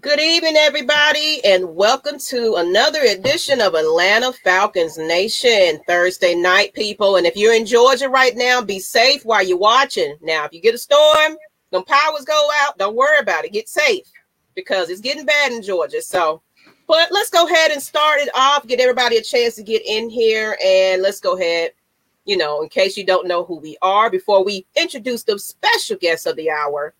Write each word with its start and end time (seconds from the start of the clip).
Good 0.00 0.20
evening, 0.20 0.54
everybody, 0.54 1.44
and 1.44 1.74
welcome 1.74 2.20
to 2.20 2.54
another 2.54 3.00
edition 3.00 3.60
of 3.60 3.74
Atlanta 3.74 4.32
Falcons 4.32 4.96
Nation 4.96 5.80
Thursday 5.88 6.36
night, 6.36 6.72
people. 6.72 7.16
And 7.16 7.26
if 7.26 7.36
you're 7.36 7.52
in 7.52 7.66
Georgia 7.66 8.08
right 8.08 8.36
now, 8.36 8.62
be 8.62 8.78
safe 8.78 9.24
while 9.24 9.44
you're 9.44 9.58
watching. 9.58 10.16
Now, 10.22 10.44
if 10.44 10.52
you 10.52 10.60
get 10.60 10.76
a 10.76 10.78
storm, 10.78 11.36
the 11.72 11.82
powers 11.82 12.24
go 12.24 12.48
out, 12.60 12.78
don't 12.78 12.94
worry 12.94 13.18
about 13.18 13.44
it. 13.44 13.52
Get 13.52 13.68
safe 13.68 14.06
because 14.54 14.88
it's 14.88 15.00
getting 15.00 15.26
bad 15.26 15.50
in 15.50 15.62
Georgia. 15.62 16.00
So, 16.00 16.42
but 16.86 17.10
let's 17.10 17.30
go 17.30 17.48
ahead 17.48 17.72
and 17.72 17.82
start 17.82 18.20
it 18.20 18.30
off, 18.36 18.68
get 18.68 18.78
everybody 18.78 19.16
a 19.16 19.22
chance 19.22 19.56
to 19.56 19.64
get 19.64 19.82
in 19.84 20.08
here, 20.08 20.56
and 20.64 21.02
let's 21.02 21.18
go 21.18 21.36
ahead. 21.36 21.72
You 22.24 22.36
know, 22.36 22.62
in 22.62 22.68
case 22.68 22.96
you 22.96 23.04
don't 23.04 23.26
know 23.26 23.42
who 23.42 23.58
we 23.58 23.76
are, 23.82 24.10
before 24.10 24.44
we 24.44 24.64
introduce 24.76 25.24
the 25.24 25.40
special 25.40 25.96
guest 25.96 26.28
of 26.28 26.36
the 26.36 26.50
hour, 26.50 26.94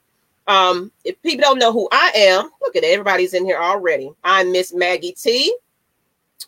um, 0.49 0.91
if 1.05 1.21
people 1.23 1.43
don't 1.43 1.59
know 1.59 1.73
who 1.73 1.89
I 1.93 2.11
am, 2.15 2.51
look 2.63 2.75
at 2.75 2.83
it. 2.83 2.93
Everybody's 2.93 3.35
in 3.35 3.45
here 3.45 3.59
already. 3.59 4.11
I'm 4.25 4.51
Miss 4.51 4.73
Maggie 4.73 5.13
T. 5.13 5.55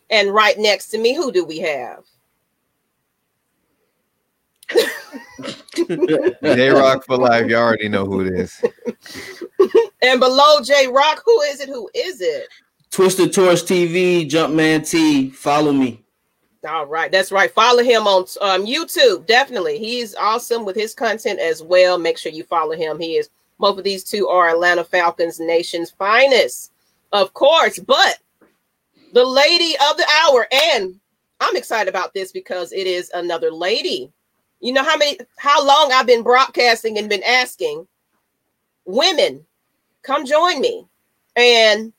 And 0.09 0.33
right 0.33 0.59
next 0.59 0.89
to 0.89 0.99
me, 0.99 1.15
who 1.15 1.31
do 1.31 1.45
we 1.45 1.59
have? 1.59 2.05
J 6.43 6.71
Rock 6.71 7.05
for 7.05 7.17
life. 7.19 7.49
You 7.49 7.57
already 7.57 7.89
know 7.89 8.07
who 8.07 8.23
it 8.23 8.33
is. 8.33 8.65
and 10.03 10.19
below 10.19 10.61
J 10.63 10.89
Rock, 10.89 11.23
who 11.25 11.41
is 11.43 11.61
it? 11.61 11.69
Who 11.69 11.91
is 11.95 12.21
it? 12.21 12.49
Twisted 12.91 13.33
Torch 13.33 13.63
TV, 13.63 14.29
Jumpman 14.29 14.89
T. 14.89 15.30
Follow 15.30 15.73
me. 15.73 16.03
All 16.69 16.87
right, 16.87 17.11
that's 17.11 17.33
right. 17.33 17.51
Follow 17.51 17.83
him 17.83 18.07
on 18.07 18.23
um, 18.41 18.67
YouTube. 18.67 19.27
Definitely, 19.27 19.79
he's 19.79 20.15
awesome 20.15 20.65
with 20.65 20.77
his 20.77 20.95
content 20.95 21.39
as 21.39 21.63
well. 21.63 21.99
Make 21.99 22.19
sure 22.19 22.33
you 22.33 22.45
follow 22.45 22.75
him. 22.75 22.99
He 22.99 23.17
is 23.17 23.30
both 23.61 23.79
of 23.79 23.85
these 23.85 24.03
two 24.03 24.27
are 24.29 24.49
Atlanta 24.49 24.83
Falcons 24.83 25.39
nation's 25.39 25.91
finest, 25.91 26.73
of 27.13 27.33
course. 27.35 27.79
But 27.79 28.19
the 29.13 29.25
lady 29.25 29.75
of 29.91 29.97
the 29.97 30.07
hour, 30.23 30.49
and 30.51 30.99
I'm 31.41 31.57
excited 31.57 31.89
about 31.89 32.15
this 32.15 32.33
because 32.33 32.73
it 32.73 32.87
is 32.87 33.11
another 33.15 33.51
lady. 33.51 34.11
You 34.61 34.73
know 34.73 34.85
how 34.85 34.97
many 34.97 35.19
how 35.37 35.65
long 35.65 35.93
I've 35.93 36.07
been 36.07 36.23
broadcasting 36.23 36.99
and 36.99 37.09
been 37.09 37.23
asking 37.23 37.87
women, 38.85 39.45
come 40.02 40.27
join 40.27 40.61
me. 40.61 40.87
And 41.37 41.93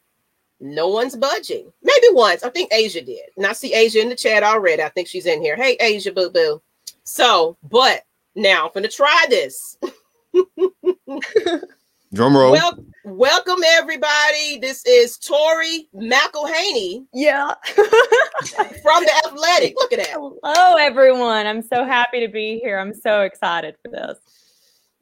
no 0.59 0.89
one's 0.89 1.15
budging. 1.15 1.71
Maybe 1.81 2.07
once. 2.11 2.43
I 2.43 2.49
think 2.49 2.71
Asia 2.71 3.01
did. 3.01 3.29
And 3.37 3.45
I 3.45 3.53
see 3.53 3.73
Asia 3.73 3.99
in 3.99 4.09
the 4.09 4.15
chat 4.15 4.43
already. 4.43 4.83
I 4.83 4.89
think 4.89 5.07
she's 5.07 5.25
in 5.25 5.41
here. 5.41 5.55
Hey, 5.55 5.77
Asia, 5.79 6.11
boo 6.11 6.29
boo. 6.29 6.61
So, 7.03 7.57
but 7.63 8.03
now 8.35 8.65
I'm 8.65 8.73
going 8.73 8.83
to 8.83 8.89
try 8.89 9.25
this. 9.29 9.77
Drum 12.13 12.35
roll. 12.35 12.51
Well, 12.51 12.77
welcome 13.05 13.59
everybody. 13.65 14.59
This 14.59 14.85
is 14.85 15.17
Tori 15.17 15.87
McElhaney. 15.95 17.05
Yeah. 17.13 17.53
from 17.65 19.03
the 19.03 19.11
Athletic. 19.25 19.75
Look 19.77 19.93
at 19.93 19.99
that. 19.99 20.09
Hello, 20.11 20.75
everyone. 20.77 21.47
I'm 21.47 21.61
so 21.61 21.85
happy 21.85 22.19
to 22.19 22.27
be 22.27 22.59
here. 22.59 22.79
I'm 22.79 22.93
so 22.93 23.21
excited 23.21 23.75
for 23.81 23.91
this. 23.91 24.17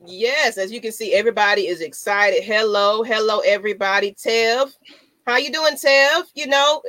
Yes, 0.06 0.58
as 0.58 0.72
you 0.72 0.80
can 0.80 0.92
see, 0.92 1.14
everybody 1.14 1.68
is 1.68 1.82
excited. 1.82 2.44
Hello, 2.44 3.04
hello, 3.04 3.40
everybody. 3.40 4.14
Tev, 4.14 4.72
how 5.26 5.38
you 5.38 5.52
doing, 5.52 5.74
Tev? 5.74 6.24
You 6.36 6.48
know, 6.48 6.82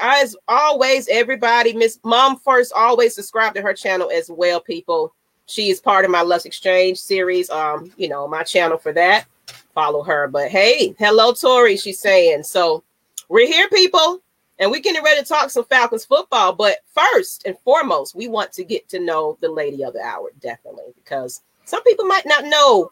as 0.00 0.34
always, 0.48 1.08
everybody, 1.08 1.74
Miss 1.74 1.98
Mom 2.04 2.38
First, 2.38 2.72
always 2.74 3.14
subscribe 3.14 3.54
to 3.54 3.62
her 3.62 3.74
channel 3.74 4.10
as 4.10 4.30
well, 4.30 4.60
people. 4.60 5.14
She 5.46 5.70
is 5.70 5.80
part 5.80 6.04
of 6.04 6.10
my 6.10 6.22
Lust 6.22 6.46
Exchange 6.46 6.98
series. 6.98 7.50
Um, 7.50 7.92
you 7.96 8.08
know, 8.08 8.26
my 8.26 8.42
channel 8.42 8.78
for 8.78 8.92
that. 8.92 9.26
Follow 9.74 10.02
her. 10.02 10.28
But 10.28 10.50
hey, 10.50 10.94
hello, 10.98 11.32
Tori. 11.32 11.76
She's 11.76 12.00
saying 12.00 12.44
so. 12.44 12.82
We're 13.28 13.46
here, 13.46 13.68
people, 13.70 14.20
and 14.58 14.70
we're 14.70 14.80
getting 14.80 15.02
ready 15.02 15.20
to 15.20 15.26
talk 15.26 15.50
some 15.50 15.64
Falcons 15.64 16.04
football. 16.04 16.52
But 16.52 16.78
first 16.94 17.46
and 17.46 17.58
foremost, 17.64 18.14
we 18.14 18.28
want 18.28 18.52
to 18.52 18.64
get 18.64 18.86
to 18.90 19.00
know 19.00 19.38
the 19.40 19.48
lady 19.48 19.82
of 19.82 19.94
the 19.94 20.02
hour, 20.02 20.30
definitely, 20.40 20.92
because 20.96 21.40
some 21.64 21.82
people 21.84 22.04
might 22.04 22.26
not 22.26 22.44
know 22.44 22.90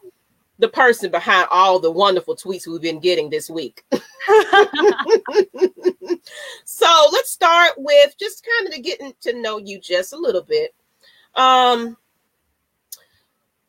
the 0.59 0.69
person 0.69 1.11
behind 1.11 1.49
all 1.51 1.79
the 1.79 1.91
wonderful 1.91 2.37
tweets 2.37 2.67
we've 2.67 2.81
been 2.81 3.01
getting 3.01 3.29
this 3.29 3.51
week. 3.51 3.85
so 6.65 7.09
let's 7.12 7.31
start 7.31 7.73
with 7.77 8.17
just 8.19 8.47
kind 8.47 8.73
of 8.73 8.83
getting 8.83 9.12
to 9.21 9.41
know 9.41 9.59
you 9.59 9.79
just 9.79 10.12
a 10.12 10.17
little 10.17 10.43
bit. 10.43 10.75
Um, 11.35 11.97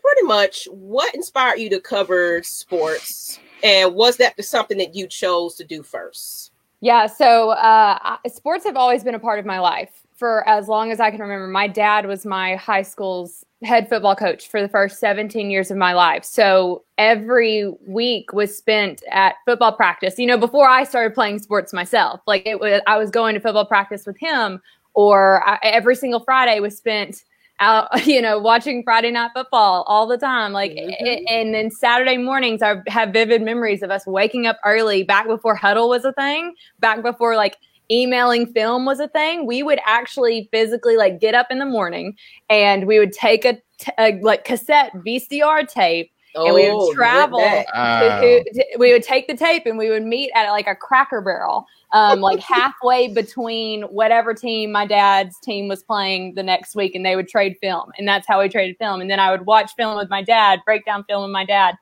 pretty 0.03 0.27
much 0.27 0.67
what 0.71 1.13
inspired 1.15 1.59
you 1.59 1.69
to 1.69 1.79
cover 1.79 2.43
sports? 2.43 3.39
And 3.63 3.95
was 3.95 4.17
that 4.17 4.43
something 4.43 4.77
that 4.77 4.93
you 4.93 5.07
chose 5.07 5.55
to 5.55 5.63
do 5.63 5.83
first? 5.83 6.51
Yeah 6.81 7.07
so 7.07 7.51
uh, 7.51 8.17
sports 8.27 8.65
have 8.65 8.75
always 8.75 9.03
been 9.03 9.15
a 9.15 9.19
part 9.19 9.39
of 9.39 9.45
my 9.45 9.59
life 9.59 10.01
for 10.15 10.47
as 10.47 10.67
long 10.67 10.91
as 10.91 10.99
i 10.99 11.09
can 11.09 11.21
remember. 11.21 11.47
My 11.47 11.67
dad 11.67 12.05
was 12.05 12.25
my 12.25 12.55
high 12.55 12.81
school's 12.81 13.45
head 13.63 13.87
football 13.87 14.15
coach 14.15 14.49
for 14.49 14.61
the 14.61 14.67
first 14.67 14.99
17 14.99 15.49
years 15.49 15.71
of 15.71 15.77
my 15.77 15.93
life. 15.93 16.25
So 16.25 16.83
every 16.97 17.71
week 17.87 18.33
was 18.33 18.55
spent 18.55 19.01
at 19.09 19.35
football 19.45 19.71
practice. 19.71 20.19
You 20.19 20.27
know 20.27 20.37
before 20.37 20.67
i 20.67 20.83
started 20.83 21.13
playing 21.13 21.39
sports 21.39 21.71
myself 21.71 22.19
like 22.27 22.45
it 22.45 22.59
was 22.59 22.81
i 22.85 22.97
was 22.97 23.09
going 23.09 23.33
to 23.35 23.39
football 23.39 23.65
practice 23.65 24.05
with 24.05 24.17
him 24.17 24.61
or 24.93 25.47
I, 25.47 25.57
every 25.63 25.95
single 25.95 26.19
friday 26.19 26.59
was 26.59 26.77
spent 26.77 27.23
out, 27.59 27.87
you 28.05 28.21
know, 28.21 28.39
watching 28.39 28.83
Friday 28.83 29.11
Night 29.11 29.31
Football 29.35 29.83
all 29.87 30.07
the 30.07 30.17
time. 30.17 30.53
Like, 30.53 30.71
mm-hmm. 30.71 31.25
and 31.27 31.53
then 31.53 31.71
Saturday 31.71 32.17
mornings, 32.17 32.61
I 32.61 32.81
have 32.87 33.13
vivid 33.13 33.41
memories 33.41 33.81
of 33.81 33.91
us 33.91 34.05
waking 34.05 34.47
up 34.47 34.57
early 34.65 35.03
back 35.03 35.27
before 35.27 35.57
Hudl 35.57 35.89
was 35.89 36.05
a 36.05 36.13
thing, 36.13 36.55
back 36.79 37.01
before 37.01 37.35
like 37.35 37.57
emailing 37.91 38.45
film 38.47 38.85
was 38.85 38.99
a 38.99 39.07
thing. 39.07 39.45
We 39.45 39.63
would 39.63 39.79
actually 39.85 40.47
physically 40.51 40.97
like 40.97 41.19
get 41.19 41.35
up 41.35 41.47
in 41.49 41.59
the 41.59 41.65
morning 41.65 42.15
and 42.49 42.87
we 42.87 42.99
would 42.99 43.11
take 43.11 43.45
a, 43.45 43.53
t- 43.77 43.91
a 43.99 44.19
like 44.21 44.45
cassette 44.45 44.93
VCR 45.05 45.67
tape 45.67 46.11
Oh, 46.35 46.45
and 46.45 46.55
we 46.55 46.63
would 46.63 46.75
oh, 46.75 46.93
travel. 46.93 47.39
To, 47.39 48.43
to, 48.43 48.65
we 48.79 48.91
would 48.91 49.03
take 49.03 49.27
the 49.27 49.37
tape 49.37 49.65
and 49.65 49.77
we 49.77 49.89
would 49.89 50.03
meet 50.03 50.31
at 50.35 50.49
like 50.49 50.67
a 50.67 50.75
Cracker 50.75 51.21
Barrel, 51.21 51.65
um, 51.91 52.21
like 52.21 52.39
halfway 52.43 53.07
between 53.07 53.83
whatever 53.83 54.33
team 54.33 54.71
my 54.71 54.85
dad's 54.85 55.37
team 55.39 55.67
was 55.67 55.83
playing 55.83 56.33
the 56.35 56.43
next 56.43 56.75
week, 56.75 56.95
and 56.95 57.05
they 57.05 57.15
would 57.15 57.27
trade 57.27 57.57
film, 57.61 57.91
and 57.97 58.07
that's 58.07 58.27
how 58.27 58.41
we 58.41 58.49
traded 58.49 58.77
film. 58.77 59.01
And 59.01 59.09
then 59.09 59.19
I 59.19 59.31
would 59.31 59.45
watch 59.45 59.71
film 59.75 59.95
with 59.95 60.09
my 60.09 60.23
dad, 60.23 60.61
break 60.65 60.85
down 60.85 61.03
film 61.03 61.23
with 61.23 61.31
my 61.31 61.45
dad, 61.45 61.75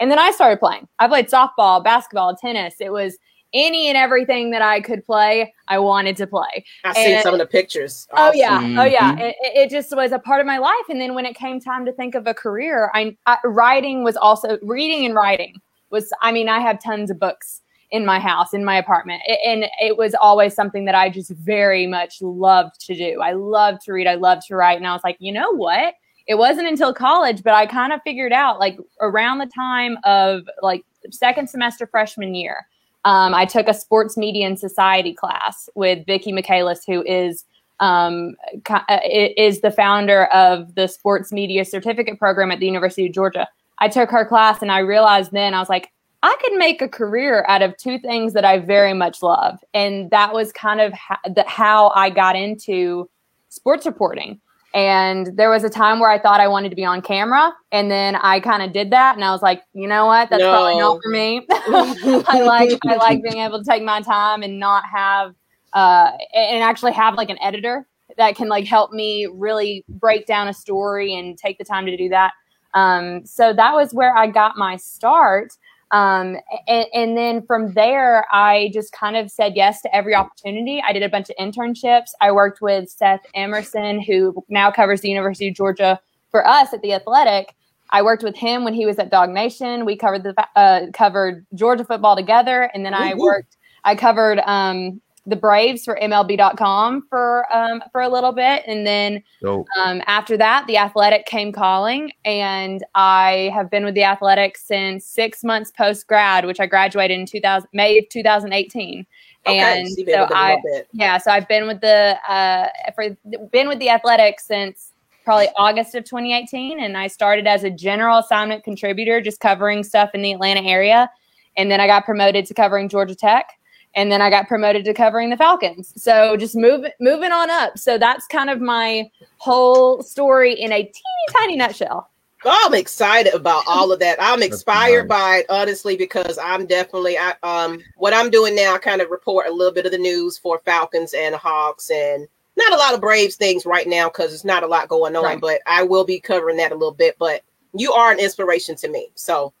and 0.00 0.10
then 0.10 0.18
I 0.18 0.32
started 0.32 0.58
playing. 0.58 0.88
I 0.98 1.06
played 1.06 1.28
softball, 1.28 1.82
basketball, 1.82 2.34
tennis. 2.34 2.74
It 2.80 2.92
was 2.92 3.18
any 3.54 3.88
and 3.88 3.96
everything 3.96 4.50
that 4.50 4.62
I 4.62 4.80
could 4.80 5.04
play, 5.04 5.52
I 5.68 5.78
wanted 5.78 6.16
to 6.18 6.26
play. 6.26 6.64
I've 6.84 6.96
seen 6.96 7.22
some 7.22 7.34
of 7.34 7.38
the 7.38 7.46
pictures. 7.46 8.06
Awesome. 8.12 8.24
Oh 8.24 8.32
yeah, 8.32 8.60
mm-hmm. 8.60 8.78
oh 8.78 8.84
yeah. 8.84 9.16
It, 9.18 9.36
it, 9.40 9.70
just 9.70 9.94
was 9.94 10.12
a 10.12 10.18
part 10.18 10.40
of 10.40 10.46
my 10.46 10.58
life. 10.58 10.84
And 10.88 11.00
then 11.00 11.14
when 11.14 11.26
it 11.26 11.34
came 11.34 11.60
time 11.60 11.84
to 11.86 11.92
think 11.92 12.14
of 12.14 12.26
a 12.26 12.34
career, 12.34 12.90
I, 12.94 13.16
I 13.26 13.38
writing 13.44 14.04
was 14.04 14.16
also 14.16 14.58
reading 14.62 15.04
and 15.04 15.14
writing 15.14 15.60
was. 15.90 16.12
I 16.22 16.32
mean, 16.32 16.48
I 16.48 16.60
have 16.60 16.82
tons 16.82 17.10
of 17.10 17.18
books 17.18 17.60
in 17.90 18.06
my 18.06 18.18
house, 18.18 18.54
in 18.54 18.64
my 18.64 18.76
apartment, 18.76 19.22
and 19.46 19.66
it 19.80 19.98
was 19.98 20.14
always 20.14 20.54
something 20.54 20.86
that 20.86 20.94
I 20.94 21.10
just 21.10 21.30
very 21.30 21.86
much 21.86 22.22
loved 22.22 22.80
to 22.86 22.94
do. 22.94 23.20
I 23.20 23.32
loved 23.32 23.82
to 23.82 23.92
read. 23.92 24.06
I 24.06 24.14
loved 24.14 24.42
to 24.48 24.56
write, 24.56 24.78
and 24.78 24.86
I 24.86 24.92
was 24.92 25.04
like, 25.04 25.16
you 25.20 25.32
know 25.32 25.54
what? 25.54 25.94
It 26.26 26.36
wasn't 26.36 26.68
until 26.68 26.94
college, 26.94 27.42
but 27.42 27.52
I 27.52 27.66
kind 27.66 27.92
of 27.92 28.00
figured 28.02 28.32
out 28.32 28.60
like 28.60 28.78
around 29.00 29.38
the 29.38 29.50
time 29.52 29.98
of 30.04 30.42
like 30.62 30.84
second 31.10 31.50
semester 31.50 31.86
freshman 31.86 32.34
year 32.34 32.64
um, 33.04 33.34
I 33.34 33.44
took 33.44 33.68
a 33.68 33.74
sports 33.74 34.16
media 34.16 34.46
and 34.46 34.58
society 34.58 35.12
class 35.12 35.68
with 35.74 36.06
Vicki 36.06 36.32
Michaelis, 36.32 36.84
who 36.86 37.02
is 37.04 37.44
um, 37.80 38.36
uh, 38.70 39.00
is 39.04 39.60
the 39.60 39.72
founder 39.72 40.26
of 40.26 40.76
the 40.76 40.86
sports 40.86 41.32
media 41.32 41.64
certificate 41.64 42.18
program 42.18 42.52
at 42.52 42.60
the 42.60 42.66
University 42.66 43.06
of 43.06 43.12
Georgia. 43.12 43.48
I 43.78 43.88
took 43.88 44.10
her 44.10 44.24
class 44.24 44.62
and 44.62 44.70
I 44.70 44.78
realized 44.78 45.32
then 45.32 45.54
I 45.54 45.58
was 45.58 45.68
like, 45.68 45.90
I 46.22 46.36
could 46.40 46.56
make 46.56 46.80
a 46.80 46.88
career 46.88 47.44
out 47.48 47.62
of 47.62 47.76
two 47.76 47.98
things 47.98 48.34
that 48.34 48.44
I 48.44 48.58
very 48.60 48.94
much 48.94 49.22
love, 49.22 49.58
and 49.74 50.08
that 50.10 50.32
was 50.32 50.52
kind 50.52 50.80
of 50.80 50.92
the, 51.34 51.44
how 51.48 51.88
I 51.96 52.10
got 52.10 52.36
into 52.36 53.10
sports 53.48 53.84
reporting. 53.84 54.40
And 54.74 55.36
there 55.36 55.50
was 55.50 55.64
a 55.64 55.70
time 55.70 56.00
where 56.00 56.10
I 56.10 56.18
thought 56.18 56.40
I 56.40 56.48
wanted 56.48 56.70
to 56.70 56.76
be 56.76 56.84
on 56.84 57.02
camera. 57.02 57.52
And 57.72 57.90
then 57.90 58.16
I 58.16 58.40
kind 58.40 58.62
of 58.62 58.72
did 58.72 58.90
that. 58.90 59.16
And 59.16 59.24
I 59.24 59.30
was 59.30 59.42
like, 59.42 59.62
you 59.74 59.86
know 59.86 60.06
what? 60.06 60.30
That's 60.30 60.40
no. 60.40 60.50
probably 60.50 60.78
not 60.78 61.00
for 61.02 61.10
me. 61.10 61.46
I 61.50 62.42
like 62.42 62.78
I 62.86 62.96
like 62.96 63.22
being 63.22 63.38
able 63.38 63.58
to 63.58 63.64
take 63.64 63.82
my 63.82 64.00
time 64.00 64.42
and 64.42 64.58
not 64.58 64.84
have 64.86 65.34
uh 65.74 66.12
and 66.34 66.62
actually 66.62 66.92
have 66.92 67.14
like 67.14 67.30
an 67.30 67.38
editor 67.42 67.86
that 68.16 68.36
can 68.36 68.48
like 68.48 68.66
help 68.66 68.92
me 68.92 69.26
really 69.32 69.84
break 69.88 70.26
down 70.26 70.48
a 70.48 70.54
story 70.54 71.14
and 71.14 71.36
take 71.38 71.58
the 71.58 71.64
time 71.64 71.86
to 71.86 71.96
do 71.96 72.08
that. 72.08 72.32
Um, 72.74 73.24
so 73.26 73.52
that 73.52 73.74
was 73.74 73.92
where 73.92 74.16
I 74.16 74.26
got 74.26 74.56
my 74.56 74.76
start. 74.76 75.52
Um, 75.92 76.38
and, 76.66 76.86
and, 76.94 77.16
then 77.18 77.44
from 77.46 77.74
there, 77.74 78.24
I 78.32 78.70
just 78.72 78.92
kind 78.92 79.14
of 79.14 79.30
said 79.30 79.52
yes 79.54 79.82
to 79.82 79.94
every 79.94 80.14
opportunity. 80.14 80.82
I 80.86 80.94
did 80.94 81.02
a 81.02 81.08
bunch 81.08 81.28
of 81.28 81.36
internships. 81.36 82.12
I 82.18 82.32
worked 82.32 82.62
with 82.62 82.88
Seth 82.88 83.20
Emerson, 83.34 84.00
who 84.00 84.42
now 84.48 84.70
covers 84.70 85.02
the 85.02 85.10
University 85.10 85.48
of 85.48 85.54
Georgia 85.54 86.00
for 86.30 86.46
us 86.46 86.72
at 86.72 86.80
the 86.80 86.94
Athletic. 86.94 87.54
I 87.90 88.00
worked 88.00 88.22
with 88.22 88.34
him 88.34 88.64
when 88.64 88.72
he 88.72 88.86
was 88.86 88.98
at 88.98 89.12
DawgNation. 89.12 89.84
We 89.84 89.96
covered 89.98 90.22
the 90.22 90.34
uh, 90.56 90.86
covered 90.94 91.46
Georgia 91.54 91.84
football 91.84 92.16
together, 92.16 92.70
and 92.72 92.86
then 92.86 92.94
I 92.94 93.12
worked. 93.14 93.58
I 93.84 93.94
covered 93.94 94.38
um, 94.46 95.02
the 95.26 95.36
Braves 95.36 95.84
for 95.84 95.96
MLB.com 96.02 97.06
for 97.08 97.46
um, 97.54 97.82
for 97.92 98.00
a 98.00 98.08
little 98.08 98.32
bit, 98.32 98.64
and 98.66 98.86
then 98.86 99.22
Dope. 99.40 99.66
um, 99.78 100.02
after 100.06 100.36
that, 100.36 100.66
the 100.66 100.76
Athletic 100.76 101.26
came 101.26 101.52
calling, 101.52 102.10
and 102.24 102.84
I 102.94 103.50
have 103.54 103.70
been 103.70 103.84
with 103.84 103.94
the 103.94 104.02
Athletic 104.02 104.56
since 104.56 105.04
six 105.04 105.44
months 105.44 105.70
post 105.70 106.08
grad, 106.08 106.44
which 106.44 106.58
I 106.58 106.66
graduated 106.66 107.18
in 107.18 107.26
2000 107.26 107.68
May 107.72 107.98
of 107.98 108.08
2018. 108.08 109.06
Okay, 109.46 109.58
and 109.58 109.88
so 109.88 109.94
you've 109.96 110.08
so 110.08 110.20
with 110.22 110.28
them 110.28 110.38
a 110.38 110.40
I, 110.40 110.48
little 110.54 110.62
bit. 110.64 110.88
yeah, 110.92 111.18
so 111.18 111.30
I've 111.30 111.48
been 111.48 111.66
with 111.66 111.80
the 111.80 112.16
uh, 112.28 112.68
for 112.94 113.16
been 113.52 113.68
with 113.68 113.78
the 113.78 113.90
Athletic 113.90 114.40
since 114.40 114.92
probably 115.24 115.48
August 115.56 115.94
of 115.94 116.04
2018, 116.04 116.80
and 116.80 116.96
I 116.96 117.06
started 117.06 117.46
as 117.46 117.62
a 117.62 117.70
general 117.70 118.18
assignment 118.18 118.64
contributor, 118.64 119.20
just 119.20 119.38
covering 119.38 119.84
stuff 119.84 120.10
in 120.14 120.22
the 120.22 120.32
Atlanta 120.32 120.62
area, 120.62 121.08
and 121.56 121.70
then 121.70 121.80
I 121.80 121.86
got 121.86 122.04
promoted 122.04 122.44
to 122.46 122.54
covering 122.54 122.88
Georgia 122.88 123.14
Tech, 123.14 123.52
and 123.94 124.10
then 124.10 124.22
I 124.22 124.30
got 124.30 124.48
promoted 124.48 124.84
to 124.86 124.94
covering 124.94 125.30
the 125.30 125.36
Falcons. 125.36 125.92
So 125.96 126.36
just 126.36 126.54
move 126.54 126.86
moving 127.00 127.32
on 127.32 127.50
up. 127.50 127.78
So 127.78 127.98
that's 127.98 128.26
kind 128.26 128.50
of 128.50 128.60
my 128.60 129.10
whole 129.38 130.02
story 130.02 130.54
in 130.54 130.72
a 130.72 130.82
teeny 130.82 131.26
tiny 131.32 131.56
nutshell. 131.56 132.08
I'm 132.44 132.74
excited 132.74 133.34
about 133.34 133.62
all 133.68 133.92
of 133.92 134.00
that. 134.00 134.18
I'm 134.20 134.42
inspired 134.42 135.06
by 135.06 135.38
it 135.38 135.46
honestly 135.48 135.96
because 135.96 136.38
I'm 136.38 136.66
definitely 136.66 137.16
I 137.18 137.34
um 137.42 137.80
what 137.96 138.14
I'm 138.14 138.30
doing 138.30 138.56
now. 138.56 138.74
I 138.74 138.78
kind 138.78 139.00
of 139.00 139.10
report 139.10 139.46
a 139.46 139.52
little 139.52 139.72
bit 139.72 139.86
of 139.86 139.92
the 139.92 139.98
news 139.98 140.38
for 140.38 140.60
Falcons 140.64 141.14
and 141.14 141.34
Hawks 141.34 141.90
and 141.90 142.26
not 142.56 142.72
a 142.72 142.76
lot 142.76 142.94
of 142.94 143.00
Braves 143.00 143.36
things 143.36 143.64
right 143.64 143.86
now 143.86 144.08
because 144.08 144.30
there's 144.30 144.44
not 144.44 144.62
a 144.62 144.66
lot 144.66 144.88
going 144.88 145.16
on. 145.16 145.22
Right. 145.22 145.40
But 145.40 145.60
I 145.66 145.82
will 145.82 146.04
be 146.04 146.20
covering 146.20 146.56
that 146.56 146.72
a 146.72 146.76
little 146.76 146.92
bit. 146.92 147.16
But 147.18 147.42
you 147.74 147.92
are 147.92 148.12
an 148.12 148.18
inspiration 148.18 148.76
to 148.76 148.88
me. 148.88 149.08
So 149.14 149.52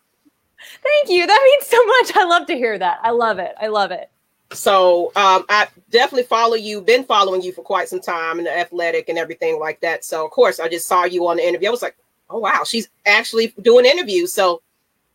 Thank 0.82 1.08
you. 1.08 1.26
That 1.26 1.42
means 1.44 1.66
so 1.66 1.84
much. 1.84 2.16
I 2.16 2.24
love 2.24 2.46
to 2.46 2.54
hear 2.54 2.78
that. 2.78 3.00
I 3.02 3.10
love 3.10 3.38
it. 3.38 3.54
I 3.60 3.68
love 3.68 3.90
it. 3.90 4.11
So 4.52 5.12
um 5.16 5.44
I 5.48 5.68
definitely 5.90 6.24
follow 6.24 6.54
you. 6.54 6.80
Been 6.80 7.04
following 7.04 7.42
you 7.42 7.52
for 7.52 7.62
quite 7.62 7.88
some 7.88 8.00
time 8.00 8.38
in 8.38 8.44
the 8.44 8.56
athletic 8.56 9.08
and 9.08 9.18
everything 9.18 9.58
like 9.58 9.80
that. 9.80 10.04
So 10.04 10.24
of 10.24 10.30
course 10.30 10.60
I 10.60 10.68
just 10.68 10.86
saw 10.86 11.04
you 11.04 11.26
on 11.26 11.36
the 11.36 11.46
interview. 11.46 11.68
I 11.68 11.70
was 11.70 11.82
like, 11.82 11.96
oh 12.30 12.38
wow, 12.38 12.62
she's 12.64 12.88
actually 13.06 13.54
doing 13.62 13.84
interviews. 13.84 14.32
So 14.32 14.62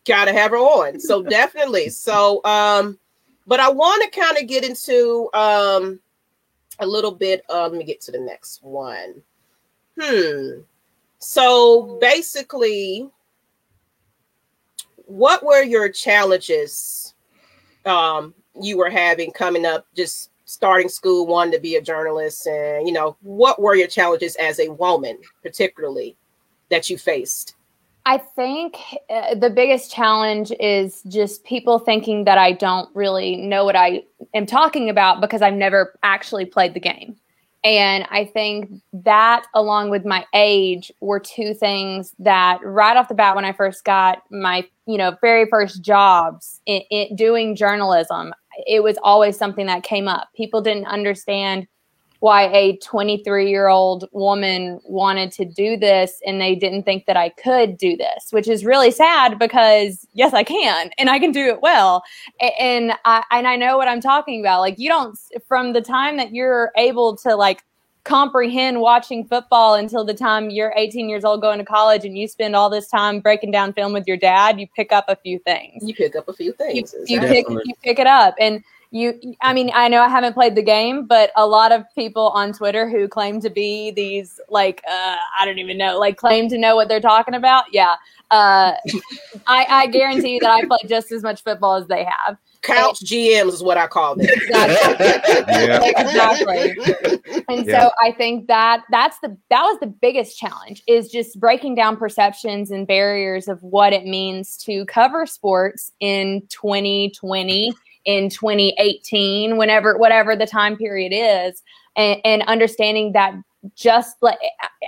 gotta 0.06 0.34
have 0.34 0.52
her 0.52 0.58
on. 0.58 1.00
So 1.00 1.22
definitely. 1.30 1.90
So 1.90 2.44
um, 2.44 3.00
but 3.46 3.60
I 3.60 3.70
want 3.70 4.04
to 4.04 4.20
kind 4.20 4.38
of 4.38 4.48
get 4.48 4.64
into 4.64 5.30
um 5.34 6.00
a 6.80 6.86
little 6.86 7.12
bit 7.12 7.44
of 7.50 7.72
let 7.72 7.78
me 7.78 7.86
get 7.86 8.02
to 8.02 8.12
the 8.12 8.20
next 8.20 8.64
one. 8.64 9.22
Hmm. 10.00 10.62
So 11.20 11.98
basically, 12.00 13.10
what 15.06 15.44
were 15.44 15.64
your 15.64 15.90
challenges 15.90 17.14
um 17.86 18.34
you 18.62 18.78
were 18.78 18.90
having 18.90 19.32
coming 19.32 19.66
up 19.66 19.86
just 19.96 20.32
starting 20.46 20.90
school 20.90 21.28
wanting 21.28 21.54
to 21.54 21.60
be 21.60 21.76
a 21.76 21.82
journalist 21.82 22.48
and 22.48 22.88
you 22.88 22.94
know 22.94 23.18
what 23.22 23.62
were 23.62 23.76
your 23.76 23.88
challenges 23.88 24.36
as 24.38 24.60
a 24.60 24.70
woman 24.70 25.18
particularly 25.44 26.16
that 26.70 26.90
you 26.90 26.98
faced 26.98 27.56
I 28.08 28.20
think 28.20 28.78
uh, 29.10 29.36
the 29.36 29.50
biggest 29.50 29.92
challenge 29.92 30.54
is 30.62 31.04
just 31.10 31.44
people 31.44 31.78
thinking 31.78 32.24
that 32.24 32.38
I 32.38 32.54
don't 32.54 32.90
really 32.96 33.36
know 33.36 33.66
what 33.66 33.76
I 33.76 34.06
am 34.34 34.46
talking 34.46 34.90
about 34.90 35.20
because 35.20 35.42
I've 35.42 35.54
never 35.54 36.00
actually 36.04 36.46
played 36.46 36.74
the 36.74 36.80
game. 36.80 37.18
And 37.66 38.08
I 38.10 38.24
think 38.24 38.72
that, 38.94 39.46
along 39.54 39.90
with 39.90 40.06
my 40.06 40.26
age, 40.34 40.90
were 41.02 41.20
two 41.20 41.54
things 41.54 42.16
that, 42.20 42.60
right 42.64 42.96
off 42.96 43.10
the 43.10 43.14
bat, 43.14 43.36
when 43.36 43.44
I 43.44 43.52
first 43.52 43.84
got 43.84 44.20
my, 44.32 44.66
you 44.86 44.98
know, 44.98 45.18
very 45.20 45.46
first 45.50 45.82
jobs 45.82 46.62
in, 46.66 46.84
in 46.90 47.14
doing 47.18 47.58
journalism, 47.58 48.34
it 48.66 48.84
was 48.84 48.98
always 49.04 49.38
something 49.38 49.68
that 49.68 49.84
came 49.84 50.08
up. 50.08 50.30
People 50.36 50.62
didn't 50.62 50.88
understand 50.88 51.68
why 52.20 52.46
a 52.48 52.78
23 52.78 53.50
year 53.50 53.68
old 53.68 54.08
woman 54.12 54.80
wanted 54.86 55.32
to 55.32 55.46
do 55.46 55.78
this 55.78 56.20
and 56.26 56.42
they 56.42 56.56
didn't 56.56 56.84
think 56.84 57.06
that 57.06 57.16
I 57.16 57.30
could 57.30 57.78
do 57.78 57.96
this, 57.96 58.32
which 58.32 58.48
is 58.48 58.66
really 58.66 58.90
sad 58.90 59.38
because 59.38 60.08
yes, 60.14 60.34
I 60.34 60.44
can 60.44 60.90
and 60.98 61.10
I 61.10 61.20
can 61.20 61.32
do 61.32 61.46
it 61.46 61.62
well. 61.62 62.04
And 62.60 62.94
I, 63.06 63.24
and 63.32 63.48
I 63.48 63.56
know 63.56 63.78
what 63.78 63.88
I'm 63.88 64.02
talking 64.02 64.40
about. 64.40 64.62
Like 64.62 64.80
you 64.80 64.90
don't, 64.90 65.18
from 65.48 65.74
the 65.74 65.82
time 65.82 66.18
that 66.18 66.34
you're 66.34 66.72
able 66.76 67.16
to 67.18 67.36
like 67.36 67.64
comprehend 68.08 68.80
watching 68.80 69.26
football 69.26 69.76
until 69.76 70.06
the 70.06 70.14
time 70.14 70.50
you're 70.50 70.74
18 70.78 71.10
years 71.10 71.26
old 71.26 71.42
going 71.42 71.60
to 71.60 71.66
college 71.66 72.06
and 72.06 72.18
you 72.18 72.28
spend 72.28 72.56
all 72.56 72.70
this 72.70 72.88
time 72.88 73.20
breaking 73.20 73.52
down 73.52 73.74
film 73.74 73.92
with 73.92 74.08
your 74.08 74.18
dad, 74.18 74.60
you 74.60 74.68
pick 74.76 74.94
up 74.94 75.06
a 75.10 75.16
few 75.18 75.38
things. 75.40 75.84
You 75.86 75.94
pick 75.94 76.16
up 76.16 76.30
a 76.30 76.34
few 76.34 76.54
things 76.54 76.96
you 77.08 77.18
exactly. 77.18 77.56
pick 77.58 77.66
you 77.66 77.74
pick 77.84 78.00
it 78.00 78.08
up. 78.08 78.36
And 78.40 78.64
you 78.92 79.20
i 79.42 79.54
mean 79.54 79.70
i 79.74 79.90
know 79.90 80.02
i 80.02 80.08
haven't 80.08 80.32
played 80.34 80.56
the 80.56 80.62
game 80.62 81.06
but 81.06 81.32
a 81.36 81.46
lot 81.46 81.74
of 81.74 81.84
people 81.94 82.30
on 82.30 82.54
twitter 82.54 82.90
who 82.90 83.06
claim 83.06 83.42
to 83.42 83.50
be 83.50 83.92
these 83.92 84.40
like 84.48 84.82
uh, 84.90 85.18
i 85.38 85.46
don't 85.46 85.60
even 85.60 85.78
know 85.78 86.00
like 86.00 86.16
claim 86.16 86.48
to 86.48 86.58
know 86.58 86.74
what 86.74 86.88
they're 86.88 87.02
talking 87.02 87.34
about 87.34 87.66
yeah 87.74 87.96
uh, 88.32 88.72
I, 89.48 89.66
I 89.70 89.88
guarantee 89.88 90.36
you 90.36 90.40
that 90.40 90.52
i 90.52 90.66
play 90.66 90.80
just 90.88 91.12
as 91.12 91.22
much 91.22 91.44
football 91.44 91.76
as 91.76 91.88
they 91.88 92.06
have 92.06 92.38
couch 92.62 93.00
gms 93.02 93.54
is 93.54 93.64
what 93.64 93.78
i 93.78 93.88
call 93.88 94.16
them 94.16 94.28
Yeah. 94.50 95.80
exactly 95.84 96.76
and 97.48 97.66
Yeah. 97.66 97.84
so 97.84 97.92
i 98.02 98.12
think 98.12 98.48
that 98.48 98.84
that's 98.92 99.18
the 99.22 99.36
that 99.50 99.64
was 99.64 99.80
the 99.80 99.88
biggest 99.88 100.38
challenge 100.38 100.84
is 100.88 101.10
just 101.10 101.40
breaking 101.40 101.76
down 101.76 101.98
perceptions 101.98 102.72
and 102.72 102.86
barriers 102.88 103.48
of 103.48 103.62
what 103.62 103.94
it 103.94 104.06
means 104.06 104.58
to 104.58 104.86
cover 104.86 105.26
sports 105.26 105.92
in 106.00 106.42
2020 106.50 107.74
in 108.06 108.30
2018 108.30 109.58
whenever 109.58 109.98
whatever 109.98 110.36
the 110.36 110.48
time 110.48 110.78
period 110.78 111.12
is 111.14 111.62
and, 111.96 112.20
and 112.24 112.42
understanding 112.44 113.12
that 113.14 113.34
just 113.76 114.16
like 114.22 114.38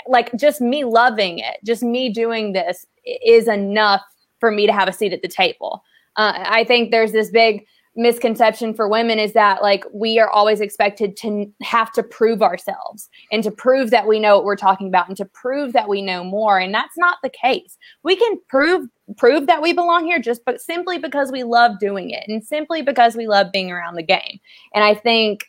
like 0.07 0.31
just 0.37 0.61
me 0.61 0.83
loving 0.85 1.39
it 1.39 1.57
just 1.65 1.83
me 1.83 2.09
doing 2.09 2.53
this 2.53 2.85
is 3.25 3.47
enough 3.47 4.01
for 4.39 4.51
me 4.51 4.65
to 4.65 4.71
have 4.71 4.87
a 4.87 4.93
seat 4.93 5.11
at 5.11 5.21
the 5.21 5.27
table 5.27 5.83
uh, 6.15 6.33
i 6.45 6.63
think 6.63 6.91
there's 6.91 7.11
this 7.11 7.29
big 7.29 7.65
misconception 7.95 8.73
for 8.73 8.87
women 8.87 9.19
is 9.19 9.33
that 9.33 9.61
like 9.61 9.83
we 9.93 10.19
are 10.19 10.29
always 10.29 10.61
expected 10.61 11.17
to 11.17 11.51
have 11.61 11.91
to 11.91 12.01
prove 12.01 12.41
ourselves 12.41 13.09
and 13.31 13.43
to 13.43 13.51
prove 13.51 13.89
that 13.89 14.07
we 14.07 14.19
know 14.19 14.37
what 14.37 14.45
we're 14.45 14.55
talking 14.55 14.87
about 14.87 15.07
and 15.07 15.17
to 15.17 15.25
prove 15.25 15.73
that 15.73 15.89
we 15.89 16.01
know 16.01 16.23
more 16.23 16.59
and 16.59 16.73
that's 16.73 16.97
not 16.97 17.17
the 17.23 17.29
case. 17.29 17.77
We 18.03 18.15
can 18.15 18.39
prove 18.47 18.87
prove 19.17 19.47
that 19.47 19.61
we 19.61 19.73
belong 19.73 20.05
here 20.05 20.19
just 20.19 20.45
but 20.45 20.61
simply 20.61 20.97
because 20.97 21.31
we 21.31 21.43
love 21.43 21.79
doing 21.79 22.11
it 22.11 22.23
and 22.27 22.43
simply 22.43 22.81
because 22.81 23.15
we 23.15 23.27
love 23.27 23.47
being 23.51 23.71
around 23.71 23.95
the 23.95 24.03
game 24.03 24.39
and 24.75 24.83
i 24.83 24.93
think 24.93 25.45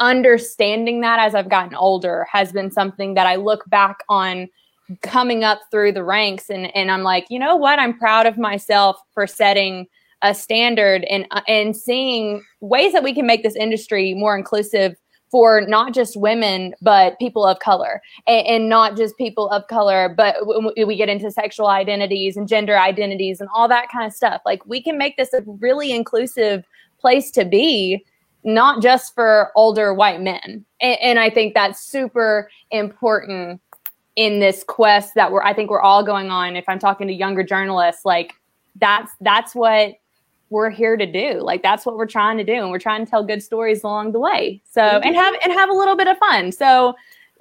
understanding 0.00 1.02
that 1.02 1.18
as 1.18 1.34
i've 1.34 1.50
gotten 1.50 1.74
older 1.74 2.26
has 2.32 2.50
been 2.50 2.70
something 2.70 3.12
that 3.12 3.26
i 3.26 3.36
look 3.36 3.62
back 3.68 3.98
on 4.08 4.48
coming 5.02 5.44
up 5.44 5.60
through 5.70 5.92
the 5.92 6.04
ranks. 6.04 6.50
And 6.50 6.74
and 6.76 6.90
i'm 6.90 7.02
like 7.02 7.26
you 7.28 7.38
know 7.38 7.56
what? 7.56 7.78
I'm 7.78 7.98
proud 7.98 8.26
of 8.26 8.38
myself 8.38 8.96
for 9.12 9.26
setting 9.26 9.86
a 10.22 10.34
standard 10.34 11.04
and 11.04 11.26
and 11.46 11.76
seeing 11.76 12.42
ways 12.60 12.92
that 12.92 13.04
we 13.04 13.14
can 13.14 13.26
make 13.26 13.42
this 13.42 13.56
industry 13.56 14.14
more 14.14 14.36
inclusive 14.36 14.96
for 15.30 15.60
not 15.68 15.92
just 15.92 16.16
women 16.16 16.74
but 16.80 17.18
people 17.18 17.44
of 17.44 17.58
color. 17.58 18.00
And, 18.26 18.46
and 18.46 18.68
not 18.68 18.96
just 18.96 19.16
people 19.16 19.48
of 19.50 19.66
color 19.68 20.08
but 20.16 20.36
we 20.46 20.96
get 20.96 21.08
into 21.08 21.30
sexual 21.30 21.68
identities 21.68 22.36
and 22.36 22.48
gender 22.48 22.78
identities 22.78 23.40
and 23.40 23.48
all 23.54 23.68
that 23.68 23.88
kind 23.92 24.06
of 24.06 24.12
stuff. 24.12 24.40
Like 24.44 24.64
we 24.66 24.82
can 24.82 24.98
make 24.98 25.16
this 25.16 25.32
a 25.32 25.42
really 25.46 25.92
inclusive 25.92 26.64
place 27.00 27.30
to 27.32 27.44
be 27.44 28.04
not 28.44 28.82
just 28.82 29.14
for 29.14 29.50
older 29.54 29.92
white 29.92 30.20
men. 30.20 30.64
And, 30.80 30.98
and 31.00 31.18
i 31.18 31.28
think 31.30 31.54
that's 31.54 31.80
super 31.80 32.48
important 32.70 33.60
in 34.18 34.40
this 34.40 34.64
quest 34.64 35.14
that 35.14 35.30
we're 35.30 35.42
i 35.42 35.54
think 35.54 35.70
we're 35.70 35.80
all 35.80 36.02
going 36.02 36.28
on. 36.28 36.56
If 36.56 36.64
i'm 36.68 36.80
talking 36.80 37.06
to 37.06 37.14
younger 37.14 37.44
journalists 37.44 38.04
like 38.04 38.34
that's 38.80 39.12
that's 39.20 39.54
what 39.54 39.94
we're 40.50 40.70
here 40.70 40.96
to 40.96 41.04
do. 41.04 41.40
Like 41.40 41.62
that's 41.62 41.84
what 41.84 41.96
we're 41.96 42.06
trying 42.06 42.38
to 42.38 42.44
do. 42.44 42.54
And 42.54 42.70
we're 42.70 42.78
trying 42.78 43.04
to 43.04 43.10
tell 43.10 43.22
good 43.22 43.42
stories 43.42 43.84
along 43.84 44.12
the 44.12 44.18
way. 44.18 44.62
So 44.70 44.80
and 44.80 45.14
have 45.14 45.34
and 45.44 45.52
have 45.52 45.68
a 45.68 45.74
little 45.74 45.96
bit 45.96 46.06
of 46.06 46.16
fun. 46.18 46.52
So 46.52 46.94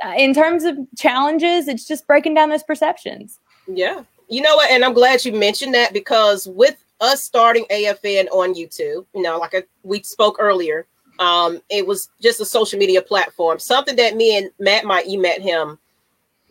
uh, 0.05 0.13
in 0.17 0.33
terms 0.33 0.63
of 0.65 0.77
challenges 0.97 1.67
it's 1.67 1.85
just 1.85 2.05
breaking 2.05 2.33
down 2.33 2.49
those 2.49 2.63
perceptions. 2.63 3.39
Yeah. 3.67 4.03
You 4.29 4.41
know 4.41 4.57
what? 4.57 4.69
And 4.69 4.83
I'm 4.83 4.93
glad 4.93 5.23
you 5.23 5.31
mentioned 5.31 5.73
that 5.73 5.93
because 5.93 6.47
with 6.47 6.75
us 6.99 7.23
starting 7.23 7.65
AFN 7.71 8.27
on 8.31 8.53
YouTube, 8.53 9.05
you 9.15 9.21
know, 9.21 9.37
like 9.37 9.55
I, 9.55 9.63
we 9.83 10.03
spoke 10.03 10.35
earlier, 10.39 10.85
um, 11.19 11.61
it 11.69 11.87
was 11.87 12.09
just 12.21 12.41
a 12.41 12.45
social 12.45 12.77
media 12.77 13.01
platform, 13.01 13.57
something 13.59 13.95
that 13.95 14.17
me 14.17 14.37
and 14.37 14.51
Matt 14.59 14.83
might, 14.83 15.07
you 15.07 15.21
met 15.21 15.41
him. 15.41 15.79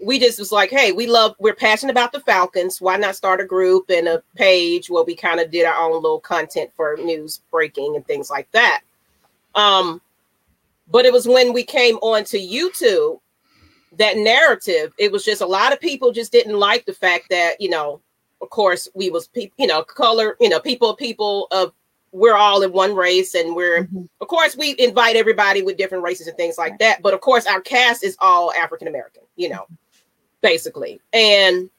We 0.04 0.18
just 0.18 0.38
was 0.38 0.52
like, 0.52 0.70
hey, 0.70 0.92
we 0.92 1.06
love, 1.06 1.34
we're 1.38 1.54
passionate 1.54 1.92
about 1.92 2.12
the 2.12 2.20
Falcons. 2.20 2.80
Why 2.80 2.96
not 2.96 3.16
start 3.16 3.40
a 3.40 3.46
group 3.46 3.90
and 3.90 4.06
a 4.08 4.22
page 4.34 4.90
where 4.90 5.04
we 5.04 5.16
kind 5.16 5.40
of 5.40 5.50
did 5.50 5.64
our 5.64 5.76
own 5.76 5.94
little 5.94 6.20
content 6.20 6.70
for 6.76 6.96
news 7.02 7.40
breaking 7.50 7.96
and 7.96 8.06
things 8.06 8.28
like 8.28 8.50
that. 8.52 8.82
Um, 9.54 10.02
but 10.88 11.06
it 11.06 11.12
was 11.12 11.26
when 11.26 11.52
we 11.52 11.64
came 11.64 11.96
onto 11.96 12.38
YouTube 12.38 13.20
that 13.96 14.18
narrative, 14.18 14.92
it 14.98 15.10
was 15.10 15.24
just 15.24 15.40
a 15.40 15.46
lot 15.46 15.72
of 15.72 15.80
people 15.80 16.12
just 16.12 16.30
didn't 16.30 16.58
like 16.58 16.84
the 16.84 16.92
fact 16.92 17.30
that, 17.30 17.58
you 17.60 17.70
know, 17.70 18.00
of 18.42 18.50
course, 18.50 18.88
we 18.94 19.10
was 19.10 19.28
pe- 19.28 19.50
you 19.56 19.66
know 19.66 19.82
color, 19.82 20.36
you 20.40 20.48
know 20.48 20.60
people 20.60 20.94
people 20.94 21.48
of 21.50 21.72
we're 22.12 22.36
all 22.36 22.62
in 22.62 22.72
one 22.72 22.94
race, 22.94 23.34
and 23.34 23.56
we're 23.56 23.84
Mm-hmm. 23.84 24.02
of 24.20 24.28
course 24.28 24.56
we 24.56 24.74
invite 24.78 25.16
everybody 25.16 25.62
with 25.62 25.76
different 25.76 26.04
races 26.04 26.26
and 26.26 26.36
things 26.36 26.58
like 26.58 26.78
that. 26.78 27.02
But 27.02 27.14
of 27.14 27.20
course, 27.20 27.46
our 27.46 27.60
cast 27.60 28.04
is 28.04 28.16
all 28.20 28.52
African 28.52 28.88
American, 28.88 29.22
you 29.36 29.48
know, 29.48 29.66
basically, 30.42 31.00
and 31.12 31.70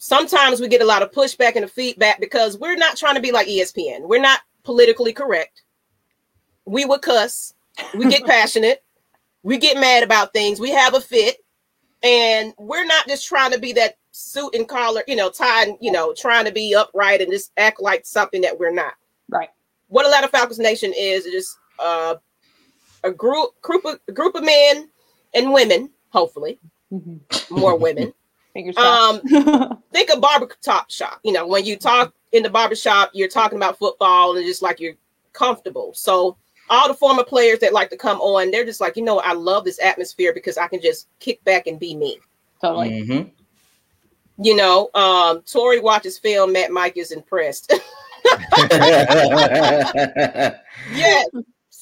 sometimes 0.00 0.60
we 0.60 0.66
get 0.66 0.82
a 0.82 0.86
lot 0.86 1.02
of 1.02 1.12
pushback 1.12 1.54
and 1.54 1.64
the 1.64 1.68
feedback 1.68 2.20
because 2.20 2.58
we're 2.58 2.74
not 2.74 2.96
trying 2.96 3.14
to 3.14 3.20
be 3.20 3.30
like 3.30 3.46
ESPN. 3.46 4.08
We're 4.08 4.20
not 4.20 4.40
politically 4.64 5.12
correct. 5.12 5.62
We 6.64 6.84
would 6.84 7.02
cuss. 7.02 7.54
We 7.94 8.08
get 8.08 8.24
passionate. 8.26 8.82
We 9.42 9.58
get 9.58 9.78
mad 9.78 10.02
about 10.02 10.32
things. 10.32 10.58
We 10.58 10.70
have 10.70 10.94
a 10.94 11.00
fit. 11.00 11.36
And 12.02 12.54
we're 12.58 12.86
not 12.86 13.06
just 13.06 13.28
trying 13.28 13.52
to 13.52 13.58
be 13.58 13.74
that 13.74 13.98
suit 14.10 14.54
and 14.54 14.66
collar, 14.66 15.02
you 15.06 15.16
know, 15.16 15.30
tie, 15.30 15.64
and, 15.64 15.76
you 15.80 15.92
know, 15.92 16.14
trying 16.16 16.46
to 16.46 16.52
be 16.52 16.74
upright 16.74 17.20
and 17.20 17.30
just 17.30 17.52
act 17.58 17.80
like 17.80 18.06
something 18.06 18.40
that 18.40 18.58
we're 18.58 18.72
not. 18.72 18.94
Right. 19.28 19.50
What 19.88 20.06
Atlanta 20.06 20.28
Falcons 20.28 20.58
Nation 20.58 20.94
is 20.96 21.26
is 21.26 21.32
just 21.32 21.58
uh, 21.78 22.14
a 23.04 23.10
group 23.10 23.60
group 23.60 23.84
of 23.84 24.00
a 24.08 24.12
group 24.12 24.34
of 24.34 24.44
men 24.44 24.88
and 25.34 25.52
women, 25.52 25.90
hopefully 26.08 26.58
more 27.50 27.76
women. 27.76 28.12
Um, 28.76 29.20
think 29.92 30.10
of 30.10 30.20
barber 30.20 30.48
top 30.60 30.90
shop. 30.90 31.20
You 31.22 31.32
know, 31.32 31.46
when 31.46 31.64
you 31.64 31.76
talk 31.76 32.12
in 32.32 32.42
the 32.42 32.50
barber 32.50 32.74
shop, 32.74 33.10
you're 33.12 33.28
talking 33.28 33.56
about 33.56 33.78
football 33.78 34.36
and 34.36 34.44
just 34.44 34.60
like 34.60 34.80
you're 34.80 34.96
comfortable. 35.32 35.92
So 35.94 36.36
all 36.68 36.88
the 36.88 36.94
former 36.94 37.22
players 37.22 37.60
that 37.60 37.72
like 37.72 37.90
to 37.90 37.96
come 37.96 38.20
on, 38.20 38.50
they're 38.50 38.64
just 38.64 38.80
like, 38.80 38.96
you 38.96 39.04
know, 39.04 39.20
I 39.20 39.34
love 39.34 39.64
this 39.64 39.80
atmosphere 39.80 40.32
because 40.34 40.58
I 40.58 40.66
can 40.66 40.80
just 40.80 41.06
kick 41.20 41.42
back 41.44 41.68
and 41.68 41.78
be 41.78 41.94
me. 41.94 42.18
totally. 42.60 42.90
Mm-hmm. 42.90 43.28
You 44.42 44.56
know, 44.56 44.90
um, 44.94 45.42
Tori 45.42 45.78
watches 45.80 46.18
film, 46.18 46.52
Matt 46.52 46.72
Mike 46.72 46.96
is 46.96 47.12
impressed. 47.12 47.72
yeah. 50.92 51.22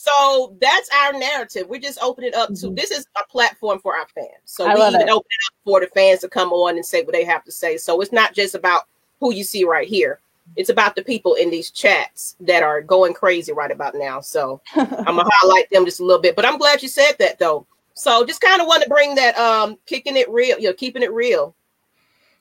So 0.08 0.56
that's 0.60 0.88
our 0.94 1.12
narrative. 1.12 1.68
We're 1.68 1.80
just 1.80 1.98
opening 2.02 2.34
up 2.34 2.48
to 2.54 2.70
Mhm. 2.70 2.76
this 2.76 2.90
is 2.90 3.06
a 3.16 3.24
platform 3.30 3.78
for 3.80 3.96
our 3.96 4.06
fans. 4.14 4.28
So 4.44 4.66
I 4.66 4.74
we 4.74 4.80
love 4.80 4.94
even 4.94 5.08
it. 5.08 5.12
open 5.12 5.28
it 5.30 5.46
up 5.52 5.54
for 5.64 5.80
the 5.80 5.86
fans 5.88 6.20
to 6.20 6.28
come 6.28 6.52
on 6.52 6.76
and 6.76 6.84
say 6.86 7.02
what 7.02 7.12
they 7.12 7.24
have 7.24 7.44
to 7.44 7.52
say. 7.52 7.76
So 7.76 8.00
it's 8.00 8.12
not 8.12 8.32
just 8.34 8.54
about 8.54 8.84
who 9.20 9.32
you 9.32 9.44
see 9.44 9.64
right 9.64 9.86
here. 9.88 10.20
It's 10.56 10.70
about 10.70 10.96
the 10.96 11.02
people 11.02 11.34
in 11.34 11.50
these 11.50 11.70
chats 11.70 12.36
that 12.40 12.62
are 12.62 12.80
going 12.80 13.12
crazy 13.12 13.52
right 13.52 13.70
about 13.70 13.94
now. 13.94 14.20
So 14.20 14.60
I'm 14.76 15.16
gonna 15.16 15.28
highlight 15.30 15.68
them 15.70 15.84
just 15.84 16.00
a 16.00 16.04
little 16.04 16.22
bit. 16.22 16.36
But 16.36 16.46
I'm 16.46 16.58
glad 16.58 16.82
you 16.82 16.88
said 16.88 17.12
that 17.18 17.38
though. 17.38 17.66
So 17.94 18.24
just 18.24 18.40
kind 18.40 18.60
of 18.62 18.66
want 18.66 18.82
to 18.82 18.88
bring 18.88 19.14
that 19.16 19.36
um 19.38 19.76
kicking 19.86 20.16
it 20.16 20.30
real, 20.30 20.58
you 20.58 20.68
know, 20.68 20.74
keeping 20.74 21.02
it 21.02 21.12
real. 21.12 21.54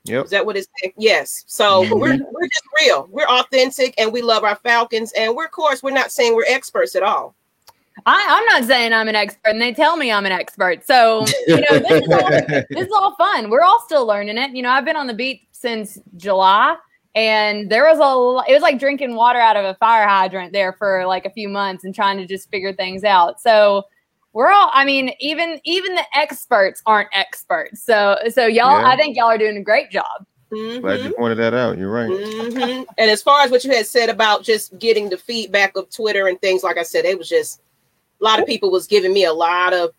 Yep. 0.06 0.26
Is 0.26 0.32
that 0.32 0.46
what 0.46 0.56
it's 0.56 0.68
yes. 0.96 1.44
So 1.48 1.84
Mhm. 1.84 2.00
we're 2.00 2.18
we're 2.32 2.48
just 2.48 2.64
real. 2.80 3.08
We're 3.12 3.26
authentic 3.28 3.94
and 3.98 4.14
we 4.14 4.22
love 4.22 4.46
our 4.46 4.56
Falcons. 4.56 5.12
And 5.14 5.36
we're 5.36 5.46
of 5.46 5.52
course 5.52 5.84
we're 5.84 5.92
not 5.92 6.12
saying 6.14 6.34
we're 6.34 6.46
experts 6.48 6.96
at 6.96 7.04
all. 7.04 7.36
I, 8.06 8.26
I'm 8.30 8.46
not 8.46 8.68
saying 8.68 8.94
I'm 8.94 9.08
an 9.08 9.16
expert, 9.16 9.50
and 9.50 9.62
they 9.62 9.74
tell 9.74 9.98
me 9.98 10.12
I'm 10.12 10.26
an 10.26 10.32
expert. 10.32 10.86
So 10.86 11.26
you 11.48 11.62
know, 11.62 11.80
this 11.80 12.04
is 12.04 12.10
all 12.10 12.30
this 12.70 12.86
is 12.88 12.92
all 12.94 13.16
fun. 13.16 13.50
We're 13.50 13.62
all 13.64 13.82
still 13.86 14.06
learning 14.06 14.38
it. 14.38 14.52
You 14.52 14.62
know, 14.62 14.70
I've 14.70 14.86
been 14.86 14.96
on 14.96 15.08
the 15.08 15.14
beat 15.14 15.48
since 15.52 16.00
July, 16.18 16.76
and 17.16 17.70
there 17.70 17.86
was 17.86 17.98
a 17.98 18.02
lo- 18.02 18.44
it 18.48 18.54
was 18.54 18.62
like 18.62 18.80
drinking 18.80 19.16
water 19.16 19.40
out 19.40 19.58
of 19.58 19.66
a 19.66 19.74
fire 19.76 20.08
hydrant 20.08 20.54
there 20.54 20.74
for 20.74 21.06
like 21.06 21.26
a 21.26 21.32
few 21.32 21.50
months 21.50 21.84
and 21.84 21.94
trying 21.94 22.18
to 22.18 22.26
just 22.26 22.50
figure 22.52 22.74
things 22.74 23.04
out. 23.04 23.42
So 23.42 23.84
we're 24.34 24.52
all 24.52 24.70
I 24.74 24.86
mean, 24.86 25.12
even 25.20 25.60
even 25.64 25.96
the 25.96 26.04
experts 26.16 26.82
aren't 26.86 27.10
experts. 27.14 27.82
So 27.84 28.18
so 28.30 28.46
y'all 28.46 28.80
Yeah. 28.82 28.88
I 28.88 28.96
think 28.96 29.18
y'all 29.18 29.26
are 29.26 29.38
doing 29.38 29.58
a 29.58 29.64
great 29.64 29.90
job. 29.90 30.26
Mhm. 30.52 30.82
Glad 30.82 31.02
you 31.02 31.14
pointed 31.14 31.40
that 31.40 31.54
out. 31.54 31.78
You're 31.78 31.92
right. 31.92 32.10
Mhm. 32.10 32.86
And 32.98 33.12
as 33.12 33.22
far 33.24 33.42
as 33.42 33.52
what 33.52 33.64
you 33.64 33.72
had 33.72 33.88
said 33.88 34.10
about 34.10 34.44
just 34.44 34.78
getting 34.80 35.10
the 35.10 35.18
feedback 35.18 35.76
of 35.76 35.90
Twitter 35.90 36.28
and 36.28 36.40
things, 36.40 36.64
like 36.64 36.78
I 36.78 36.84
said, 36.84 37.04
it 37.04 37.18
was 37.18 37.28
just 37.28 37.62
a 38.20 38.24
lot 38.24 38.40
of 38.40 38.46
people 38.46 38.72
was 38.72 38.88
giving 38.88 39.14
me 39.14 39.26
a 39.26 39.34
lot 39.34 39.74
of 39.74 39.92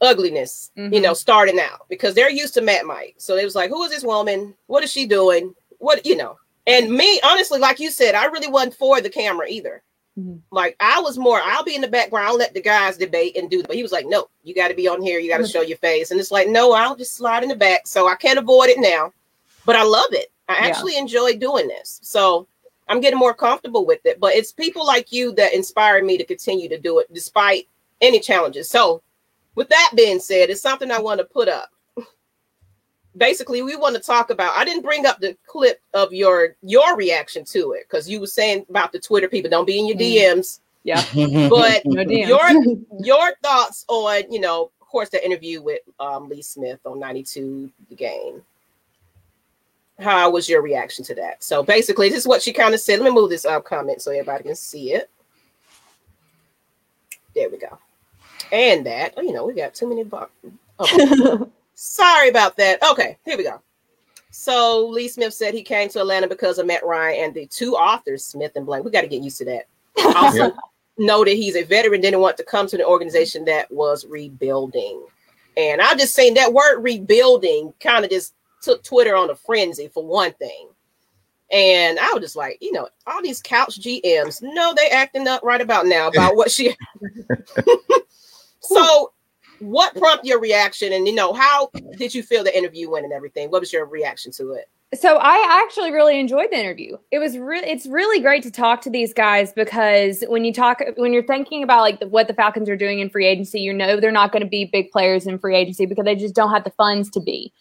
ugliness, 0.00 0.70
you 0.76 0.84
Mhm. 0.84 1.02
know, 1.02 1.14
starting 1.14 1.60
out 1.60 1.86
because 1.88 2.14
they're 2.14 2.30
used 2.30 2.54
to 2.54 2.62
Matt 2.62 2.86
Mike. 2.86 3.14
So 3.18 3.36
it 3.36 3.44
was 3.44 3.54
like, 3.54 3.70
who 3.70 3.82
is 3.84 3.90
this 3.90 4.02
woman? 4.04 4.54
What 4.66 4.82
is 4.82 4.90
she 4.90 5.06
doing? 5.06 5.54
What 5.78 6.04
you 6.06 6.16
know? 6.16 6.38
And 6.66 6.90
me, 6.90 7.20
honestly, 7.22 7.58
like 7.58 7.80
you 7.80 7.90
said, 7.90 8.14
I 8.14 8.26
really 8.26 8.48
wasn't 8.48 8.74
for 8.74 9.00
the 9.00 9.10
camera 9.10 9.46
either. 9.48 9.82
Mhm. 10.18 10.40
Like 10.50 10.76
I 10.80 11.00
was 11.00 11.18
more, 11.18 11.40
I'll 11.42 11.64
be 11.64 11.74
in 11.74 11.80
the 11.82 11.88
background, 11.88 12.28
I'll 12.28 12.36
let 12.36 12.54
the 12.54 12.62
guys 12.62 12.96
debate 12.96 13.36
and 13.36 13.50
do. 13.50 13.62
But 13.62 13.76
he 13.76 13.82
was 13.82 13.92
like, 13.92 14.06
no, 14.06 14.28
you 14.42 14.54
got 14.54 14.68
to 14.68 14.74
be 14.74 14.88
on 14.88 15.02
here, 15.02 15.18
you 15.18 15.30
got 15.30 15.38
to 15.38 15.46
show 15.48 15.60
your 15.62 15.78
face. 15.78 16.10
And 16.10 16.18
it's 16.20 16.30
like, 16.30 16.48
no, 16.48 16.72
I'll 16.72 16.96
just 16.96 17.14
slide 17.16 17.42
in 17.42 17.48
the 17.50 17.56
back, 17.56 17.86
so 17.86 18.08
I 18.08 18.14
can't 18.16 18.38
avoid 18.38 18.70
it 18.70 18.78
now. 18.78 19.12
But 19.66 19.76
I 19.76 19.82
love 19.82 20.12
it. 20.12 20.30
I 20.48 20.54
Yeah. 20.54 20.66
actually 20.66 20.96
enjoy 20.96 21.36
doing 21.36 21.68
this. 21.68 22.00
So 22.02 22.46
I'm 22.90 23.00
getting 23.00 23.18
more 23.18 23.32
comfortable 23.34 23.86
with 23.86 24.04
it. 24.04 24.20
But 24.20 24.34
it's 24.34 24.52
people 24.52 24.84
like 24.84 25.12
you 25.12 25.32
that 25.36 25.54
inspire 25.54 26.04
me 26.04 26.18
to 26.18 26.24
continue 26.24 26.68
to 26.68 26.78
do 26.78 26.98
it 26.98 27.12
despite 27.14 27.68
any 28.02 28.20
challenges. 28.20 28.68
So 28.68 29.00
with 29.54 29.68
that 29.70 29.92
being 29.96 30.18
said, 30.20 30.50
it's 30.50 30.60
something 30.60 30.90
I 30.90 30.98
want 31.00 31.18
to 31.20 31.24
put 31.24 31.48
up. 31.48 31.70
Basically, 33.16 33.62
we 33.62 33.74
want 33.76 33.96
to 33.96 34.02
talk 34.02 34.30
about. 34.30 34.56
I 34.56 34.64
didn't 34.64 34.82
bring 34.84 35.04
up 35.06 35.20
the 35.20 35.36
clip 35.46 35.80
of 35.94 36.12
your 36.12 36.56
your 36.62 36.96
reaction 36.96 37.44
to 37.46 37.72
it 37.72 37.86
because 37.88 38.08
you 38.08 38.20
were 38.20 38.26
saying 38.26 38.66
about 38.70 38.92
the 38.92 39.00
Twitter 39.00 39.28
people 39.28 39.50
don't 39.50 39.66
be 39.66 39.78
in 39.78 39.86
your 39.88 39.96
Mm. 39.96 40.36
DMs. 40.36 40.60
Yeah. 40.84 41.02
But 41.50 41.82
No 41.84 42.04
DMs. 42.04 42.28
your 42.28 42.76
your 43.04 43.34
thoughts 43.42 43.84
on 43.88 44.30
you 44.32 44.40
know, 44.40 44.70
of 44.80 44.86
course, 44.88 45.08
the 45.10 45.24
interview 45.24 45.60
with 45.60 45.80
um, 45.98 46.28
Lee 46.28 46.42
Smith 46.42 46.78
on 46.86 47.00
ninety 47.00 47.22
two 47.22 47.70
the 47.88 47.96
game. 47.96 48.42
How 50.00 50.30
was 50.30 50.48
your 50.48 50.62
reaction 50.62 51.04
to 51.06 51.14
that? 51.16 51.42
So 51.42 51.62
basically, 51.62 52.08
this 52.08 52.18
is 52.18 52.26
what 52.26 52.42
she 52.42 52.52
kind 52.52 52.74
of 52.74 52.80
said. 52.80 53.00
Let 53.00 53.06
me 53.06 53.14
move 53.14 53.30
this 53.30 53.44
up 53.44 53.64
comment 53.64 54.02
so 54.02 54.10
everybody 54.10 54.44
can 54.44 54.54
see 54.56 54.92
it. 54.92 55.10
There 57.34 57.48
we 57.50 57.58
go. 57.58 57.78
And 58.52 58.84
that, 58.86 59.14
oh, 59.16 59.22
you 59.22 59.32
know, 59.32 59.46
we 59.46 59.54
got 59.54 59.74
too 59.74 59.88
many. 59.88 60.02
Okay. 60.02 60.26
Oh. 60.78 61.50
Sorry 61.74 62.28
about 62.28 62.56
that. 62.56 62.82
Okay, 62.82 63.16
here 63.24 63.36
we 63.38 63.44
go. 63.44 63.60
So 64.30 64.86
Lee 64.86 65.08
Smith 65.08 65.34
said 65.34 65.54
he 65.54 65.62
came 65.62 65.88
to 65.90 66.00
Atlanta 66.00 66.28
because 66.28 66.58
of 66.58 66.66
Matt 66.66 66.84
Ryan 66.84 67.24
and 67.24 67.34
the 67.34 67.46
two 67.46 67.74
Arthurs, 67.76 68.24
Smith 68.24 68.52
and 68.56 68.66
Blank. 68.66 68.84
We 68.84 68.90
got 68.90 69.00
to 69.02 69.08
get 69.08 69.22
used 69.22 69.38
to 69.38 69.44
that. 69.46 69.66
Also 70.16 70.44
Yep. 70.44 70.54
noted 70.98 71.36
he's 71.36 71.56
a 71.56 71.62
veteran, 71.62 72.00
didn't 72.00 72.20
want 72.20 72.36
to 72.36 72.44
come 72.44 72.66
to 72.68 72.76
an 72.76 72.84
organization 72.84 73.44
that 73.46 73.70
was 73.70 74.06
rebuilding. 74.06 75.04
And 75.56 75.80
I'm 75.80 75.98
just 75.98 76.14
saying 76.14 76.34
that 76.34 76.52
word 76.52 76.80
rebuilding 76.80 77.72
kind 77.80 78.04
of 78.04 78.10
just 78.10 78.34
took 78.60 78.82
Twitter 78.82 79.16
on 79.16 79.30
a 79.30 79.34
frenzy 79.34 79.88
for 79.88 80.04
one 80.04 80.32
thing. 80.34 80.68
And 81.52 81.98
I 81.98 82.12
was 82.12 82.22
just 82.22 82.36
like, 82.36 82.58
you 82.60 82.72
know, 82.72 82.88
all 83.06 83.22
these 83.22 83.42
couch 83.42 83.80
GMs, 83.80 84.40
no, 84.42 84.72
they 84.76 84.88
acting 84.88 85.26
up 85.26 85.42
right 85.42 85.60
about 85.60 85.86
now 85.86 86.08
about 86.08 86.36
what 86.36 86.50
she. 86.50 86.76
so, 88.60 89.12
what 89.60 89.94
prompted 89.94 90.26
your 90.26 90.40
reaction? 90.40 90.92
And 90.92 91.06
you 91.06 91.14
know, 91.14 91.32
how 91.32 91.70
did 91.96 92.14
you 92.14 92.22
feel 92.22 92.44
the 92.44 92.56
interview 92.56 92.90
went 92.90 93.04
and 93.04 93.12
everything? 93.12 93.50
What 93.50 93.60
was 93.60 93.72
your 93.72 93.86
reaction 93.86 94.32
to 94.32 94.52
it? 94.52 94.68
so 94.92 95.18
I 95.18 95.62
actually 95.62 95.92
really 95.92 96.18
enjoyed 96.18 96.48
the 96.50 96.58
interview. 96.58 96.96
It 97.12 97.20
was 97.20 97.38
really 97.38 97.68
it's 97.68 97.86
really 97.86 98.20
great 98.20 98.42
to 98.42 98.50
talk 98.50 98.80
to 98.82 98.90
these 98.90 99.14
guys 99.14 99.52
because 99.52 100.24
when 100.26 100.44
you 100.44 100.52
talk 100.52 100.82
when 100.96 101.12
you're 101.12 101.22
thinking 101.22 101.62
about 101.62 101.82
like 101.82 102.00
the, 102.00 102.08
what 102.08 102.26
the 102.26 102.34
Falcons 102.34 102.68
are 102.68 102.76
doing 102.76 102.98
in 102.98 103.08
free 103.08 103.26
agency, 103.26 103.60
you 103.60 103.72
know 103.72 104.00
they're 104.00 104.10
not 104.10 104.32
going 104.32 104.42
to 104.42 104.48
be 104.48 104.64
big 104.64 104.90
players 104.90 105.28
in 105.28 105.38
free 105.38 105.54
agency 105.54 105.86
because 105.86 106.04
they 106.04 106.16
just 106.16 106.34
don't 106.34 106.50
have 106.50 106.64
the 106.64 106.70
funds 106.70 107.08
to 107.10 107.20
be. 107.20 107.52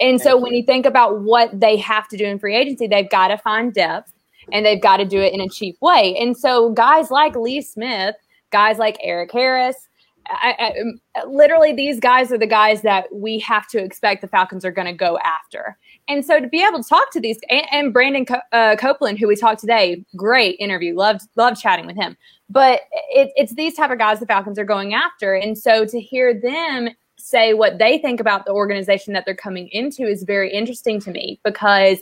And 0.00 0.20
so 0.20 0.36
when 0.36 0.54
you 0.54 0.64
think 0.64 0.86
about 0.86 1.22
what 1.22 1.58
they 1.58 1.76
have 1.76 2.08
to 2.08 2.16
do 2.16 2.24
in 2.24 2.38
free 2.38 2.54
agency, 2.54 2.86
they've 2.86 3.10
got 3.10 3.28
to 3.28 3.38
find 3.38 3.74
depth 3.74 4.12
and 4.52 4.64
they've 4.64 4.80
got 4.80 4.98
to 4.98 5.04
do 5.04 5.20
it 5.20 5.32
in 5.32 5.40
a 5.40 5.48
cheap 5.48 5.76
way. 5.80 6.16
And 6.18 6.36
so 6.36 6.70
guys 6.70 7.10
like 7.10 7.34
Lee 7.34 7.62
Smith, 7.62 8.14
guys 8.50 8.78
like 8.78 8.96
Erik 9.00 9.32
Harris, 9.32 9.88
I, 10.28 10.74
I, 11.16 11.24
literally 11.24 11.72
these 11.72 12.00
guys 12.00 12.32
are 12.32 12.38
the 12.38 12.46
guys 12.46 12.82
that 12.82 13.06
we 13.12 13.38
have 13.40 13.68
to 13.68 13.78
expect 13.82 14.22
the 14.22 14.28
Falcons 14.28 14.64
are 14.64 14.70
going 14.70 14.86
to 14.86 14.92
go 14.92 15.18
after. 15.18 15.78
And 16.08 16.24
so 16.24 16.40
to 16.40 16.48
be 16.48 16.62
able 16.62 16.82
to 16.82 16.88
talk 16.88 17.10
to 17.12 17.20
these 17.20 17.38
and, 17.48 17.66
and 17.72 17.92
Brandon 17.92 18.26
Co- 18.26 18.40
uh, 18.52 18.76
Copeland, 18.76 19.18
who 19.18 19.28
we 19.28 19.36
talked 19.36 19.60
today, 19.60 20.04
great 20.16 20.56
interview, 20.58 20.94
loved 20.94 21.22
loved 21.36 21.60
chatting 21.60 21.86
with 21.86 21.96
him. 21.96 22.16
But 22.48 22.82
it, 23.10 23.32
it's 23.36 23.54
these 23.54 23.74
type 23.74 23.90
of 23.90 23.98
guys 23.98 24.20
the 24.20 24.26
Falcons 24.26 24.58
are 24.58 24.64
going 24.64 24.94
after, 24.94 25.34
and 25.34 25.56
so 25.56 25.84
to 25.84 26.00
hear 26.00 26.38
them 26.38 26.88
say 27.18 27.54
what 27.54 27.78
they 27.78 27.98
think 27.98 28.20
about 28.20 28.44
the 28.44 28.52
organization 28.52 29.12
that 29.14 29.24
they're 29.24 29.34
coming 29.34 29.68
into 29.68 30.02
is 30.02 30.22
very 30.22 30.52
interesting 30.52 31.00
to 31.00 31.10
me 31.10 31.40
because 31.44 31.98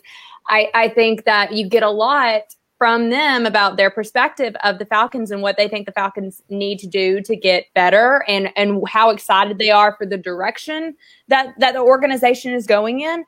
I, 0.49 0.71
I 0.75 0.89
think 0.89 1.25
that 1.25 1.53
you 1.53 1.69
get 1.69 1.83
a 1.83 1.91
lot 1.91 2.43
from 2.85 3.09
them 3.09 3.47
about 3.47 3.79
their 3.79 3.89
perspective 3.91 4.55
of 4.63 4.79
the 4.79 4.85
Falcons 4.85 5.31
and 5.31 5.41
what 5.41 5.57
they 5.57 5.69
think 5.69 5.87
the 5.87 5.93
Falcons 5.93 6.43
need 6.51 6.79
to 6.79 6.87
do 6.87 7.23
to 7.23 7.35
get 7.35 7.65
better 7.73 8.23
and 8.29 8.51
and 8.57 8.87
how 8.87 9.09
excited 9.09 9.57
they 9.57 9.71
are 9.71 9.97
for 9.97 10.05
the 10.05 10.19
direction 10.19 10.95
that 11.29 11.55
that 11.61 11.73
the 11.73 11.81
organization 11.81 12.53
is 12.53 12.67
going 12.67 13.01
in. 13.01 13.25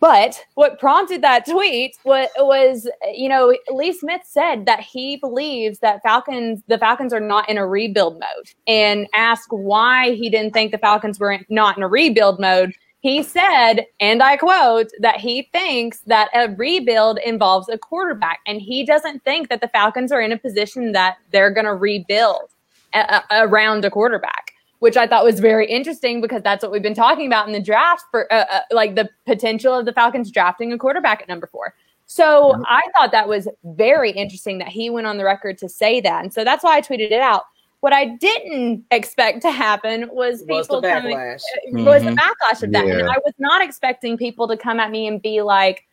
But 0.00 0.42
what 0.56 0.80
prompted 0.80 1.22
that 1.22 1.46
tweet 1.46 1.96
was, 2.04 2.26
was, 2.38 2.90
you 3.14 3.28
know, 3.28 3.56
Lee 3.70 3.92
Smith 3.92 4.22
said 4.24 4.66
that 4.66 4.80
he 4.80 5.16
believes 5.16 5.78
that 5.78 6.02
Falcons, 6.02 6.60
the 6.66 6.76
Falcons 6.76 7.12
are 7.12 7.20
not 7.20 7.48
in 7.48 7.58
a 7.58 7.66
rebuild 7.66 8.14
mode, 8.14 8.50
and 8.66 9.06
asked 9.14 9.52
why 9.52 10.10
he 10.10 10.28
didn't 10.28 10.54
think 10.54 10.72
the 10.72 10.78
Falcons 10.78 11.20
were 11.20 11.38
not 11.48 11.76
in 11.76 11.84
a 11.84 11.88
rebuild 11.88 12.40
mode. 12.40 12.74
He 13.00 13.22
said, 13.22 13.86
and 14.00 14.22
I 14.22 14.36
quote, 14.36 14.88
that 15.00 15.16
he 15.20 15.48
thinks 15.52 16.00
that 16.06 16.28
a 16.34 16.48
rebuild 16.54 17.18
involves 17.24 17.68
a 17.68 17.78
quarterback, 17.78 18.40
and 18.46 18.60
he 18.60 18.84
doesn't 18.84 19.22
think 19.24 19.48
that 19.48 19.60
the 19.60 19.68
Falcons 19.68 20.10
are 20.12 20.20
in 20.20 20.32
a 20.32 20.38
position 20.38 20.92
that 20.92 21.16
they're 21.30 21.50
going 21.50 21.66
to 21.66 21.74
rebuild 21.74 22.48
a- 22.94 23.22
a- 23.30 23.46
around 23.46 23.84
a 23.84 23.90
quarterback. 23.90 24.52
Which 24.80 24.98
I 24.98 25.06
thought 25.06 25.24
was 25.24 25.40
very 25.40 25.66
interesting 25.66 26.20
because 26.20 26.42
that's 26.42 26.62
what 26.62 26.70
we've 26.70 26.82
been 26.82 26.92
talking 26.94 27.26
about 27.26 27.46
in 27.46 27.54
the 27.54 27.60
draft 27.62 28.04
for 28.10 28.30
uh, 28.30 28.44
uh, 28.52 28.60
like 28.70 28.94
the 28.94 29.08
potential 29.24 29.72
of 29.74 29.86
the 29.86 29.92
Falcons 29.94 30.30
drafting 30.30 30.70
a 30.70 30.76
quarterback 30.76 31.22
at 31.22 31.28
number 31.28 31.46
four. 31.46 31.72
So 32.04 32.52
Mhm. 32.52 32.62
I 32.68 32.82
thought 32.94 33.10
that 33.12 33.26
was 33.26 33.48
very 33.64 34.10
interesting 34.10 34.58
that 34.58 34.68
he 34.68 34.90
went 34.90 35.06
on 35.06 35.16
the 35.16 35.24
record 35.24 35.56
to 35.58 35.68
say 35.68 36.00
that. 36.02 36.22
And 36.22 36.32
so 36.32 36.44
that's 36.44 36.62
why 36.62 36.76
I 36.76 36.82
tweeted 36.82 37.10
it 37.10 37.20
out. 37.22 37.44
What 37.80 37.92
I 37.92 38.06
didn't 38.06 38.84
expect 38.90 39.42
to 39.42 39.50
happen 39.50 40.08
was 40.10 40.42
Was 40.48 40.66
the 40.66 40.76
people 40.80 40.82
coming, 40.82 41.16
backlash. 41.16 41.40
was 41.72 42.02
the 42.02 42.10
Mhm. 42.10 42.16
backlash 42.16 42.62
of 42.62 42.72
that. 42.72 42.86
And 42.86 43.08
I 43.08 43.16
was 43.24 43.34
not 43.38 43.62
expecting 43.62 44.16
people 44.16 44.48
to 44.48 44.56
come 44.56 44.80
at 44.80 44.90
me 44.90 45.06
and 45.06 45.20
be 45.20 45.42
like 45.42 45.84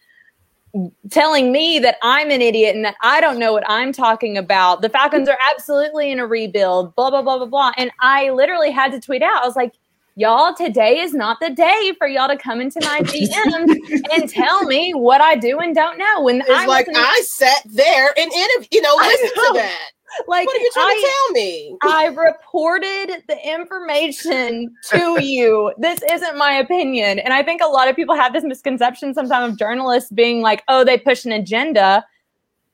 telling 1.11 1.51
me 1.51 1.77
that 1.79 1.97
I'm 2.01 2.31
an 2.31 2.41
idiot 2.41 2.75
and 2.75 2.83
that 2.83 2.95
I 3.01 3.21
don't 3.21 3.37
know 3.37 3.53
what 3.53 3.63
I'm 3.69 3.91
talking 3.91 4.37
about. 4.37 4.81
The 4.81 4.89
Falcons 4.89 5.29
are 5.29 5.37
absolutely 5.53 6.09
in 6.11 6.19
a 6.19 6.25
rebuild, 6.25 6.95
blah, 6.95 7.11
blah, 7.11 7.21
blah, 7.21 7.37
blah, 7.37 7.45
blah. 7.45 7.71
And 7.77 7.91
I 7.99 8.31
literally 8.31 8.71
had 8.71 8.91
to 8.93 8.99
tweet 8.99 9.21
out, 9.21 9.43
I 9.43 9.45
was 9.45 9.55
like, 9.55 9.73
Y'all, 10.15 10.53
today 10.53 10.99
is 10.99 11.15
not 11.15 11.39
the 11.39 11.49
day 11.49 11.91
for 11.97 12.05
y'all 12.07 12.27
to 12.27 12.37
come 12.37 12.61
into 12.61 12.79
my 12.81 12.99
DMs 13.03 13.75
and 14.13 14.29
tell 14.29 14.63
me 14.63 14.93
what 14.93 15.21
I 15.21 15.35
do 15.35 15.57
and 15.57 15.73
don't 15.73 15.97
know. 15.97 16.21
When 16.21 16.41
It's 16.41 16.49
I 16.51 16.67
like 16.67 16.85
wasn't- 16.85 17.03
I 17.07 17.21
sat 17.21 17.63
there 17.65 18.13
and 18.15 18.31
interview, 18.31 18.67
you 18.73 18.81
know, 18.83 18.95
I 18.99 19.07
listen 19.07 19.29
to 19.29 19.51
that. 19.55 19.89
like 20.27 20.46
What 20.48 20.55
are 20.58 20.60
you 20.60 20.72
trying 20.74 20.88
I, 20.88 20.93
to 20.93 21.12
tell 21.12 21.32
me? 21.34 21.77
I 21.84 22.05
reported 22.08 23.24
the 23.27 23.38
information 23.48 24.75
to 24.89 25.24
you. 25.24 25.74
This 25.77 26.01
isn't 26.10 26.38
my 26.38 26.53
opinion. 26.53 27.20
And 27.20 27.34
I 27.34 27.43
think 27.43 27.62
a 27.62 27.67
lot 27.67 27.88
of 27.88 27.96
people 27.96 28.15
have 28.15 28.34
this 28.34 28.43
misconception 28.43 29.13
sometimes 29.13 29.53
of 29.53 29.60
journalists 29.60 30.12
being 30.12 30.41
like, 30.41 30.63
oh, 30.67 30.84
they 30.84 30.98
push 30.98 31.25
an 31.25 31.32
agenda. 31.32 32.05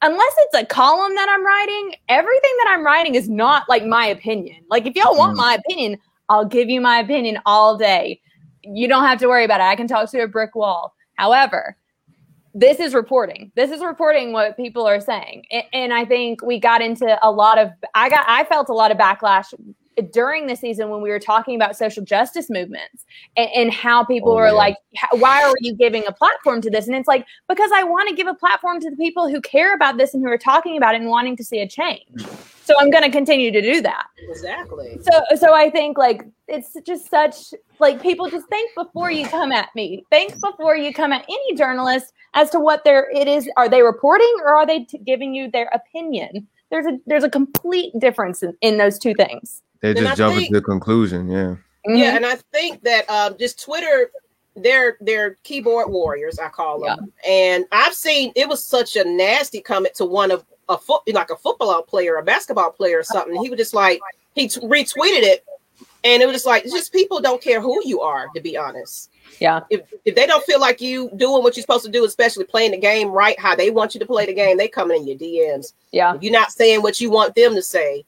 Unless 0.02 0.34
it's 0.40 0.56
a 0.64 0.66
column 0.66 1.14
that 1.16 1.28
I'm 1.30 1.46
writing, 1.46 1.96
everything 2.08 2.52
that 2.64 2.68
I'm 2.70 2.86
writing 2.86 3.16
is 3.16 3.28
not 3.28 3.68
like 3.68 3.86
my 3.86 4.06
opinion. 4.06 4.64
Like, 4.70 4.86
if 4.86 4.96
y'all 4.96 5.18
want 5.18 5.34
Mm. 5.34 5.38
my 5.38 5.54
opinion, 5.56 5.98
I'll 6.30 6.46
give 6.46 6.70
you 6.70 6.80
my 6.80 7.00
opinion 7.00 7.40
all 7.46 7.78
day. 7.78 8.22
You 8.64 8.88
don't 8.88 9.04
have 9.04 9.20
to 9.20 9.28
worry 9.28 9.44
about 9.44 9.60
it. 9.60 9.64
I 9.64 9.76
can 9.76 9.88
talk 9.88 10.10
to 10.12 10.20
a 10.22 10.28
brick 10.28 10.56
wall. 10.56 10.94
However, 11.16 11.76
this 12.54 12.80
is 12.80 12.94
reporting. 12.94 13.52
This 13.56 13.72
is 13.72 13.82
reporting 13.82 14.34
what 14.34 14.58
people 14.58 14.86
are 14.88 15.00
saying. 15.00 15.46
A- 15.52 15.68
And 15.74 15.94
I 15.94 16.06
think 16.06 16.42
we 16.44 16.60
got 16.60 16.82
into 16.82 17.18
a 17.22 17.32
lot 17.32 17.58
of 17.58 17.72
I 17.96 18.10
got 18.10 18.26
I 18.28 18.44
felt 18.46 18.70
a 18.70 18.74
lot 18.74 18.92
of 18.92 18.98
backlash 18.98 19.54
during 20.14 20.48
the 20.48 20.56
season 20.56 20.90
when 20.90 21.02
we 21.02 21.10
were 21.10 21.20
talking 21.20 21.56
about 21.56 21.76
social 21.76 22.02
justice 22.02 22.50
movements 22.50 23.06
and, 23.36 23.50
and 23.54 23.74
how 23.74 24.02
people 24.06 24.32
Oh, 24.32 24.36
were 24.36 24.46
yeah. 24.48 24.52
like, 24.54 24.78
why 25.12 25.44
are 25.44 25.54
you 25.60 25.76
giving 25.76 26.08
a 26.08 26.12
platform 26.14 26.62
to 26.62 26.70
this? 26.70 26.88
And 26.88 26.96
it's 26.96 27.08
like, 27.08 27.26
because 27.50 27.70
I 27.76 27.84
want 27.84 28.08
to 28.08 28.16
give 28.16 28.26
a 28.26 28.34
platform 28.34 28.80
to 28.80 28.90
the 28.90 28.96
people 28.96 29.28
who 29.28 29.42
care 29.42 29.76
about 29.76 29.98
this 29.98 30.14
and 30.14 30.24
who 30.24 30.30
are 30.32 30.38
talking 30.38 30.78
about 30.78 30.96
it 30.96 31.02
and 31.02 31.10
wanting 31.10 31.36
to 31.36 31.44
see 31.44 31.60
a 31.60 31.68
change. 31.68 32.08
So 32.64 32.76
I'm 32.80 32.92
going 32.92 33.04
to 33.04 33.12
continue 33.12 33.52
to 33.52 33.62
do 33.62 33.82
that. 33.82 34.06
Exactly. 34.30 35.00
So, 35.02 35.22
so 35.36 35.54
I 35.54 35.70
think 35.70 35.98
like 35.98 36.24
it's 36.48 36.78
just 36.86 37.10
such 37.10 37.54
like 37.80 38.02
people 38.02 38.30
just 38.30 38.48
think 38.50 38.72
before 38.76 39.12
you 39.12 39.26
come 39.28 39.52
at 39.52 39.70
me. 39.76 40.04
Think 40.10 40.34
before 40.42 40.76
you 40.76 40.94
come 40.94 41.12
at 41.14 41.24
any 41.28 41.56
journalist 41.56 42.14
as 42.34 42.50
to 42.52 42.60
what 42.60 42.84
their 42.84 43.10
it 43.12 43.28
is. 43.28 43.50
Are 43.58 43.70
they 43.70 43.82
reporting 43.82 44.34
or 44.44 44.56
are 44.56 44.66
they 44.66 44.84
t- 44.86 44.98
giving 45.00 45.34
you 45.34 45.50
their 45.50 45.70
opinion? 45.74 46.48
There's 46.72 46.86
a 46.86 46.98
there's 47.08 47.24
a 47.24 47.30
complete 47.30 47.94
difference 48.00 48.44
in, 48.44 48.56
in 48.62 48.78
those 48.78 49.00
two 49.00 49.14
things. 49.16 49.62
They 49.82 49.90
And 49.90 50.00
just 50.00 50.12
I 50.12 50.16
jump 50.16 50.36
think- 50.36 50.48
into 50.50 50.60
the 50.60 50.66
conclusion. 50.66 51.30
Yeah. 51.30 51.56
Yeah, 51.86 52.12
Mhm. 52.12 52.16
and 52.18 52.26
I 52.26 52.36
think 52.54 52.84
that 52.84 53.10
um, 53.10 53.38
just 53.40 53.64
Twitter, 53.64 54.12
they're 54.58 54.98
they're 55.00 55.36
keyboard 55.44 55.90
warriors, 55.90 56.38
I 56.38 56.50
call 56.50 56.82
them. 56.82 57.12
And 57.26 57.66
I've 57.72 57.94
seen 57.94 58.34
it 58.36 58.50
was 58.50 58.64
such 58.64 58.98
a 58.98 59.04
nasty 59.06 59.62
comment 59.62 59.96
to 59.96 60.06
one 60.06 60.30
of 60.30 60.44
a 60.68 60.78
foot 60.78 61.02
like 61.14 61.30
a 61.32 61.38
football 61.38 61.82
player, 61.82 62.18
a 62.18 62.24
basketball 62.24 62.72
player, 62.72 63.00
or 63.00 63.04
something. 63.04 63.42
He 63.42 63.50
was 63.50 63.58
just 63.58 63.74
like 63.74 64.02
he 64.36 64.50
t- 64.50 64.60
retweeted 64.60 65.24
it, 65.24 65.46
and 66.04 66.22
it 66.22 66.26
was 66.26 66.36
just 66.36 66.46
like 66.46 66.64
just 66.64 66.94
people 66.94 67.20
don't 67.20 67.42
care 67.42 67.62
who 67.62 67.82
you 67.86 68.02
are, 68.02 68.28
to 68.36 68.42
be 68.42 68.58
honest. 68.58 69.12
Yeah. 69.40 69.62
If 69.70 69.82
if 70.06 70.16
they 70.16 70.26
don't 70.26 70.44
feel 70.46 70.60
like 70.60 70.82
you 70.82 71.10
doing 71.16 71.44
what 71.44 71.56
you're 71.56 71.62
supposed 71.62 71.86
to 71.86 71.92
do, 71.92 72.06
especially 72.06 72.46
playing 72.46 72.72
the 72.72 72.78
game 72.78 73.10
right, 73.10 73.40
how 73.40 73.56
they 73.56 73.70
want 73.70 73.94
you 73.94 74.00
to 74.00 74.06
play 74.06 74.26
the 74.26 74.34
game, 74.34 74.58
they 74.58 74.68
coming 74.68 75.02
in 75.02 75.08
your 75.08 75.18
DMs. 75.18 75.74
Yeah. 75.92 76.16
If 76.16 76.24
you're 76.24 76.34
not 76.34 76.52
saying 76.52 76.82
what 76.82 77.02
you 77.02 77.10
want 77.10 77.36
them 77.36 77.54
to 77.56 77.62
say, 77.62 78.06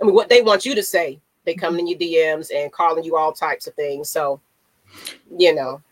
I 0.00 0.04
mean, 0.04 0.14
what 0.14 0.28
they 0.28 0.42
want 0.42 0.64
you 0.64 0.74
to 0.74 0.82
say, 0.82 1.20
they 1.44 1.54
coming 1.54 1.80
in 1.80 1.86
your 1.88 1.98
DMs 1.98 2.50
and 2.54 2.72
calling 2.72 3.04
you 3.04 3.16
all 3.16 3.32
types 3.32 3.66
of 3.66 3.74
things. 3.74 4.08
So, 4.08 4.40
you 5.36 5.54
know, 5.54 5.82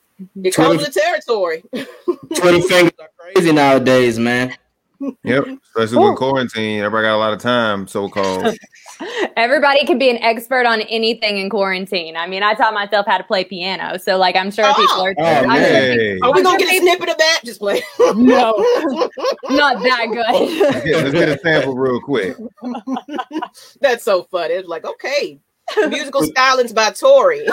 it 0.43 0.55
comes 0.55 0.79
with 0.79 0.93
the 0.93 1.01
territory. 1.01 1.63
Twitter 1.73 2.63
fingers 2.63 2.93
are 2.99 3.11
crazy 3.17 3.53
nowadays, 3.53 4.19
man. 4.19 4.57
Yep. 5.25 5.45
Especially 5.77 5.99
Ooh. 5.99 6.11
with 6.11 6.19
quarantine, 6.19 6.81
everybody 6.81 7.05
got 7.07 7.15
a 7.15 7.19
lot 7.19 7.33
of 7.33 7.39
time, 7.41 7.87
so 7.87 8.09
called. 8.09 8.57
Everybody 9.37 9.85
can 9.87 9.97
be 9.99 10.11
an 10.11 10.17
expert 10.19 10.67
on 10.67 10.81
anything 10.83 11.39
in 11.39 11.49
quarantine. 11.51 12.17
I 12.17 12.27
mean, 12.27 12.43
I 12.43 12.55
taught 12.55 12.75
myself 12.75 13.07
how 13.07 13.17
to 13.19 13.23
play 13.25 13.45
piano, 13.45 13.97
so 13.99 14.17
like 14.19 14.35
I'm 14.35 14.51
sure 14.51 14.65
Oh. 14.67 14.75
people 14.75 15.01
are. 15.03 15.15
Oh, 15.19 15.23
I'm 15.25 15.43
sure 15.43 15.49
man. 15.49 15.99
Hey, 15.99 16.19
Are 16.23 16.33
we 16.33 16.39
I'm 16.41 16.45
gonna 16.45 16.59
sure 16.59 16.69
get 16.69 16.77
a 16.77 16.81
snippet 16.81 17.09
of 17.11 17.19
that? 17.19 17.41
Just 17.45 17.61
play. 17.61 17.81
No. 18.01 18.55
not 19.51 19.83
that 19.83 20.07
good. 20.11 20.61
let's 20.61 20.85
get, 20.85 21.05
let's 21.05 21.13
get 21.13 21.29
a 21.29 21.39
sample 21.39 21.77
real 21.77 22.01
quick. 22.01 22.37
That's 23.81 24.03
so 24.03 24.25
funny. 24.25 24.55
It's 24.55 24.69
like, 24.69 24.85
okay, 24.85 25.39
musical 25.89 26.23
stylings 26.23 26.75
by 26.75 26.91
Tori. 26.91 27.45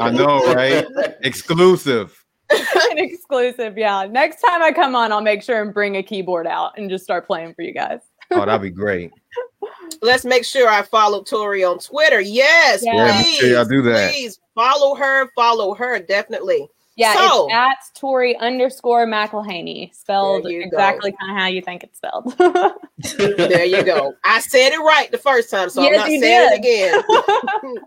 I 0.00 0.10
know, 0.10 0.54
right? 0.54 0.86
Exclusive. 1.22 2.19
An 2.90 2.98
exclusive, 2.98 3.78
yeah. 3.78 4.06
Next 4.10 4.40
time 4.42 4.62
I 4.62 4.72
come 4.72 4.94
on, 4.96 5.12
I'll 5.12 5.20
make 5.20 5.42
sure 5.42 5.62
and 5.62 5.72
bring 5.72 5.96
a 5.96 6.02
keyboard 6.02 6.46
out 6.46 6.76
and 6.76 6.90
just 6.90 7.04
start 7.04 7.26
playing 7.26 7.54
for 7.54 7.62
you 7.62 7.72
guys. 7.72 8.00
Oh, 8.32 8.44
that'd 8.44 8.62
be 8.62 8.70
great. 8.70 9.12
Let's 10.02 10.24
make 10.24 10.44
sure 10.44 10.68
I 10.68 10.82
follow 10.82 11.22
Tori 11.22 11.64
on 11.64 11.78
Twitter. 11.78 12.20
Yes, 12.20 12.82
Yeah. 12.84 12.94
Yeah, 12.94 13.22
please. 13.22 13.36
sure 13.38 13.64
do 13.64 13.82
that. 13.82 14.12
Please 14.12 14.38
follow 14.54 14.94
her. 14.94 15.28
Follow 15.34 15.74
her 15.74 15.98
definitely. 15.98 16.68
Yeah, 16.96 17.14
So- 17.14 17.46
it's 17.46 17.54
at 17.54 17.76
Tori 17.98 18.36
underscore 18.36 19.06
McElhaney, 19.06 19.94
spelled 19.94 20.44
There 20.44 20.52
you 20.52 20.60
go. 20.62 20.66
exactly 20.66 21.12
kind 21.18 21.32
of 21.32 21.38
how 21.40 21.46
you 21.48 21.62
think 21.62 21.82
it's 21.84 21.96
spelled. 21.98 22.34
There 23.16 23.64
you 23.64 23.82
go. 23.82 24.14
I 24.24 24.40
said 24.40 24.72
it 24.72 24.78
right 24.78 25.10
the 25.10 25.16
first 25.18 25.50
time, 25.50 25.70
so 25.70 25.82
Yes, 25.82 25.92
I'm 25.94 25.98
not 26.00 26.06
saying 26.08 26.20
did. 26.20 26.52
it 26.52 26.58
again. 26.58 27.84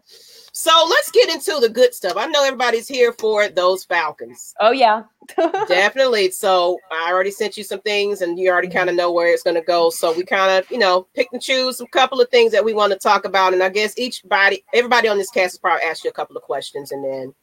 So 0.54 0.86
let's 0.88 1.12
get 1.12 1.30
into 1.30 1.60
the 1.60 1.68
good 1.68 1.94
stuff. 1.94 2.14
I 2.16 2.28
know 2.28 2.46
everybody's 2.46 2.88
here 2.88 3.12
for 3.14 3.50
those 3.50 3.84
Falcons. 3.84 4.54
oh 4.60 4.72
yeah, 4.72 5.04
Definitely. 5.68 6.32
So 6.32 6.80
I 6.92 7.12
already 7.12 7.32
sent 7.32 7.58
you 7.58 7.64
some 7.64 7.82
things, 7.82 8.22
and 8.22 8.38
you 8.38 8.50
already 8.50 8.68
kind 8.68 8.90
of 8.90 8.96
know 8.96 9.12
where 9.12 9.28
it's 9.28 9.44
going 9.44 9.56
to 9.56 9.62
go. 9.62 9.90
So 9.90 10.16
we 10.16 10.24
kind 10.24 10.52
of, 10.52 10.70
you 10.70 10.78
know, 10.78 11.08
pick 11.16 11.30
and 11.34 11.42
choose 11.42 11.82
a 11.82 11.88
couple 11.88 12.22
of 12.22 12.30
things 12.30 12.52
that 12.52 12.64
we 12.64 12.74
want 12.74 12.94
to 12.94 13.00
talk 13.00 13.26
about, 13.26 13.54
and 13.54 13.64
I 13.64 13.70
guess 13.70 13.98
each 13.98 14.24
body, 14.28 14.64
everybody 14.74 15.08
on 15.08 15.18
this 15.18 15.30
cast 15.30 15.54
has 15.54 15.60
probably 15.60 15.88
asked 15.88 16.04
you 16.04 16.10
a 16.10 16.14
couple 16.14 16.38
of 16.38 16.44
questions, 16.44 16.92
and 16.92 17.04
then 17.04 17.34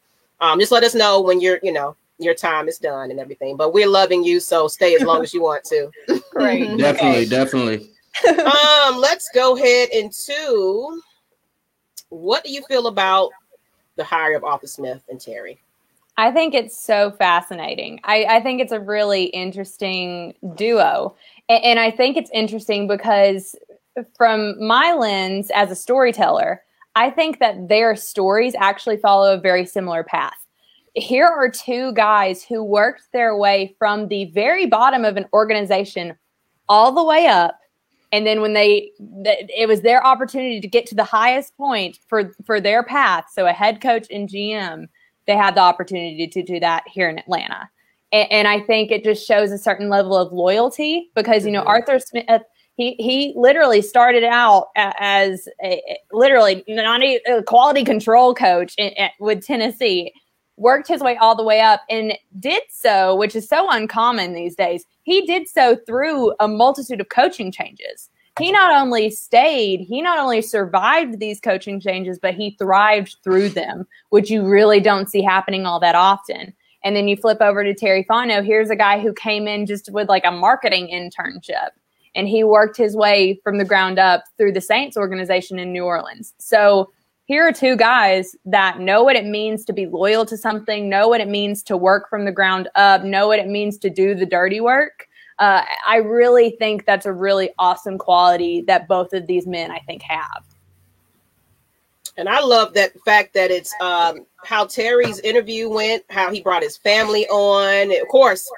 um, 0.40 0.58
just 0.60 0.72
let 0.72 0.84
us 0.84 0.94
know 0.94 1.20
when 1.20 1.40
you're, 1.40 1.58
you 1.62 1.72
know, 1.72 1.96
your 2.18 2.34
time 2.34 2.68
is 2.68 2.78
done 2.78 3.10
and 3.10 3.18
everything. 3.18 3.56
But 3.56 3.72
we're 3.72 3.88
loving 3.88 4.22
you, 4.22 4.40
so 4.40 4.68
stay 4.68 4.94
as 4.94 5.02
long 5.02 5.22
as 5.22 5.34
you 5.34 5.42
want 5.42 5.64
to. 5.64 5.90
great. 6.30 6.76
definitely, 6.78 7.26
definitely. 7.26 7.90
um, 8.28 8.98
let's 8.98 9.30
go 9.34 9.56
ahead 9.56 9.88
into 9.90 11.00
what 12.10 12.44
do 12.44 12.52
you 12.52 12.62
feel 12.68 12.86
about 12.86 13.30
the 13.96 14.04
hire 14.04 14.36
of 14.36 14.44
Arthur 14.44 14.66
Smith 14.66 15.02
and 15.08 15.20
Terry? 15.20 15.58
I 16.16 16.30
think 16.30 16.54
it's 16.54 16.78
so 16.78 17.12
fascinating. 17.12 18.00
I, 18.04 18.24
I 18.24 18.40
think 18.42 18.60
it's 18.60 18.72
a 18.72 18.80
really 18.80 19.24
interesting 19.26 20.34
duo. 20.54 21.14
And, 21.48 21.64
and 21.64 21.78
I 21.78 21.90
think 21.90 22.16
it's 22.16 22.30
interesting 22.32 22.86
because, 22.86 23.56
from 24.16 24.62
my 24.64 24.92
lens 24.92 25.50
as 25.54 25.70
a 25.70 25.76
storyteller, 25.76 26.62
I 26.94 27.10
think 27.10 27.38
that 27.38 27.68
their 27.68 27.96
stories 27.96 28.54
actually 28.58 28.96
follow 28.96 29.32
a 29.32 29.40
very 29.40 29.64
similar 29.64 30.02
path. 30.02 30.46
Here 30.94 31.26
are 31.26 31.48
two 31.48 31.92
guys 31.92 32.42
who 32.42 32.64
worked 32.64 33.12
their 33.12 33.36
way 33.36 33.74
from 33.78 34.08
the 34.08 34.26
very 34.26 34.66
bottom 34.66 35.04
of 35.04 35.16
an 35.16 35.26
organization 35.32 36.16
all 36.68 36.92
the 36.92 37.04
way 37.04 37.26
up. 37.26 37.59
And 38.12 38.26
then 38.26 38.40
when 38.40 38.54
they, 38.54 38.90
it 38.98 39.68
was 39.68 39.82
their 39.82 40.04
opportunity 40.04 40.60
to 40.60 40.68
get 40.68 40.86
to 40.86 40.94
the 40.94 41.04
highest 41.04 41.56
point 41.56 41.98
for 42.08 42.34
for 42.44 42.60
their 42.60 42.82
path. 42.82 43.26
So 43.32 43.46
a 43.46 43.52
head 43.52 43.80
coach 43.80 44.06
and 44.10 44.28
GM, 44.28 44.86
they 45.26 45.36
had 45.36 45.54
the 45.54 45.60
opportunity 45.60 46.26
to 46.26 46.42
do 46.42 46.58
that 46.60 46.82
here 46.88 47.08
in 47.08 47.18
Atlanta. 47.18 47.68
And, 48.12 48.30
and 48.32 48.48
I 48.48 48.60
think 48.60 48.90
it 48.90 49.04
just 49.04 49.26
shows 49.26 49.52
a 49.52 49.58
certain 49.58 49.88
level 49.88 50.16
of 50.16 50.32
loyalty 50.32 51.10
because, 51.14 51.44
you 51.44 51.52
know, 51.52 51.62
Mhm. 51.62 51.68
Arthur 51.68 51.98
Smith, 52.00 52.42
he, 52.74 52.94
he 52.98 53.32
literally 53.36 53.82
started 53.82 54.24
out 54.24 54.68
as 54.76 55.46
a, 55.62 55.80
literally 56.12 56.64
not 56.66 57.02
a, 57.02 57.20
a 57.28 57.42
quality 57.42 57.84
control 57.84 58.34
coach 58.34 58.74
in, 58.78 58.92
at, 58.98 59.12
with 59.20 59.46
Tennessee, 59.46 60.12
worked 60.60 60.86
his 60.86 61.00
way 61.00 61.16
all 61.16 61.34
the 61.34 61.42
way 61.42 61.60
up 61.60 61.80
and 61.88 62.16
did 62.38 62.62
so, 62.68 63.16
which 63.16 63.34
is 63.34 63.48
so 63.48 63.68
uncommon 63.70 64.34
these 64.34 64.54
days. 64.54 64.84
He 65.02 65.26
did 65.26 65.48
so 65.48 65.76
through 65.86 66.34
a 66.38 66.46
multitude 66.46 67.00
of 67.00 67.08
coaching 67.08 67.50
changes. 67.50 68.08
he 68.38 68.52
not 68.52 68.72
only 68.72 69.10
stayed, 69.10 69.80
he 69.80 70.00
not 70.00 70.18
only 70.18 70.40
survived 70.40 71.18
these 71.18 71.40
coaching 71.40 71.80
changes, 71.80 72.18
but 72.18 72.34
he 72.34 72.56
thrived 72.58 73.16
through 73.24 73.48
them, 73.48 73.86
which 74.10 74.30
you 74.30 74.46
really 74.46 74.80
don't 74.80 75.10
see 75.10 75.22
happening 75.22 75.66
all 75.66 75.80
that 75.80 75.94
often. 75.94 76.54
And 76.84 76.94
then 76.94 77.08
you 77.08 77.16
flip 77.16 77.40
over 77.40 77.64
to 77.64 77.74
Terry 77.74 78.04
Fontenot. 78.04 78.46
Here's 78.46 78.70
a 78.70 78.76
guy 78.76 79.00
who 79.00 79.12
came 79.12 79.48
in 79.48 79.66
just 79.66 79.90
with 79.92 80.08
like 80.08 80.24
a 80.24 80.30
marketing 80.30 80.88
internship 80.88 81.70
and 82.14 82.28
he 82.28 82.44
worked 82.44 82.76
his 82.76 82.96
way 82.96 83.40
from 83.42 83.58
the 83.58 83.64
ground 83.64 83.98
up 83.98 84.24
through 84.36 84.52
the 84.52 84.60
Saints 84.60 84.96
organization 84.96 85.58
in 85.58 85.72
New 85.72 85.84
Orleans. 85.84 86.34
So 86.38 86.90
here 87.30 87.46
are 87.46 87.52
two 87.52 87.76
guys 87.76 88.34
that 88.44 88.80
know 88.80 89.04
what 89.04 89.14
it 89.14 89.24
means 89.24 89.64
to 89.64 89.72
be 89.72 89.86
loyal 89.86 90.26
to 90.26 90.36
something, 90.36 90.88
know 90.88 91.06
what 91.06 91.20
it 91.20 91.28
means 91.28 91.62
to 91.62 91.76
work 91.76 92.10
from 92.10 92.24
the 92.24 92.32
ground 92.32 92.68
up, 92.74 93.04
know 93.04 93.28
what 93.28 93.38
it 93.38 93.46
means 93.46 93.78
to 93.78 93.88
do 93.88 94.16
the 94.16 94.26
dirty 94.26 94.60
work. 94.60 95.06
Uh, 95.38 95.62
I 95.86 95.98
really 95.98 96.56
think 96.58 96.86
that's 96.86 97.06
a 97.06 97.12
really 97.12 97.50
awesome 97.56 97.98
quality 97.98 98.62
that 98.62 98.88
both 98.88 99.12
of 99.12 99.28
these 99.28 99.46
men, 99.46 99.70
I 99.70 99.78
think, 99.78 100.02
have. 100.02 100.44
And 102.16 102.28
I 102.28 102.40
love 102.40 102.74
that 102.74 103.00
fact 103.04 103.32
that 103.34 103.52
it's 103.52 103.72
um, 103.80 104.26
how 104.44 104.64
Terry's 104.64 105.20
interview 105.20 105.68
went, 105.68 106.02
how 106.10 106.32
he 106.32 106.42
brought 106.42 106.64
his 106.64 106.78
family 106.78 107.28
on. 107.28 107.92
Of 107.92 108.08
course, 108.08 108.50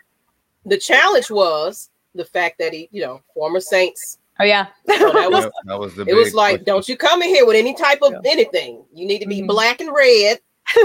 the 0.64 0.78
challenge 0.78 1.30
was 1.30 1.90
the 2.14 2.24
fact 2.24 2.56
that 2.60 2.72
he, 2.72 2.88
you 2.90 3.02
know, 3.02 3.20
former 3.34 3.60
Saints. 3.60 4.16
Oh 4.40 4.44
yeah, 4.44 4.66
so 4.88 5.12
that 5.12 5.30
was 5.30 5.44
Yep, 5.44 5.52
that 5.66 5.78
was 5.78 5.94
the 5.94 6.04
it 6.06 6.14
was 6.14 6.34
like, 6.34 6.52
question. 6.52 6.64
don't 6.64 6.88
you 6.88 6.96
come 6.96 7.22
in 7.22 7.28
here 7.28 7.46
with 7.46 7.56
any 7.56 7.74
type 7.74 8.00
of 8.02 8.12
Yeah. 8.12 8.30
anything. 8.32 8.82
You 8.92 9.06
need 9.06 9.20
to 9.20 9.28
be 9.28 9.42
Mhm. 9.42 9.46
black 9.48 9.80
and 9.80 9.90
red. 9.94 10.40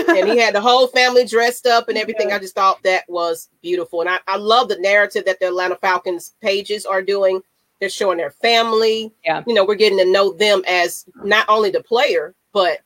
and 0.10 0.28
he 0.28 0.38
had 0.40 0.54
the 0.56 0.62
whole 0.62 0.88
family 0.88 1.24
dressed 1.26 1.66
up 1.68 1.88
and 1.88 1.98
everything. 1.98 2.32
I 2.34 2.40
just 2.40 2.56
thought 2.56 2.82
that 2.84 3.04
was 3.08 3.50
beautiful. 3.62 4.02
And 4.02 4.10
I, 4.10 4.20
I 4.28 4.36
love 4.38 4.68
the 4.70 4.78
narrative 4.80 5.24
that 5.26 5.40
the 5.40 5.48
Atlanta 5.48 5.76
Falcons 5.78 6.34
pages 6.42 6.86
are 6.86 7.02
doing. 7.02 7.42
They're 7.80 7.90
showing 7.90 8.18
their 8.18 8.32
family. 8.32 9.14
Yeah. 9.24 9.44
You 9.48 9.54
know, 9.54 9.64
we're 9.64 9.76
getting 9.76 10.00
to 10.00 10.06
know 10.12 10.34
them 10.34 10.64
as 10.68 11.06
not 11.24 11.46
only 11.48 11.70
the 11.70 11.84
player, 11.84 12.34
but 12.54 12.80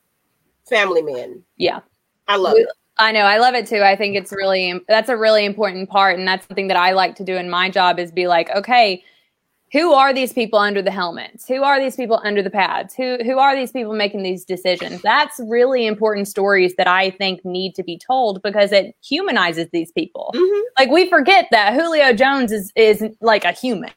family 0.68 1.02
men. 1.02 1.42
Yeah. 1.56 1.80
I 2.28 2.36
love 2.36 2.54
We- 2.54 2.60
it. 2.60 2.68
I 2.98 3.10
know. 3.10 3.20
I 3.22 3.38
love 3.38 3.54
it 3.54 3.66
too. 3.66 3.80
I 3.82 3.96
think 3.96 4.14
it's 4.16 4.30
really 4.30 4.78
that's 4.86 5.08
a 5.08 5.16
really 5.16 5.46
important 5.46 5.88
part, 5.88 6.18
and 6.18 6.28
that's 6.28 6.46
something 6.46 6.68
that 6.68 6.76
I 6.76 6.92
like 6.92 7.16
to 7.16 7.24
do 7.24 7.36
in 7.36 7.48
my 7.48 7.70
job 7.70 7.98
is 7.98 8.12
be 8.12 8.28
like, 8.28 8.50
okay, 8.50 9.02
who 9.72 9.94
are 9.94 10.12
these 10.12 10.32
people 10.34 10.58
under 10.58 10.82
the 10.82 10.90
helmets? 10.90 11.48
Who 11.48 11.62
are 11.62 11.80
these 11.80 11.96
people 11.96 12.20
under 12.22 12.42
the 12.42 12.50
pads? 12.50 12.94
Who 12.94 13.18
who 13.24 13.38
are 13.38 13.56
these 13.56 13.72
people 13.72 13.94
making 13.94 14.22
these 14.22 14.44
decisions? 14.44 15.00
That's 15.02 15.40
really 15.46 15.86
important 15.86 16.28
stories 16.28 16.74
that 16.76 16.86
I 16.86 17.10
think 17.10 17.42
need 17.44 17.74
to 17.76 17.82
be 17.82 17.98
told 17.98 18.42
because 18.42 18.70
it 18.70 18.94
humanizes 19.02 19.68
these 19.72 19.90
people. 19.90 20.32
Mhm. 20.34 20.62
Like 20.78 20.90
we 20.90 21.08
forget 21.08 21.48
that 21.52 21.72
Julio 21.74 22.12
Jones 22.12 22.52
is 22.52 22.70
is 22.76 23.02
like 23.22 23.44
a 23.44 23.52
human. 23.52 23.90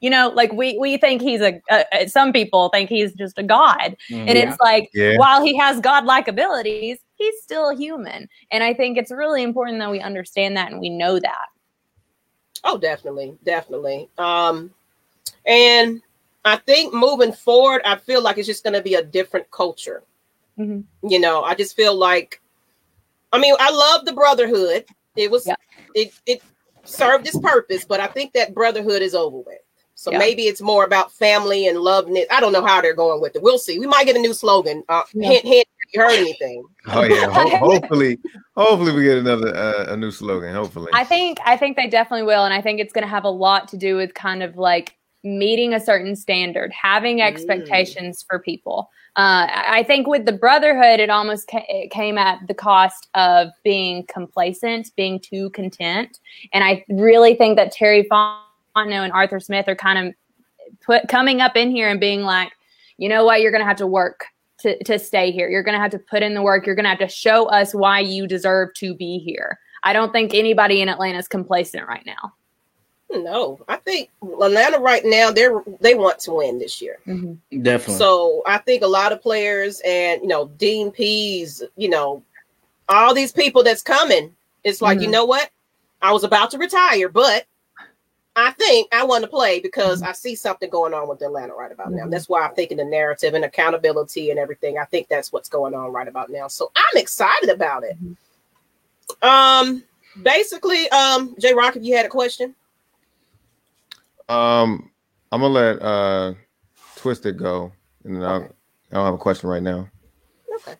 You 0.00 0.10
know, 0.10 0.30
like 0.34 0.52
we 0.52 0.76
we 0.78 0.96
think 0.96 1.20
he's 1.22 1.40
a, 1.40 1.60
a 1.70 2.08
some 2.08 2.32
people 2.32 2.68
think 2.70 2.88
he's 2.88 3.12
just 3.12 3.38
a 3.38 3.44
god, 3.44 3.96
and 4.10 4.30
it's 4.30 4.58
like 4.60 4.90
Yeah. 4.92 5.16
while 5.18 5.40
he 5.44 5.56
has 5.56 5.78
godlike 5.78 6.26
abilities, 6.26 6.98
he's 7.14 7.34
still 7.42 7.76
human. 7.76 8.28
And 8.50 8.64
I 8.64 8.74
think 8.74 8.98
it's 8.98 9.12
really 9.12 9.42
important 9.42 9.78
that 9.78 9.90
we 9.90 10.00
understand 10.00 10.56
that 10.56 10.72
and 10.72 10.80
we 10.80 10.88
know 10.88 11.20
that. 11.20 11.46
Oh, 12.64 12.76
definitely, 12.76 13.36
definitely. 13.44 14.08
Um, 14.18 14.74
and 15.48 16.00
I 16.44 16.56
think 16.56 16.94
moving 16.94 17.32
forward, 17.32 17.82
I 17.84 17.96
feel 17.96 18.22
like 18.22 18.38
it's 18.38 18.46
just 18.46 18.62
going 18.62 18.74
to 18.74 18.82
be 18.82 18.94
a 18.94 19.02
different 19.02 19.50
culture. 19.50 20.04
Mhm. 20.58 20.84
You 21.02 21.18
know, 21.20 21.42
I 21.42 21.54
just 21.54 21.74
feel 21.76 21.94
like, 21.94 22.40
I 23.32 23.38
mean, 23.38 23.54
I 23.58 23.70
love 23.70 24.04
the 24.04 24.12
brotherhood. 24.12 24.84
It 25.16 25.30
was, 25.30 25.46
Yeah. 25.46 25.56
it 25.94 26.12
it 26.26 26.42
served 26.84 27.26
its 27.26 27.38
purpose, 27.38 27.84
but 27.84 28.00
I 28.00 28.06
think 28.06 28.32
that 28.34 28.54
brotherhood 28.54 29.02
is 29.02 29.14
over 29.14 29.38
with. 29.38 29.58
So 29.94 30.12
Yeah. 30.12 30.18
maybe 30.18 30.42
it's 30.44 30.60
more 30.60 30.84
about 30.84 31.12
family 31.12 31.66
and 31.66 31.80
love. 31.80 32.08
I 32.30 32.38
don't 32.40 32.52
know 32.52 32.64
how 32.64 32.80
they're 32.80 32.94
going 32.94 33.20
with 33.20 33.34
it. 33.36 33.42
We'll 33.42 33.58
see. 33.58 33.78
We 33.80 33.86
might 33.86 34.06
get 34.06 34.16
a 34.16 34.20
new 34.20 34.32
slogan. 34.32 34.84
Uh, 34.88 35.02
Yeah. 35.12 35.28
Hint, 35.30 35.44
hint. 35.44 35.68
You 35.92 36.02
heard 36.02 36.12
anything? 36.18 36.64
Oh 36.88 37.02
yeah. 37.02 37.28
Ho- 37.30 37.56
hopefully, 37.58 38.18
hopefully 38.56 38.92
we 38.92 39.02
get 39.04 39.18
another 39.18 39.54
uh, 39.56 39.92
a 39.92 39.96
new 39.96 40.10
slogan. 40.10 40.54
Hopefully. 40.54 40.90
I 40.92 41.02
think 41.04 41.38
I 41.44 41.56
think 41.56 41.76
they 41.76 41.86
definitely 41.88 42.26
will, 42.26 42.44
and 42.44 42.52
I 42.54 42.60
think 42.60 42.78
it's 42.80 42.92
going 42.92 43.02
to 43.04 43.08
have 43.08 43.24
a 43.24 43.30
lot 43.30 43.68
to 43.68 43.76
do 43.76 43.96
with 43.96 44.14
kind 44.14 44.42
of 44.42 44.56
like 44.56 44.96
meeting 45.24 45.74
a 45.74 45.80
certain 45.80 46.14
standard, 46.16 46.72
having 46.72 47.18
Mm. 47.18 47.26
expectations 47.26 48.24
for 48.28 48.38
people. 48.38 48.88
Uh, 49.16 49.46
I 49.50 49.78
I 49.78 49.82
think 49.82 50.06
with 50.06 50.26
the 50.26 50.32
brotherhood, 50.32 51.00
it 51.00 51.10
almost 51.10 51.48
ca- 51.48 51.66
it 51.68 51.90
came 51.90 52.16
at 52.18 52.46
the 52.46 52.54
cost 52.54 53.08
of 53.14 53.48
being 53.64 54.06
complacent, 54.06 54.90
being 54.96 55.18
too 55.18 55.50
content, 55.50 56.18
and 56.52 56.62
I 56.62 56.84
really 56.88 57.34
think 57.34 57.56
that 57.56 57.72
Terry 57.72 58.04
Fontenot 58.04 59.04
and 59.04 59.12
Arthur 59.12 59.40
Smith 59.40 59.66
are 59.68 59.74
kind 59.76 60.08
of 60.08 60.14
put 60.80 61.08
coming 61.08 61.40
up 61.40 61.56
in 61.56 61.70
here 61.70 61.88
and 61.88 61.98
being 61.98 62.22
like, 62.22 62.52
you 62.96 63.08
know 63.08 63.24
what, 63.24 63.40
you're 63.40 63.50
going 63.50 63.62
to 63.62 63.66
have 63.68 63.76
to 63.78 63.86
work. 63.86 64.26
To, 64.62 64.76
to 64.82 64.98
stay 64.98 65.30
here. 65.30 65.48
You're 65.48 65.62
going 65.62 65.76
to 65.76 65.80
have 65.80 65.92
to 65.92 66.00
put 66.00 66.20
in 66.20 66.34
the 66.34 66.42
work. 66.42 66.66
You're 66.66 66.74
going 66.74 66.82
to 66.82 66.88
have 66.88 66.98
to 66.98 67.06
show 67.06 67.46
us 67.46 67.72
why 67.72 68.00
you 68.00 68.26
deserve 68.26 68.74
to 68.78 68.92
be 68.92 69.18
here. 69.20 69.56
I 69.84 69.92
don't 69.92 70.10
think 70.10 70.34
anybody 70.34 70.82
in 70.82 70.88
Atlanta 70.88 71.16
is 71.18 71.28
complacent 71.28 71.86
right 71.86 72.04
now. 72.04 72.34
No, 73.10 73.58
I 73.68 73.76
think 73.76 74.10
Atlanta 74.22 74.78
right 74.78 75.02
now 75.04 75.30
they're 75.30 75.62
they 75.80 75.94
want 75.94 76.18
to 76.20 76.32
win 76.32 76.58
this 76.58 76.82
year. 76.82 76.98
Definitely. 77.06 77.94
So 77.94 78.42
I 78.46 78.58
think 78.58 78.82
a 78.82 78.86
lot 78.86 79.12
of 79.12 79.22
players 79.22 79.80
and 79.84 80.20
you 80.20 80.28
know 80.28 80.48
Dean 80.58 80.90
Pees, 80.90 81.62
you 81.76 81.88
know, 81.88 82.22
all 82.88 83.14
these 83.14 83.32
people 83.32 83.62
that's 83.62 83.82
coming. 83.82 84.34
It's 84.64 84.82
like 84.82 85.00
you 85.00 85.08
Mhm. 85.08 85.12
know 85.12 85.24
what? 85.24 85.50
I 86.02 86.12
was 86.12 86.22
about 86.22 86.50
to 86.50 86.58
retire, 86.58 87.08
but 87.08 87.46
I 88.36 88.52
think 88.52 88.88
I 88.92 89.04
want 89.04 89.24
to 89.24 89.28
play 89.30 89.58
because 89.58 90.02
I 90.02 90.12
see 90.12 90.34
something 90.34 90.68
going 90.70 90.92
on 90.94 91.08
with 91.08 91.22
Atlanta 91.22 91.54
right 91.54 91.72
about 91.72 91.90
now. 91.90 92.04
Mhm. 92.04 92.10
That's 92.10 92.28
why 92.28 92.42
I'm 92.42 92.54
thinking 92.54 92.76
the 92.76 92.84
narrative 92.84 93.34
and 93.34 93.44
accountability 93.44 94.30
and 94.30 94.38
everything. 94.38 94.78
I 94.78 94.84
think 94.84 95.08
that's 95.08 95.32
what's 95.32 95.48
going 95.48 95.74
on 95.74 95.92
right 95.92 96.06
about 96.06 96.28
now. 96.30 96.46
So 96.46 96.70
I'm 96.76 96.96
excited 97.00 97.48
about 97.48 97.84
it. 97.84 97.96
Um, 99.22 99.82
basically, 100.22 100.88
um, 100.90 101.34
J 101.40 101.54
Rock, 101.54 101.74
if 101.76 101.82
you 101.82 101.96
had 101.96 102.06
a 102.06 102.10
question. 102.10 102.54
Um, 104.28 104.90
I'm 105.32 105.40
gonna 105.40 105.52
let 105.54 105.82
uh 105.82 106.34
Twisted 106.96 107.38
go, 107.38 107.72
and 108.04 108.16
then 108.16 108.22
I'll, 108.24 108.36
Okay. 108.36 108.48
I 108.90 108.94
don't 108.94 109.04
have 109.04 109.14
a 109.14 109.18
question 109.18 109.48
right 109.48 109.62
now. 109.62 109.88
Okay. 110.56 110.74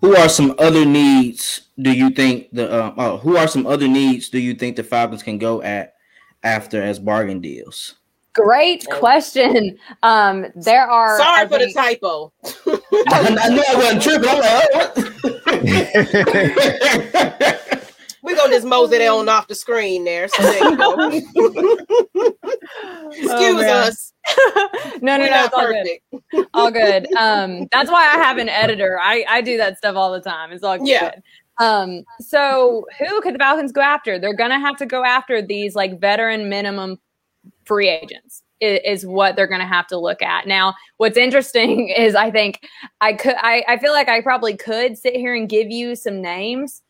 Who 0.00 0.14
are 0.16 0.28
some 0.28 0.54
other 0.58 0.84
needs 0.84 1.62
do 1.80 1.92
you 1.92 2.10
think 2.10 2.48
the 2.52 2.70
uh, 2.70 2.94
oh, 2.96 3.16
who 3.18 3.36
are 3.36 3.48
some 3.48 3.66
other 3.66 3.88
needs 3.88 4.28
do 4.28 4.38
you 4.38 4.54
think 4.54 4.76
the 4.76 4.84
Falcons 4.84 5.22
can 5.22 5.38
go 5.38 5.62
at 5.62 5.94
after 6.42 6.82
as 6.82 6.98
bargain 6.98 7.40
deals? 7.40 7.96
Great 8.32 8.86
Oh. 8.90 8.98
question. 8.98 9.76
Um, 10.02 10.46
there 10.54 10.88
are. 10.88 11.18
Sorry 11.18 11.42
I 11.42 11.46
for 11.48 11.58
the 11.58 11.72
typo. 11.72 12.32
I, 13.08 13.36
I 13.42 13.48
knew 13.48 13.64
I 13.68 13.74
wasn't 13.74 14.02
tripping. 14.02 14.28
I'm 14.28 14.38
like, 14.38 14.70
oh, 14.72 14.80
what? 17.26 17.66
We're 18.22 18.36
gonna 18.36 18.52
just 18.52 18.66
mose 18.66 18.92
it 18.92 19.06
on 19.06 19.28
off 19.28 19.48
the 19.48 19.54
screen 19.54 20.04
there. 20.04 20.28
So 20.28 20.42
there 20.42 20.70
you 20.70 20.76
go. 20.76 20.94
Excuse 23.12 23.30
Oh, 23.30 23.66
us. 23.66 24.12
no, 25.00 25.16
no, 25.16 25.18
We're 25.18 25.30
no, 25.30 25.44
it's 25.44 25.54
all 25.54 25.66
good. 25.66 25.98
perfect. 26.32 26.50
all 26.54 26.70
good. 26.70 27.12
Um, 27.14 27.66
that's 27.72 27.90
why 27.90 28.02
I 28.02 28.18
have 28.22 28.38
an 28.38 28.48
editor. 28.48 28.98
I, 29.00 29.24
I 29.28 29.40
do 29.40 29.56
that 29.56 29.78
stuff 29.78 29.96
all 29.96 30.12
the 30.12 30.20
time. 30.20 30.52
It's 30.52 30.62
all 30.62 30.78
good. 30.78 30.88
Yeah. 30.88 31.12
Um, 31.58 32.04
so 32.20 32.86
who 32.98 33.20
could 33.20 33.34
the 33.34 33.38
Falcons 33.38 33.72
go 33.72 33.80
after? 33.80 34.18
They're 34.18 34.34
gonna 34.36 34.60
have 34.60 34.76
to 34.78 34.86
go 34.86 35.04
after 35.04 35.42
these 35.42 35.74
like 35.74 36.00
veteran 36.00 36.48
minimum 36.48 36.98
free 37.64 37.88
agents 37.88 38.42
is, 38.60 39.06
what 39.06 39.36
they're 39.36 39.46
gonna 39.46 39.66
have 39.66 39.86
to 39.88 39.98
look 39.98 40.22
at. 40.22 40.46
Now, 40.46 40.74
what's 40.98 41.16
interesting 41.16 41.88
is 41.88 42.14
I 42.14 42.30
think 42.30 42.60
I 43.00 43.14
could 43.14 43.34
I, 43.38 43.64
I 43.68 43.78
feel 43.78 43.92
like 43.92 44.08
I 44.08 44.20
probably 44.22 44.56
could 44.56 44.96
sit 44.98 45.14
here 45.16 45.34
and 45.34 45.48
give 45.48 45.70
you 45.70 45.96
some 45.96 46.20
names. 46.22 46.82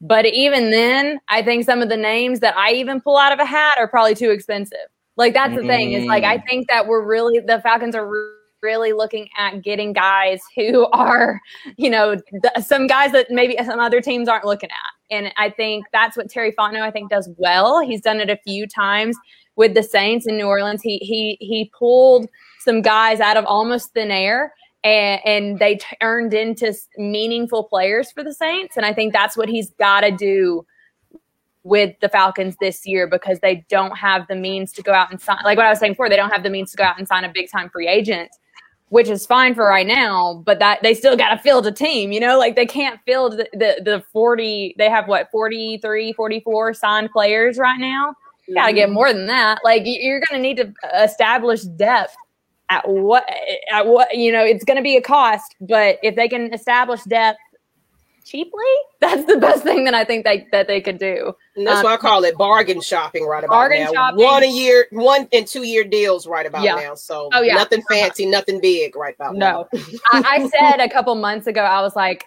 But 0.00 0.24
even 0.26 0.70
then, 0.70 1.20
I 1.28 1.42
think 1.42 1.64
some 1.64 1.82
of 1.82 1.88
the 1.88 1.96
names 1.96 2.40
that 2.40 2.56
I 2.56 2.72
even 2.72 3.00
pull 3.00 3.18
out 3.18 3.32
of 3.32 3.38
a 3.38 3.44
hat 3.44 3.76
are 3.78 3.86
probably 3.88 4.14
too 4.14 4.30
expensive. 4.30 4.78
Like 5.16 5.34
that's 5.34 5.54
the 5.54 5.62
thing 5.66 5.92
is 5.92 6.06
like 6.06 6.24
I 6.24 6.38
Mm. 6.38 6.44
think 6.48 6.68
that 6.68 6.86
we're 6.86 7.04
really 7.04 7.40
the 7.40 7.60
Falcons 7.60 7.94
are 7.94 8.10
really 8.62 8.92
looking 8.92 9.28
at 9.36 9.62
getting 9.62 9.92
guys 9.92 10.40
who 10.56 10.86
are, 10.92 11.40
you 11.76 11.90
know, 11.90 12.14
th- 12.16 12.64
some 12.64 12.86
guys 12.86 13.12
that 13.12 13.30
maybe 13.30 13.56
some 13.64 13.78
other 13.80 14.00
teams 14.00 14.28
aren't 14.28 14.44
looking 14.46 14.70
at. 14.70 15.14
And 15.16 15.32
I 15.36 15.50
think 15.50 15.84
that's 15.92 16.16
what 16.16 16.30
Terry 16.30 16.52
Fontenot 16.52 16.80
I 16.82 16.90
think 16.90 17.10
does 17.10 17.28
well. 17.36 17.80
He's 17.80 18.00
done 18.00 18.20
it 18.20 18.30
a 18.30 18.38
few 18.46 18.66
times 18.66 19.16
with 19.56 19.74
the 19.74 19.82
Saints 19.82 20.26
in 20.26 20.36
New 20.38 20.46
Orleans. 20.46 20.80
He 20.80 20.96
he 20.98 21.36
he 21.40 21.70
pulled 21.78 22.26
some 22.60 22.80
guys 22.80 23.20
out 23.20 23.36
of 23.36 23.44
almost 23.44 23.92
thin 23.92 24.10
air 24.10 24.54
and, 24.84 25.20
and 25.24 25.58
they 25.58 25.78
turned 26.00 26.34
into 26.34 26.74
meaningful 26.96 27.64
players 27.64 28.10
for 28.10 28.24
the 28.24 28.32
Saints. 28.32 28.76
And 28.76 28.86
I 28.86 28.92
think 28.92 29.12
that's 29.12 29.36
what 29.36 29.48
he's 29.48 29.70
got 29.70 30.00
to 30.02 30.10
do 30.10 30.64
with 31.62 31.94
the 32.00 32.08
Falcons 32.08 32.56
this 32.60 32.86
year 32.86 33.06
because 33.06 33.40
they 33.40 33.66
don't 33.68 33.96
have 33.96 34.26
the 34.28 34.34
means 34.34 34.72
to 34.72 34.82
go 34.82 34.92
out 34.92 35.10
and 35.10 35.20
sign. 35.20 35.38
Like 35.44 35.58
what 35.58 35.66
I 35.66 35.70
was 35.70 35.78
saying 35.78 35.92
before, 35.92 36.08
they 36.08 36.16
don't 36.16 36.30
have 36.30 36.42
the 36.42 36.50
means 36.50 36.70
to 36.70 36.76
go 36.76 36.84
out 36.84 36.98
and 36.98 37.06
sign 37.06 37.24
a 37.24 37.28
big 37.28 37.50
time 37.50 37.68
free 37.68 37.86
agent, 37.86 38.30
which 38.88 39.08
is 39.08 39.26
fine 39.26 39.54
for 39.54 39.66
right 39.66 39.86
now. 39.86 40.42
But 40.46 40.58
that 40.60 40.82
they 40.82 40.94
still 40.94 41.16
got 41.16 41.30
to 41.30 41.38
field 41.38 41.66
a 41.66 41.72
team, 41.72 42.12
you 42.12 42.20
know, 42.20 42.38
like 42.38 42.56
they 42.56 42.66
can't 42.66 42.98
field 43.04 43.32
the, 43.34 43.48
the, 43.52 43.82
the 43.84 44.04
40, 44.10 44.76
they 44.78 44.88
have 44.88 45.06
what, 45.06 45.30
43, 45.30 46.14
44 46.14 46.74
signed 46.74 47.10
players 47.10 47.58
right 47.58 47.78
now. 47.78 48.14
You 48.48 48.54
got 48.54 48.68
to 48.68 48.72
get 48.72 48.86
mm-hmm. 48.86 48.94
more 48.94 49.12
than 49.12 49.26
that. 49.26 49.60
Like 49.62 49.82
you're 49.84 50.20
going 50.20 50.42
to 50.42 50.42
need 50.42 50.56
to 50.56 50.72
uh, 50.82 51.02
establish 51.04 51.62
depth 51.62 52.16
at 52.70 52.88
what 52.88 53.28
at 53.72 53.86
what 53.86 54.16
you 54.16 54.30
know 54.32 54.44
it's 54.44 54.64
going 54.64 54.76
to 54.76 54.82
be 54.82 54.96
a 54.96 55.02
cost 55.02 55.56
but 55.60 55.98
if 56.02 56.14
they 56.16 56.28
can 56.28 56.52
establish 56.54 57.02
depth 57.04 57.38
cheaply 58.24 58.62
that's 59.00 59.24
the 59.24 59.36
best 59.38 59.62
thing 59.64 59.84
that 59.84 59.94
i 59.94 60.04
think 60.04 60.24
they 60.24 60.46
that 60.52 60.66
they 60.68 60.80
could 60.80 60.98
do 60.98 61.34
And 61.56 61.66
that's 61.66 61.80
Um, 61.80 61.86
why 61.86 61.94
I 61.94 61.96
call 61.96 62.22
it 62.24 62.36
bargain 62.38 62.80
shopping 62.80 63.26
right 63.26 63.42
about 63.42 63.54
bargain 63.54 63.82
now. 63.84 63.92
shopping. 63.92 64.24
One 64.24 64.42
a 64.44 64.46
year, 64.50 64.86
one 64.92 65.26
and 65.32 65.46
two 65.46 65.64
year 65.64 65.82
deals 65.84 66.26
right 66.26 66.46
about 66.46 66.62
Yeah. 66.64 66.76
now. 66.76 66.94
So 66.94 67.28
Oh, 67.32 67.42
yeah. 67.42 67.56
nothing 67.56 67.82
fancy, 67.90 68.24
nothing 68.24 68.60
big 68.60 68.94
right 68.94 69.14
about 69.14 69.34
No, 69.34 69.66
now. 69.72 69.80
I, 70.12 70.22
I 70.36 70.48
said 70.48 70.80
a 70.80 70.88
couple 70.88 71.14
months 71.16 71.46
ago, 71.48 71.62
I 71.62 71.80
was 71.82 71.96
like, 71.96 72.24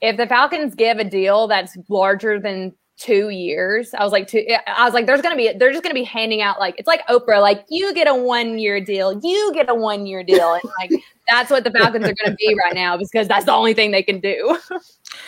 if 0.00 0.16
the 0.16 0.26
Falcons 0.26 0.74
give 0.76 0.98
a 0.98 1.04
deal 1.04 1.48
that's 1.48 1.76
larger 1.88 2.38
than 2.38 2.72
two 3.00 3.30
years, 3.30 3.94
I 3.94 4.04
was 4.04 4.12
like, 4.12 4.28
two, 4.28 4.46
I 4.66 4.84
was 4.84 4.92
like, 4.94 5.06
there's 5.06 5.22
gonna 5.22 5.34
be, 5.36 5.52
they're 5.54 5.72
just 5.72 5.82
gonna 5.82 5.94
be 5.94 6.04
handing 6.04 6.42
out 6.42 6.60
like, 6.60 6.74
it's 6.78 6.86
like 6.86 7.04
Oprah, 7.08 7.40
like 7.40 7.64
you 7.70 7.94
get 7.94 8.06
a 8.06 8.14
one 8.14 8.58
year 8.58 8.78
deal, 8.80 9.18
you 9.24 9.50
get 9.54 9.68
a 9.70 9.74
one 9.74 10.06
year 10.06 10.22
deal, 10.22 10.52
and 10.52 10.62
like 10.78 10.92
that's 11.28 11.50
what 11.50 11.64
the 11.64 11.70
Falcons 11.70 12.04
are 12.06 12.14
gonna 12.22 12.36
be 12.36 12.54
right 12.62 12.74
now 12.74 12.96
because 12.98 13.26
that's 13.26 13.46
the 13.46 13.52
only 13.52 13.72
thing 13.74 13.90
they 13.90 14.02
can 14.02 14.20
do. 14.20 14.58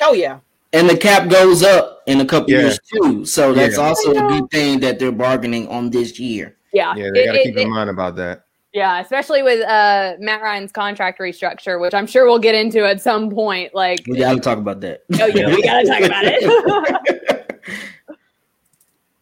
Oh 0.01 0.13
yeah. 0.13 0.39
And 0.73 0.89
the 0.89 0.97
cap 0.97 1.29
goes 1.29 1.63
up 1.63 2.03
in 2.07 2.21
a 2.21 2.25
couple 2.25 2.51
Yeah. 2.51 2.61
years 2.61 2.79
too. 2.93 3.25
So 3.25 3.53
that's 3.53 3.77
Yeah. 3.77 3.83
also 3.85 4.11
a 4.13 4.15
know. 4.15 4.29
good 4.29 4.51
thing 4.51 4.81
that 4.81 4.99
they're 4.99 5.13
bargaining 5.13 5.69
on 5.69 5.91
this 5.91 6.19
year. 6.19 6.57
Yeah, 6.73 6.95
Yeah, 6.97 7.11
they 7.13 7.27
gotta 7.27 7.41
it- 7.41 7.45
keep 7.45 7.57
it- 7.57 7.61
in 7.63 7.71
mind 7.71 7.91
about 7.91 8.17
that. 8.17 8.45
yeah, 8.73 9.01
especially 9.01 9.43
with 9.43 9.61
uh 9.67 10.15
Matt 10.19 10.41
Ryan's 10.41 10.73
contract 10.73 11.19
restructure, 11.21 11.81
which 11.81 11.93
I'm 11.95 12.07
sure 12.07 12.25
we'll 12.27 12.39
get 12.39 12.55
into 12.55 12.87
at 12.87 13.01
some 13.03 13.29
point. 13.31 13.75
Like, 13.75 14.01
We 14.09 14.17
gotta 14.19 14.41
talk 14.41 14.59
about 14.59 14.81
that. 14.81 15.03
oh 15.21 15.27
yeah, 15.27 15.49
we 15.55 15.63
gotta 15.63 15.87
talk 15.87 16.01
about 16.03 16.25
it. 16.27 17.23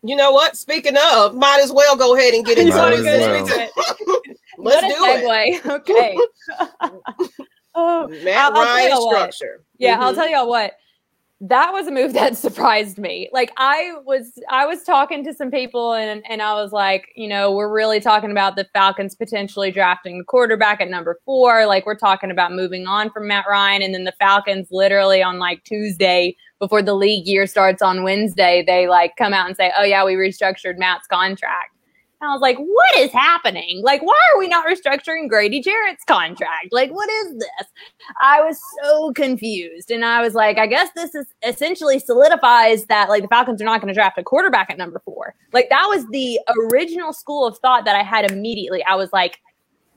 You 0.03 0.17
know 0.17 0.33
what? 0.33 0.57
Speaking 0.57 0.97
of, 1.13 1.35
might 1.35 1.61
as 1.63 1.73
well 1.73 1.95
go 1.97 2.17
ahead 2.17 2.33
and 2.35 2.45
get 2.45 2.59
into 2.59 2.75
Might 2.75 2.95
it. 2.95 3.71
well. 3.77 4.21
Let's 4.59 4.83
What 4.83 4.85
a 4.85 4.89
do 4.89 5.05
it. 5.05 5.61
segue. 5.65 5.71
Okay. 5.81 6.17
oh, 7.75 8.09
Matt 8.25 8.53
I'll- 8.53 8.59
I'll 8.59 8.65
tell 8.65 8.65
Ryan 8.65 8.91
you 8.91 9.07
what. 9.07 9.35
structure. 9.35 9.65
Yeah, 9.79 9.99
I'll 10.01 10.13
Mhm. 10.13 10.17
tell 10.17 10.29
y'all 10.29 10.49
what. 10.49 10.73
That 11.41 11.73
was 11.73 11.87
a 11.87 11.91
move 11.91 12.13
that 12.15 12.37
surprised 12.37 12.99
me. 12.99 13.31
Like 13.33 13.53
I 13.57 13.95
was 14.05 14.33
I 14.51 14.67
was 14.67 14.83
talking 14.83 15.25
to 15.25 15.33
some 15.35 15.51
people 15.51 15.95
and 15.95 16.23
and 16.29 16.43
I 16.43 16.55
was 16.55 16.73
like, 16.73 17.09
you 17.17 17.29
know, 17.29 17.53
we're 17.53 17.73
really 17.73 18.01
talking 18.01 18.31
about 18.31 18.57
the 18.57 18.67
Falcons 18.73 19.15
potentially 19.15 19.71
drafting 19.71 20.19
the 20.19 20.25
quarterback 20.25 20.81
at 20.81 20.89
number 20.89 21.19
4. 21.25 21.67
Like 21.67 21.87
we're 21.87 21.97
talking 21.97 22.31
about 22.31 22.53
moving 22.53 22.87
on 22.87 23.11
from 23.11 23.27
Matt 23.27 23.47
Ryan 23.49 23.83
and 23.83 23.95
then 23.95 24.05
the 24.05 24.15
Falcons 24.19 24.69
literally 24.71 25.23
on 25.23 25.39
like 25.39 25.65
Tuesday 25.65 26.37
before 26.59 26.83
the 26.83 26.95
league 26.95 27.27
year 27.27 27.47
starts 27.47 27.81
on 27.81 28.03
Wednesday, 28.03 28.63
they 28.67 28.87
like 28.87 29.17
come 29.17 29.33
out 29.33 29.47
and 29.47 29.57
say, 29.57 29.73
"Oh 29.77 29.83
yeah, 29.83 30.05
we 30.05 30.13
restructured 30.13 30.77
Matt's 30.77 31.07
contract." 31.07 31.75
And 32.21 32.29
I 32.29 32.33
was 32.35 32.43
like, 32.43 32.59
what 32.59 32.97
is 32.99 33.11
happening? 33.13 33.81
Like, 33.83 34.03
why 34.03 34.19
are 34.33 34.39
we 34.39 34.47
not 34.47 34.67
restructuring 34.67 35.29
Grady 35.29 35.63
Jarrett's 35.63 36.05
contract? 36.07 36.69
Like, 36.71 36.91
what 36.91 37.09
is 37.09 37.39
this? 37.39 37.69
I 38.21 38.43
was 38.43 38.61
so 38.83 39.13
confused. 39.15 39.91
And 39.91 40.05
I 40.05 40.21
was 40.21 40.35
like, 40.35 40.59
I 40.59 40.67
guess 40.67 40.91
this 40.95 41.15
is 41.15 41.27
essentially 41.43 41.99
solidifies 41.99 42.85
that 42.87 43.09
like 43.09 43.23
the 43.23 43.29
Falcons 43.29 43.63
are 43.63 43.65
not 43.65 43.81
going 43.81 43.89
to 43.89 43.95
draft 43.95 44.19
a 44.19 44.23
quarterback 44.23 44.69
at 44.69 44.77
number 44.77 45.01
four. 45.03 45.35
Like, 45.55 45.71
that 45.71 45.87
was 45.89 46.07
the 46.11 46.39
original 46.73 47.15
school 47.15 47.47
of 47.47 47.57
thought 47.59 47.87
that 47.87 47.97
I 47.97 48.03
had 48.03 48.31
immediately. 48.31 48.85
I 48.85 48.97
was 48.97 49.13
like, 49.15 49.41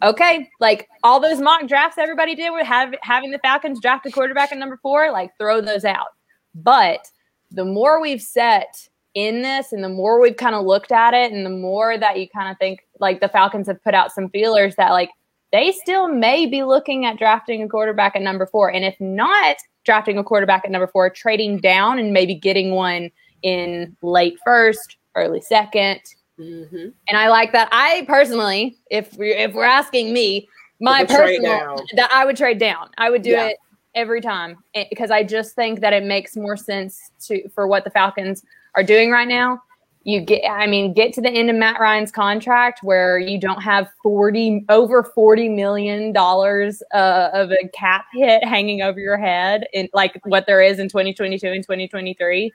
okay, 0.01 0.49
like 0.61 0.87
all 1.03 1.19
those 1.19 1.41
mock 1.41 1.67
drafts 1.67 1.97
everybody 1.97 2.35
did 2.35 2.51
with 2.51 2.65
have, 2.65 2.93
having 3.01 3.31
the 3.31 3.39
Falcons 3.39 3.81
draft 3.81 4.05
a 4.05 4.11
quarterback 4.11 4.51
at 4.53 4.57
number 4.57 4.77
four, 4.81 5.11
like 5.11 5.31
throw 5.37 5.59
those 5.59 5.83
out. 5.83 6.09
But 6.55 7.09
the 7.51 7.65
more 7.65 8.01
we've 8.01 8.21
set 8.21 8.89
in 9.15 9.41
this 9.41 9.71
and 9.71 9.83
the 9.83 9.89
more 9.89 10.19
we've 10.19 10.37
kind 10.37 10.55
of 10.55 10.65
looked 10.65 10.91
at 10.91 11.13
it 11.13 11.31
and 11.31 11.45
the 11.45 11.49
more 11.49 11.97
that 11.97 12.19
you 12.19 12.27
kind 12.29 12.49
of 12.51 12.57
think 12.57 12.79
like 12.99 13.19
the 13.19 13.29
Falcons 13.29 13.67
have 13.67 13.83
put 13.83 13.93
out 13.93 14.11
some 14.11 14.29
feelers 14.29 14.75
that 14.75 14.91
like 14.91 15.09
they 15.51 15.71
still 15.71 16.07
may 16.07 16.47
be 16.47 16.63
looking 16.63 17.05
at 17.05 17.19
drafting 17.19 17.61
a 17.61 17.67
quarterback 17.67 18.15
at 18.15 18.23
number 18.23 18.47
four. 18.47 18.71
And 18.71 18.83
if 18.83 18.99
not 18.99 19.57
drafting 19.85 20.17
a 20.17 20.23
quarterback 20.23 20.65
at 20.65 20.71
number 20.71 20.87
four, 20.87 21.09
trading 21.11 21.59
down 21.59 21.99
and 21.99 22.11
maybe 22.11 22.33
getting 22.33 22.71
one 22.71 23.11
in 23.43 23.95
late 24.01 24.35
first, 24.43 24.97
early 25.15 25.41
second. 25.41 25.99
Mhm. 26.39 26.91
And 27.07 27.17
I 27.17 27.27
like 27.27 27.51
that. 27.51 27.69
I 27.71 28.03
personally, 28.07 28.77
if 28.89 29.15
we 29.17 29.31
if 29.33 29.53
we're 29.53 29.63
asking 29.65 30.11
me, 30.11 30.47
my 30.79 31.01
You 31.01 31.05
would 31.05 31.09
trade 31.15 31.41
personal 31.43 31.85
that 31.95 32.09
I 32.11 32.25
would 32.25 32.35
trade 32.35 32.57
down. 32.57 32.89
I 32.97 33.11
would 33.11 33.21
do 33.21 33.29
Yeah. 33.29 33.49
it 33.49 33.57
every 33.93 34.21
time 34.21 34.57
eh, 34.73 34.85
because 34.89 35.11
I 35.11 35.23
just 35.23 35.53
think 35.53 35.81
that 35.81 35.93
it 35.93 36.03
makes 36.03 36.35
more 36.35 36.57
sense 36.57 37.11
to 37.27 37.47
for 37.49 37.67
what 37.67 37.83
the 37.83 37.91
Falcons 37.91 38.43
are 38.75 38.83
doing 38.83 39.11
right 39.11 39.27
now. 39.27 39.61
You 40.05 40.19
get, 40.19 40.45
I 40.49 40.67
mean, 40.67 40.93
get 40.93 41.13
to 41.13 41.21
the 41.21 41.29
end 41.29 41.49
of 41.49 41.55
Matt 41.55 41.79
Ryan's 41.79 42.11
contract 42.11 42.81
where 42.83 43.17
you 43.17 43.39
don't 43.39 43.61
have 43.61 43.87
forty 44.03 44.65
over 44.67 45.01
forty 45.01 45.47
million 45.47 46.11
dollars 46.11 46.83
uh, 46.93 47.29
of 47.33 47.51
a 47.51 47.69
cap 47.69 48.05
hit 48.13 48.43
hanging 48.43 48.81
over 48.81 48.99
your 48.99 49.15
head, 49.15 49.65
in 49.71 49.87
like 49.93 50.19
what 50.25 50.45
there 50.45 50.61
is 50.61 50.79
in 50.79 50.89
twenty 50.89 51.13
twenty 51.13 51.39
two 51.39 51.47
and 51.47 51.63
twenty 51.63 51.87
twenty 51.87 52.13
three. 52.15 52.51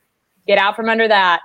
Get 0.47 0.59
out 0.59 0.77
from 0.77 0.91
under 0.91 1.09
that, 1.09 1.41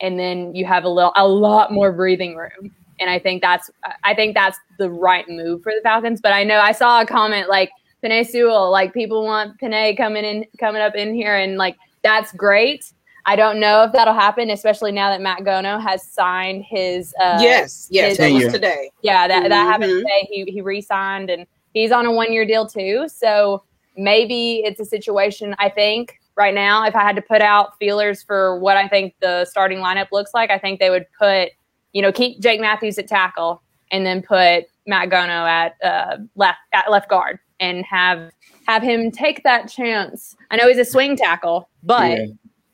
and 0.00 0.16
then 0.16 0.54
you 0.54 0.64
have 0.64 0.84
a 0.84 0.88
little, 0.88 1.12
a 1.16 1.26
lot 1.26 1.72
more 1.72 1.90
breathing 1.90 2.36
room. 2.36 2.72
And 3.00 3.10
I 3.10 3.18
think 3.18 3.42
that's, 3.42 3.70
I 4.04 4.14
think 4.14 4.34
that's 4.34 4.58
the 4.78 4.90
right 4.90 5.28
move 5.28 5.62
for 5.62 5.72
the 5.72 5.80
Falcons. 5.82 6.20
But 6.20 6.32
I 6.32 6.42
know 6.42 6.58
I 6.58 6.72
saw 6.72 7.00
a 7.00 7.06
comment 7.06 7.48
like 7.48 7.70
Penei 8.02 8.26
Sewell, 8.26 8.70
like 8.70 8.92
people 8.92 9.24
want 9.24 9.60
Penei 9.60 9.96
coming 9.96 10.24
in, 10.24 10.44
coming 10.58 10.82
up 10.82 10.94
in 10.94 11.14
here, 11.14 11.36
and 11.36 11.56
like 11.56 11.76
that's 12.02 12.32
great. 12.32 12.92
I 13.28 13.36
don't 13.36 13.60
know 13.60 13.82
if 13.84 13.92
that'll 13.92 14.14
happen, 14.14 14.48
especially 14.50 14.90
now 14.90 15.10
that 15.10 15.20
Matt 15.20 15.40
Gono 15.40 15.80
has 15.82 16.02
signed 16.02 16.64
his. 16.64 17.14
Uh, 17.20 17.38
yes, 17.40 17.86
yes, 17.90 18.10
his- 18.10 18.18
that 18.18 18.32
was 18.32 18.52
today. 18.52 18.90
yeah, 19.02 19.28
that, 19.28 19.48
that 19.50 19.64
happened 19.66 19.90
today. 19.98 20.28
He 20.30 20.44
he 20.50 20.60
re-signed 20.62 21.28
and 21.28 21.46
he's 21.74 21.92
on 21.92 22.06
a 22.06 22.12
one-year 22.12 22.46
deal 22.46 22.66
too. 22.66 23.06
So 23.08 23.62
maybe 23.96 24.62
it's 24.64 24.80
a 24.80 24.84
situation. 24.84 25.54
I 25.58 25.68
think 25.68 26.18
right 26.36 26.54
now, 26.54 26.84
if 26.86 26.94
I 26.96 27.02
had 27.02 27.16
to 27.16 27.22
put 27.22 27.42
out 27.42 27.76
feelers 27.78 28.22
for 28.22 28.58
what 28.60 28.76
I 28.78 28.88
think 28.88 29.14
the 29.20 29.44
starting 29.44 29.78
lineup 29.78 30.06
looks 30.12 30.32
like, 30.32 30.50
I 30.50 30.58
think 30.58 30.80
they 30.80 30.88
would 30.88 31.04
put, 31.18 31.50
you 31.92 32.00
know, 32.00 32.12
keep 32.12 32.40
Jake 32.40 32.60
Matthews 32.60 32.98
at 32.98 33.08
tackle 33.08 33.60
and 33.90 34.06
then 34.06 34.22
put 34.22 34.64
Matt 34.86 35.10
Gono 35.10 35.46
at 35.46 35.76
uh, 35.84 36.16
left 36.36 36.58
at 36.72 36.90
left 36.90 37.10
guard 37.10 37.38
and 37.60 37.84
have 37.84 38.30
have 38.66 38.82
him 38.82 39.10
take 39.10 39.42
that 39.44 39.68
chance. 39.68 40.34
I 40.50 40.56
know 40.56 40.68
he's 40.68 40.78
a 40.78 40.84
swing 40.84 41.14
tackle, 41.16 41.68
but 41.82 42.10
Yeah. 42.18 42.26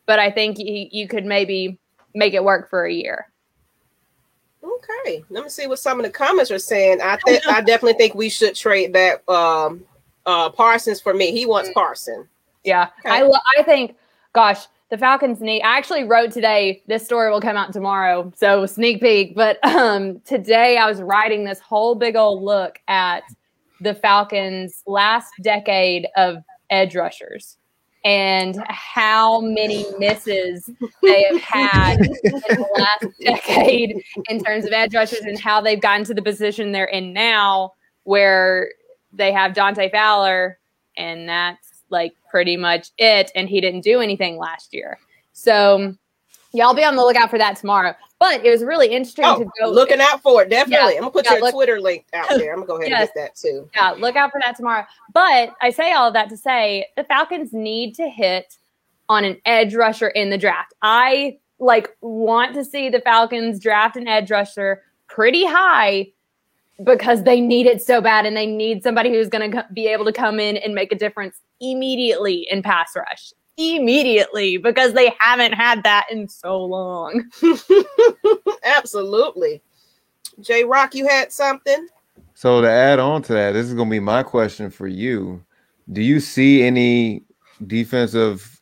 But 0.07 0.19
I 0.19 0.31
think 0.31 0.59
you, 0.59 0.89
you 0.91 1.09
could 1.09 1.25
maybe 1.25 1.79
make 2.15 2.35
it 2.35 2.45
work 2.45 2.71
for 2.71 2.85
a 2.85 2.93
year. 2.93 3.31
Okay, 4.63 5.25
let 5.29 5.45
me 5.45 5.51
see 5.51 5.67
what 5.67 5.79
some 5.79 5.99
of 6.01 6.07
the 6.07 6.11
comments 6.11 6.51
are 6.51 6.59
saying. 6.59 7.01
I 7.03 7.17
think 7.25 7.47
I 7.47 7.61
definitely 7.61 7.95
think 7.95 8.15
we 8.15 8.31
should 8.31 8.55
trade 8.55 8.93
back 8.93 9.29
um, 9.29 9.85
uh, 10.25 10.49
Parsons 10.51 11.01
for 11.01 11.13
me. 11.13 11.33
He 11.33 11.45
wants 11.45 11.71
Parson. 11.75 12.27
Yeah, 12.65 12.89
Okay. 13.05 13.15
I 13.15 13.23
lo- 13.23 13.39
I 13.59 13.63
think, 13.63 13.97
gosh, 14.33 14.67
the 14.89 14.97
Falcons 14.97 15.41
need. 15.41 15.63
I 15.63 15.77
actually 15.77 16.05
wrote 16.05 16.33
today. 16.33 16.83
This 16.87 17.05
story 17.05 17.31
will 17.31 17.43
come 17.43 17.57
out 17.57 17.75
tomorrow, 17.75 18.33
so 18.37 18.65
sneak 18.65 19.03
peek. 19.03 19.35
But 19.35 19.63
um, 19.67 20.21
today 20.21 20.79
I 20.79 20.89
was 20.89 21.03
writing 21.03 21.45
this 21.45 21.61
whole 21.61 21.95
big 21.95 22.17
old 22.17 22.43
look 22.43 22.79
at 22.89 23.23
the 23.81 23.95
Falcons' 23.95 24.83
last 24.87 25.33
decade 25.43 26.07
of 26.17 26.39
edge 26.71 26.97
rushers 26.97 27.59
and 28.05 28.63
how 28.69 29.41
many 29.41 29.87
misses 29.99 30.69
they 31.03 31.25
have 31.25 31.41
had 31.41 32.01
in 32.01 32.13
the 32.13 32.67
last 32.79 33.19
decade 33.21 34.03
in 34.29 34.43
terms 34.45 34.67
of 34.67 34.73
edge 34.73 34.95
rushers 34.95 35.21
and 35.21 35.39
how 35.39 35.61
they've 35.61 35.81
gotten 35.81 36.05
to 36.05 36.15
the 36.15 36.23
position 36.23 36.73
they're 36.73 36.85
in 36.85 37.15
now, 37.15 37.73
where 38.03 38.71
they 39.13 39.33
have 39.33 39.55
Dante 39.55 39.91
Fowler, 39.91 40.59
and 40.99 41.29
that's 41.29 41.83
like 41.89 42.15
pretty 42.31 42.57
much 42.57 42.91
it. 42.99 43.31
And 43.35 43.49
he 43.49 43.61
didn't 43.61 43.81
do 43.83 44.01
anything 44.01 44.37
last 44.37 44.75
year. 44.75 44.99
So 45.33 45.95
y'all 46.53 46.75
be 46.75 46.85
on 46.85 46.97
the 46.97 47.03
lookout 47.03 47.31
for 47.31 47.39
that 47.39 47.57
tomorrow. 47.57 47.95
But 48.21 48.45
it 48.45 48.51
was 48.51 48.63
really 48.65 48.89
interesting 48.89 49.25
Oh, 49.27 49.39
to 49.41 49.51
go 49.61 49.69
looking 49.71 50.01
out 50.01 50.23
for 50.23 50.43
it. 50.43 50.49
Definitely. 50.51 50.93
Yeah, 50.95 50.99
I'm 50.99 51.01
gonna 51.03 51.11
put 51.11 51.25
yeah, 51.27 51.33
your 51.33 51.41
look- 51.43 51.55
Twitter 51.55 51.81
link 51.81 52.07
out 52.15 52.29
there. 52.37 52.53
I'm 52.53 52.61
gonna 52.61 52.67
go 52.67 52.77
ahead 52.77 52.91
Yes. 52.91 53.01
and 53.01 53.09
get 53.09 53.15
that 53.17 53.37
too. 53.37 53.69
yeah, 53.75 53.91
look 53.91 54.17
out 54.17 54.31
for 54.31 54.41
that 54.45 54.57
tomorrow. 54.57 54.85
But 55.13 55.51
I 55.61 55.71
say 55.71 55.93
all 55.93 56.09
of 56.09 56.15
that 56.15 56.29
to 56.31 56.37
say 56.37 56.87
the 56.97 57.05
Falcons 57.05 57.53
need 57.53 57.95
to 57.97 58.09
hit 58.09 58.57
on 59.09 59.25
an 59.25 59.37
edge 59.45 59.75
rusher 59.75 60.09
in 60.09 60.31
the 60.31 60.39
draft. 60.39 60.75
I 60.81 61.39
like 61.59 61.95
want 62.01 62.55
to 62.55 62.65
see 62.65 62.89
the 62.89 63.01
Falcons 63.01 63.59
draft 63.61 63.97
an 63.97 64.09
edge 64.09 64.31
rusher 64.31 64.83
pretty 65.09 65.45
high 65.45 66.09
because 66.85 67.23
they 67.25 67.41
need 67.41 67.67
it 67.67 67.83
so 67.83 68.01
bad 68.01 68.27
and 68.27 68.37
they 68.37 68.47
need 68.47 68.83
somebody 68.83 69.11
who's 69.11 69.29
going 69.29 69.51
to 69.53 69.67
be 69.73 69.87
able 69.87 70.05
to 70.05 70.13
come 70.13 70.41
in 70.41 70.57
and 70.57 70.75
make 70.75 70.91
a 70.91 70.97
difference 70.97 71.41
immediately 71.61 72.47
in 72.51 72.63
pass 72.63 72.97
rush. 72.97 73.33
Immediately 73.57 74.57
because 74.57 74.95
they 74.95 75.15
haven't 75.19 75.53
had 75.53 75.83
that 75.85 76.07
in 76.11 76.29
so 76.29 76.63
long. 76.65 77.31
Absolutely. 78.65 79.63
J 80.41 80.65
Rock, 80.65 80.95
you 80.95 81.07
had 81.07 81.33
something? 81.33 81.87
So 82.35 82.61
to 82.61 82.69
add 82.69 82.99
on 82.99 83.23
to 83.23 83.33
that, 83.35 83.53
this 83.53 83.67
is 83.67 83.75
gonna 83.75 83.91
be 83.91 84.01
my 84.01 84.23
question 84.23 84.71
for 84.71 84.89
you. 84.89 85.45
Do 85.93 86.03
you 86.03 86.19
see 86.19 86.63
any 86.63 87.23
defensive 87.67 88.61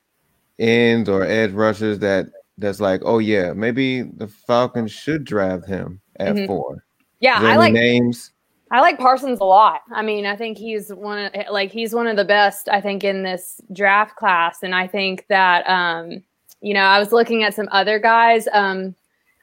ends 0.58 1.08
or 1.08 1.24
edge 1.24 1.52
rushers 1.52 1.98
that 2.00 2.26
that's 2.58 2.80
like, 2.80 3.00
oh 3.04 3.18
yeah, 3.18 3.52
maybe 3.54 4.02
the 4.02 4.28
Falcons 4.28 4.92
should 4.92 5.24
draft 5.24 5.66
him 5.66 6.00
at 6.16 6.36
Mhm. 6.36 6.46
four? 6.46 6.84
Yeah, 7.20 7.38
I 7.40 7.56
like 7.56 7.72
names. 7.72 8.31
I 8.72 8.80
like 8.80 8.98
Parsons 8.98 9.38
a 9.40 9.44
lot. 9.44 9.82
I 9.92 10.00
mean, 10.00 10.24
I 10.24 10.34
think 10.34 10.56
he's 10.56 10.88
one 10.88 11.18
of 11.18 11.32
like 11.50 11.70
he's 11.70 11.94
one 11.94 12.06
of 12.06 12.16
the 12.16 12.24
best. 12.24 12.70
I 12.70 12.80
think 12.80 13.04
in 13.04 13.22
this 13.22 13.60
draft 13.72 14.16
class, 14.16 14.62
and 14.62 14.74
I 14.74 14.86
think 14.86 15.26
that 15.28 15.68
um, 15.68 16.22
you 16.62 16.72
know 16.72 16.80
I 16.80 16.98
was 16.98 17.12
looking 17.12 17.42
at 17.42 17.54
some 17.54 17.68
other 17.70 17.98
guys. 17.98 18.48
Um, 18.52 18.94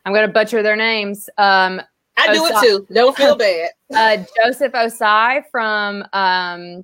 I'm 0.05 0.13
going 0.13 0.25
to 0.25 0.33
butcher 0.33 0.63
their 0.63 0.75
names. 0.75 1.29
Um, 1.37 1.79
I 2.17 2.33
do 2.33 2.43
it 2.47 2.55
too. 2.59 2.87
Don't 2.91 3.15
feel 3.15 3.35
bad. 3.37 3.69
uh, 3.93 4.17
Joseph 4.43 4.73
Ossai 4.73 5.43
from 5.51 6.03
um, 6.11 6.83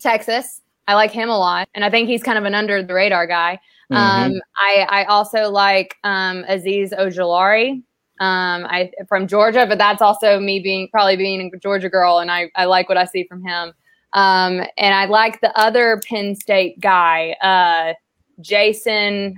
Texas. 0.00 0.60
I 0.86 0.94
like 0.94 1.10
him 1.10 1.28
a 1.28 1.36
lot, 1.38 1.68
and 1.74 1.84
I 1.84 1.90
think 1.90 2.08
he's 2.08 2.22
kind 2.22 2.38
of 2.38 2.44
an 2.44 2.54
under 2.54 2.80
the 2.82 2.94
radar 2.94 3.26
guy. 3.26 3.58
Mhm. 3.90 3.96
Um, 3.96 4.40
I 4.56 4.86
I 4.88 5.04
also 5.06 5.50
like 5.50 5.96
um, 6.04 6.44
Azeez 6.44 6.92
Ojulari. 6.96 7.82
Um, 8.22 8.66
I 8.66 8.92
from 9.08 9.26
Georgia, 9.26 9.66
but 9.68 9.78
that's 9.78 10.00
also 10.00 10.38
me 10.38 10.60
being 10.60 10.88
probably 10.90 11.16
being 11.16 11.50
a 11.52 11.58
Georgia 11.58 11.88
girl, 11.88 12.18
and 12.18 12.30
I 12.30 12.50
I 12.54 12.66
like 12.66 12.88
what 12.88 12.98
I 12.98 13.04
see 13.04 13.24
from 13.24 13.42
him. 13.42 13.72
Um, 14.12 14.60
and 14.76 14.94
I 14.94 15.06
like 15.06 15.40
the 15.40 15.58
other 15.58 16.00
Penn 16.06 16.34
State 16.36 16.78
guy, 16.80 17.32
uh, 17.42 17.94
Jason 18.40 19.34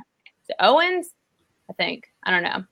Owens. 0.61 1.11
I 1.70 1.73
think 1.75 2.09
I 2.25 2.31
don't 2.31 2.42
know 2.42 2.64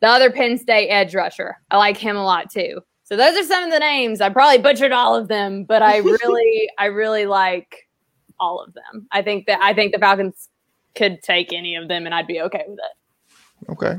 the 0.00 0.08
other 0.08 0.30
Penn 0.30 0.58
State 0.58 0.88
edge 0.88 1.14
rusher. 1.14 1.56
I 1.70 1.78
like 1.78 1.96
him 1.96 2.16
a 2.16 2.24
lot 2.24 2.50
too. 2.50 2.80
So 3.04 3.16
those 3.16 3.36
are 3.36 3.44
some 3.44 3.64
of 3.64 3.70
the 3.70 3.78
names. 3.78 4.20
I 4.20 4.28
probably 4.28 4.58
butchered 4.58 4.92
all 4.92 5.14
of 5.14 5.28
them, 5.28 5.64
but 5.64 5.82
I 5.82 5.98
really, 5.98 6.68
I 6.78 6.86
really 6.86 7.26
like 7.26 7.88
all 8.38 8.60
of 8.60 8.74
them. 8.74 9.06
I 9.12 9.22
think 9.22 9.46
that 9.46 9.60
I 9.62 9.72
think 9.74 9.92
the 9.92 9.98
Falcons 9.98 10.48
could 10.94 11.22
take 11.22 11.52
any 11.52 11.76
of 11.76 11.88
them, 11.88 12.04
and 12.04 12.14
I'd 12.14 12.26
be 12.26 12.40
okay 12.42 12.64
with 12.66 12.78
it. 12.78 13.70
Okay. 13.70 13.98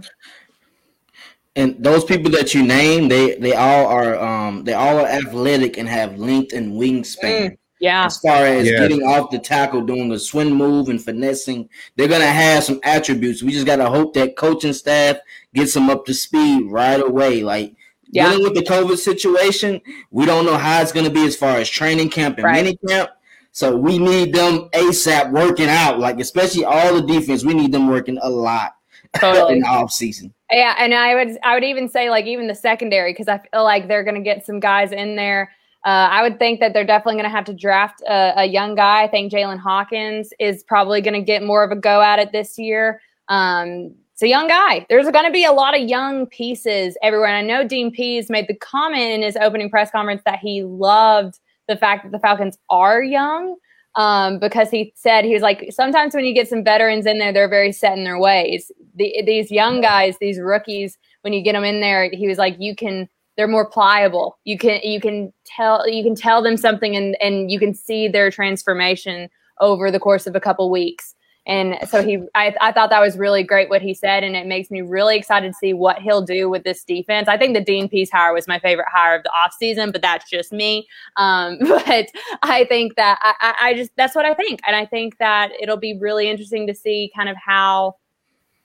And 1.58 1.76
those 1.84 2.06
people 2.06 2.30
that 2.32 2.54
you 2.54 2.64
name, 2.64 3.08
they 3.10 3.36
they 3.36 3.54
all 3.54 3.88
are 3.88 4.16
um 4.20 4.64
they 4.64 4.74
all 4.74 5.00
are 5.00 5.08
athletic 5.08 5.78
and 5.78 5.90
have 5.90 6.18
length 6.18 6.54
and 6.54 6.74
wingspan. 6.74 7.58
Yeah, 7.80 8.06
As 8.06 8.18
far 8.20 8.46
as 8.46 8.68
Yeah. 8.68 8.80
getting 8.80 9.04
off 9.04 9.30
the 9.32 9.38
tackle, 9.40 9.82
doing 9.82 10.12
a 10.12 10.18
swing 10.20 10.52
move 10.54 10.90
and 10.90 11.04
finessing, 11.04 11.68
they're 11.96 12.08
gonna 12.08 12.26
have 12.26 12.64
some 12.64 12.80
attributes. 12.84 13.42
We 13.44 13.52
just 13.52 13.66
gotta 13.66 13.90
hope 13.90 14.14
that 14.14 14.36
coaching 14.36 14.74
staff 14.74 15.18
gets 15.54 15.74
them 15.74 15.90
up 15.90 16.06
to 16.06 16.14
speed 16.14 16.72
right 16.72 17.00
away. 17.02 17.42
Like 17.44 17.74
Yeah. 18.12 18.30
dealing 18.30 18.44
with 18.44 18.56
the 18.56 18.64
COVID 18.64 18.98
situation, 18.98 19.82
we 20.12 20.26
don't 20.28 20.46
know 20.46 20.58
how 20.58 20.82
it's 20.82 20.92
gonna 20.92 21.10
be 21.10 21.26
as 21.26 21.36
far 21.36 21.58
as 21.58 21.70
training 21.70 22.10
camp 22.10 22.38
and 22.38 22.46
Right. 22.46 22.64
mini 22.64 22.78
camp. 22.88 23.10
So 23.52 23.76
we 23.76 23.98
need 23.98 24.34
them 24.34 24.70
ASAP 24.74 25.32
working 25.32 25.70
out, 25.70 26.00
like 26.00 26.20
especially 26.20 26.66
all 26.66 26.94
the 26.94 27.02
defense. 27.02 27.44
We 27.44 27.56
need 27.56 27.72
them 27.72 27.88
working 27.90 28.20
a 28.22 28.30
lot 28.30 28.74
totally. 29.20 29.54
in 29.54 29.60
the 29.60 29.68
off 29.68 29.92
season. 29.92 30.34
Yeah, 30.52 30.76
and 30.80 30.94
I 30.94 31.16
would 31.16 31.38
I 31.44 31.54
would 31.54 31.64
even 31.64 31.90
say 31.90 32.10
like 32.10 32.26
even 32.26 32.48
the 32.48 32.56
secondary 32.56 33.14
because 33.14 33.28
I 33.28 33.40
feel 33.52 33.64
like 33.64 33.88
they're 33.88 34.04
going 34.04 34.16
to 34.16 34.22
get 34.22 34.46
some 34.46 34.60
guys 34.60 34.92
in 34.92 35.16
there. 35.16 35.52
Uh, 35.86 36.10
I 36.12 36.22
would 36.22 36.40
think 36.40 36.60
that 36.60 36.74
they're 36.74 36.86
definitely 36.86 37.16
going 37.16 37.32
to 37.32 37.36
have 37.36 37.46
to 37.46 37.54
draft 37.54 38.02
a, 38.02 38.42
a 38.42 38.46
young 38.46 38.76
guy. 38.76 39.04
I 39.04 39.08
think 39.08 39.32
Jaylinn 39.32 39.60
Hawkins 39.60 40.34
is 40.40 40.64
probably 40.64 41.02
going 41.02 41.14
to 41.14 41.22
get 41.22 41.44
more 41.44 41.64
of 41.64 41.72
a 41.72 41.76
go 41.76 42.02
at 42.02 42.20
it 42.20 42.32
this 42.32 42.58
year. 42.58 43.02
Um, 43.30 43.94
it's 44.14 44.24
a 44.24 44.28
young 44.28 44.48
guy. 44.48 44.86
There's 44.90 45.10
going 45.12 45.26
to 45.26 45.32
be 45.32 45.46
a 45.46 45.52
lot 45.52 45.80
of 45.80 45.88
young 45.88 46.26
pieces 46.26 46.98
everywhere. 47.04 47.28
And 47.28 47.38
I 47.38 47.42
know 47.56 47.68
Dean 47.68 47.92
Pees 47.92 48.30
made 48.30 48.48
the 48.48 48.56
comment 48.56 49.14
in 49.14 49.22
his 49.22 49.38
opening 49.38 49.70
press 49.70 49.92
conference 49.92 50.24
that 50.26 50.40
he 50.40 50.64
loved 50.64 51.40
the 51.68 51.78
fact 51.78 52.04
that 52.04 52.12
the 52.12 52.20
Falcons 52.20 52.58
are 52.70 53.04
young 53.04 53.56
um, 53.98 54.38
because 54.38 54.70
he 54.70 54.94
said 54.96 55.26
he 55.26 55.34
was 55.34 55.42
like 55.42 55.66
sometimes 55.72 56.14
when 56.14 56.24
you 56.24 56.34
get 56.34 56.48
some 56.48 56.64
veterans 56.64 57.06
in 57.06 57.18
there, 57.18 57.34
they're 57.34 57.50
very 57.50 57.72
set 57.72 57.98
in 57.98 58.04
their 58.04 58.20
ways. 58.20 58.72
The, 58.96 59.24
these 59.26 59.52
young 59.52 59.82
guys, 59.82 60.16
these 60.22 60.40
rookies, 60.40 60.98
when 61.22 61.34
you 61.34 61.42
get 61.44 61.54
them 61.54 61.64
in 61.64 61.82
there, 61.82 62.10
he 62.14 62.28
was 62.28 62.38
like, 62.38 62.56
you 62.60 62.76
can. 62.76 63.10
They're 63.36 63.48
more 63.48 63.70
pliable. 63.70 64.40
You 64.46 64.58
can 64.58 64.80
you 64.82 65.00
can 65.00 65.32
tell 65.46 65.88
you 65.88 66.04
can 66.04 66.16
tell 66.16 66.42
them 66.42 66.58
something 66.58 66.96
and 66.96 67.16
and 67.22 67.52
you 67.52 67.60
can 67.60 67.76
see 67.76 68.08
their 68.08 68.32
transformation 68.32 69.30
over 69.60 69.92
the 69.92 70.00
course 70.00 70.26
of 70.26 70.36
a 70.36 70.40
couple 70.40 70.72
weeks. 70.72 71.14
And 71.48 71.78
so 71.88 72.04
he, 72.04 72.20
I, 72.36 72.54
I 72.60 72.74
thought 72.74 72.90
that 72.90 73.00
was 73.00 73.18
really 73.18 73.42
great 73.42 73.70
what 73.70 73.82
he 73.82 73.94
said, 73.94 74.24
and 74.24 74.36
it 74.36 74.46
makes 74.46 74.70
me 74.70 74.82
really 74.82 75.16
excited 75.18 75.48
to 75.48 75.54
see 75.54 75.74
what 75.74 76.00
he'll 76.00 76.22
do 76.22 76.50
with 76.50 76.64
this 76.64 76.84
defense. 76.84 77.30
I 77.30 77.38
think 77.38 77.56
the 77.56 77.64
Dean 77.64 77.88
Pees 77.88 78.12
hire 78.12 78.34
was 78.34 78.50
my 78.50 78.60
favorite 78.60 78.88
hire 78.92 79.16
of 79.16 79.24
the 79.24 79.32
offseason, 79.32 79.94
but 79.94 80.02
that's 80.02 80.30
just 80.30 80.52
me. 80.52 80.88
Um, 81.16 81.58
but 81.62 82.08
I 82.44 82.66
think 82.66 82.96
that 82.96 83.18
I, 83.22 83.34
I, 83.40 83.70
I 83.70 83.74
just 83.76 83.92
that's 83.96 84.14
what 84.14 84.26
I 84.26 84.34
think, 84.34 84.60
and 84.68 84.76
I 84.76 84.86
think 84.86 85.18
that 85.20 85.52
it'll 85.62 85.78
be 85.78 85.98
really 85.98 86.30
interesting 86.30 86.68
to 86.68 86.76
see 86.76 87.12
kind 87.16 87.30
of 87.30 87.38
how, 87.38 87.96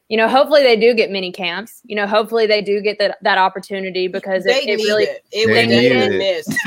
you 0.08 0.16
know, 0.18 0.28
hopefully 0.28 0.62
they 0.62 0.76
do 0.76 0.92
get 0.94 1.10
mini 1.10 1.32
camps. 1.32 1.80
You 1.84 1.96
know, 1.96 2.06
hopefully 2.06 2.46
they 2.46 2.60
do 2.60 2.80
get 2.82 2.98
that 2.98 3.18
that 3.22 3.38
opportunity 3.38 4.08
because 4.08 4.44
They 4.44 4.58
it, 4.62 4.68
it 4.68 4.76
need 4.76 4.84
really 4.84 5.04
it. 5.04 5.24
It 5.32 5.46
They 5.46 5.66
was 5.66 5.68
needed 5.68 6.12
it. 6.12 6.18
missed. 6.18 6.58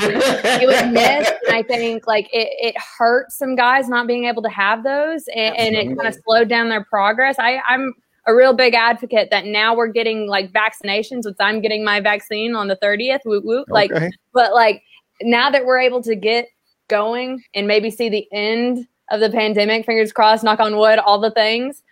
it 0.62 0.66
was 0.66 0.92
missed. 0.92 1.32
And 1.46 1.54
I 1.56 1.62
think 1.62 2.06
like 2.06 2.26
it, 2.32 2.48
it 2.60 2.74
hurt 2.98 3.30
some 3.30 3.54
guys 3.54 3.88
not 3.88 4.06
being 4.06 4.24
able 4.24 4.42
to 4.42 4.48
have 4.48 4.82
those 4.82 5.28
and, 5.34 5.56
and 5.56 5.74
it 5.76 5.96
kind 5.96 6.08
of 6.08 6.16
slowed 6.24 6.48
down 6.48 6.68
their 6.68 6.84
progress. 6.84 7.36
I, 7.38 7.60
I'm 7.68 7.94
a 8.26 8.34
real 8.34 8.52
big 8.52 8.74
advocate 8.74 9.30
that 9.30 9.44
now 9.44 9.76
we're 9.76 9.86
getting 9.86 10.26
like 10.26 10.52
vaccinations, 10.52 11.24
which 11.24 11.36
I'm 11.38 11.60
getting 11.60 11.84
my 11.84 12.00
vaccine 12.00 12.56
on 12.56 12.66
the 12.66 12.76
30th. 12.76 13.20
Woo 13.24 13.40
woo. 13.44 13.64
Like, 13.68 13.92
okay. 13.92 14.10
but 14.32 14.52
like 14.54 14.82
now 15.22 15.50
that 15.50 15.64
we're 15.64 15.78
able 15.78 16.02
to 16.02 16.16
get 16.16 16.48
going 16.88 17.42
and 17.54 17.68
maybe 17.68 17.90
see 17.90 18.08
the 18.08 18.26
end 18.32 18.86
of 19.10 19.20
the 19.20 19.30
pandemic, 19.30 19.86
fingers 19.86 20.12
crossed, 20.12 20.42
knock 20.42 20.58
on 20.58 20.76
wood, 20.76 20.98
all 20.98 21.20
the 21.20 21.30
things, 21.30 21.82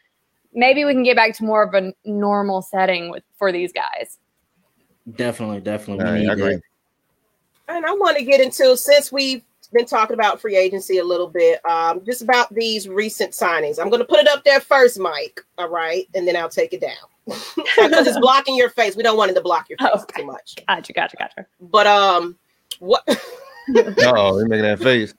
maybe 0.55 0.85
we 0.85 0.93
can 0.93 1.03
get 1.03 1.17
back 1.17 1.35
to 1.37 1.45
more 1.45 1.63
of 1.63 1.75
a 1.75 1.93
normal 2.05 2.63
setting 2.63 3.11
with 3.11 3.23
for 3.37 3.53
these 3.53 3.73
guys. 3.73 4.19
Definitely, 5.17 5.61
definitely. 5.61 6.05
We 6.05 6.11
right, 6.11 6.21
need 6.21 6.31
I 6.31 6.33
agree. 6.33 6.55
that. 6.55 6.63
And 7.69 7.87
I 7.87 7.93
want 7.93 8.17
to 8.17 8.25
get 8.25 8.41
into 8.41 8.77
since 8.77 9.11
we've 9.11 9.43
been 9.73 9.87
talking 9.87 10.15
about 10.15 10.41
free 10.41 10.57
agency 10.57 10.99
a 10.99 11.05
little 11.05 11.27
bit, 11.29 11.65
um, 11.69 12.03
just 12.05 12.23
about 12.23 12.53
these 12.55 12.89
recent 12.89 13.33
signings. 13.33 13.79
I'm 13.79 13.89
going 13.91 14.01
to 14.01 14.07
put 14.07 14.21
it 14.21 14.29
up 14.29 14.45
there 14.45 14.61
first, 14.61 14.99
Mike. 14.99 15.41
All 15.59 15.69
right, 15.69 16.07
and 16.15 16.27
then 16.27 16.37
I'll 16.37 16.49
take 16.49 16.73
it 16.73 16.81
down 16.81 16.93
because 17.27 18.07
it's 18.07 18.19
blocking 18.21 18.57
your 18.57 18.71
face. 18.71 18.97
We 18.97 19.03
don't 19.03 19.17
want 19.17 19.31
it 19.31 19.35
to 19.35 19.41
block 19.41 19.69
your 19.69 19.79
face 19.79 19.89
Okay. 19.95 20.23
too 20.23 20.27
much. 20.27 20.57
Gotcha, 20.67 20.93
gotcha, 20.93 21.17
gotcha. 21.17 21.47
But 21.61 21.87
um, 21.87 22.39
what 22.79 23.03
Oh, 24.07 24.39
you're 24.39 24.49
making 24.49 24.65
that 24.65 24.79
face. 24.79 25.15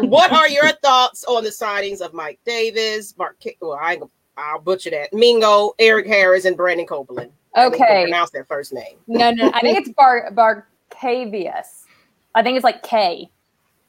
what 0.08 0.32
are 0.32 0.48
your 0.48 0.68
thoughts 0.82 1.24
on 1.24 1.44
the 1.44 1.50
signings 1.50 2.00
of 2.00 2.12
Mike 2.12 2.38
Davis, 2.44 3.16
Mark? 3.16 3.38
Ki- 3.40 3.56
Well, 3.60 3.78
I 3.80 3.98
I'll 4.36 4.58
butcher 4.60 4.90
that. 4.90 5.12
Mingo, 5.12 5.72
Erik 5.78 6.06
Harris, 6.06 6.44
and 6.44 6.56
Brandon 6.56 6.86
Copeland. 6.86 7.32
I 7.54 7.66
Okay. 7.66 8.02
pronounce 8.04 8.30
that 8.30 8.48
first 8.48 8.72
name. 8.72 8.96
No, 9.06 9.30
no, 9.30 9.50
I 9.52 9.60
think 9.60 9.78
it's 9.78 9.90
Bar 9.90 10.30
Barkevious. 10.32 11.84
I 12.34 12.42
think 12.42 12.56
it's 12.56 12.64
like 12.64 12.82
K. 12.82 13.30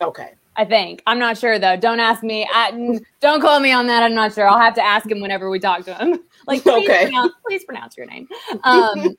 Okay. 0.02 0.34
I 0.56 0.66
think. 0.66 1.02
I'm 1.08 1.18
not 1.18 1.38
sure 1.38 1.58
though. 1.58 1.76
Don't 1.76 2.00
ask 2.00 2.22
me. 2.24 2.48
I, 2.54 2.70
n- 2.70 3.04
don't 3.22 3.42
call 3.42 3.60
me 3.60 3.72
on 3.72 3.88
that. 3.88 4.04
I'm 4.04 4.14
not 4.14 4.34
sure. 4.34 4.48
I'll 4.48 4.60
have 4.60 4.76
to 4.76 4.84
ask 4.84 5.10
him 5.10 5.20
whenever 5.20 5.50
we 5.50 5.60
talk 5.60 5.84
to 5.86 5.94
him. 5.96 6.20
Like, 6.46 6.62
please, 6.64 6.90
Okay. 6.90 7.04
pronounce, 7.06 7.32
please 7.48 7.64
pronounce 7.64 7.96
your 7.96 8.06
name. 8.06 8.28
Um, 8.66 9.16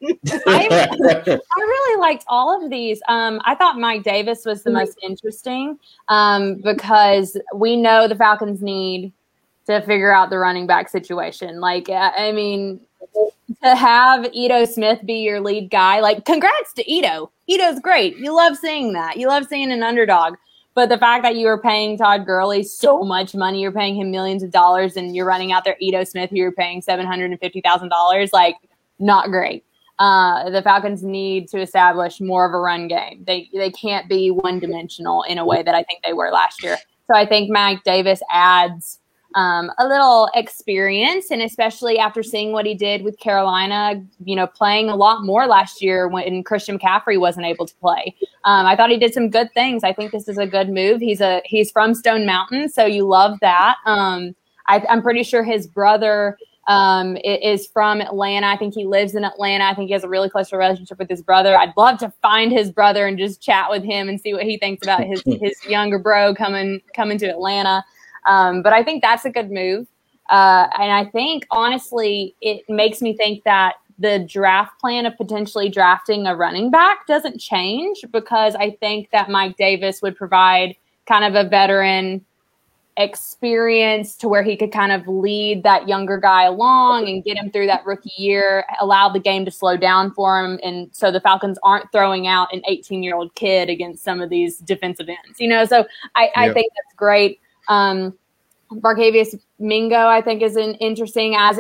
I, 0.47 0.69
I 1.41 1.59
really 1.59 1.99
liked 1.99 2.23
all 2.29 2.63
of 2.63 2.69
these. 2.71 3.01
Um, 3.09 3.41
I 3.47 3.55
thought 3.55 3.79
Mike 3.79 4.03
Davis 4.03 4.45
was 4.45 4.63
the 4.63 4.69
most 4.71 4.99
interesting 5.03 5.79
um, 6.09 6.57
because 6.57 7.39
we 7.55 7.77
know 7.77 8.07
the 8.09 8.15
Falcons 8.15 8.61
need 8.61 9.11
to 9.67 9.81
figure 9.87 10.13
out 10.13 10.29
the 10.29 10.37
running 10.39 10.67
back 10.67 10.91
situation. 10.91 11.61
Like, 11.61 11.89
I 11.89 12.29
I 12.29 12.33
mean, 12.33 12.79
to 13.63 13.75
have 13.75 14.27
Ito 14.31 14.67
Smith 14.67 15.01
be 15.07 15.23
your 15.23 15.41
lead 15.41 15.71
guy, 15.71 16.01
like, 16.01 16.27
congrats 16.27 16.75
to 16.75 16.93
Ito. 16.93 17.31
Ito's 17.47 17.81
great. 17.81 18.19
You 18.19 18.37
love 18.37 18.59
seeing 18.59 18.93
that. 18.93 19.17
You 19.17 19.29
love 19.29 19.47
seeing 19.47 19.73
an 19.73 19.83
underdog. 19.83 20.35
But 20.75 20.89
the 20.89 20.99
fact 20.99 21.23
that 21.23 21.37
you 21.37 21.47
are 21.47 21.61
paying 21.61 21.97
Todd 21.97 22.27
Gurley 22.27 22.65
so 22.65 23.03
much 23.03 23.35
money, 23.35 23.61
you're 23.61 23.73
paying 23.73 23.95
him 23.95 24.11
millions 24.11 24.43
of 24.43 24.51
dollars, 24.51 24.97
and 24.97 25.15
you're 25.15 25.27
running 25.27 25.53
out 25.53 25.65
there 25.65 25.77
Ito 25.81 26.05
Smith, 26.05 26.31
who 26.31 26.37
you're 26.37 26.53
paying 26.53 26.83
seven 26.83 27.07
hundred 27.07 27.31
and 27.31 27.41
fifty 27.41 27.61
thousand 27.61 27.91
dollars, 27.91 28.33
like 28.33 28.57
not 28.99 29.31
great. 29.31 29.65
Uh, 30.01 30.51
the 30.51 30.63
Falcons 30.63 31.05
need 31.05 31.49
to 31.49 31.61
establish 31.61 32.21
more 32.21 32.45
of 32.45 32.53
a 32.53 32.59
run 32.59 32.89
game. 32.89 33.23
They 33.25 33.49
they 33.55 33.71
can't 33.71 34.09
be 34.09 34.31
one 34.31 34.59
dimensional 34.59 35.23
in 35.23 35.39
a 35.39 35.47
way 35.47 35.63
that 35.63 35.75
I 35.75 35.85
think 35.85 36.03
they 36.05 36.13
were 36.13 36.31
last 36.31 36.63
year. 36.63 36.77
So 37.07 37.15
I 37.15 37.27
think 37.27 37.51
Mike 37.51 37.85
Davis 37.85 38.21
adds 38.33 38.99
um, 39.37 39.71
a 39.79 39.87
little 39.87 40.29
experience, 40.35 41.31
and 41.31 41.43
especially 41.43 41.99
after 41.99 42.23
seeing 42.23 42.53
what 42.53 42.67
he 42.67 42.75
did 42.75 43.03
with 43.03 43.19
Carolina, 43.19 44.03
you 44.25 44.35
know, 44.35 44.47
playing 44.47 44.89
a 44.89 44.97
lot 44.97 45.25
more 45.25 45.47
last 45.47 45.83
year 45.83 46.09
when 46.09 46.43
Christian 46.43 46.79
McCaffrey 46.79 47.19
wasn't 47.19 47.47
able 47.47 47.67
to 47.67 47.75
play. 47.77 48.17
Um, 48.45 48.67
I 48.67 48.77
thought 48.77 48.91
he 48.91 48.99
did 48.99 49.15
some 49.15 49.31
good 49.31 49.53
things. 49.55 49.85
I 49.85 49.93
think 49.93 50.13
this 50.13 50.29
is 50.29 50.39
a 50.39 50.47
good 50.47 50.69
move. 50.69 51.01
He's 51.01 51.21
a 51.21 51.41
he's 51.45 51.71
from 51.71 51.95
Stone 51.95 52.27
Mountain, 52.27 52.69
so 52.69 52.85
you 52.85 53.07
love 53.07 53.39
that. 53.41 53.77
Um, 53.87 54.35
I, 54.67 54.85
I'm 54.89 55.03
pretty 55.03 55.23
sure 55.23 55.43
his 55.43 55.67
brother 55.67 56.37
um, 56.67 57.17
is 57.25 57.67
from 57.67 58.01
Atlanta. 58.01 58.47
I 58.47 58.57
think 58.57 58.75
he 58.75 58.85
lives 58.85 59.15
in 59.15 59.25
Atlanta. 59.25 59.65
I 59.65 59.75
think 59.75 59.89
he 59.89 59.93
has 59.93 60.05
a 60.05 60.09
really 60.09 60.31
close 60.31 60.53
relationship 60.53 60.99
with 60.99 61.09
his 61.09 61.23
brother. 61.23 61.57
I'd 61.57 61.77
love 61.77 61.99
to 61.99 62.13
find 62.23 62.53
his 62.53 62.71
brother 62.71 63.07
and 63.07 63.19
just 63.19 63.43
chat 63.43 63.71
with 63.71 63.83
him 63.83 64.09
and 64.09 64.21
see 64.21 64.35
what 64.35 64.45
he 64.45 64.59
thinks 64.59 64.87
about 64.87 65.05
his 65.05 65.23
his 65.27 65.57
younger 65.67 65.99
bro 65.99 66.35
coming 66.35 66.81
coming 66.95 67.19
to 67.19 67.27
Atlanta. 67.27 67.85
Um, 68.27 68.63
but 68.63 68.73
I 68.73 68.83
think 68.83 69.03
that's 69.03 69.25
a 69.25 69.31
good 69.31 69.51
move. 69.51 69.87
Uh, 70.31 70.69
and 70.79 70.91
I 70.91 71.05
think 71.05 71.47
honestly, 71.51 72.35
it 72.41 72.63
makes 72.69 73.03
me 73.03 73.15
think 73.15 73.45
that 73.45 73.75
the 73.99 74.19
draft 74.29 74.79
plan 74.81 75.07
of 75.07 75.17
potentially 75.17 75.69
drafting 75.69 76.27
a 76.27 76.35
running 76.35 76.71
back 76.71 77.07
doesn't 77.07 77.39
change 77.39 78.05
because 78.13 78.55
I 78.57 78.71
think 78.81 79.11
that 79.13 79.31
Mike 79.31 79.57
Davis 79.57 80.03
would 80.03 80.17
provide 80.17 80.77
kind 81.07 81.25
of 81.25 81.35
a 81.35 81.49
veteran 81.49 82.25
experience 82.97 84.17
to 84.17 84.29
where 84.29 84.43
he 84.43 84.57
could 84.57 84.71
kind 84.71 84.93
of 84.93 85.07
lead 85.09 85.65
that 85.65 85.89
younger 85.89 86.17
guy 86.17 86.45
along 86.45 87.09
and 87.09 87.25
get 87.25 87.37
him 87.37 87.51
through 87.51 87.67
that 87.67 87.85
rookie 87.85 88.13
year, 88.17 88.65
allow 88.81 89.09
the 89.09 89.19
game 89.19 89.45
to 89.45 89.51
slow 89.51 89.77
down 89.77 90.13
for 90.13 90.45
him. 90.45 90.61
And 90.63 90.89
so 90.93 91.11
the 91.11 91.21
Falcons 91.21 91.59
aren't 91.63 91.91
throwing 91.91 92.27
out 92.27 92.53
an 92.53 92.63
18 92.69 93.03
year 93.03 93.17
old 93.17 93.35
kid 93.35 93.69
against 93.69 94.05
some 94.05 94.21
of 94.21 94.31
these 94.31 94.59
defensive 94.59 95.09
ends, 95.09 95.41
you 95.41 95.49
know? 95.49 95.65
So 95.65 95.85
I, 96.15 96.31
I 96.37 96.53
think 96.53 96.73
that's 96.75 96.95
great. 96.97 97.41
Um, 97.69 98.17
Barkevious 98.75 99.39
Mingo, 99.59 100.07
I 100.07 100.21
think, 100.21 100.43
is 100.43 100.57
an 100.57 100.75
interesting 100.75 101.35
as 101.37 101.59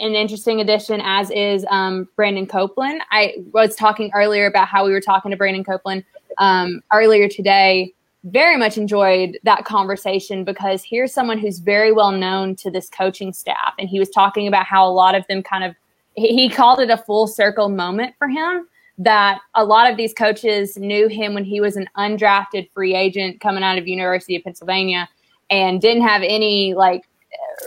an 0.00 0.14
interesting 0.14 0.60
addition, 0.60 1.00
as 1.02 1.30
is 1.30 1.64
um, 1.70 2.08
Brandon 2.16 2.46
Copeland. 2.46 3.02
I 3.10 3.34
was 3.52 3.76
talking 3.76 4.10
earlier 4.14 4.46
about 4.46 4.68
how 4.68 4.84
we 4.84 4.92
were 4.92 5.00
talking 5.00 5.30
to 5.30 5.36
Brandon 5.36 5.64
Copeland 5.64 6.04
um, 6.38 6.82
earlier 6.92 7.28
today 7.28 7.94
very 8.24 8.56
much 8.56 8.78
enjoyed 8.78 9.38
that 9.42 9.64
conversation 9.64 10.44
because 10.44 10.84
here's 10.84 11.12
someone 11.12 11.38
who's 11.38 11.58
very 11.58 11.90
well 11.90 12.12
known 12.12 12.54
to 12.56 12.70
this 12.70 12.88
coaching 12.88 13.32
staff. 13.32 13.74
And 13.78 13.88
he 13.88 13.98
was 13.98 14.10
talking 14.10 14.46
about 14.46 14.66
how 14.66 14.86
a 14.86 14.90
lot 14.90 15.14
of 15.14 15.26
them 15.26 15.42
kind 15.42 15.64
of, 15.64 15.74
he 16.14 16.48
called 16.48 16.78
it 16.78 16.90
a 16.90 16.96
full 16.96 17.26
circle 17.26 17.68
moment 17.68 18.14
for 18.18 18.28
him 18.28 18.68
that 18.98 19.40
a 19.54 19.64
lot 19.64 19.90
of 19.90 19.96
these 19.96 20.12
coaches 20.12 20.76
knew 20.76 21.08
him 21.08 21.34
when 21.34 21.44
he 21.44 21.60
was 21.60 21.76
an 21.76 21.88
undrafted 21.96 22.70
free 22.70 22.94
agent 22.94 23.40
coming 23.40 23.64
out 23.64 23.78
of 23.78 23.88
University 23.88 24.36
of 24.36 24.44
Pennsylvania 24.44 25.08
and 25.52 25.80
didn't 25.80 26.02
have 26.02 26.22
any 26.22 26.74
like 26.74 27.02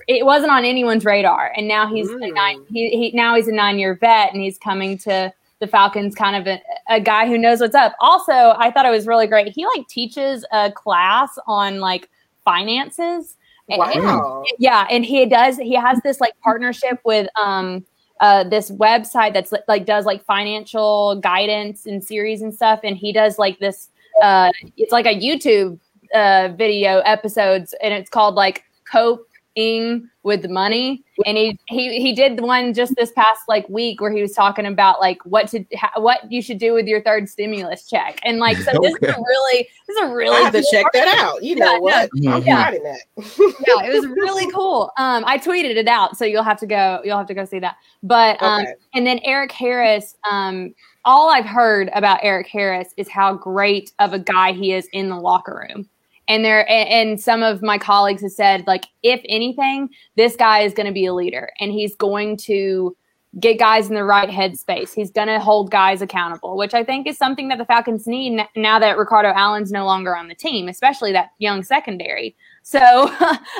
it 0.08 0.26
wasn't 0.26 0.52
on 0.52 0.66
anyone's 0.66 1.06
radar 1.06 1.54
and 1.56 1.68
now 1.68 1.88
he's 1.88 2.10
mm. 2.10 2.28
a 2.28 2.34
nine 2.34 2.66
he, 2.68 2.90
he 2.90 3.12
now 3.14 3.36
he's 3.36 3.48
a 3.48 3.54
nine 3.54 3.78
year 3.80 3.96
vet 3.96 4.34
and 4.34 4.42
he's 4.42 4.58
coming 4.58 4.98
to 4.98 5.32
the 5.60 5.68
Falcons 5.68 6.16
kind 6.16 6.36
of 6.36 6.48
a, 6.48 6.62
a, 6.90 7.00
guy 7.00 7.28
who 7.28 7.38
knows 7.38 7.62
what's 7.62 7.76
up. 7.76 7.96
Also, 8.02 8.34
I 8.34 8.72
thought 8.72 8.86
it 8.86 8.90
was 8.90 9.08
really 9.08 9.26
great. 9.26 9.48
He 9.48 9.66
like 9.66 9.88
teaches 9.88 10.46
a 10.52 10.70
class 10.70 11.30
on 11.48 11.80
like 11.80 12.10
finances. 12.44 13.38
Wow. 13.70 14.44
And, 14.46 14.48
yeah, 14.60 14.86
and 14.92 15.06
he 15.06 15.26
does. 15.26 15.58
He 15.58 15.74
has 15.76 16.00
this 16.04 16.20
like 16.20 16.34
partnership 16.44 17.00
with 17.06 17.30
um 17.42 17.86
uh 18.20 18.44
this 18.44 18.70
website 18.70 19.34
that's 19.34 19.54
like 19.68 19.86
does 19.86 20.06
like 20.06 20.26
financial 20.26 21.20
guidance 21.22 21.86
and 21.86 22.04
series 22.04 22.42
and 22.42 22.54
stuff. 22.54 22.82
And 22.84 22.98
he 22.98 23.14
does 23.14 23.40
like 23.40 23.60
this. 23.60 23.90
Uh, 24.22 24.52
it's 24.78 24.92
like 24.92 25.06
a 25.06 25.18
YouTube 25.18 25.80
uh 26.16 26.54
video 26.56 27.00
episodes, 27.00 27.76
and 27.82 27.94
it's 27.94 28.10
called 28.10 28.36
like 28.36 28.64
coping 28.90 30.10
with 30.24 30.50
money. 30.50 31.04
And 31.26 31.38
he 31.38 31.58
he 31.68 32.02
he 32.02 32.14
did 32.14 32.42
one 32.42 32.74
just 32.74 32.96
this 32.96 33.12
past 33.12 33.42
like 33.48 33.70
week 33.70 34.02
where 34.02 34.12
he 34.12 34.22
was 34.22 34.34
talking 34.34 34.66
about 34.66 35.00
like 35.00 35.24
what 35.24 35.48
to 35.50 35.64
ha- 35.76 35.94
what 35.98 36.30
you 36.30 36.42
should 36.42 36.58
do 36.58 36.74
with 36.74 36.88
your 36.88 37.02
third 37.02 37.30
stimulus 37.30 37.88
check. 37.88 38.20
And 38.24 38.40
like 38.40 38.58
so 38.58 38.72
this 38.82 38.96
is 38.96 39.16
a 39.16 39.18
really 39.18 39.70
this 39.88 39.98
is 39.98 40.04
a 40.04 40.14
really 40.14 40.36
I 40.36 40.42
have 40.42 40.54
to 40.54 40.66
check 40.70 40.88
that 40.94 41.08
out. 41.20 41.44
You 41.44 41.56
know 41.56 41.74
yeah, 41.74 41.80
what? 41.80 42.10
No, 42.16 42.32
I'm 42.34 42.44
yeah. 42.44 42.72
that. 42.72 43.02
Yeah 43.18 43.88
it 43.88 43.94
was 43.94 44.08
really 44.08 44.52
cool. 44.52 44.92
Um 44.98 45.24
I 45.26 45.38
tweeted 45.38 45.76
it 45.78 45.88
out 45.88 46.18
so 46.18 46.26
you'll 46.26 46.44
have 46.44 46.60
to 46.60 46.68
go 46.68 47.02
you'll 47.06 47.18
have 47.18 47.28
to 47.28 47.36
go 47.36 47.46
see 47.46 47.60
that. 47.60 47.76
But 48.04 48.42
um 48.42 48.64
okay. 48.64 48.74
and 48.96 49.06
then 49.08 49.20
Erik 49.24 49.52
Harris 49.52 50.16
um 50.30 50.74
all 51.06 51.30
I've 51.30 51.46
heard 51.46 51.92
about 51.94 52.20
Erik 52.24 52.48
Harris 52.48 52.90
is 52.98 53.08
how 53.08 53.36
great 53.36 53.94
of 54.00 54.12
a 54.14 54.20
guy 54.20 54.54
he 54.54 54.74
is 54.74 54.90
in 54.92 55.08
the 55.08 55.18
locker 55.18 55.68
room 55.70 55.88
and 56.28 56.44
there 56.44 56.70
and 56.70 57.20
some 57.22 57.44
of 57.44 57.62
my 57.62 57.78
colleagues 57.78 58.22
have 58.22 58.32
said 58.32 58.66
like 58.68 58.86
if 59.04 59.22
anything 59.26 59.90
this 60.16 60.36
guy 60.36 60.60
is 60.60 60.74
going 60.74 60.88
to 60.88 60.94
be 60.94 61.06
a 61.06 61.14
leader 61.14 61.52
and 61.60 61.72
he's 61.72 61.96
going 61.96 62.38
to 62.38 62.96
get 63.38 63.60
guys 63.60 63.90
in 63.90 63.96
the 63.96 64.04
right 64.06 64.30
headspace. 64.30 64.94
He's 64.94 65.12
going 65.12 65.28
to 65.28 65.42
hold 65.42 65.70
guys 65.70 66.02
accountable 66.02 66.58
which 66.58 66.74
i 66.74 66.84
think 66.84 67.08
is 67.08 67.18
something 67.18 67.48
that 67.50 67.58
the 67.58 67.66
falcons 67.66 68.08
need 68.08 68.46
now 68.56 68.80
that 68.80 68.98
ricardo 68.98 69.30
allen's 69.30 69.72
no 69.72 69.86
longer 69.86 70.16
on 70.16 70.28
the 70.28 70.36
team 70.36 70.68
especially 70.68 71.12
that 71.12 71.32
young 71.40 71.64
secondary. 71.64 72.36
So 72.64 72.80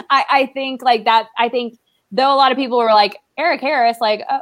I, 0.10 0.26
I 0.30 0.52
think 0.54 0.82
like 0.82 1.06
that 1.06 1.28
i 1.38 1.50
think 1.50 1.78
though 2.16 2.34
a 2.34 2.38
lot 2.38 2.52
of 2.52 2.58
people 2.58 2.78
were 2.78 2.94
like 2.94 3.18
Erik 3.38 3.60
Harris, 3.60 3.98
like, 4.00 4.22
uh, 4.30 4.40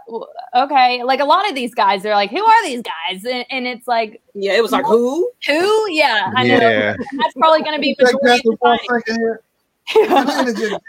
okay, 0.55 1.03
like 1.03 1.19
a 1.19 1.25
lot 1.25 1.49
of 1.49 1.55
these 1.55 1.73
guys, 1.73 2.03
they're 2.03 2.13
like, 2.13 2.29
who 2.29 2.43
are 2.43 2.63
these 2.63 2.83
guys? 2.83 3.25
And, 3.25 3.45
and 3.49 3.65
it's 3.65 3.87
like, 3.87 4.21
yeah, 4.35 4.53
it 4.53 4.61
was 4.61 4.71
like, 4.71 4.85
who? 4.85 5.31
Who? 5.47 5.91
Yeah, 5.91 6.31
I 6.35 6.43
know. 6.43 6.59
Yeah. 6.59 6.95
That's 7.17 7.33
probably 7.35 7.63
going 7.63 7.75
to 7.75 7.81
be 7.81 7.95
majority 7.99 8.47
of 8.49 8.59
the 8.59 9.39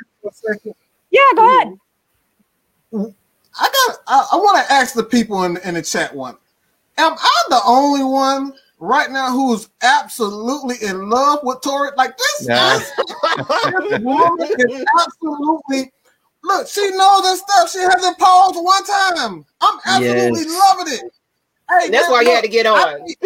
yeah, 1.11 1.20
go 1.35 1.59
ahead. 1.59 1.78
I 3.61 3.68
got. 3.68 3.99
I, 4.07 4.28
I 4.32 4.37
want 4.37 4.64
to 4.64 4.72
ask 4.72 4.95
the 4.95 5.03
people 5.03 5.43
in, 5.45 5.57
in 5.59 5.74
the 5.74 5.82
chat 5.82 6.14
one. 6.14 6.37
Am 6.99 7.12
I 7.12 7.43
the 7.49 7.61
only 7.66 8.05
one 8.05 8.53
right 8.78 9.11
now 9.11 9.32
who's 9.32 9.68
absolutely 9.82 10.76
in 10.87 11.11
love 11.11 11.41
with 11.43 11.61
Tori? 11.62 11.91
Like 11.97 12.16
this, 12.16 12.47
yeah. 12.49 12.78
this 13.89 13.99
woman 14.01 14.49
is 14.59 14.85
absolutely 15.01 15.93
Look, 16.45 16.68
she 16.68 16.90
knows 16.90 17.22
this 17.22 17.40
stuff. 17.40 17.70
She 17.70 17.78
hasn't 17.78 18.18
paused 18.18 18.57
one 18.57 18.84
time. 18.84 19.45
I'm 19.62 19.80
absolutely 19.86 20.42
yes. 20.42 20.76
loving 20.76 20.92
it. 20.92 21.12
Hey, 21.70 21.88
that's 21.88 22.09
man, 22.09 22.11
why 22.11 22.18
look, 22.18 22.26
you 22.26 22.34
had 22.34 22.45
to 22.45 22.51
get 22.51 22.66
on. 22.66 22.78
everybody 22.78 23.16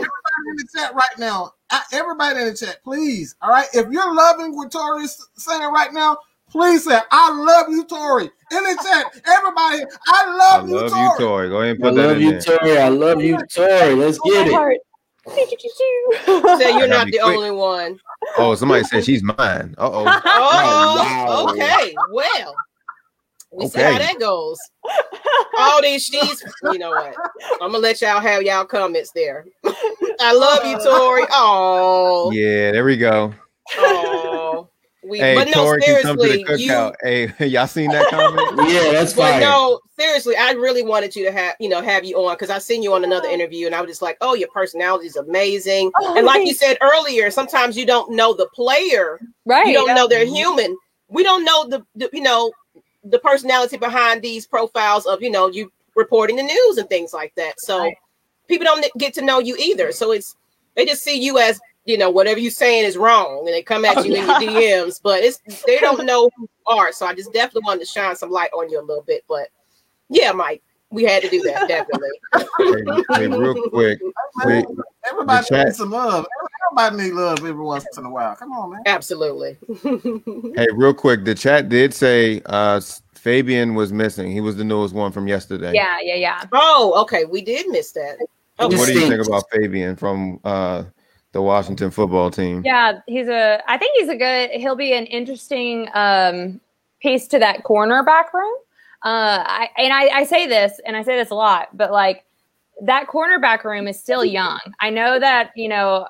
in 0.51 0.57
the 0.57 0.69
chat 0.73 0.95
right 0.95 1.19
now. 1.19 1.55
I, 1.71 1.83
everybody 1.93 2.39
in 2.39 2.47
the 2.47 2.55
chat, 2.55 2.81
please. 2.85 3.35
All 3.43 3.51
right. 3.51 3.67
If 3.75 3.91
you're 3.91 4.15
loving 4.15 4.55
what 4.55 4.71
Tori's 4.71 5.21
saying 5.35 5.69
right 5.73 5.93
now, 5.93 6.19
please 6.49 6.85
say, 6.85 6.97
I 7.11 7.33
love 7.33 7.69
you, 7.71 7.85
Tori. 7.87 8.31
In 8.53 8.63
the 8.63 8.79
chat, 8.85 9.07
everybody, 9.27 9.83
I 10.07 10.37
love, 10.37 10.65
I 10.65 10.69
you, 10.69 10.75
love 10.77 10.91
Tori. 10.91 11.03
you, 11.03 11.15
Tori. 11.19 11.49
Go 11.49 11.57
ahead 11.57 11.71
and 11.71 11.81
put 11.81 11.93
I 11.93 11.97
that 11.97 12.09
love 12.09 12.21
you, 12.21 12.41
Tori. 12.41 12.79
I 12.79 12.89
love 12.89 13.21
you, 13.21 13.37
Tori. 13.53 13.95
Let's 13.95 14.19
get 14.21 14.47
it. 14.47 14.81
Say 15.35 16.79
you're 16.79 16.87
not 16.87 17.07
the 17.07 17.19
quick. 17.19 17.37
only 17.37 17.51
one. 17.51 17.99
Oh, 18.39 18.55
somebody 18.55 18.85
said 18.85 19.05
she's 19.05 19.25
mine. 19.25 19.75
Uh-oh. 19.77 20.05
oh. 20.25 21.27
oh 21.29 21.53
okay. 21.53 21.95
Well. 22.13 22.55
We 23.53 23.65
okay. 23.65 23.79
see 23.79 23.83
how 23.83 23.99
that 23.99 24.19
goes. 24.19 24.59
All 25.59 25.83
these 25.83 26.05
she's, 26.05 26.45
you 26.65 26.79
know 26.79 26.91
what? 26.91 27.15
I'm 27.61 27.73
gonna 27.73 27.79
let 27.79 28.01
y'all 28.01 28.21
have 28.21 28.43
y'all 28.43 28.65
comments 28.65 29.11
there. 29.15 29.47
I 30.21 30.33
love 30.33 30.65
you, 30.65 30.79
Tori. 30.85 31.25
Oh, 31.31 32.31
yeah, 32.33 32.73
there 32.73 32.85
we 32.85 32.97
go. 32.97 33.33
Oh, 33.77 34.69
we, 35.05 35.19
hey, 35.19 35.35
but 35.35 35.47
no, 35.47 35.53
Tori, 35.53 35.83
seriously, 35.83 36.45
you, 36.59 36.93
hey, 37.03 37.33
y'all 37.47 37.67
seen 37.67 37.91
that 37.91 38.09
comment? 38.09 38.51
yeah, 38.71 38.93
that's 38.93 39.13
fine. 39.13 39.41
No, 39.41 39.81
seriously, 39.99 40.37
I 40.37 40.53
really 40.53 40.83
wanted 40.83 41.17
you 41.17 41.25
to 41.25 41.33
have, 41.33 41.55
you 41.61 41.69
know, 41.69 41.81
have 41.81 42.05
you 42.05 42.17
on 42.17 42.35
because 42.35 42.51
I 42.51 42.59
seen 42.59 42.83
you 42.83 42.93
on 42.95 43.05
another 43.05 43.29
interview, 43.29 43.67
and 43.67 43.75
I 43.75 43.81
was 43.81 43.91
just 43.91 44.03
like, 44.03 44.19
oh, 44.21 44.35
your 44.35 44.49
personality 44.49 45.07
is 45.07 45.17
amazing. 45.17 45.93
Oh, 46.01 46.17
and 46.17 46.27
like 46.27 46.47
you 46.47 46.55
said 46.55 46.77
earlier, 46.81 47.31
sometimes 47.31 47.77
you 47.77 47.87
don't 47.87 48.15
know 48.15 48.35
the 48.35 48.49
player, 48.55 49.21
right? 49.47 49.67
You 49.67 49.73
don't 49.73 49.95
know 49.95 50.09
they're 50.09 50.27
mm-hmm. 50.27 50.35
human. 50.35 50.77
We 51.09 51.23
don't 51.23 51.45
know 51.45 51.67
the, 51.69 51.87
the 51.95 52.11
you 52.13 52.21
know 52.21 52.53
the 53.11 53.19
personality 53.19 53.77
behind 53.77 54.23
these 54.23 54.47
profiles 54.47 55.07
of 55.07 55.23
you 55.23 55.31
know 55.31 55.49
you 55.49 55.73
reporting 55.95 56.37
the 56.37 56.43
news 56.43 56.79
and 56.79 56.89
things 56.89 57.13
like 57.13 57.35
that. 57.35 57.61
So 57.61 57.81
right. 57.81 57.97
people 58.47 58.65
don't 58.65 58.87
get 58.99 59.15
to 59.15 59.23
know 59.23 59.41
you 59.41 59.57
either. 59.59 59.93
So 59.93 60.13
it's 60.13 60.37
they 60.75 60.85
just 60.85 61.03
see 61.03 61.21
you 61.21 61.39
as 61.39 61.61
you 61.85 61.99
know 61.99 62.11
whatever 62.11 62.39
you're 62.39 62.51
saying 62.51 62.85
is 62.85 62.97
wrong, 62.97 63.45
and 63.47 63.49
they 63.49 63.63
come 63.63 63.85
at 63.85 63.99
oh, 63.99 64.03
you 64.03 64.15
in 64.15 64.27
your 64.27 64.35
DMs. 64.41 65.01
But 65.03 65.23
it's 65.23 65.41
they 65.65 65.79
don't 65.79 66.07
know 66.07 66.31
who 66.37 66.43
you 66.43 66.49
are. 66.67 66.93
So 66.93 67.07
I 67.07 67.15
just 67.15 67.33
definitely 67.33 67.67
wanted 67.67 67.81
to 67.81 67.87
shine 67.87 68.17
some 68.17 68.31
light 68.31 68.51
on 68.53 68.71
you 68.71 68.81
a 68.81 68.83
little 68.83 69.05
bit. 69.05 69.25
But 69.29 69.49
yeah, 70.09 70.33
Mike, 70.33 70.63
we 70.91 71.05
had 71.05 71.23
to 71.23 71.29
do 71.29 71.43
that 71.43 71.69
definitely. 71.69 72.09
hey, 72.33 73.27
hey, 73.27 73.27
real 73.27 73.69
quick, 73.71 74.01
everybody 75.11 75.47
needs 75.51 75.77
some 75.77 75.91
love. 75.91 76.27
Everybody 76.73 77.05
needs 77.05 77.15
love 77.15 77.39
every 77.39 77.53
once 77.53 77.87
in 77.97 78.05
a 78.05 78.11
while. 78.11 78.37
Come 78.37 78.53
on, 78.53 78.71
man. 78.71 78.83
Absolutely. 78.87 79.57
hey, 79.83 80.67
real 80.75 80.95
quick, 80.95 81.25
the 81.25 81.35
chat 81.35 81.69
did 81.69 81.95
say 81.95 82.43
uh 82.47 82.81
Fabian 83.15 83.75
was 83.75 83.93
missing. 83.93 84.31
He 84.31 84.41
was 84.41 84.57
the 84.57 84.65
newest 84.65 84.95
one 84.95 85.13
from 85.13 85.27
yesterday. 85.27 85.73
Yeah, 85.75 85.99
yeah, 86.01 86.15
yeah. 86.15 86.45
Oh, 86.53 86.95
okay. 87.03 87.25
We 87.25 87.43
did 87.43 87.69
miss 87.69 87.93
that. 87.93 88.19
Okay. 88.61 88.77
What 88.77 88.87
do 88.87 88.93
you 88.93 89.09
think 89.09 89.27
about 89.27 89.45
Fabian 89.53 89.97
from 89.97 90.41
uh 90.45 90.85
the 91.33 91.43
Washington 91.43 91.91
football 91.91 92.31
team? 92.31 92.63
Yeah, 92.65 93.01
he's 93.07 93.29
a 93.29 93.63
I 93.69 93.79
think 93.79 93.95
he's 93.99 94.09
a 94.09 94.17
good 94.17 94.51
he'll 94.51 94.77
be 94.77 94.93
an 94.93 95.07
interesting 95.07 95.89
um 95.95 96.61
piece 97.01 97.27
to 97.29 97.39
that 97.39 97.65
cornerback 97.65 98.33
room. 98.33 98.55
Uh, 99.05 99.45
I, 99.47 99.69
and 99.77 99.93
I, 99.93 100.09
I 100.09 100.25
say 100.25 100.49
this, 100.49 100.81
and 100.85 100.97
I 100.97 101.03
say 101.03 101.17
this 101.17 101.31
a 101.31 101.35
lot, 101.35 101.69
but 101.77 101.93
like 101.93 102.25
that 102.83 103.07
cornerback 103.07 103.63
room 103.65 103.87
is 103.87 103.99
still 104.01 104.25
young. 104.25 104.59
I 104.81 104.91
know 104.91 105.19
that 105.19 105.53
you 105.55 105.69
know 105.69 106.07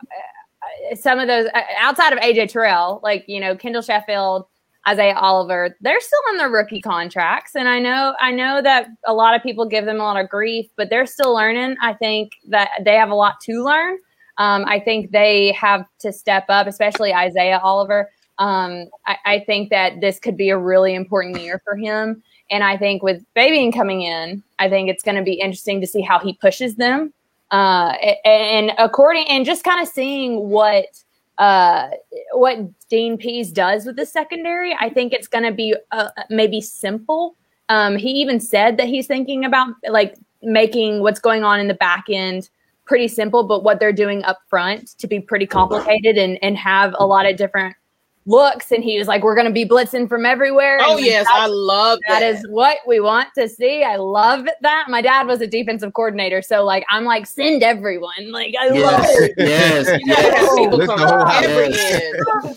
some 0.95 1.19
of 1.19 1.27
those 1.27 1.47
uh, 1.55 1.63
outside 1.79 2.13
of 2.13 2.19
AJ 2.19 2.51
Terrell, 2.51 3.01
like 3.03 3.25
you 3.27 3.41
know 3.41 3.57
Kendall 3.57 3.83
Sheffield, 3.83 4.47
Isaiah 4.89 5.15
Oliver, 5.15 5.77
they're 5.81 6.01
still 6.01 6.21
on 6.31 6.37
their 6.37 6.51
rookie 6.51 6.81
contracts, 6.81 7.55
and 7.55 7.69
I 7.69 7.79
know 7.79 8.15
I 8.21 8.31
know 8.31 8.63
that 8.63 8.89
a 9.07 9.15
lot 9.15 9.35
of 9.35 9.43
people 9.43 9.67
give 9.67 9.85
them 9.85 10.01
a 10.01 10.05
lot 10.05 10.21
of 10.21 10.29
grief, 10.29 10.67
but 10.77 10.91
they're 10.91 11.07
still 11.07 11.35
learning. 11.35 11.77
I 11.83 11.95
think 11.95 12.33
that 12.49 12.71
they 12.85 12.95
have 12.95 13.11
a 13.11 13.15
lot 13.15 13.41
to 13.43 13.63
learn. 13.63 13.99
Um, 14.39 14.65
I 14.67 14.79
think 14.79 15.11
they 15.11 15.53
have 15.53 15.85
to 15.99 16.13
step 16.13 16.45
up, 16.49 16.67
especially 16.69 17.13
Isaiah 17.13 17.59
Oliver. 17.59 18.09
Um, 18.39 18.85
I, 19.05 19.17
I, 19.27 19.39
think 19.41 19.69
that 19.71 20.01
this 20.01 20.21
could 20.21 20.37
be 20.37 20.51
a 20.51 20.57
really 20.57 20.95
important 20.95 21.41
year 21.41 21.61
for 21.65 21.75
him. 21.75 22.23
And 22.51 22.63
I 22.63 22.77
think 22.77 23.03
with 23.03 23.25
Fabian 23.35 23.73
coming 23.73 24.03
in, 24.03 24.45
I 24.61 24.69
think 24.69 24.89
it's 24.89 25.03
going 25.03 25.17
to 25.17 25.25
be 25.25 25.35
interesting 25.35 25.81
to 25.81 25.89
see 25.89 26.03
how 26.03 26.21
he 26.21 26.35
pushes 26.35 26.77
them. 26.77 27.13
Uh, 27.51 27.95
and 28.25 28.73
according 28.79 29.27
and 29.29 29.47
just 29.47 29.65
kind 29.65 29.81
of 29.81 29.89
seeing 29.89 30.49
what 30.49 30.87
uh, 31.39 31.89
what 32.33 32.59
Dean 32.89 33.17
Pees 33.17 33.53
does 33.53 33.87
with 33.87 33.97
the 33.97 34.05
secondary, 34.05 34.77
I 34.79 34.91
think 34.91 35.13
it's 35.13 35.29
going 35.29 35.45
to 35.45 35.53
be 35.53 35.75
uh, 35.93 36.09
maybe 36.29 36.61
simple. 36.61 37.37
Um, 37.69 37.97
he 37.97 38.11
even 38.11 38.41
said 38.41 38.77
that 38.79 38.89
he's 38.89 39.07
thinking 39.07 39.45
about 39.45 39.69
like 39.89 40.17
making 40.43 41.01
what's 41.01 41.21
going 41.21 41.45
on 41.45 41.61
in 41.61 41.69
the 41.69 41.75
back 41.75 42.05
end 42.11 42.51
pretty 42.87 43.07
simple, 43.07 43.45
but 43.45 43.63
what 43.63 43.79
they're 43.79 43.93
doing 43.93 44.25
up 44.25 44.39
front 44.49 44.99
to 44.99 45.07
be 45.07 45.21
pretty 45.21 45.47
complicated 45.47 46.17
and, 46.17 46.43
and 46.43 46.57
have 46.57 46.97
a 46.99 47.07
lot 47.07 47.27
of 47.27 47.37
different 47.37 47.77
looks 48.29 48.71
and 48.71 48.85
he 48.85 48.99
was 48.99 49.09
like 49.09 49.23
we're 49.23 49.35
going 49.35 49.47
to 49.47 49.53
be 49.53 49.65
blitzing 49.65 50.09
from 50.09 50.25
everywhere. 50.27 50.79
Oh 50.83 50.99
yes 50.99 51.27
i 51.31 51.47
love 51.47 51.99
that. 52.07 52.21
that. 52.21 52.35
is 52.35 52.47
what 52.49 52.79
we 52.87 53.01
want 53.01 53.29
to 53.37 53.49
see. 53.49 53.83
I 53.83 53.97
love 53.97 54.47
that. 54.61 54.87
My 54.89 55.01
dad 55.03 55.27
was 55.27 55.41
a 55.41 55.47
defensive 55.47 55.95
coordinator 55.95 56.43
so 56.43 56.65
like 56.65 56.85
i'm 56.91 57.05
like 57.05 57.27
send 57.27 57.63
everyone. 57.63 58.31
Like 58.31 58.55
i 58.61 58.69
yes. 58.69 58.93
love 58.93 59.05
it. 59.07 59.35
yes, 59.39 60.01
yes. 60.05 60.55
people 60.55 60.87
come 60.87 60.99
from 60.99 61.29
every 61.43 61.67
end. 61.67 62.57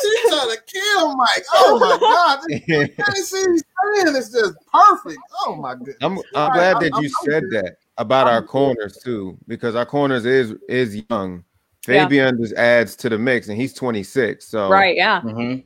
She's 0.00 0.20
trying 0.30 0.50
to 0.50 0.58
kill 0.66 1.16
mike. 1.16 1.44
Oh 1.52 1.78
my 1.78 1.98
god. 1.98 2.40
I 3.08 3.14
see 3.14 3.36
he's 3.38 3.64
saying. 3.94 4.16
It's 4.16 4.30
just 4.30 4.54
perfect. 4.72 5.18
Oh 5.46 5.54
my 5.56 5.74
goodness. 5.74 5.96
I'm, 6.00 6.18
I'm 6.34 6.52
glad 6.52 6.80
that 6.80 6.92
you 7.00 7.10
I'm, 7.20 7.30
said 7.30 7.42
I'm, 7.44 7.50
that 7.50 7.76
about 7.98 8.26
our 8.26 8.42
corners 8.42 8.98
too 9.02 9.38
because 9.46 9.74
our 9.76 9.86
corners 9.86 10.24
is 10.24 10.54
is 10.68 11.02
young 11.10 11.44
Fabian 11.84 12.38
yeah. 12.38 12.42
just 12.42 12.54
adds 12.54 12.96
to 12.96 13.08
the 13.08 13.18
mix, 13.18 13.48
and 13.48 13.60
he's 13.60 13.74
26. 13.74 14.46
So 14.46 14.68
right, 14.68 14.96
yeah, 14.96 15.20
mm-hmm. 15.20 15.60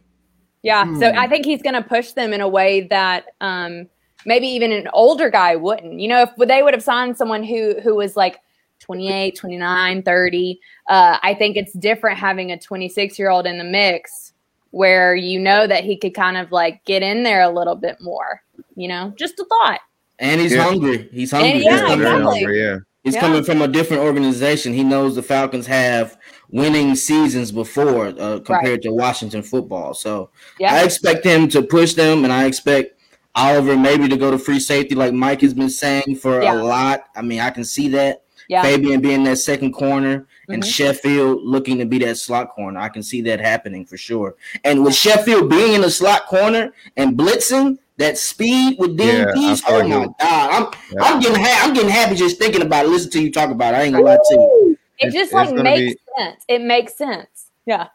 yeah. 0.62 0.84
Hmm. 0.84 0.98
So 0.98 1.10
I 1.10 1.28
think 1.28 1.44
he's 1.44 1.62
going 1.62 1.74
to 1.74 1.82
push 1.82 2.12
them 2.12 2.32
in 2.32 2.40
a 2.40 2.48
way 2.48 2.82
that 2.88 3.26
um, 3.40 3.88
maybe 4.26 4.46
even 4.48 4.72
an 4.72 4.88
older 4.92 5.30
guy 5.30 5.56
wouldn't. 5.56 6.00
You 6.00 6.08
know, 6.08 6.22
if 6.22 6.48
they 6.48 6.62
would 6.62 6.74
have 6.74 6.82
signed 6.82 7.16
someone 7.16 7.44
who 7.44 7.80
who 7.80 7.94
was 7.94 8.16
like 8.16 8.40
28, 8.80 9.36
29, 9.36 10.02
30, 10.02 10.60
uh, 10.88 11.18
I 11.22 11.34
think 11.34 11.56
it's 11.56 11.72
different 11.74 12.18
having 12.18 12.52
a 12.52 12.58
26 12.58 13.18
year 13.18 13.30
old 13.30 13.46
in 13.46 13.58
the 13.58 13.64
mix 13.64 14.32
where 14.70 15.14
you 15.14 15.38
know 15.38 15.66
that 15.66 15.84
he 15.84 15.96
could 15.96 16.14
kind 16.14 16.36
of 16.36 16.52
like 16.52 16.84
get 16.84 17.02
in 17.02 17.22
there 17.22 17.42
a 17.42 17.50
little 17.50 17.76
bit 17.76 17.96
more. 18.00 18.42
You 18.74 18.88
know, 18.88 19.14
just 19.16 19.38
a 19.38 19.44
thought. 19.44 19.80
And 20.18 20.40
he's 20.40 20.52
yeah. 20.52 20.64
hungry. 20.64 21.08
He's 21.12 21.30
hungry. 21.30 21.52
And 21.52 21.62
yeah, 21.62 21.92
exactly. 21.92 22.24
Hungry, 22.24 22.60
yeah. 22.60 22.78
He's 23.08 23.14
yeah. 23.14 23.22
coming 23.22 23.42
from 23.42 23.62
a 23.62 23.68
different 23.68 24.02
organization. 24.02 24.74
He 24.74 24.84
knows 24.84 25.14
the 25.14 25.22
Falcons 25.22 25.66
have 25.66 26.18
winning 26.50 26.94
seasons 26.94 27.50
before 27.50 28.08
uh, 28.08 28.40
compared 28.40 28.64
right. 28.64 28.82
to 28.82 28.92
Washington 28.92 29.42
football. 29.42 29.94
So 29.94 30.28
yeah. 30.60 30.74
I 30.74 30.84
expect 30.84 31.24
him 31.24 31.48
to 31.48 31.62
push 31.62 31.94
them, 31.94 32.24
and 32.24 32.32
I 32.32 32.44
expect 32.44 33.00
Oliver 33.34 33.78
maybe 33.78 34.08
to 34.08 34.16
go 34.18 34.30
to 34.30 34.38
free 34.38 34.60
safety, 34.60 34.94
like 34.94 35.14
Mike 35.14 35.40
has 35.40 35.54
been 35.54 35.70
saying 35.70 36.16
for 36.16 36.42
yeah. 36.42 36.52
a 36.52 36.62
lot. 36.62 37.04
I 37.16 37.22
mean, 37.22 37.40
I 37.40 37.48
can 37.48 37.64
see 37.64 37.88
that. 37.88 38.24
Yeah. 38.50 38.60
Fabian 38.62 39.00
being 39.00 39.24
that 39.24 39.36
second 39.36 39.72
corner 39.72 40.20
mm-hmm. 40.20 40.52
and 40.52 40.64
Sheffield 40.64 41.42
looking 41.44 41.78
to 41.78 41.86
be 41.86 41.98
that 42.00 42.18
slot 42.18 42.50
corner. 42.50 42.78
I 42.78 42.90
can 42.90 43.02
see 43.02 43.22
that 43.22 43.40
happening 43.40 43.86
for 43.86 43.96
sure. 43.96 44.36
And 44.64 44.84
with 44.84 44.94
Sheffield 44.94 45.48
being 45.48 45.72
in 45.72 45.80
the 45.80 45.90
slot 45.90 46.26
corner 46.26 46.72
and 46.98 47.16
blitzing, 47.16 47.78
that 47.98 48.16
speed 48.16 48.78
with 48.78 48.96
Dean 48.96 49.08
yeah, 49.08 49.56
Oh 49.68 49.86
my 49.86 50.06
god, 50.06 50.16
I'm 50.20 50.80
yeah. 50.92 51.02
I'm 51.02 51.20
getting 51.20 51.44
ha- 51.44 51.60
I'm 51.64 51.74
getting 51.74 51.90
happy 51.90 52.14
just 52.14 52.38
thinking 52.38 52.62
about 52.62 52.86
it. 52.86 52.88
Listen 52.88 53.10
to 53.12 53.22
you 53.22 53.30
talk 53.30 53.50
about 53.50 53.74
it. 53.74 53.78
I 53.78 53.82
ain't 53.82 53.92
gonna 53.92 54.04
lie 54.04 54.16
to 54.16 54.34
you. 54.34 54.78
It 54.98 55.12
just 55.12 55.32
like 55.32 55.52
makes 55.52 55.94
be... 55.94 56.00
sense. 56.16 56.44
It 56.48 56.62
makes 56.62 56.96
sense. 56.96 57.50
Yeah. 57.66 57.88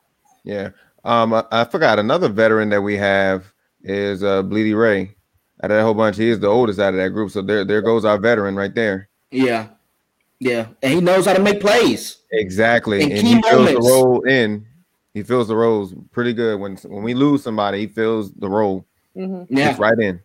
Yeah. 0.43 0.69
Um, 1.03 1.33
I, 1.33 1.43
I, 1.51 1.65
forgot 1.65 1.99
another 1.99 2.29
veteran 2.29 2.69
that 2.69 2.81
we 2.81 2.95
have 2.97 3.51
is 3.81 4.23
uh 4.23 4.43
Blidi 4.43 4.77
Wreh. 4.77 5.07
Out 5.63 5.71
of 5.71 5.77
that 5.77 5.83
whole 5.83 5.93
bunch, 5.93 6.17
he 6.17 6.29
is 6.29 6.39
the 6.39 6.47
oldest 6.47 6.79
out 6.79 6.93
of 6.93 6.99
that 6.99 7.09
group. 7.09 7.31
So 7.31 7.41
there, 7.41 7.63
there 7.63 7.81
goes 7.81 8.03
our 8.03 8.17
veteran 8.17 8.55
right 8.55 8.73
there. 8.73 9.09
Yeah. 9.31 9.69
Yeah. 10.39 10.67
And 10.81 10.93
he 10.93 11.01
knows 11.01 11.25
how 11.25 11.33
to 11.33 11.41
make 11.41 11.61
plays. 11.61 12.17
Exactly. 12.31 13.01
and 13.01 13.11
he 13.13 13.41
fills 13.41 13.69
the 13.69 13.79
role 13.79 14.21
in. 14.23 14.65
He 15.13 15.23
fills 15.23 15.47
the 15.47 15.55
roles 15.55 15.93
pretty 16.11 16.33
good. 16.33 16.59
When 16.59 16.75
when 16.77 17.03
we 17.03 17.13
lose 17.13 17.43
somebody, 17.43 17.79
he 17.79 17.87
fills 17.87 18.33
the 18.33 18.49
role. 18.49 18.85
Mm-hmm. 19.15 19.55
Yeah, 19.55 19.75
right 19.79 19.97
in. 19.99 20.21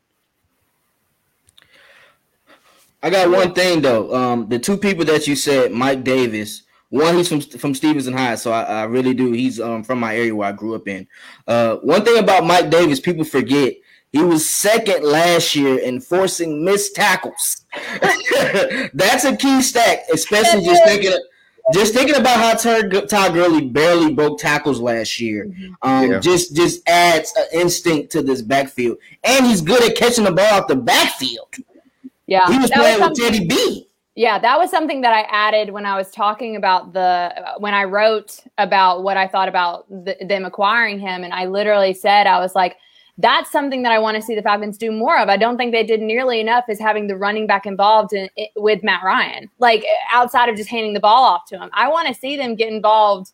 I 3.03 3.11
got 3.11 3.31
one 3.31 3.55
thing 3.55 3.81
though. 3.81 4.15
Um, 4.15 4.49
the 4.49 4.59
two 4.59 4.77
people 4.77 5.05
that 5.07 5.27
you 5.27 5.37
said, 5.37 5.73
Mike 5.73 6.05
Davis. 6.05 6.63
One, 6.91 7.17
he's 7.17 7.29
from 7.29 7.43
from 7.43 7.75
Stephenson 7.75 8.15
High, 8.15 8.37
so 8.37 8.51
I, 8.51 8.63
I 8.63 8.85
really 8.85 9.13
do. 9.13 9.33
He's 9.33 9.61
um, 9.61 9.85
from 9.85 10.01
my 10.01 10.17
area 10.17 10.35
where 10.35 10.49
I 10.49 10.53
grew 10.53 10.75
up 10.75 10.89
in. 10.89 11.07
Uh, 11.47 11.77
one 11.77 12.03
thing 12.03 12.19
about 12.19 12.47
Mike 12.47 12.71
Davis, 12.71 12.99
people 12.99 13.25
forget 13.25 13.75
he 14.11 14.23
was 14.23 14.49
second 14.49 15.05
last 15.05 15.55
year 15.55 15.79
in 15.79 16.01
forcing 16.01 16.65
missed 16.65 16.95
tackles. 16.95 17.67
That's 18.95 19.25
a 19.25 19.37
key 19.37 19.61
stat, 19.61 20.05
especially 20.13 20.65
just 20.65 20.83
thinking. 20.85 21.13
Of, 21.13 21.21
just 21.73 21.95
thinking 21.95 22.17
about 22.17 22.39
how 22.39 22.55
Todd 22.55 23.35
Gurley 23.35 23.67
barely 23.67 24.13
broke 24.15 24.39
tackles 24.39 24.81
last 24.81 25.21
year, 25.21 25.47
mm-hmm. 25.47 25.73
um, 25.83 26.11
yeah. 26.11 26.19
just 26.19 26.55
just 26.55 26.89
adds 26.89 27.33
an 27.37 27.47
instinct 27.53 28.13
to 28.13 28.23
this 28.23 28.43
backfield, 28.43 28.99
and 29.25 29.47
he's 29.47 29.61
good 29.61 29.83
at 29.83 29.97
catching 29.97 30.25
the 30.25 30.33
ball 30.33 30.47
out 30.47 30.69
the 30.69 30.77
backfield. 30.77 31.55
Yeah, 32.27 32.51
he 32.51 32.59
was 32.59 32.71
playing 32.71 33.01
was 33.01 33.11
with 33.11 33.19
Teddy 33.19 33.47
B. 33.47 33.89
Yeah, 34.15 34.39
that 34.41 34.59
was 34.59 34.71
something 34.71 35.03
that 35.03 35.13
I 35.13 35.21
added 35.31 35.71
when 35.71 35.87
I 35.87 35.97
was 35.97 36.11
talking 36.11 36.57
about 36.57 36.93
the 36.93 37.33
when 37.59 37.75
I 37.75 37.85
wrote 37.85 38.41
about 38.59 39.03
what 39.05 39.17
I 39.17 39.29
thought 39.29 39.49
about 39.49 39.89
the, 39.89 40.17
them 40.27 40.45
acquiring 40.45 40.99
him, 40.99 41.23
and 41.23 41.33
I 41.33 41.47
literally 41.47 41.95
said 41.95 42.27
I 42.27 42.41
was 42.41 42.55
like 42.55 42.77
that's 43.19 43.51
something 43.51 43.83
that 43.83 43.91
I 43.91 43.99
want 43.99 44.15
to 44.15 44.23
see 44.23 44.37
the 44.37 44.43
Falcons 44.43 44.79
do 44.79 44.93
more 44.93 45.19
of. 45.19 45.29
I 45.29 45.37
don't 45.37 45.57
think 45.57 45.73
they 45.73 45.85
did 45.85 46.01
nearly 46.01 46.41
enough 46.41 46.65
is 46.69 46.79
having 46.79 47.09
the 47.09 47.17
running 47.17 47.47
back 47.47 47.67
involved 47.67 48.13
in, 48.13 48.31
in, 48.37 48.47
with 48.57 48.85
Matt 48.85 49.03
Ryan, 49.03 49.51
like 49.59 49.85
outside 50.13 50.49
of 50.49 50.57
just 50.57 50.71
handing 50.71 50.95
the 50.95 51.01
ball 51.01 51.25
off 51.25 51.45
to 51.47 51.59
him. 51.59 51.69
I 51.73 51.89
want 51.89 52.07
to 52.09 52.15
see 52.15 52.37
them 52.37 52.55
get 52.55 52.73
involved 52.73 53.33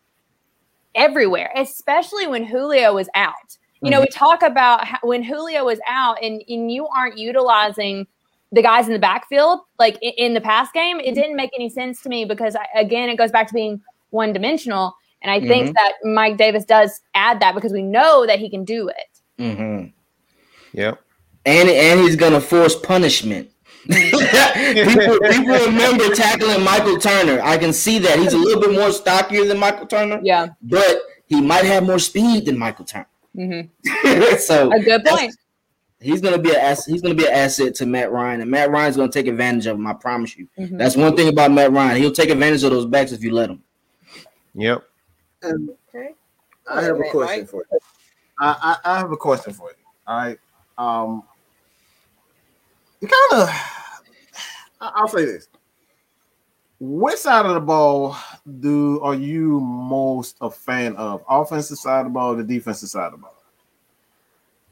everywhere, 0.95 1.51
especially 1.55 2.25
when 2.25 2.43
Julio 2.43 2.95
was 2.95 3.07
out. 3.15 3.57
You 3.81 3.91
know, 3.91 3.99
we 3.99 4.07
mm-hmm. 4.07 4.17
talk 4.17 4.41
about 4.41 4.83
how, 4.83 4.97
when 5.03 5.21
Julio 5.21 5.65
was 5.65 5.79
out 5.87 6.17
and, 6.23 6.41
and 6.49 6.71
you 6.71 6.87
aren't 6.87 7.19
utilizing 7.19 8.07
the 8.51 8.63
guys 8.63 8.87
in 8.87 8.93
the 8.93 8.99
backfield, 8.99 9.59
like 9.77 9.99
in, 10.01 10.13
in 10.17 10.33
the 10.33 10.41
pass 10.41 10.71
game, 10.71 10.99
it 10.99 11.13
didn't 11.13 11.35
make 11.35 11.51
any 11.53 11.69
sense 11.69 12.01
to 12.01 12.09
me 12.09 12.25
because, 12.25 12.55
I, 12.55 12.65
again, 12.79 13.09
it 13.09 13.17
goes 13.17 13.31
back 13.31 13.47
to 13.49 13.53
being 13.53 13.79
one 14.09 14.33
dimensional. 14.33 14.95
And 15.21 15.29
I 15.29 15.37
mm-hmm. 15.37 15.47
think 15.47 15.75
that 15.75 15.93
Mike 16.03 16.37
Davis 16.37 16.65
does 16.65 17.01
add 17.13 17.39
that 17.41 17.53
because 17.53 17.73
we 17.73 17.83
know 17.83 18.25
that 18.25 18.39
he 18.39 18.49
can 18.49 18.63
do 18.63 18.87
it. 18.87 19.14
Mm-hmm. 19.39 19.87
Yep. 20.73 21.01
And 21.45 21.69
and 21.69 21.99
he's 22.01 22.15
gonna 22.15 22.41
force 22.41 22.75
punishment. 22.75 23.51
people, 23.89 25.19
people 25.29 25.65
remember 25.65 26.09
tackling 26.15 26.63
Michael 26.63 26.97
Turner. 26.97 27.39
I 27.43 27.57
can 27.57 27.71
see 27.71 27.99
that 27.99 28.17
he's 28.17 28.33
a 28.33 28.37
little 28.37 28.59
bit 28.59 28.73
more 28.73 28.91
stockier 28.91 29.45
than 29.45 29.59
Michael 29.59 29.85
Turner. 29.85 30.19
Yeah, 30.23 30.47
but 30.61 31.01
he 31.27 31.39
might 31.39 31.65
have 31.65 31.85
more 31.85 31.99
speed 31.99 32.45
than 32.45 32.57
Michael 32.57 32.85
Turner. 32.85 33.07
Mm-hmm. 33.35 34.37
so 34.37 34.71
a 34.71 34.79
good 34.79 35.05
point. 35.05 35.35
He's 35.99 36.21
gonna 36.21 36.37
be 36.37 36.51
a 36.51 36.75
he's 36.87 37.01
gonna 37.01 37.15
be 37.15 37.25
an 37.25 37.33
asset 37.33 37.75
to 37.75 37.85
Matt 37.85 38.11
Ryan, 38.11 38.41
and 38.41 38.49
Matt 38.49 38.71
Ryan's 38.71 38.95
gonna 38.95 39.11
take 39.11 39.27
advantage 39.27 39.65
of 39.67 39.77
him. 39.77 39.85
I 39.87 39.93
promise 39.93 40.35
you. 40.35 40.47
Mm-hmm. 40.57 40.77
That's 40.77 40.95
one 40.95 41.15
thing 41.15 41.29
about 41.29 41.51
Matt 41.51 41.71
Ryan. 41.71 41.97
He'll 41.97 42.11
take 42.11 42.29
advantage 42.29 42.63
of 42.63 42.71
those 42.71 42.85
backs 42.85 43.11
if 43.11 43.23
you 43.23 43.33
let 43.33 43.49
him. 43.49 43.61
Yep. 44.55 44.83
And 45.43 45.69
okay. 45.93 46.09
I 46.67 46.81
have 46.81 46.99
a 46.99 47.03
question 47.11 47.45
for 47.45 47.65
you. 47.71 47.79
I, 48.39 48.77
I, 48.85 48.93
I 48.93 48.97
have 48.99 49.11
a 49.11 49.17
question 49.17 49.53
for 49.53 49.69
you. 49.69 49.75
All 50.07 50.17
right. 50.17 50.39
Um, 50.77 51.23
you 53.01 53.07
kind 53.07 53.43
of, 53.43 53.49
I'll 54.81 55.07
say 55.07 55.25
this. 55.25 55.47
Which 56.79 57.17
side 57.17 57.45
of 57.45 57.53
the 57.53 57.61
ball 57.61 58.17
do 58.59 58.99
are 59.01 59.15
you 59.15 59.61
most 59.61 60.35
a 60.41 60.51
fan 60.51 60.95
of? 60.97 61.23
Offensive 61.29 61.77
side 61.77 61.99
of 62.01 62.07
the 62.07 62.09
ball, 62.09 62.33
or 62.33 62.35
the 62.35 62.43
defensive 62.43 62.89
side 62.89 63.05
of 63.05 63.11
the 63.13 63.17
ball? 63.19 63.31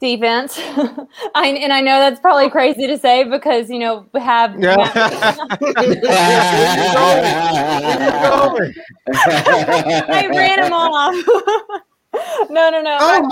Defense. 0.00 0.58
I 1.34 1.48
and 1.48 1.72
I 1.72 1.80
know 1.80 1.98
that's 1.98 2.20
probably 2.20 2.50
crazy 2.50 2.86
to 2.86 2.98
say 2.98 3.24
because 3.24 3.70
you 3.70 3.78
know 3.78 4.04
we 4.12 4.20
have. 4.20 4.60
Yeah. 4.60 4.76
I 10.06 10.28
ran 10.28 10.64
him 10.64 10.72
off 10.74 11.14
no, 12.50 12.70
no, 12.70 12.80
no. 12.82 12.98
Oh 13.00 13.22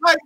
my 0.00 0.16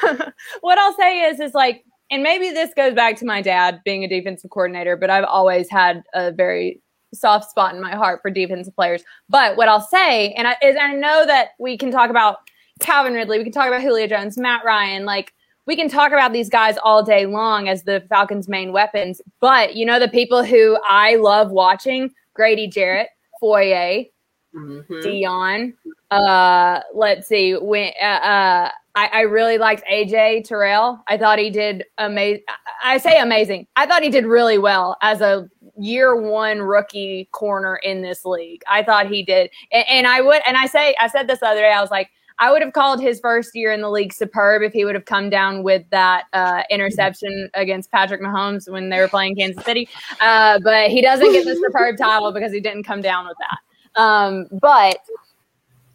god! 0.00 0.32
what 0.60 0.78
I'll 0.78 0.94
say 0.94 1.22
is, 1.22 1.40
is 1.40 1.54
like, 1.54 1.84
and 2.10 2.22
maybe 2.22 2.50
this 2.50 2.72
goes 2.74 2.94
back 2.94 3.16
to 3.16 3.24
my 3.24 3.42
dad 3.42 3.80
being 3.84 4.04
a 4.04 4.08
defensive 4.08 4.50
coordinator, 4.50 4.96
but 4.96 5.10
I've 5.10 5.24
always 5.24 5.70
had 5.70 6.02
a 6.14 6.32
very 6.32 6.80
soft 7.12 7.50
spot 7.50 7.74
in 7.74 7.80
my 7.80 7.94
heart 7.94 8.20
for 8.22 8.30
defensive 8.30 8.74
players. 8.74 9.02
But 9.28 9.56
what 9.56 9.68
I'll 9.68 9.80
say, 9.80 10.32
and 10.32 10.48
I, 10.48 10.56
is 10.62 10.76
I 10.80 10.92
know 10.94 11.26
that 11.26 11.50
we 11.58 11.76
can 11.78 11.90
talk 11.90 12.10
about 12.10 12.38
Calvin 12.80 13.14
Ridley, 13.14 13.38
we 13.38 13.44
can 13.44 13.52
talk 13.52 13.68
about 13.68 13.82
Julio 13.82 14.06
Jones, 14.06 14.36
Matt 14.36 14.64
Ryan, 14.64 15.04
like 15.04 15.32
we 15.66 15.76
can 15.76 15.88
talk 15.88 16.12
about 16.12 16.32
these 16.32 16.50
guys 16.50 16.76
all 16.82 17.02
day 17.02 17.26
long 17.26 17.68
as 17.68 17.84
the 17.84 18.04
Falcons' 18.08 18.48
main 18.48 18.72
weapons. 18.72 19.22
But 19.40 19.76
you 19.76 19.86
know 19.86 19.98
the 19.98 20.08
people 20.08 20.44
who 20.44 20.78
I 20.86 21.16
love 21.16 21.50
watching: 21.50 22.12
Grady 22.34 22.66
Jarrett, 22.66 23.08
Foye, 23.40 24.10
mm-hmm. 24.54 24.94
Deion. 24.94 25.74
Uh, 26.10 26.80
let's 26.94 27.28
see. 27.28 27.54
When 27.54 27.92
uh, 28.00 28.04
uh, 28.04 28.70
I, 28.94 29.06
I 29.12 29.20
really 29.22 29.58
liked 29.58 29.82
AJ 29.90 30.44
Terrell. 30.44 31.02
I 31.08 31.18
thought 31.18 31.38
he 31.38 31.50
did 31.50 31.84
amazing. 31.98 32.44
I 32.82 32.98
say 32.98 33.18
amazing. 33.18 33.66
I 33.76 33.86
thought 33.86 34.02
he 34.02 34.10
did 34.10 34.24
really 34.24 34.58
well 34.58 34.96
as 35.02 35.20
a 35.20 35.48
year 35.76 36.14
one 36.14 36.60
rookie 36.60 37.28
corner 37.32 37.76
in 37.76 38.02
this 38.02 38.24
league. 38.24 38.62
I 38.68 38.82
thought 38.82 39.08
he 39.08 39.24
did, 39.24 39.50
and, 39.72 39.84
and 39.88 40.06
I 40.06 40.20
would. 40.20 40.42
And 40.46 40.56
I 40.56 40.66
say 40.66 40.94
I 41.00 41.08
said 41.08 41.26
this 41.26 41.40
the 41.40 41.46
other 41.46 41.60
day. 41.60 41.72
I 41.72 41.80
was 41.80 41.90
like. 41.90 42.10
I 42.40 42.50
would 42.50 42.62
have 42.62 42.72
called 42.72 43.00
his 43.00 43.20
first 43.20 43.54
year 43.54 43.72
in 43.72 43.80
the 43.80 43.88
league 43.88 44.12
superb 44.12 44.62
if 44.62 44.72
he 44.72 44.84
would 44.84 44.96
have 44.96 45.04
come 45.04 45.30
down 45.30 45.62
with 45.62 45.88
that 45.90 46.24
uh, 46.32 46.64
interception 46.68 47.48
against 47.54 47.92
Patrick 47.92 48.20
Mahomes 48.20 48.68
when 48.68 48.88
they 48.88 48.98
were 48.98 49.06
playing 49.06 49.36
Kansas 49.36 49.64
City. 49.64 49.88
Uh, 50.20 50.58
but 50.58 50.90
he 50.90 51.00
doesn't 51.00 51.30
get 51.30 51.44
the 51.44 51.54
superb 51.54 51.96
title 51.96 52.32
because 52.32 52.52
he 52.52 52.58
didn't 52.58 52.82
come 52.82 53.00
down 53.00 53.24
with 53.28 53.36
that. 53.38 53.58
Um, 53.96 54.48
but 54.50 54.98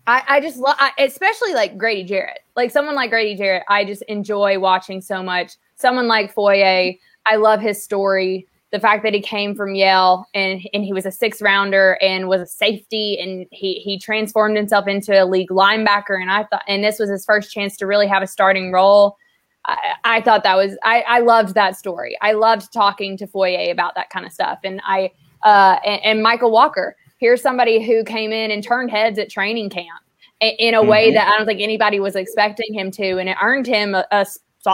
I, 0.08 0.24
I 0.28 0.42
just 0.42 0.58
love, 0.58 0.78
especially 0.98 1.54
like 1.54 1.78
Grady 1.78 2.04
Jarrett, 2.04 2.40
like 2.56 2.72
someone 2.72 2.96
like 2.96 3.10
Grady 3.10 3.36
Jarrett. 3.36 3.64
I 3.70 3.86
just 3.86 4.02
enjoy 4.04 4.60
watching 4.60 5.02
so 5.02 5.22
much. 5.22 5.54
Someone 5.76 6.08
like 6.08 6.34
Foye, 6.34 6.98
I 7.26 7.36
love 7.36 7.62
his 7.62 7.84
story 7.84 8.48
the 8.72 8.80
fact 8.80 9.04
that 9.04 9.14
he 9.14 9.22
came 9.22 9.56
from 9.56 9.74
Yale 9.74 10.28
and 10.34 10.62
and 10.74 10.84
he 10.84 10.94
was 10.94 11.06
a 11.06 11.12
six 11.12 11.42
rounder 11.42 11.98
and 12.02 12.28
was 12.28 12.42
a 12.42 12.46
safety 12.46 13.20
and 13.20 13.48
he 13.52 13.76
he 13.76 13.98
transformed 13.98 14.56
himself 14.56 14.88
into 14.88 15.12
a 15.12 15.26
league 15.26 15.50
linebacker 15.50 16.22
and 16.22 16.32
I 16.32 16.44
thought 16.44 16.64
and 16.68 16.84
this 16.84 17.00
was 17.00 17.10
his 17.10 17.26
first 17.26 17.52
chance 17.52 17.76
to 17.78 17.88
really 17.88 18.08
have 18.08 18.22
a 18.22 18.28
starting 18.28 18.72
role. 18.72 19.18
I, 19.66 19.78
I 20.04 20.22
thought 20.22 20.44
that 20.44 20.56
was 20.56 20.78
I, 20.84 21.02
I 21.02 21.20
loved 21.20 21.56
that 21.56 21.76
story. 21.78 22.16
I 22.22 22.34
loved 22.34 22.72
talking 22.72 23.18
to 23.18 23.28
Foye 23.28 23.72
about 23.72 23.96
that 23.96 24.10
kind 24.12 24.26
of 24.26 24.32
stuff. 24.32 24.60
And 24.64 24.82
I 24.86 25.12
uh 25.44 25.78
and, 25.84 26.04
and 26.04 26.26
Mykal 26.26 26.52
Walker, 26.52 26.96
here's 27.20 27.42
somebody 27.42 27.86
who 27.86 28.04
came 28.04 28.32
in 28.32 28.50
and 28.50 28.64
turned 28.64 28.90
heads 28.90 29.20
at 29.20 29.30
training 29.30 29.70
camp 29.70 30.02
in 30.42 30.74
a 30.74 30.84
way 30.84 31.08
mm-hmm. 31.08 31.16
that 31.16 31.28
I 31.28 31.38
don't 31.38 31.46
think 31.46 31.62
anybody 31.62 32.00
was 32.00 32.16
expecting 32.16 32.74
him 32.74 32.92
to, 32.92 33.18
and 33.20 33.30
it 33.30 33.38
earned 33.42 33.68
him 33.68 33.94
a, 33.94 34.06
a, 34.12 34.26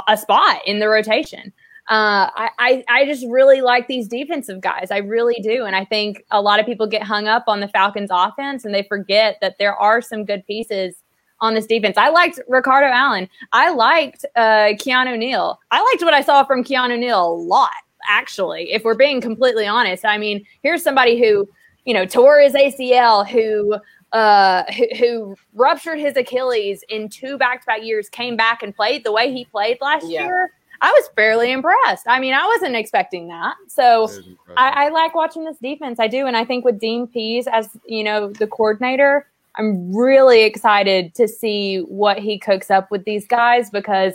a 0.08 0.18
spot 0.18 0.62
in 0.66 0.80
the 0.80 0.88
rotation. 0.88 1.52
Uh, 1.88 2.34
I, 2.36 2.50
I, 2.58 2.84
I 2.90 3.06
just 3.06 3.26
really 3.30 3.62
like 3.62 3.88
these 3.88 4.08
defensive 4.08 4.60
guys. 4.60 4.90
I 4.90 4.98
really 4.98 5.40
do. 5.44 5.66
And 5.66 5.76
I 5.76 5.86
think 5.86 6.26
a 6.32 6.42
lot 6.42 6.60
of 6.60 6.66
people 6.66 6.88
get 6.88 7.04
hung 7.04 7.28
up 7.28 7.44
on 7.48 7.60
the 7.60 7.68
Falcons 7.68 8.10
offense 8.12 8.66
and 8.66 8.74
they 8.74 8.82
forget 8.84 9.38
that 9.42 9.58
there 9.60 9.76
are 9.76 10.02
some 10.02 10.26
good 10.26 10.44
pieces 10.48 10.96
on 11.42 11.54
this 11.54 11.68
defense. 11.68 11.96
I 11.96 12.10
liked 12.10 12.40
Ricardo 12.48 12.88
Allen. 12.88 13.30
I 13.52 13.70
liked 13.70 14.26
uh, 14.36 14.74
Keanu 14.80 15.16
Neal. 15.16 15.60
I 15.70 15.80
liked 15.92 16.04
what 16.04 16.16
I 16.16 16.22
saw 16.22 16.44
from 16.44 16.64
Keanu 16.64 16.98
Neal 16.98 17.24
a 17.24 17.36
lot, 17.36 17.70
actually, 18.10 18.72
if 18.72 18.84
we're 18.84 18.96
being 18.96 19.22
completely 19.22 19.68
honest. 19.68 20.06
I 20.06 20.18
mean, 20.18 20.44
here's 20.64 20.82
somebody 20.82 21.20
who, 21.20 21.48
you 21.86 21.94
know, 21.94 22.06
tore 22.06 22.40
his 22.40 22.54
ACL, 22.54 23.28
who 23.28 23.78
uh, 24.12 24.64
who, 24.72 24.88
who, 24.98 25.36
ruptured 25.54 26.00
his 26.00 26.16
Achilles 26.16 26.84
in 26.88 27.10
two 27.10 27.38
back-to-back 27.38 27.84
years, 27.84 28.08
came 28.08 28.38
back 28.38 28.64
and 28.64 28.74
played 28.74 29.04
the 29.04 29.12
way 29.12 29.32
he 29.32 29.44
played 29.44 29.78
last 29.82 30.08
yeah. 30.08 30.24
year. 30.24 30.52
I 30.82 30.92
was 30.92 31.10
fairly 31.16 31.52
impressed. 31.52 32.06
I 32.08 32.20
mean, 32.20 32.34
I 32.34 32.46
wasn't 32.46 32.76
expecting 32.76 33.28
that. 33.28 33.56
So 33.68 34.10
I, 34.56 34.86
I, 34.86 34.90
like 34.90 35.16
watching 35.16 35.44
this 35.44 35.58
defense. 35.58 36.00
I 36.00 36.08
do. 36.08 36.28
And 36.28 36.38
I 36.38 36.46
think 36.46 36.64
with 36.64 36.80
Dean 36.80 37.08
Pees 37.08 37.48
as, 37.48 37.70
you 37.86 38.04
know, 38.04 38.30
the 38.30 38.48
coordinator, 38.48 39.28
I'm 39.58 39.94
really 39.94 40.44
excited 40.44 41.16
to 41.16 41.28
see 41.28 41.80
what 41.80 42.20
he 42.20 42.38
cooks 42.38 42.70
up 42.70 42.92
with 42.92 43.04
these 43.06 43.26
guys 43.26 43.70
because 43.70 44.14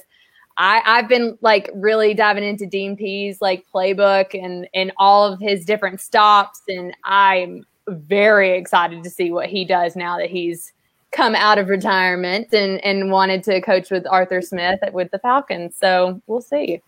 I, 0.60 0.82
I've 0.84 1.08
been 1.08 1.38
like 1.40 1.70
really 1.74 2.12
diving 2.12 2.44
into 2.44 2.66
Dean 2.66 2.94
Pees 2.94 3.40
like 3.40 3.64
playbook 3.74 4.34
and, 4.34 4.68
and 4.74 4.92
all 4.98 5.32
of 5.32 5.40
his 5.40 5.64
different 5.64 6.02
stops. 6.02 6.60
And 6.68 6.94
I'm 7.04 7.64
very 7.88 8.50
excited 8.50 9.02
to 9.02 9.08
see 9.08 9.32
what 9.32 9.48
he 9.48 9.64
does 9.64 9.96
now 9.96 10.18
that 10.18 10.28
he's 10.28 10.74
come 11.12 11.34
out 11.34 11.58
of 11.58 11.68
retirement 11.68 12.52
and 12.52 12.78
and 12.84 13.10
wanted 13.10 13.42
to 13.44 13.60
coach 13.62 13.90
with 13.90 14.06
Arthur 14.06 14.42
Smith 14.42 14.78
with 14.92 15.10
the 15.10 15.18
Falcons. 15.18 15.76
So 15.76 16.20
we'll 16.26 16.42
see. 16.42 16.82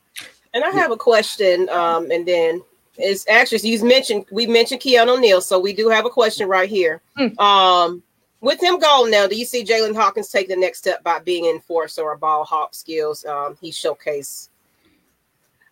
And 0.54 0.62
I 0.62 0.70
have 0.70 0.90
a 0.90 0.96
question, 0.96 1.66
um, 1.70 2.10
and 2.10 2.28
then 2.28 2.62
it's 2.98 3.26
actually 3.26 3.70
you 3.70 3.82
mentioned 3.82 4.26
we 4.30 4.46
mentioned 4.46 4.82
Keanu 4.82 5.18
Neal, 5.18 5.40
so 5.40 5.58
we 5.58 5.72
do 5.72 5.88
have 5.88 6.04
a 6.04 6.10
question 6.10 6.46
right 6.46 6.68
here. 6.68 7.00
Mm. 7.18 7.40
Um, 7.40 8.02
with 8.42 8.62
him 8.62 8.78
gone 8.78 9.10
now, 9.10 9.26
do 9.26 9.36
you 9.36 9.46
see 9.46 9.64
Jaylinn 9.64 9.94
Hawkins 9.94 10.28
take 10.28 10.48
the 10.48 10.56
next 10.56 10.78
step 10.78 11.02
by 11.02 11.20
being 11.20 11.46
in 11.46 11.60
force 11.60 11.96
or 11.96 12.16
ball 12.18 12.44
hawk 12.44 12.74
skills 12.74 13.24
um, 13.24 13.56
he 13.60 13.70
showcased? 13.70 14.50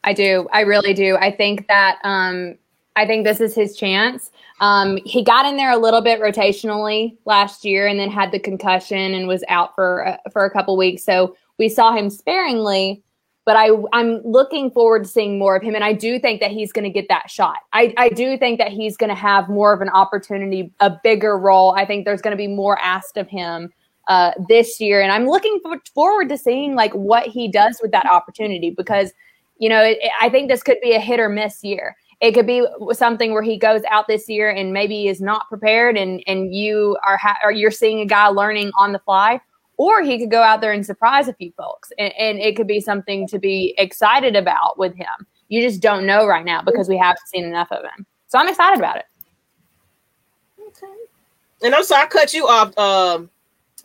I 0.05 0.15
do. 0.15 0.49
I 0.53 0.61
really 0.63 0.95
do. 0.95 1.17
I 1.17 1.31
think 1.31 1.67
that 1.69 1.99
um, 2.05 2.57
I 2.97 3.07
think 3.07 3.25
this 3.25 3.41
is 3.41 3.55
his 3.55 3.77
chance. 3.77 4.31
Um, 4.61 4.99
he 5.05 5.23
got 5.23 5.47
in 5.47 5.57
there 5.57 5.73
a 5.73 5.77
little 5.77 6.01
bit 6.01 6.21
rotationally 6.21 7.17
last 7.27 7.65
year, 7.65 7.87
and 7.87 7.99
then 7.99 8.11
had 8.11 8.33
the 8.33 8.39
concussion 8.39 9.15
and 9.15 9.29
was 9.29 9.45
out 9.49 9.75
for 9.75 10.07
uh, 10.07 10.17
for 10.33 10.45
a 10.45 10.51
couple 10.51 10.77
weeks. 10.77 11.05
So 11.05 11.37
we 11.59 11.69
saw 11.69 11.93
him 11.95 12.09
sparingly, 12.09 13.03
but 13.51 13.57
I 13.57 13.71
I'm 13.93 14.23
looking 14.23 14.71
forward 14.71 15.03
to 15.03 15.11
seeing 15.11 15.37
more 15.37 15.57
of 15.57 15.63
him, 15.65 15.75
and 15.75 15.83
I 15.83 15.93
do 15.93 16.21
think 16.21 16.41
that 16.41 16.53
he's 16.53 16.71
going 16.71 16.85
to 16.85 16.91
get 16.91 17.09
that 17.09 17.29
shot. 17.29 17.57
I 17.73 17.93
I 17.97 18.09
do 18.09 18.39
think 18.39 18.59
that 18.61 18.71
he's 18.71 18.97
going 18.97 19.09
to 19.09 19.17
have 19.17 19.49
more 19.49 19.73
of 19.73 19.81
an 19.81 19.89
opportunity, 19.89 20.73
a 20.79 20.93
bigger 21.03 21.37
role. 21.37 21.75
I 21.77 21.85
think 21.85 22.05
there's 22.05 22.23
going 22.23 22.31
to 22.31 22.37
be 22.37 22.47
more 22.47 22.79
asked 22.79 23.17
of 23.17 23.27
him 23.27 23.73
uh, 24.07 24.31
this 24.49 24.79
year, 24.79 25.03
and 25.03 25.11
I'm 25.11 25.27
looking 25.27 25.61
forward 25.97 26.29
to 26.29 26.39
seeing 26.39 26.77
like 26.77 26.93
what 26.93 27.27
he 27.27 27.51
does 27.51 27.81
with 27.83 27.91
that 27.91 28.07
opportunity 28.07 28.71
because 28.71 29.13
you 29.59 29.69
know 29.69 29.83
it, 29.83 29.99
I 30.21 30.29
think 30.29 30.49
this 30.49 30.63
could 30.63 30.79
be 30.81 30.93
a 30.93 31.01
hit 31.01 31.19
or 31.19 31.29
miss 31.29 31.65
year 31.65 31.97
it 32.21 32.35
could 32.35 32.47
be 32.47 32.65
something 32.93 33.33
where 33.33 33.43
he 33.43 33.57
goes 33.57 33.83
out 33.91 34.07
this 34.07 34.29
year 34.29 34.51
and 34.51 34.73
maybe 34.73 35.09
is 35.09 35.21
not 35.21 35.49
prepared 35.49 35.97
and 35.97 36.23
and 36.29 36.55
you 36.55 36.97
are 37.05 37.17
ha- 37.17 37.39
or 37.43 37.51
you're 37.51 37.73
seeing 37.73 38.01
a 38.01 38.07
guy 38.07 38.29
learning 38.29 38.71
on 38.77 38.93
the 38.93 39.01
fly 39.01 39.41
or 39.81 40.03
he 40.03 40.19
could 40.19 40.31
go 40.31 40.43
out 40.43 40.61
there 40.61 40.73
and 40.73 40.85
surprise 40.85 41.27
a 41.27 41.33
few 41.33 41.51
folks 41.57 41.91
and, 41.99 42.13
and 42.19 42.39
it 42.39 42.55
could 42.55 42.67
be 42.67 42.81
something 42.81 43.27
to 43.27 43.39
be 43.39 43.75
excited 43.79 44.37
about 44.37 44.79
with 44.79 44.95
him 44.95 45.27
you 45.49 45.63
just 45.63 45.81
don't 45.81 46.05
know 46.05 46.27
right 46.27 46.45
now 46.45 46.61
because 46.61 46.87
we 46.87 46.99
haven't 46.99 47.27
seen 47.27 47.45
enough 47.45 47.73
of 47.73 47.83
him 47.83 48.07
so 48.27 48.39
i'm 48.39 48.49
excited 48.49 48.79
about 48.79 48.97
it 48.97 49.07
okay 50.67 50.87
and 51.63 51.75
i'm 51.75 51.83
sorry 51.83 52.03
i 52.03 52.07
cut 52.07 52.35
you 52.35 52.47
off 52.47 52.77
um 52.77 53.31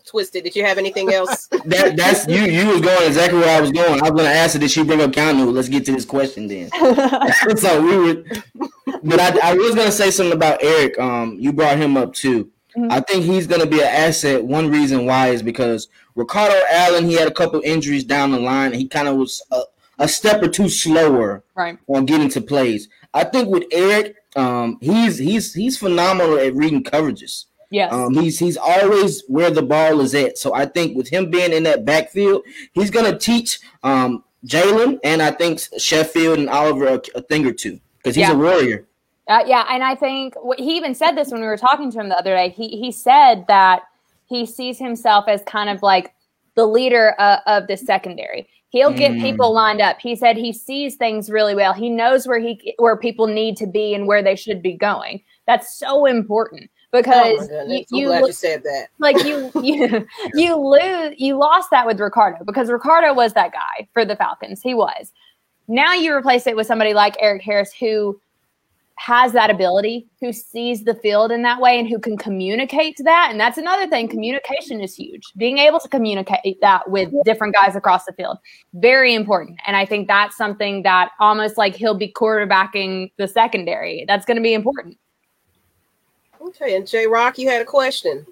twisted. 0.06 0.44
Did 0.44 0.56
you 0.56 0.64
have 0.64 0.78
anything 0.78 1.12
else? 1.12 1.48
that 1.66 1.96
that's 1.98 2.28
you. 2.28 2.44
You 2.44 2.68
was 2.68 2.82
going 2.82 3.08
exactly 3.08 3.40
where 3.40 3.58
I 3.58 3.60
was 3.60 3.72
going. 3.72 4.02
I 4.02 4.10
was 4.10 4.12
going 4.12 4.26
to 4.26 4.36
ask 4.36 4.54
her. 4.54 4.60
Did 4.60 4.72
she 4.72 4.84
bring 4.84 5.02
up 5.02 5.12
Keanu? 5.12 5.52
Let's 5.52 5.68
get 5.68 5.86
to 5.88 5.92
this 5.92 6.06
question 6.06 6.48
then. 6.48 6.70
so 7.58 7.82
we 7.82 7.98
were, 7.98 8.24
but 9.04 9.20
I, 9.20 9.52
I 9.52 9.54
was 9.56 9.76
going 9.76 9.88
to 9.88 9.92
say 9.92 10.12
something 10.12 10.36
about 10.36 10.64
Erik. 10.64 10.98
Um, 11.00 11.38
you 11.40 11.52
brought 11.52 11.78
him 11.78 11.98
up 11.98 12.14
too. 12.14 12.52
Mm-hmm. 12.78 12.92
I 12.92 13.00
think 13.02 13.26
he's 13.26 13.48
going 13.48 13.62
to 13.62 13.68
be 13.68 13.82
an 13.82 13.88
asset. 13.88 14.44
One 14.44 14.70
reason 14.70 15.06
why 15.06 15.30
is 15.30 15.42
because 15.42 15.88
Ricardo 16.16 16.60
Allen. 16.72 17.06
He 17.06 17.14
had 17.14 17.28
a 17.28 17.34
couple 17.34 17.62
injuries 17.62 18.04
down 18.04 18.32
the 18.32 18.40
line. 18.40 18.74
he 18.74 18.88
kind 18.88 19.08
of 19.08 19.18
was 19.18 19.44
a, 19.52 19.62
a, 20.00 20.08
step 20.08 20.42
or 20.42 20.48
two 20.48 20.70
slower 20.70 21.44
right. 21.56 21.78
on 21.88 22.06
getting 22.06 22.30
to 22.30 22.42
plays. 22.42 22.88
I 23.14 23.26
think 23.26 23.50
with 23.50 23.66
Erik, 23.72 24.16
um, 24.36 24.78
he's 24.82 25.18
he's 25.18 25.54
he's 25.54 25.78
phenomenal 25.78 26.38
at 26.38 26.56
reading 26.56 26.84
coverages. 26.84 27.46
Yes. 27.70 27.92
Um, 27.92 28.14
he's 28.14 28.40
he's 28.40 28.58
always 28.58 29.24
where 29.28 29.52
the 29.52 29.62
ball 29.62 30.00
is 30.02 30.16
at. 30.16 30.38
So 30.38 30.54
I 30.54 30.66
think 30.66 30.96
with 30.96 31.10
him 31.10 31.30
being 31.30 31.52
in 31.52 31.64
that 31.64 31.86
backfield, 31.86 32.44
he's 32.74 32.90
gonna 32.90 33.18
teach 33.18 33.60
um, 33.84 34.24
Jaylinn 34.46 35.00
and 35.04 35.22
I 35.22 35.32
think 35.32 35.62
Sheffield 35.78 36.40
and 36.40 36.50
Oliver 36.50 36.88
a, 36.88 37.02
a 37.16 37.22
thing 37.22 37.46
or 37.46 37.54
two 37.54 37.80
because 37.98 38.16
he's 38.16 38.28
yeah. 38.28 38.34
a 38.34 38.38
warrior. 38.38 38.88
Uh, 39.28 39.44
yeah, 39.46 39.66
and 39.70 39.84
I 39.84 39.96
think 39.96 40.36
what, 40.44 40.60
he 40.60 40.78
even 40.78 40.94
said 40.94 41.14
this 41.14 41.32
when 41.32 41.42
we 41.42 41.48
were 41.48 41.58
talking 41.58 41.92
to 41.92 42.00
him 42.00 42.10
the 42.10 42.18
other 42.18 42.36
day. 42.36 42.50
He 42.50 42.70
he 42.78 42.92
said 42.92 43.46
that 43.48 43.84
he 44.28 44.46
sees 44.46 44.78
himself 44.78 45.26
as 45.28 45.42
kind 45.48 45.70
of 45.70 45.82
like 45.82 46.14
the 46.56 46.66
leader 46.66 47.16
uh, 47.20 47.40
of 47.48 47.68
the 47.68 47.78
secondary. 47.78 48.48
He'll 48.70 48.92
get 48.92 49.14
mm. 49.14 49.22
people 49.22 49.54
lined 49.54 49.82
up. 49.82 50.00
He 50.00 50.16
said 50.16 50.36
he 50.36 50.52
sees 50.52 50.96
things 50.96 51.30
really 51.30 51.56
well. 51.56 51.74
He 51.74 51.90
knows 51.90 52.28
where 52.28 52.40
he 52.40 52.76
where 52.78 52.98
people 52.98 53.26
need 53.26 53.58
to 53.58 53.68
be 53.68 53.94
and 53.94 54.06
where 54.06 54.22
they 54.22 54.36
should 54.36 54.62
be 54.62 54.74
going. 54.74 55.24
That's 55.48 55.78
so 55.78 56.06
important 56.06 56.70
because 56.92 57.50
oh 57.52 57.68
you, 57.68 57.86
you, 57.90 58.08
glad 58.08 58.26
you 58.26 58.32
said 58.34 58.64
that. 58.64 58.88
Like 59.00 59.24
you, 59.24 59.52
you, 59.64 60.08
you 60.34 60.56
lose, 60.56 61.16
you 61.18 61.38
lost 61.38 61.70
that 61.72 61.86
with 61.88 62.00
Ricardo 62.00 62.44
because 62.44 62.70
Ricardo 62.70 63.14
was 63.14 63.34
that 63.34 63.54
guy 63.54 63.88
for 63.94 64.06
the 64.06 64.16
Falcons. 64.16 64.62
He 64.62 64.74
was. 64.74 65.14
Now 65.68 65.94
you 65.94 66.14
replace 66.14 66.46
it 66.46 66.56
with 66.56 66.68
somebody 66.68 66.94
like 66.94 67.16
Erik 67.20 67.42
Harris 67.42 67.74
who 67.74 68.20
has 68.98 69.34
that 69.34 69.50
ability, 69.50 70.08
who 70.22 70.32
sees 70.32 70.84
the 70.84 70.96
field 70.96 71.32
in 71.32 71.42
that 71.42 71.60
way, 71.60 71.80
and 71.80 71.88
who 71.88 72.00
can 72.00 72.18
communicate 72.18 72.96
to 72.98 73.04
that. 73.04 73.28
And 73.30 73.40
that's 73.40 73.58
another 73.58 73.88
thing. 73.88 74.08
Communication 74.08 74.80
is 74.80 74.96
huge. 74.96 75.24
Being 75.38 75.58
able 75.58 75.80
to 75.80 75.90
communicate 75.90 76.60
that 76.62 76.90
with 76.90 77.12
different 77.26 77.54
guys 77.54 77.76
across 77.76 78.06
the 78.06 78.14
field, 78.14 78.38
very 78.74 79.14
important. 79.14 79.60
And 79.68 79.76
I 79.76 79.86
think 79.86 80.08
that's 80.08 80.38
something 80.38 80.84
that 80.84 81.12
almost 81.20 81.58
like 81.58 81.76
he'll 81.76 81.98
be 81.98 82.12
quarterbacking 82.12 83.12
the 83.18 83.28
secondary. 83.28 84.06
That's 84.08 84.26
going 84.26 84.38
to 84.38 84.44
be 84.44 84.54
important. 84.54 84.98
Okay, 86.42 86.76
and 86.76 86.88
J 86.88 87.08
Rock, 87.08 87.38
you 87.38 87.50
had 87.50 87.62
a 87.62 87.66
question. 87.66 88.26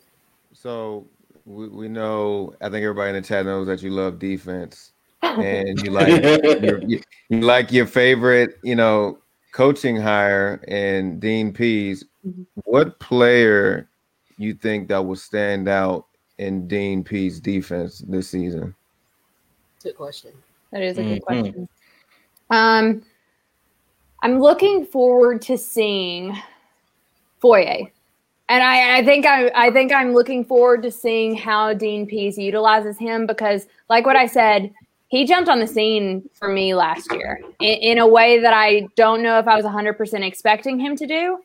So 0.54 1.08
we, 1.46 1.68
we 1.68 1.88
know, 1.90 2.54
I 2.62 2.70
think 2.70 2.84
everybody 2.84 3.10
in 3.10 3.16
the 3.16 3.28
chat 3.28 3.46
knows 3.46 3.68
that 3.68 3.82
you 3.82 3.90
love 3.90 4.20
defense, 4.20 4.92
and 5.24 5.82
you 5.82 5.92
like 5.92 6.24
your, 6.62 6.82
you, 6.84 7.02
you 7.30 7.42
like 7.42 7.72
your 7.72 7.88
favorite, 7.88 8.60
you 8.64 8.76
know, 8.76 9.18
coaching 9.54 9.96
hire 9.96 10.62
and 10.68 11.22
Dean 11.22 11.54
Pees, 11.54 12.04
Mm-hmm. 12.28 12.44
What 12.66 13.00
player 13.00 13.90
you 14.38 14.54
think 14.54 14.88
that 14.88 15.06
will 15.06 15.16
stand 15.16 15.68
out 15.68 16.08
in 16.38 16.68
Dean 16.68 17.04
Pees 17.04 17.40
defense 17.40 18.00
this 18.00 18.30
season? 18.30 18.74
Good 19.84 19.98
question. 19.98 20.32
That 20.72 20.82
is 20.82 20.98
a 20.98 21.02
mm-hmm. 21.02 21.14
good 21.14 21.24
question. 21.24 21.70
Um, 22.50 23.04
I'm 24.22 24.40
looking 24.40 24.86
forward 24.86 25.42
to 25.44 25.58
seeing 25.58 26.38
Foye. 27.40 27.92
And 28.50 28.64
I, 28.64 29.00
I, 29.00 29.06
think 29.06 29.26
I, 29.26 29.52
I 29.56 29.72
think 29.72 29.92
I'm 29.92 30.14
looking 30.14 30.46
forward 30.46 30.84
to 30.84 30.92
seeing 30.92 31.36
how 31.36 31.74
Dean 31.74 32.06
Pees 32.06 32.38
utilizes 32.38 32.98
him 32.98 33.26
because, 33.26 33.68
like 33.90 34.06
what 34.06 34.16
I 34.16 34.28
said, 34.28 34.74
he 35.14 35.26
jumped 35.26 35.48
on 35.48 35.60
the 35.60 35.68
scene 35.68 36.28
for 36.34 36.50
me 36.50 36.74
last 36.74 37.12
year 37.12 37.40
in, 37.60 37.76
in 37.76 37.98
a 38.00 38.08
way 38.08 38.40
that 38.40 38.52
I 38.52 38.88
don't 38.96 39.22
know 39.22 39.38
if 39.38 39.48
I 39.48 39.56
was 39.56 39.64
100% 39.64 40.26
expecting 40.26 40.80
him 40.80 40.96
to 40.96 41.06
do. 41.06 41.38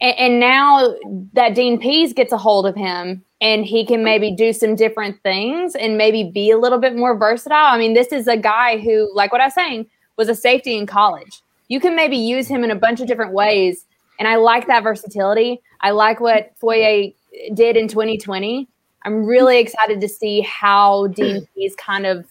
And, 0.00 0.16
and 0.16 0.38
now 0.38 0.94
that 1.32 1.56
Dean 1.56 1.80
Pees 1.80 2.12
gets 2.12 2.30
a 2.30 2.38
hold 2.38 2.66
of 2.66 2.76
him 2.76 3.24
and 3.40 3.64
he 3.64 3.84
can 3.84 4.04
maybe 4.04 4.30
do 4.30 4.52
some 4.52 4.76
different 4.76 5.20
things 5.24 5.74
and 5.74 5.98
maybe 5.98 6.22
be 6.22 6.52
a 6.52 6.56
little 6.56 6.78
bit 6.78 6.94
more 6.94 7.18
versatile. 7.18 7.66
I 7.66 7.78
mean, 7.78 7.94
this 7.94 8.12
is 8.12 8.28
a 8.28 8.36
guy 8.36 8.78
who, 8.78 9.12
like 9.12 9.32
what 9.32 9.40
I 9.40 9.46
was 9.46 9.54
saying, 9.54 9.86
was 10.16 10.28
a 10.28 10.34
safety 10.36 10.78
in 10.78 10.86
college. 10.86 11.42
You 11.66 11.80
can 11.80 11.96
maybe 11.96 12.16
use 12.16 12.46
him 12.46 12.62
in 12.62 12.70
a 12.70 12.76
bunch 12.76 13.00
of 13.00 13.08
different 13.08 13.32
ways. 13.32 13.86
And 14.20 14.28
I 14.28 14.36
like 14.36 14.68
that 14.68 14.84
versatility. 14.84 15.60
I 15.80 15.90
like 15.90 16.20
what 16.20 16.52
Foye 16.60 17.12
did 17.54 17.76
in 17.76 17.88
2020. 17.88 18.68
I'm 19.04 19.26
really 19.26 19.58
excited 19.58 20.00
to 20.00 20.08
see 20.08 20.42
how 20.42 21.08
Dean 21.08 21.44
Pees 21.56 21.74
kind 21.74 22.06
of 22.06 22.24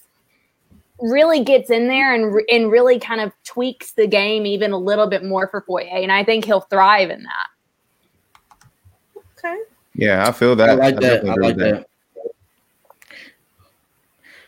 really 1.00 1.42
gets 1.42 1.70
in 1.70 1.88
there 1.88 2.14
and 2.14 2.40
and 2.50 2.70
really 2.70 2.98
kind 2.98 3.20
of 3.20 3.32
tweaks 3.44 3.92
the 3.92 4.06
game 4.06 4.46
even 4.46 4.72
a 4.72 4.78
little 4.78 5.06
bit 5.06 5.24
more 5.24 5.48
for 5.48 5.60
Foye, 5.62 5.88
and 5.90 6.12
I 6.12 6.24
think 6.24 6.44
he'll 6.44 6.60
thrive 6.60 7.10
in 7.10 7.24
that. 7.24 7.48
Okay. 9.38 9.62
Yeah, 9.94 10.26
I 10.26 10.32
feel 10.32 10.56
that. 10.56 10.70
I 10.70 10.74
like 10.74 10.96
I 10.96 11.00
that. 11.00 11.28
I 11.28 11.34
like 11.34 11.56
that. 11.56 11.86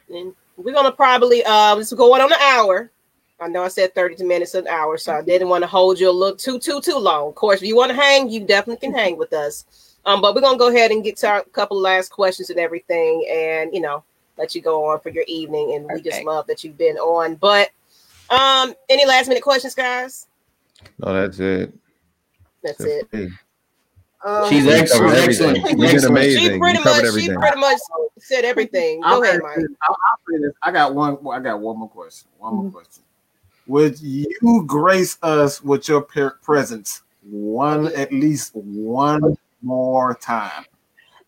And 0.08 0.34
we're 0.56 0.74
gonna 0.74 0.92
probably 0.92 1.42
uh 1.44 1.74
this 1.74 1.92
is 1.92 1.98
going 1.98 2.22
on 2.22 2.32
an 2.32 2.38
hour. 2.40 2.90
I 3.38 3.48
know 3.48 3.64
I 3.64 3.68
said 3.68 3.94
30 3.94 4.24
minutes 4.24 4.54
an 4.54 4.66
hour, 4.66 4.96
so 4.96 5.12
I 5.12 5.20
didn't 5.20 5.50
want 5.50 5.62
to 5.62 5.68
hold 5.68 6.00
you 6.00 6.08
a 6.08 6.10
little 6.10 6.36
too 6.36 6.58
too 6.58 6.80
too 6.80 6.96
long. 6.96 7.28
Of 7.28 7.34
course, 7.34 7.60
if 7.60 7.68
you 7.68 7.76
want 7.76 7.90
to 7.90 7.96
hang, 7.96 8.30
you 8.30 8.40
definitely 8.40 8.88
can 8.88 8.96
hang 8.96 9.18
with 9.18 9.32
us. 9.32 9.96
Um, 10.06 10.22
but 10.22 10.34
we're 10.34 10.40
gonna 10.40 10.56
go 10.56 10.68
ahead 10.68 10.92
and 10.92 11.04
get 11.04 11.16
to 11.18 11.40
a 11.40 11.44
couple 11.44 11.78
last 11.78 12.10
questions 12.10 12.50
and 12.50 12.58
everything, 12.58 13.26
and 13.30 13.74
you 13.74 13.80
know, 13.80 14.04
let 14.38 14.54
you 14.54 14.62
go 14.62 14.84
on 14.86 15.00
for 15.00 15.10
your 15.10 15.24
evening. 15.26 15.74
And 15.74 15.88
we 15.92 16.02
just 16.02 16.24
love 16.24 16.46
that 16.46 16.64
you've 16.64 16.78
been 16.78 16.96
on. 16.96 17.36
But 17.36 17.70
um, 18.30 18.74
any 18.88 19.06
last 19.06 19.28
minute 19.28 19.42
questions, 19.42 19.74
guys? 19.74 20.26
No, 20.98 21.12
that's 21.12 21.38
it. 21.38 21.72
That's, 22.62 22.78
that's 22.78 22.90
it. 22.90 23.08
it. 23.12 23.30
Um, 24.24 24.48
she's 24.48 24.66
excellent. 24.66 25.18
excellent. 25.18 25.80
She's 25.90 26.04
amazing. 26.04 26.40
She 26.40 26.58
pretty 26.58 26.80
much, 26.80 27.04
she 27.14 27.32
pretty 27.32 27.60
much 27.60 27.78
said 28.18 28.44
everything. 28.44 29.00
Go 29.00 29.06
I'll 29.06 29.22
ahead, 29.22 29.40
Mike. 29.40 29.58
I'll, 29.82 29.96
I'll 29.96 30.40
this. 30.40 30.52
I 30.62 30.72
got 30.72 30.94
one. 30.94 31.18
I 31.32 31.38
got 31.38 31.60
one 31.60 31.78
more 31.78 31.88
question. 31.88 32.28
One 32.38 32.54
more 32.54 32.64
mm-hmm. 32.64 32.72
question. 32.72 33.04
Would 33.68 34.00
you 34.00 34.64
grace 34.66 35.18
us 35.22 35.62
with 35.62 35.88
your 35.88 36.00
presence 36.00 37.02
one 37.22 37.86
at 37.94 38.12
least 38.12 38.54
one 38.54 39.36
more 39.62 40.14
time? 40.14 40.64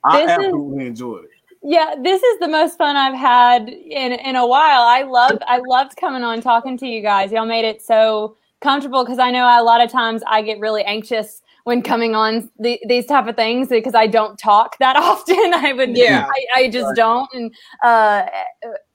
I 0.03 0.23
this 0.23 0.31
absolutely 0.31 0.85
is, 0.85 0.89
enjoyed 0.89 1.25
it. 1.25 1.31
Yeah, 1.63 1.95
this 2.03 2.23
is 2.23 2.39
the 2.39 2.49
most 2.49 2.79
fun 2.79 2.97
I've 2.97 3.19
had 3.19 3.69
in 3.69 4.13
in 4.13 4.37
a 4.37 4.47
while. 4.47 4.83
I 4.83 5.03
loved 5.03 5.43
I 5.47 5.61
loved 5.67 5.97
coming 5.97 6.23
on 6.23 6.41
talking 6.41 6.79
to 6.79 6.87
you 6.87 7.03
guys. 7.03 7.33
Y'all 7.33 7.47
made 7.47 7.65
it 7.65 7.83
so 7.83 8.37
comfortable 8.61 9.05
because 9.05 9.19
I 9.19 9.31
know 9.31 9.45
a 9.45 9.63
lot 9.63 9.83
of 9.83 9.91
times 9.91 10.23
I 10.27 10.43
get 10.43 10.61
really 10.61 10.85
anxious 10.85 11.43
when 11.69 11.83
coming 11.83 12.15
on 12.15 12.49
the, 12.59 12.81
these 12.89 13.05
type 13.05 13.27
of 13.27 13.37
things 13.37 13.69
because 13.69 13.95
I 13.95 14.07
don't 14.07 14.39
talk 14.39 14.79
that 14.79 14.97
often. 14.97 15.53
I 15.53 15.75
would, 15.75 15.95
yeah, 15.95 16.27
I, 16.27 16.61
I 16.61 16.71
just 16.71 16.87
right. 16.87 16.97
don't, 16.97 17.29
and 17.35 17.55
uh, 17.83 18.25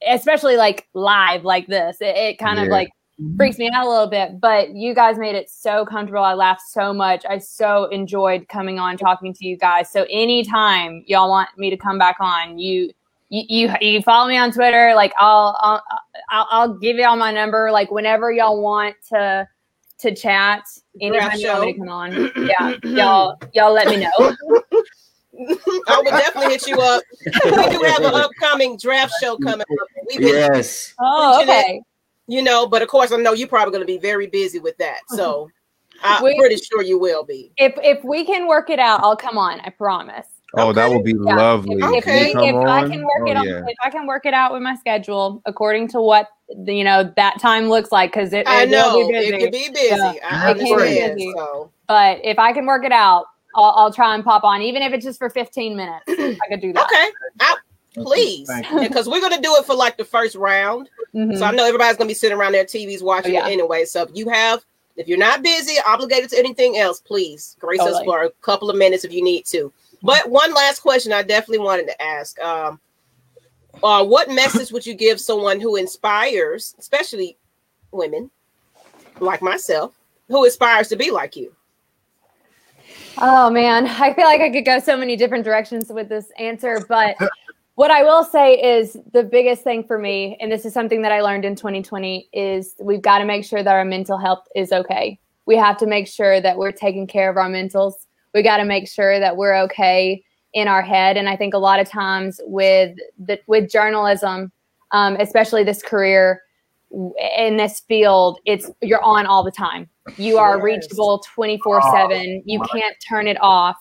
especially 0.08 0.58
like 0.58 0.88
live 0.96 1.44
like 1.44 1.68
this, 1.68 1.98
it, 2.02 2.16
it 2.16 2.40
kind 2.40 2.58
yeah. 2.58 2.64
of 2.64 2.70
like 2.70 2.90
freaks 3.38 3.58
me 3.58 3.70
out 3.74 3.86
a 3.86 3.90
little 3.90 4.08
bit. 4.08 4.40
But 4.40 4.72
you 4.76 4.94
guys 4.94 5.18
made 5.18 5.36
it 5.36 5.50
so 5.50 5.86
comfortable. 5.86 6.24
I 6.24 6.34
laughed 6.34 6.64
so 6.68 6.94
much. 6.94 7.26
I 7.30 7.38
so 7.38 7.86
enjoyed 7.86 8.48
coming 8.50 8.80
on 8.80 8.98
talking 8.98 9.34
to 9.34 9.46
you 9.46 9.58
guys. 9.58 9.92
So 9.92 10.06
anytime 10.10 11.04
y'all 11.08 11.30
want 11.30 11.50
me 11.58 11.70
to 11.70 11.78
come 11.78 11.98
back 11.98 12.18
on, 12.20 12.60
you. 12.60 12.92
You, 13.30 13.44
you, 13.50 13.74
you 13.82 14.02
follow 14.04 14.28
me 14.28 14.38
on 14.38 14.52
Twitter. 14.52 14.94
Like 14.94 15.12
I'll, 15.20 15.58
I'll 15.60 15.84
I'll 16.30 16.48
I'll 16.52 16.74
give 16.76 16.98
y'all 16.98 17.16
my 17.16 17.32
number. 17.32 17.72
Like 17.72 17.90
whenever 17.90 18.32
y'all 18.32 18.62
want 18.62 18.96
to 19.10 19.48
to 20.00 20.14
chat 20.14 20.62
anytime 21.02 21.40
you 21.40 21.48
want 21.48 21.66
me 21.66 21.74
to 21.74 21.80
come 21.80 21.90
on. 21.90 22.32
Yeah, 22.36 22.76
y'all 22.84 23.40
y'all 23.54 23.74
let 23.74 23.88
me 23.88 23.98
know. 23.98 24.36
I 25.88 25.98
will 25.98 26.12
definitely 26.12 26.52
hit 26.52 26.68
you 26.68 26.80
up. 26.80 27.02
We 27.26 27.50
do 27.50 27.82
have 27.86 28.04
an 28.04 28.14
upcoming 28.14 28.78
draft 28.78 29.14
show 29.20 29.36
coming 29.38 29.62
up. 29.62 29.88
We've 30.10 30.22
yes. 30.22 30.94
Oh, 31.00 31.42
okay. 31.42 31.78
It, 31.78 31.84
you 32.28 32.42
know, 32.42 32.68
but 32.68 32.82
of 32.82 32.88
course, 32.88 33.12
I 33.12 33.18
know 33.18 33.34
you're 33.34 33.48
probably 33.48 33.72
going 33.72 33.82
to 33.82 33.88
be 33.88 33.98
very 33.98 34.28
busy 34.28 34.60
with 34.60 34.78
that. 34.78 35.00
So 35.16 35.50
I'm 36.02 36.24
we, 36.24 36.38
pretty 36.38 36.58
sure 36.58 36.82
you 36.82 36.98
will 36.98 37.24
be. 37.24 37.52
If 37.58 37.74
if 37.78 38.04
we 38.04 38.26
can 38.26 38.48
work 38.48 38.70
it 38.70 38.80
out, 38.80 39.02
I'll 39.04 39.16
come 39.16 39.38
on. 39.38 39.60
I 39.62 39.70
promise. 39.70 40.26
Oh, 40.56 40.70
okay. 40.70 40.82
that 40.82 40.90
would 40.90 41.04
be 41.04 41.12
yeah. 41.12 41.36
lovely. 41.36 41.78
If, 41.78 41.84
okay. 41.84 42.32
if, 42.32 42.36
if 42.36 42.56
I 42.56 42.88
can 42.88 43.04
work 43.04 43.22
oh, 43.22 43.32
it 43.32 43.38
out, 43.38 43.46
yeah. 43.46 43.66
if 43.68 43.78
I 43.84 43.90
can 43.90 44.06
work 44.06 44.26
it 44.26 44.34
out 44.34 44.54
with 44.54 44.62
my 44.62 44.76
schedule 44.76 45.42
according 45.46 45.88
to 45.90 46.02
what 46.02 46.30
you 46.66 46.84
know 46.84 47.12
that 47.16 47.40
time 47.40 47.70
looks 47.70 47.92
like, 47.92 48.12
because 48.12 48.34
it, 48.34 48.46
I 48.48 48.66
know 48.66 49.00
it 49.10 49.40
can 49.40 49.52
be 49.52 49.70
busy. 49.70 49.96
Yeah. 49.96 50.14
I 50.24 50.52
understand. 50.52 51.16
Busy. 51.16 51.34
So. 51.36 51.72
But 51.88 52.20
if 52.24 52.38
I 52.38 52.54
can 52.54 52.66
work 52.66 52.86
it 52.86 52.92
out, 52.92 53.26
I'll, 53.56 53.74
I'll, 53.76 53.94
try 53.94 54.16
and 54.16 54.24
pop 54.24 54.44
on, 54.44 54.62
even 54.62 54.82
if 54.82 54.94
it's 54.94 55.06
just 55.06 55.20
for 55.20 55.30
15 55.30 55.76
minutes. 55.76 56.06
I 56.08 56.38
could 56.50 56.62
do 56.62 56.74
that. 56.74 56.86
Okay. 56.86 57.12
I, 57.40 57.58
please, 57.94 58.50
because 58.80 59.08
we're 59.08 59.22
gonna 59.22 59.42
do 59.42 59.56
it 59.56 59.66
for 59.66 59.76
like 59.76 59.98
the 59.98 60.06
first 60.06 60.36
round. 60.36 60.90
Mm-hmm. 61.14 61.38
So 61.38 61.46
I 61.46 61.52
know 61.52 61.66
everybody's 61.66 61.98
gonna 61.98 62.08
be 62.08 62.14
sitting 62.14 62.38
around 62.38 62.54
their 62.54 62.66
TVs 62.66 63.02
watching 63.02 63.36
oh, 63.36 63.40
it 63.40 63.52
anyway. 63.52 63.86
So 63.86 64.04
if 64.04 64.10
you 64.14 64.30
have 64.30 64.64
if 64.96 65.08
you're 65.08 65.18
not 65.18 65.42
busy, 65.42 65.76
obligated 65.86 66.30
to 66.32 66.40
anything 66.40 66.78
else, 66.78 67.00
please 67.00 67.56
grace 67.60 67.80
totally. 67.80 68.00
us 68.00 68.06
for 68.06 68.24
a 68.24 68.30
couple 68.42 68.70
of 68.70 68.78
minutes 68.78 69.04
if 69.04 69.12
you 69.12 69.24
need 69.24 69.46
to. 69.46 69.72
But 70.04 70.30
one 70.30 70.54
last 70.54 70.82
question 70.82 71.14
I 71.14 71.24
definitely 71.24 71.60
wanted 71.60 71.88
to 71.88 72.02
ask. 72.02 72.40
Um, 72.42 72.80
uh, 73.82 74.06
what 74.06 74.30
message 74.30 74.72
would 74.72 74.86
you 74.86 74.94
give 74.94 75.20
someone 75.20 75.60
who 75.60 75.78
inspires, 75.78 76.76
especially 76.78 77.38
women 77.92 78.30
like 79.20 79.42
myself, 79.42 79.94
who 80.28 80.46
aspires 80.46 80.90
to 80.90 80.96
be 80.96 81.10
like 81.10 81.36
you? 81.36 81.56
Oh 83.18 83.50
man, 83.50 83.88
I 83.88 84.14
feel 84.14 84.26
like 84.26 84.42
I 84.42 84.50
could 84.50 84.66
go 84.66 84.80
so 84.80 84.98
many 84.98 85.16
different 85.16 85.44
directions 85.44 85.90
with 85.90 86.10
this 86.10 86.32
answer, 86.38 86.84
but 86.88 87.16
what 87.76 87.92
I 87.92 88.04
will 88.04 88.24
say 88.24 88.54
is 88.54 88.98
the 89.14 89.24
biggest 89.24 89.64
thing 89.64 89.84
for 89.84 89.98
me, 89.98 90.38
and 90.40 90.52
this 90.52 90.66
is 90.66 90.74
something 90.74 91.02
that 91.02 91.12
I 91.12 91.22
learned 91.22 91.46
in 91.46 91.56
2020, 91.56 92.30
is 92.34 92.76
we've 92.80 93.02
got 93.02 93.20
to 93.20 93.26
make 93.26 93.44
sure 93.44 93.64
that 93.64 93.74
our 93.74 93.86
mental 93.86 94.18
health 94.18 94.46
is 94.56 94.72
okay. 94.72 95.20
We 95.46 95.58
have 95.58 95.78
to 95.78 95.88
make 95.88 96.08
sure 96.08 96.40
that 96.40 96.58
we're 96.58 96.72
taking 96.72 97.08
care 97.08 97.30
of 97.30 97.38
our 97.38 97.50
mentals 97.50 97.94
we 98.34 98.42
got 98.42 98.58
to 98.58 98.66
make 98.66 98.88
sure 98.88 99.20
that 99.20 99.38
we're 99.38 99.56
okay 99.64 100.24
in 100.54 100.68
our 100.68 100.82
head. 100.82 101.18
And 101.18 101.30
I 101.30 101.36
think 101.36 101.54
a 101.54 101.60
lot 101.60 101.80
of 101.80 101.88
times 101.88 102.40
with 102.46 102.96
the 103.18 103.40
with 103.48 103.70
journalism, 103.70 104.52
um, 104.92 105.16
especially 105.20 105.64
this 105.64 105.82
career 105.82 106.42
in 107.38 107.58
this 107.58 107.82
field, 107.82 108.40
it's 108.46 108.70
you're 108.82 109.04
on 109.04 109.26
all 109.26 109.44
the 109.44 109.52
time. 109.52 109.90
You 110.18 110.38
are 110.38 110.62
reachable 110.62 111.24
24 111.34 111.82
seven. 111.94 112.44
You 112.46 112.60
can't 112.72 112.96
turn 113.08 113.28
it 113.28 113.38
off. 113.42 113.78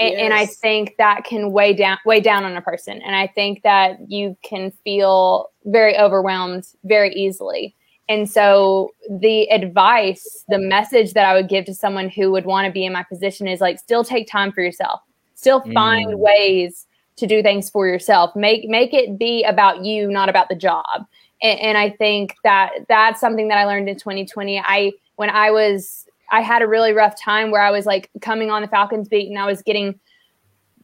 Yes. 0.00 0.14
And, 0.18 0.34
I 0.34 0.46
think 0.46 0.96
that 0.98 1.24
can 1.24 1.52
weigh 1.52 1.72
down 1.72 1.98
weigh 2.04 2.20
down 2.20 2.44
on 2.44 2.56
a 2.56 2.60
person. 2.60 3.00
And 3.02 3.14
I 3.14 3.28
think 3.28 3.62
that 3.62 4.10
you 4.10 4.36
can 4.42 4.72
feel 4.82 5.50
very 5.66 5.96
overwhelmed 5.96 6.66
very 6.84 7.14
easily. 7.14 7.76
And 8.08 8.28
so 8.28 8.90
the 9.08 9.50
advice, 9.50 10.44
the 10.48 10.58
message 10.58 11.12
that 11.14 11.24
I 11.24 11.34
would 11.34 11.48
give 11.48 11.64
to 11.66 11.74
someone 11.74 12.08
who 12.08 12.32
would 12.32 12.44
want 12.44 12.66
to 12.66 12.72
be 12.72 12.84
in 12.84 12.92
my 12.92 13.02
position 13.04 13.46
is 13.48 13.60
like 13.60 13.78
still 13.78 14.04
take 14.04 14.28
time 14.28 14.52
for 14.52 14.62
yourself. 14.62 15.00
Still 15.36 15.60
find 15.72 16.08
mm. 16.08 16.18
ways 16.18 16.86
to 17.16 17.26
do 17.26 17.42
things 17.42 17.70
for 17.70 17.86
yourself. 17.86 18.34
Make 18.34 18.68
make 18.68 18.92
it 18.92 19.18
be 19.18 19.44
about 19.44 19.84
you, 19.84 20.10
not 20.10 20.28
about 20.28 20.48
the 20.48 20.56
job. 20.56 21.06
And, 21.40 21.60
and 21.60 21.78
I 21.78 21.90
think 21.90 22.34
that 22.42 22.70
that's 22.88 23.20
something 23.20 23.48
that 23.48 23.58
I 23.58 23.64
learned 23.64 23.88
in 23.88 23.96
2020. 23.96 24.58
I 24.58 24.92
when 25.16 25.30
I 25.30 25.50
was 25.50 26.03
I 26.30 26.40
had 26.40 26.62
a 26.62 26.66
really 26.66 26.92
rough 26.92 27.20
time 27.20 27.50
where 27.50 27.62
I 27.62 27.70
was 27.70 27.86
like 27.86 28.10
coming 28.20 28.50
on 28.50 28.62
the 28.62 28.68
Falcons 28.68 29.08
beat 29.08 29.28
and 29.28 29.38
I 29.38 29.46
was 29.46 29.62
getting 29.62 29.98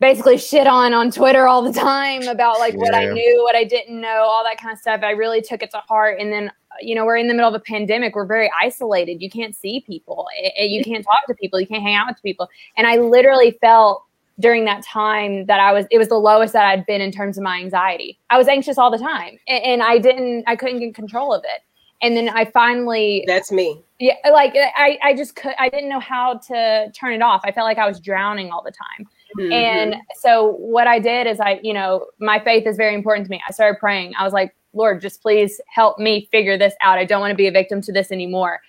basically 0.00 0.38
shit 0.38 0.66
on 0.66 0.94
on 0.94 1.10
Twitter 1.10 1.46
all 1.46 1.62
the 1.62 1.72
time 1.72 2.26
about 2.26 2.58
like 2.58 2.72
yeah. 2.72 2.80
what 2.80 2.94
I 2.94 3.06
knew, 3.12 3.42
what 3.44 3.54
I 3.54 3.64
didn't 3.64 4.00
know, 4.00 4.24
all 4.24 4.42
that 4.44 4.58
kind 4.58 4.72
of 4.72 4.78
stuff. 4.78 5.02
I 5.02 5.10
really 5.10 5.42
took 5.42 5.62
it 5.62 5.70
to 5.72 5.78
heart. 5.78 6.18
And 6.18 6.32
then, 6.32 6.50
you 6.80 6.94
know, 6.94 7.04
we're 7.04 7.18
in 7.18 7.28
the 7.28 7.34
middle 7.34 7.48
of 7.48 7.54
a 7.54 7.60
pandemic. 7.60 8.14
We're 8.14 8.26
very 8.26 8.50
isolated. 8.58 9.20
You 9.20 9.30
can't 9.30 9.54
see 9.54 9.80
people. 9.80 10.26
You 10.56 10.82
can't 10.82 11.04
talk 11.04 11.26
to 11.28 11.34
people. 11.34 11.60
You 11.60 11.66
can't 11.66 11.82
hang 11.82 11.94
out 11.94 12.06
with 12.08 12.22
people. 12.22 12.48
And 12.76 12.86
I 12.86 12.96
literally 12.96 13.58
felt 13.60 14.04
during 14.38 14.64
that 14.64 14.82
time 14.82 15.44
that 15.46 15.60
I 15.60 15.70
was, 15.72 15.84
it 15.90 15.98
was 15.98 16.08
the 16.08 16.14
lowest 16.14 16.54
that 16.54 16.64
I'd 16.64 16.86
been 16.86 17.02
in 17.02 17.12
terms 17.12 17.36
of 17.36 17.44
my 17.44 17.58
anxiety. 17.58 18.18
I 18.30 18.38
was 18.38 18.48
anxious 18.48 18.78
all 18.78 18.90
the 18.90 18.98
time 18.98 19.38
and, 19.46 19.62
and 19.64 19.82
I 19.82 19.98
didn't, 19.98 20.44
I 20.46 20.56
couldn't 20.56 20.80
get 20.80 20.94
control 20.94 21.34
of 21.34 21.44
it. 21.44 21.60
And 22.02 22.16
then 22.16 22.28
I 22.30 22.46
finally, 22.46 23.24
that's 23.26 23.52
me. 23.52 23.82
Yeah. 23.98 24.14
Like 24.32 24.54
I, 24.56 24.98
I 25.02 25.14
just 25.14 25.36
could, 25.36 25.54
I 25.58 25.68
didn't 25.68 25.90
know 25.90 26.00
how 26.00 26.38
to 26.48 26.90
turn 26.92 27.12
it 27.12 27.22
off. 27.22 27.42
I 27.44 27.52
felt 27.52 27.66
like 27.66 27.78
I 27.78 27.86
was 27.86 28.00
drowning 28.00 28.50
all 28.50 28.62
the 28.62 28.72
time 28.72 29.06
Mm-hmm. 29.38 29.52
And 29.52 29.96
so 30.16 30.52
what 30.52 30.86
I 30.86 30.98
did 30.98 31.26
is 31.26 31.40
I, 31.40 31.60
you 31.62 31.72
know, 31.72 32.06
my 32.18 32.40
faith 32.40 32.66
is 32.66 32.76
very 32.76 32.94
important 32.94 33.26
to 33.26 33.30
me. 33.30 33.40
I 33.48 33.52
started 33.52 33.78
praying. 33.78 34.14
I 34.18 34.24
was 34.24 34.32
like, 34.32 34.54
Lord, 34.72 35.00
just 35.00 35.22
please 35.22 35.60
help 35.72 35.98
me 35.98 36.28
figure 36.30 36.56
this 36.56 36.74
out. 36.80 36.98
I 36.98 37.04
don't 37.04 37.20
want 37.20 37.32
to 37.32 37.36
be 37.36 37.46
a 37.46 37.52
victim 37.52 37.80
to 37.82 37.92
this 37.92 38.10
anymore. 38.12 38.60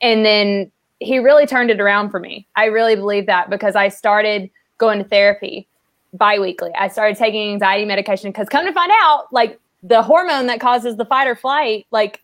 And 0.00 0.24
then 0.24 0.70
he 1.00 1.18
really 1.18 1.46
turned 1.46 1.70
it 1.70 1.80
around 1.80 2.10
for 2.10 2.20
me. 2.20 2.46
I 2.56 2.66
really 2.66 2.96
believe 2.96 3.26
that 3.26 3.50
because 3.50 3.76
I 3.76 3.88
started 3.88 4.50
going 4.78 5.02
to 5.02 5.08
therapy 5.08 5.68
biweekly. 6.14 6.70
I 6.78 6.88
started 6.88 7.16
taking 7.16 7.52
anxiety 7.52 7.84
medication 7.84 8.30
because 8.30 8.48
come 8.48 8.64
to 8.64 8.72
find 8.72 8.92
out, 9.02 9.26
like 9.32 9.60
the 9.82 10.02
hormone 10.02 10.46
that 10.46 10.60
causes 10.60 10.96
the 10.96 11.04
fight 11.04 11.26
or 11.26 11.36
flight, 11.36 11.86
like 11.90 12.22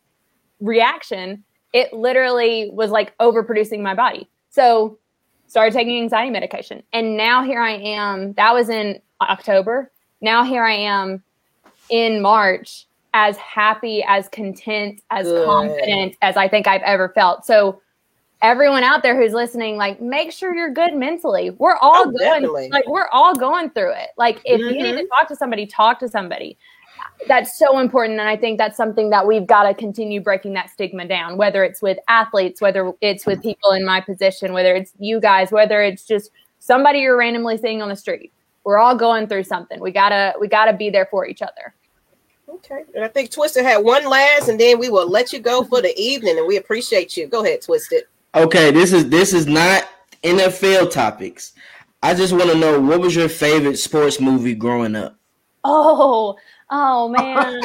reaction, 0.61 1.45
it 1.73 1.93
literally 1.93 2.71
was 2.73 2.91
like 2.91 3.17
overproducing 3.19 3.81
my 3.81 3.95
body. 3.95 4.29
So 4.51 4.99
started 5.47 5.73
taking 5.73 6.01
anxiety 6.01 6.31
medication. 6.31 6.83
And 6.93 7.17
now 7.17 7.43
here 7.43 7.61
I 7.61 7.73
am. 7.73 8.33
That 8.35 8.55
was 8.55 8.69
in 8.69 9.01
October. 9.21 9.91
Now 10.21 10.45
here 10.45 10.65
I 10.65 10.75
am 10.75 11.23
in 11.89 12.23
March 12.23 12.87
as 13.15 13.37
happy, 13.37 14.05
as 14.07 14.29
content, 14.29 15.03
as 15.11 15.27
Good. 15.27 15.45
confident 15.45 16.17
as 16.23 16.37
I 16.37 16.49
think 16.49 16.69
I've 16.69 16.83
ever 16.83 17.09
felt. 17.09 17.45
So 17.45 17.81
everyone 18.43 18.85
out 18.85 19.03
there 19.03 19.21
who's 19.21 19.33
listening, 19.33 19.77
like 19.77 20.01
make 20.01 20.33
sure 20.33 20.55
you're 20.55 20.73
good 20.73 20.95
mentally. 20.95 21.51
We're 21.51 21.77
all 21.77 21.97
oh, 21.97 22.05
going 22.05 22.19
definitely. 22.19 22.69
like 22.71 22.89
we're 22.89 23.09
all 23.13 23.35
going 23.35 23.71
through 23.71 23.93
it. 23.93 24.11
Like 24.17 24.41
if 24.45 24.61
mm-hmm. 24.61 24.75
you 24.75 24.83
need 24.83 24.93
to 24.93 24.99
mm-hmm. 24.99 25.07
talk 25.09 25.29
to 25.29 25.37
somebody, 25.37 25.67
talk 25.67 25.99
to 26.01 26.09
somebody. 26.09 26.57
That's 27.29 27.59
so 27.59 27.79
important. 27.79 28.19
And 28.19 28.29
I 28.29 28.37
think 28.37 28.59
that's 28.59 28.77
something 28.77 29.11
that 29.11 29.27
we've 29.27 29.47
got 29.47 29.65
to 29.65 29.75
continue 29.75 30.21
breaking 30.21 30.55
that 30.55 30.71
stigma 30.71 31.07
down, 31.07 31.37
whether 31.37 31.65
it's 31.65 31.83
with 31.83 31.99
athletes, 32.09 32.61
whether 32.61 32.93
it's 33.01 33.27
with 33.27 33.43
people 33.43 33.73
in 33.73 33.85
my 33.85 34.01
position, 34.01 34.53
whether 34.53 34.75
it's 34.75 34.93
you 34.99 35.21
guys, 35.21 35.53
whether 35.53 35.83
it's 35.83 36.07
just 36.07 36.31
somebody 36.59 37.01
you're 37.01 37.17
randomly 37.17 37.59
seeing 37.59 37.83
on 37.83 37.89
the 37.89 37.97
street. 37.97 38.33
We're 38.65 38.79
all 38.79 38.95
going 38.95 39.27
through 39.27 39.45
something. 39.45 39.81
We 39.81 39.91
gotta 39.91 40.35
we 40.41 40.49
gotta 40.49 40.73
be 40.73 40.91
there 40.91 41.07
for 41.11 41.27
each 41.27 41.43
other. 41.43 41.75
Okay. 42.49 42.85
And 42.95 43.05
I 43.05 43.09
think 43.09 43.31
Twisted 43.31 43.65
had 43.65 43.79
one 43.79 44.09
last, 44.09 44.49
and 44.49 44.59
then 44.59 44.79
we 44.79 44.89
will 44.89 45.09
let 45.09 45.33
you 45.33 45.39
go 45.39 45.65
for 45.65 45.81
the 45.81 45.99
evening. 45.99 46.37
And 46.37 46.47
we 46.47 46.57
appreciate 46.57 47.17
you. 47.17 47.27
Go 47.27 47.45
ahead, 47.45 47.63
Twisted. 47.63 48.05
Okay, 48.35 48.71
this 48.71 48.93
is 48.93 49.09
this 49.09 49.33
is 49.33 49.47
not 49.47 49.89
NFL 50.23 50.91
topics. 50.91 51.53
I 52.03 52.15
just 52.15 52.33
want 52.33 52.51
to 52.51 52.57
know 52.57 52.81
what 52.81 53.01
was 53.01 53.15
your 53.15 53.29
favorite 53.29 53.77
sports 53.77 54.21
movie 54.21 54.55
growing 54.55 54.97
up? 54.97 55.17
Oh, 55.65 56.37
oh 56.71 57.09
man. 57.19 57.63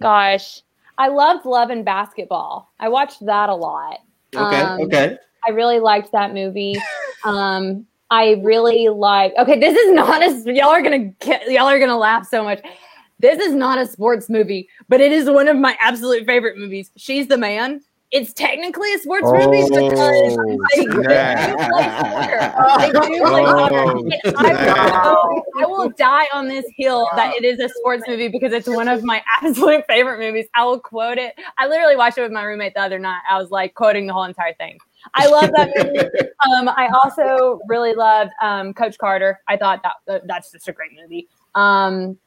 Gosh. 0.00 0.62
I 0.98 1.08
loved 1.08 1.46
Love 1.46 1.70
and 1.70 1.84
Basketball. 1.84 2.70
I 2.78 2.88
watched 2.88 3.24
that 3.26 3.48
a 3.48 3.54
lot. 3.54 4.00
Okay, 4.34 4.60
um, 4.60 4.80
okay. 4.82 5.16
I 5.46 5.50
really 5.50 5.80
liked 5.80 6.12
that 6.12 6.32
movie. 6.32 6.76
Um, 7.24 7.86
I 8.10 8.40
really 8.42 8.88
like. 8.88 9.32
Okay, 9.38 9.58
this 9.58 9.76
is 9.76 9.92
not 9.92 10.22
as 10.22 10.44
y'all 10.46 10.68
are 10.68 10.82
gonna 10.82 11.06
get, 11.20 11.50
y'all 11.50 11.66
are 11.66 11.78
gonna 11.78 11.98
laugh 11.98 12.28
so 12.28 12.44
much. 12.44 12.60
This 13.18 13.38
is 13.38 13.54
not 13.54 13.78
a 13.78 13.86
sports 13.86 14.28
movie, 14.28 14.68
but 14.88 15.00
it 15.00 15.12
is 15.12 15.30
one 15.30 15.48
of 15.48 15.56
my 15.56 15.76
absolute 15.80 16.26
favorite 16.26 16.58
movies. 16.58 16.90
She's 16.96 17.28
the 17.28 17.38
man. 17.38 17.80
It's 18.12 18.34
technically 18.34 18.92
a 18.92 18.98
sports 18.98 19.24
oh, 19.26 19.32
movie 19.32 19.62
because 19.70 20.36
I, 20.74 20.82
do 20.82 21.02
like 23.22 23.46
I, 24.36 25.42
I 25.62 25.64
will 25.64 25.88
die 25.96 26.26
on 26.34 26.46
this 26.46 26.66
hill 26.76 27.08
that 27.16 27.34
it 27.34 27.42
is 27.42 27.58
a 27.58 27.70
sports 27.70 28.04
movie 28.06 28.28
because 28.28 28.52
it's 28.52 28.68
one 28.68 28.86
of 28.86 29.02
my 29.02 29.22
absolute 29.42 29.86
favorite 29.88 30.18
movies. 30.18 30.44
I 30.54 30.62
will 30.62 30.78
quote 30.78 31.16
it. 31.16 31.34
I 31.56 31.66
literally 31.66 31.96
watched 31.96 32.18
it 32.18 32.20
with 32.22 32.32
my 32.32 32.42
roommate 32.42 32.74
the 32.74 32.82
other 32.82 32.98
night. 32.98 33.22
I 33.30 33.38
was 33.38 33.50
like 33.50 33.72
quoting 33.72 34.06
the 34.06 34.12
whole 34.12 34.24
entire 34.24 34.52
thing. 34.54 34.76
I 35.14 35.26
love 35.28 35.50
that 35.56 35.70
movie. 35.76 35.98
um, 36.54 36.68
I 36.68 36.90
also 37.02 37.60
really 37.66 37.94
loved 37.94 38.32
um, 38.42 38.74
Coach 38.74 38.98
Carter. 38.98 39.40
I 39.48 39.56
thought 39.56 39.82
that 40.06 40.26
that's 40.26 40.52
just 40.52 40.68
a 40.68 40.72
great 40.72 40.90
movie. 41.00 41.28
Um, 41.54 42.18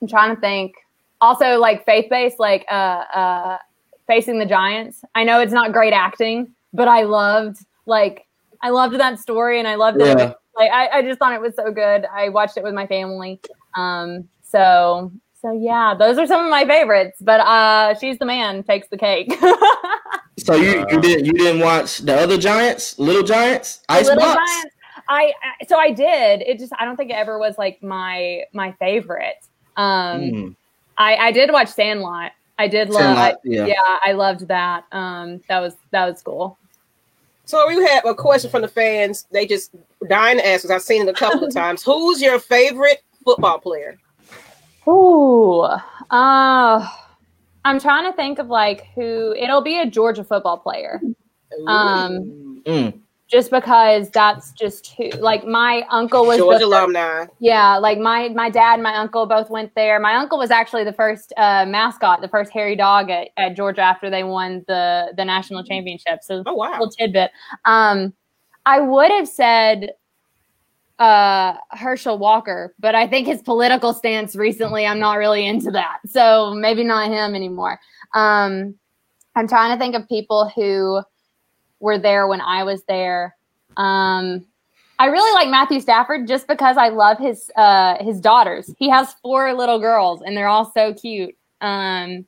I'm 0.00 0.08
trying 0.08 0.34
to 0.34 0.40
think. 0.40 0.76
Also, 1.20 1.58
like 1.58 1.84
faith 1.84 2.06
based, 2.08 2.38
like 2.38 2.64
uh, 2.70 3.04
uh, 3.14 3.58
facing 4.06 4.38
the 4.38 4.46
Giants. 4.46 5.02
I 5.14 5.24
know 5.24 5.40
it's 5.40 5.52
not 5.52 5.72
great 5.72 5.92
acting, 5.92 6.52
but 6.72 6.88
I 6.88 7.02
loved 7.02 7.58
like 7.86 8.26
I 8.62 8.70
loved 8.70 8.98
that 8.98 9.18
story, 9.18 9.58
and 9.58 9.68
I 9.68 9.74
loved 9.74 10.00
it. 10.00 10.16
Like 10.56 10.70
I, 10.72 10.88
I 10.88 11.02
just 11.02 11.18
thought 11.18 11.32
it 11.32 11.40
was 11.40 11.54
so 11.54 11.70
good. 11.70 12.06
I 12.06 12.30
watched 12.30 12.56
it 12.56 12.64
with 12.64 12.74
my 12.74 12.86
family. 12.86 13.40
Um, 13.76 14.28
so 14.42 15.12
so 15.40 15.52
yeah, 15.52 15.94
those 15.94 16.18
are 16.18 16.26
some 16.26 16.44
of 16.44 16.50
my 16.50 16.64
favorites. 16.64 17.18
But 17.20 17.40
uh, 17.40 17.94
she's 17.94 18.18
the 18.18 18.26
man 18.26 18.62
takes 18.62 18.88
the 18.88 18.96
cake. 18.96 19.32
so 20.38 20.54
you 20.54 20.86
you 20.90 21.00
didn't 21.00 21.24
you 21.26 21.32
didn't 21.32 21.60
watch 21.60 21.98
the 21.98 22.14
other 22.14 22.38
Giants, 22.38 22.98
Little 22.98 23.22
Giants, 23.22 23.82
Ice 23.88 24.06
Little 24.06 24.22
Giants. 24.22 24.66
I 25.08 25.32
so 25.68 25.76
I 25.76 25.92
did. 25.92 26.42
It 26.42 26.58
just 26.58 26.72
I 26.78 26.84
don't 26.84 26.96
think 26.96 27.10
it 27.10 27.16
ever 27.16 27.38
was 27.38 27.56
like 27.58 27.82
my 27.82 28.42
my 28.52 28.72
favorite. 28.72 29.36
Um, 29.76 30.20
mm. 30.20 30.56
I, 30.98 31.16
I 31.16 31.32
did 31.32 31.52
watch 31.52 31.68
Sandlot. 31.68 32.32
I 32.58 32.68
did 32.68 32.90
love. 32.90 33.02
Sandlot, 33.02 33.40
yeah. 33.44 33.66
yeah, 33.66 33.98
I 34.02 34.12
loved 34.12 34.48
that. 34.48 34.84
Um, 34.92 35.40
that 35.48 35.60
was 35.60 35.76
that 35.90 36.06
was 36.06 36.22
cool. 36.22 36.58
So 37.44 37.66
we 37.68 37.82
have 37.86 38.04
a 38.04 38.14
question 38.14 38.50
from 38.50 38.62
the 38.62 38.68
fans. 38.68 39.26
They 39.30 39.46
just 39.46 39.74
dying 40.08 40.38
to 40.38 40.46
ask 40.46 40.62
because 40.62 40.70
I've 40.74 40.82
seen 40.82 41.02
it 41.02 41.08
a 41.08 41.12
couple 41.12 41.44
of 41.44 41.54
times. 41.54 41.82
Who's 41.82 42.20
your 42.20 42.38
favorite 42.38 43.04
football 43.24 43.58
player? 43.58 43.98
Ooh, 44.88 45.60
uh, 45.60 46.88
I'm 47.64 47.80
trying 47.80 48.10
to 48.10 48.16
think 48.16 48.38
of 48.38 48.48
like 48.48 48.86
who. 48.94 49.34
It'll 49.34 49.62
be 49.62 49.78
a 49.80 49.86
Georgia 49.86 50.24
football 50.24 50.58
player. 50.58 51.00
Um, 51.66 52.62
mm 52.64 53.00
just 53.28 53.50
because 53.50 54.08
that's 54.10 54.52
just 54.52 54.92
who 54.92 55.10
like 55.18 55.44
my 55.44 55.84
uncle 55.90 56.24
was 56.26 56.38
Georgia 56.38 56.60
the, 56.60 56.66
alumni. 56.66 57.26
Yeah, 57.40 57.76
like 57.76 57.98
my 57.98 58.28
my 58.28 58.48
dad 58.50 58.74
and 58.74 58.82
my 58.82 58.94
uncle 58.94 59.26
both 59.26 59.50
went 59.50 59.74
there. 59.74 59.98
My 59.98 60.14
uncle 60.14 60.38
was 60.38 60.50
actually 60.50 60.84
the 60.84 60.92
first 60.92 61.32
uh, 61.36 61.66
mascot, 61.66 62.20
the 62.20 62.28
first 62.28 62.52
Hairy 62.52 62.76
Dawg 62.76 63.10
at, 63.10 63.28
at 63.36 63.56
Georgia 63.56 63.82
after 63.82 64.10
they 64.10 64.22
won 64.22 64.64
the 64.68 65.12
the 65.16 65.24
national 65.24 65.64
championship. 65.64 66.20
So 66.22 66.44
oh 66.46 66.54
wow, 66.54 66.72
little 66.72 66.90
tidbit. 66.90 67.32
Um, 67.64 68.14
I 68.64 68.80
would 68.80 69.10
have 69.10 69.28
said 69.28 69.90
uh 71.00 71.54
Herschel 71.72 72.18
Walker, 72.18 72.74
but 72.78 72.94
I 72.94 73.08
think 73.08 73.26
his 73.26 73.42
political 73.42 73.92
stance 73.92 74.36
recently, 74.36 74.86
I'm 74.86 75.00
not 75.00 75.14
really 75.14 75.46
into 75.46 75.72
that. 75.72 75.98
So 76.06 76.54
maybe 76.54 76.84
not 76.84 77.10
him 77.10 77.34
anymore. 77.34 77.80
Um, 78.14 78.76
I'm 79.34 79.48
trying 79.48 79.76
to 79.76 79.78
think 79.78 79.94
of 79.96 80.08
people 80.08 80.50
who 80.54 81.02
were 81.80 81.98
there 81.98 82.26
when 82.26 82.40
I 82.40 82.62
was 82.64 82.82
there. 82.84 83.36
Um, 83.76 84.46
I 84.98 85.06
really 85.06 85.32
like 85.34 85.48
Matthew 85.48 85.80
Stafford 85.80 86.26
just 86.26 86.48
because 86.48 86.76
I 86.76 86.88
love 86.88 87.18
his 87.18 87.50
uh, 87.56 88.02
his 88.02 88.20
daughters. 88.20 88.74
He 88.78 88.88
has 88.88 89.14
four 89.22 89.52
little 89.52 89.78
girls, 89.78 90.22
and 90.22 90.36
they're 90.36 90.48
all 90.48 90.72
so 90.72 90.94
cute. 90.94 91.36
Um, 91.60 92.26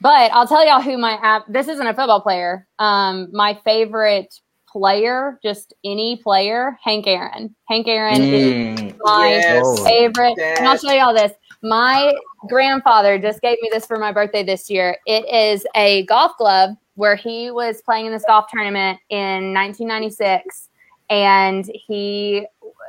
but 0.00 0.32
I'll 0.32 0.46
tell 0.46 0.66
y'all 0.66 0.80
who 0.80 0.96
my 0.96 1.18
app. 1.22 1.44
This 1.48 1.68
isn't 1.68 1.86
a 1.86 1.92
football 1.92 2.22
player. 2.22 2.66
Um, 2.78 3.28
my 3.32 3.58
favorite 3.64 4.34
player, 4.66 5.38
just 5.42 5.74
any 5.84 6.16
player, 6.16 6.78
Hank 6.82 7.06
Aaron. 7.06 7.54
Hank 7.68 7.86
Aaron 7.88 8.20
mm, 8.20 8.92
is 8.92 8.94
my 9.00 9.28
yes, 9.28 9.84
favorite. 9.84 10.34
Yes. 10.38 10.58
And 10.58 10.68
I'll 10.68 10.78
show 10.78 10.92
y'all 10.92 11.14
this. 11.14 11.32
My 11.62 12.14
grandfather 12.48 13.18
just 13.18 13.42
gave 13.42 13.58
me 13.60 13.68
this 13.70 13.84
for 13.84 13.98
my 13.98 14.12
birthday 14.12 14.42
this 14.42 14.70
year. 14.70 14.96
It 15.06 15.28
is 15.28 15.66
a 15.74 16.06
golf 16.06 16.32
glove 16.38 16.70
where 17.00 17.16
he 17.16 17.50
was 17.50 17.80
playing 17.80 18.04
in 18.04 18.12
this 18.12 18.24
golf 18.26 18.44
tournament 18.52 18.98
in 19.08 19.54
1996 19.54 20.68
and 21.08 21.64
he 21.74 22.46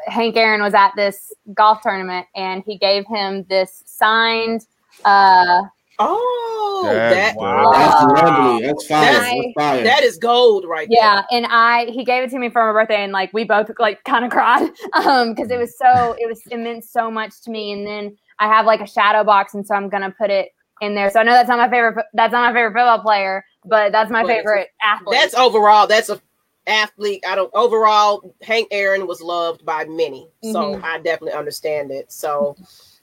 Hank 0.07 0.36
Aaron 0.36 0.62
was 0.62 0.74
at 0.74 0.91
this 0.97 1.32
golf 1.53 1.82
tournament 1.82 2.28
and 2.36 2.62
he 2.66 2.78
gave 2.78 3.05
him 3.07 3.45
this 3.49 3.84
signed 3.86 4.68
uh 5.05 5.62
Oh, 6.03 6.89
that, 6.91 7.36
wow. 7.36 7.72
that's 7.72 8.24
lovely. 8.24 8.66
That's 8.66 8.88
fire. 8.88 9.14
That's, 9.14 9.20
that's 9.20 9.53
fire. 9.55 9.84
That 9.84 10.03
is 10.03 10.18
gold 10.18 10.66
right 10.66 10.88
there. 10.89 10.99
yeah, 10.99 11.16
there. 11.30 11.38
and 11.38 11.45
I 11.47 11.86
he 11.86 12.03
gave 12.03 12.24
it 12.24 12.32
to 12.32 12.39
me 12.39 12.49
for 12.49 12.66
my 12.66 12.72
birthday, 12.72 13.03
and 13.03 13.14
like 13.14 13.32
we 13.34 13.43
both 13.43 13.70
like 13.78 14.03
kind 14.03 14.26
of 14.26 14.32
cried 14.32 14.64
um 15.05 15.36
because 15.36 15.51
it 15.51 15.59
was 15.59 15.78
so 15.78 16.16
it 16.18 16.28
was 16.28 16.41
it 16.49 16.57
meant 16.57 16.86
so 16.86 17.12
much 17.12 17.41
to 17.43 17.51
me. 17.51 17.72
And 17.74 17.86
then 17.86 18.18
I 18.39 18.47
have 18.47 18.66
like 18.66 18.82
a 18.82 18.88
shadow 18.88 19.24
box, 19.24 19.53
and 19.53 19.66
so 19.66 19.76
I'm 19.76 19.89
gonna 19.89 20.09
put 20.09 20.32
it 20.32 20.49
in 20.82 20.95
there. 20.95 21.12
So 21.12 21.20
I 21.20 21.24
know 21.24 21.34
that's 21.34 21.49
not 21.49 21.59
my 21.59 21.70
favorite. 21.70 22.03
That's 22.14 22.32
not 22.32 22.51
my 22.51 22.57
favorite 22.57 22.74
football 22.74 22.99
player, 22.99 23.45
but 23.66 23.91
that's 23.91 24.12
my 24.12 24.24
but 24.24 24.30
favorite 24.30 24.70
athlete. 24.82 25.20
That's 25.20 25.34
overall. 25.36 25.88
That's 25.88 26.09
a 26.09 26.22
athlete. 26.68 27.24
I 27.28 27.36
don't 27.36 27.51
overall. 27.53 28.34
Hank 28.41 28.68
Aaron 28.72 29.07
was 29.07 29.22
loved 29.22 29.66
by 29.66 29.86
many, 29.86 30.30
so 30.43 30.76
mm-hmm. 30.76 30.86
I 30.86 30.97
definitely 30.97 31.34
understand 31.34 31.91
it. 31.91 32.12
So. 32.12 32.55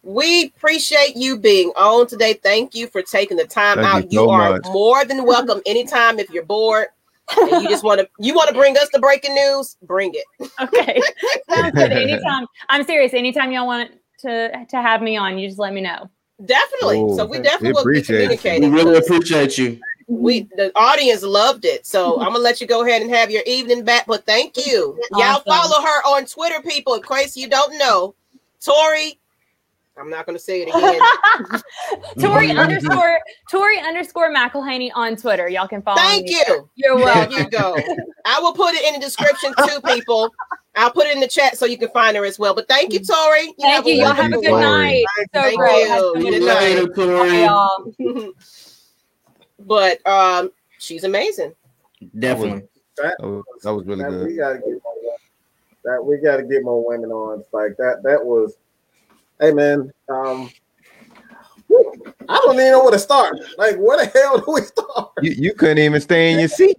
We 0.04 0.44
appreciate 0.56 1.16
you 1.16 1.36
being 1.36 1.70
on 1.70 2.06
today. 2.06 2.34
Thank 2.34 2.72
you 2.72 2.86
for 2.86 3.02
taking 3.02 3.36
the 3.36 3.44
time 3.44 3.78
Thank 3.78 3.88
out. 3.88 4.12
You, 4.12 4.20
so 4.20 4.30
are 4.30 4.52
much. 4.52 4.66
more 4.66 5.04
than 5.04 5.26
welcome 5.26 5.60
anytime 5.66 6.20
if 6.20 6.30
you're 6.30 6.44
bored 6.44 6.86
and 7.36 7.62
you 7.62 7.68
just 7.68 7.84
want 7.84 8.00
to 8.00 8.08
you 8.18 8.34
want 8.34 8.48
to 8.48 8.54
bring 8.54 8.76
us 8.76 8.88
the 8.92 8.98
breaking 8.98 9.34
news. 9.34 9.76
Bring 9.82 10.12
it. 10.14 10.50
Okay. 10.60 11.00
Sounds 11.50 11.72
good 11.72 11.92
anytime. 11.92 12.46
I'm 12.68 12.84
serious. 12.84 13.14
Anytime 13.14 13.52
y'all 13.52 13.66
want 13.66 13.90
to 14.20 14.66
to 14.66 14.76
have 14.76 15.02
me 15.02 15.16
on, 15.16 15.38
you 15.38 15.48
just 15.48 15.58
let 15.58 15.72
me 15.72 15.80
know. 15.80 16.08
Definitely. 16.44 17.00
Ooh, 17.00 17.16
so 17.16 17.26
we 17.26 17.40
definitely 17.40 17.72
will 17.72 17.92
be 17.92 18.02
communicating. 18.02 18.70
We 18.70 18.76
really 18.76 18.96
appreciate 18.98 19.58
you. 19.58 19.80
We 20.08 20.42
mm-hmm. 20.42 20.56
the 20.56 20.72
audience 20.74 21.22
loved 21.22 21.64
it. 21.64 21.86
So 21.86 22.12
mm-hmm. 22.12 22.22
I'm 22.22 22.32
gonna 22.32 22.38
let 22.40 22.60
you 22.60 22.66
go 22.66 22.84
ahead 22.84 23.02
and 23.02 23.10
have 23.10 23.30
your 23.30 23.42
evening 23.46 23.84
back. 23.84 24.06
But 24.06 24.24
thank 24.26 24.56
you. 24.56 24.98
Awesome. 25.12 25.18
Y'all 25.20 25.42
follow 25.46 25.82
her 25.84 26.00
on 26.08 26.24
Twitter, 26.24 26.60
people. 26.62 26.94
In 26.94 27.02
case 27.02 27.36
you 27.36 27.48
don't 27.48 27.78
know, 27.78 28.14
Tori. 28.64 29.18
I'm 29.98 30.10
not 30.10 30.26
gonna 30.26 30.38
say 30.38 30.62
it 30.62 30.68
again. 30.68 31.00
Tori 32.20 32.48
mm-hmm. 32.48 32.58
underscore 32.58 33.18
Tori 33.50 33.78
underscore 33.80 34.32
McElhaney 34.32 34.90
on 34.94 35.16
Twitter. 35.16 35.48
Y'all 35.48 35.68
can 35.68 35.82
follow. 35.82 35.98
Thank 35.98 36.30
you. 36.30 36.68
You're 36.76 36.96
welcome. 36.96 37.32
There 37.32 37.42
you 37.42 37.50
go. 37.50 37.76
I 38.24 38.40
will 38.40 38.54
put 38.54 38.74
it 38.74 38.84
in 38.84 38.94
the 38.94 39.04
description 39.04 39.52
too, 39.66 39.80
people. 39.84 40.32
I'll 40.76 40.92
put 40.92 41.08
it 41.08 41.14
in 41.14 41.20
the 41.20 41.26
chat 41.26 41.58
so 41.58 41.66
you 41.66 41.76
can 41.76 41.88
find 41.88 42.16
her 42.16 42.24
as 42.24 42.38
well. 42.38 42.54
But 42.54 42.68
thank 42.68 42.92
you, 42.92 43.00
Tori. 43.00 43.46
You 43.46 43.54
thank 43.58 43.86
you. 43.86 43.94
Y'all 43.94 44.14
have 44.14 44.32
a 44.32 44.36
good 44.36 44.60
night. 44.60 45.04
So 45.34 45.42
thank 45.42 45.58
great. 45.58 45.88
You. 45.88 46.30
Good 46.30 46.42
night, 46.44 47.96
Tori. 47.98 48.32
Y'all. 49.68 49.98
but 50.04 50.06
um, 50.10 50.50
she's 50.78 51.04
amazing. 51.04 51.54
Definitely. 52.18 52.62
That, 52.96 53.16
was, 53.20 53.44
that 53.62 53.74
was 53.74 53.86
really 53.86 54.02
that 54.02 54.10
good. 54.10 54.26
We 54.26 54.36
gotta 54.36 54.58
get 54.58 54.66
more, 54.66 55.16
that 55.84 56.04
we 56.04 56.16
gotta 56.18 56.42
get 56.42 56.64
more 56.64 56.86
women 56.86 57.10
on. 57.10 57.44
Like 57.52 57.76
that. 57.76 58.02
That 58.02 58.24
was. 58.24 58.56
Hey 59.40 59.52
man. 59.52 59.92
Um. 60.08 60.50
I 62.30 62.40
don't 62.44 62.54
even 62.54 62.70
know 62.70 62.82
where 62.82 62.92
to 62.92 62.98
start. 62.98 63.36
Like, 63.58 63.76
where 63.76 63.98
the 63.98 64.06
hell 64.18 64.38
do 64.38 64.52
we 64.52 64.62
start? 64.62 65.12
You, 65.20 65.32
you 65.32 65.54
couldn't 65.54 65.78
even 65.78 66.00
stay 66.00 66.32
in 66.32 66.38
your 66.38 66.48
seat. 66.48 66.78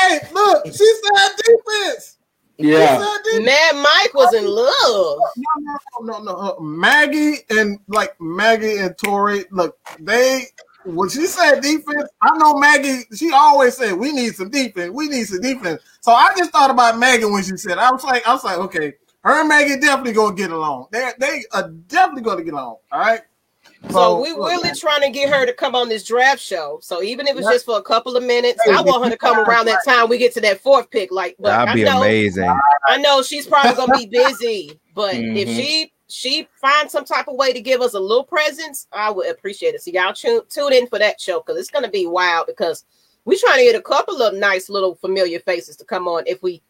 Hey, 0.00 0.18
look, 0.32 0.66
she 0.66 0.72
said 0.72 1.30
defense. 1.36 2.18
Yeah. 2.58 2.98
Mad 3.40 3.76
Mike 3.76 4.14
was 4.14 4.34
in 4.34 4.46
love. 4.46 5.18
No, 5.36 5.78
no, 6.00 6.18
no, 6.18 6.22
no, 6.22 6.32
uh, 6.32 6.60
Maggie 6.60 7.38
and 7.50 7.78
like 7.88 8.14
Maggie 8.20 8.78
and 8.78 8.96
Tori, 8.96 9.44
look, 9.50 9.78
they 10.00 10.44
when 10.86 11.08
she 11.08 11.26
said 11.26 11.60
defense, 11.60 12.08
I 12.22 12.36
know 12.38 12.58
Maggie, 12.58 13.02
she 13.14 13.32
always 13.32 13.76
said 13.76 13.94
we 13.94 14.12
need 14.12 14.34
some 14.34 14.50
defense, 14.50 14.90
we 14.92 15.08
need 15.08 15.24
some 15.24 15.40
defense. 15.40 15.82
So 16.00 16.12
I 16.12 16.32
just 16.36 16.50
thought 16.52 16.70
about 16.70 16.98
Maggie 16.98 17.24
when 17.24 17.42
she 17.42 17.56
said, 17.56 17.78
I 17.78 17.90
was 17.90 18.04
like, 18.04 18.26
I 18.26 18.32
was 18.32 18.44
like, 18.44 18.58
okay, 18.58 18.94
her 19.24 19.40
and 19.40 19.48
Maggie 19.48 19.80
definitely 19.80 20.12
gonna 20.12 20.36
get 20.36 20.52
along. 20.52 20.86
They 20.92 21.10
they 21.18 21.42
are 21.52 21.68
definitely 21.68 22.22
gonna 22.22 22.44
get 22.44 22.54
along. 22.54 22.76
All 22.92 23.00
right. 23.00 23.20
So 23.90 24.20
we 24.20 24.30
really 24.30 24.70
trying 24.74 25.02
to 25.02 25.10
get 25.10 25.28
her 25.28 25.46
to 25.46 25.52
come 25.52 25.74
on 25.74 25.88
this 25.88 26.04
draft 26.04 26.40
show. 26.40 26.78
So 26.82 27.02
even 27.02 27.26
if 27.26 27.36
it's 27.36 27.46
just 27.46 27.66
for 27.66 27.78
a 27.78 27.82
couple 27.82 28.16
of 28.16 28.24
minutes, 28.24 28.60
I 28.68 28.80
want 28.80 29.04
her 29.04 29.10
to 29.10 29.16
come 29.16 29.38
around 29.38 29.66
that 29.66 29.80
time 29.84 30.08
we 30.08 30.18
get 30.18 30.32
to 30.34 30.40
that 30.42 30.60
fourth 30.60 30.90
pick. 30.90 31.12
Like, 31.12 31.36
but 31.38 31.50
that'd 31.50 31.68
I 31.70 31.74
be 31.74 31.84
know, 31.84 31.98
amazing. 31.98 32.58
I 32.88 32.98
know 32.98 33.22
she's 33.22 33.46
probably 33.46 33.74
gonna 33.74 33.98
be 33.98 34.06
busy, 34.06 34.80
but 34.94 35.14
mm-hmm. 35.14 35.36
if 35.36 35.48
she 35.48 35.92
she 36.08 36.48
finds 36.60 36.92
some 36.92 37.04
type 37.04 37.28
of 37.28 37.36
way 37.36 37.52
to 37.52 37.60
give 37.60 37.80
us 37.80 37.94
a 37.94 38.00
little 38.00 38.24
presence, 38.24 38.86
I 38.92 39.10
would 39.10 39.28
appreciate 39.28 39.74
it. 39.74 39.82
So 39.82 39.90
y'all 39.90 40.12
tune 40.12 40.42
tune 40.48 40.72
in 40.72 40.86
for 40.86 40.98
that 40.98 41.20
show 41.20 41.40
because 41.40 41.60
it's 41.60 41.70
gonna 41.70 41.90
be 41.90 42.06
wild 42.06 42.46
because 42.46 42.84
we're 43.24 43.38
trying 43.38 43.58
to 43.58 43.64
get 43.64 43.74
a 43.74 43.82
couple 43.82 44.22
of 44.22 44.34
nice 44.34 44.68
little 44.68 44.94
familiar 44.94 45.40
faces 45.40 45.76
to 45.76 45.84
come 45.84 46.06
on 46.06 46.22
if 46.26 46.42
we 46.42 46.62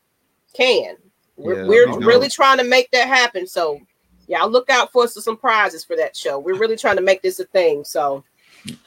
can. 0.55 0.97
We're, 1.37 1.63
yeah, 1.63 1.69
we're 1.69 1.99
really 1.99 2.31
trying 2.31 2.57
to 2.59 2.65
make 2.65 2.91
that 2.93 3.09
happen. 3.09 3.47
So 3.47 3.81
y'all 4.27 4.51
look 4.51 4.71
out 4.71 4.93
for 4.93 5.07
some 5.07 5.37
prizes 5.37 5.85
for 5.85 5.97
that 5.97 6.17
show. 6.17 6.39
We're 6.39 6.59
really 6.59 6.77
trying 6.77 6.97
to 6.97 7.03
make 7.03 7.23
this 7.23 7.41
a 7.41 7.45
thing. 7.45 7.85
So, 7.85 8.25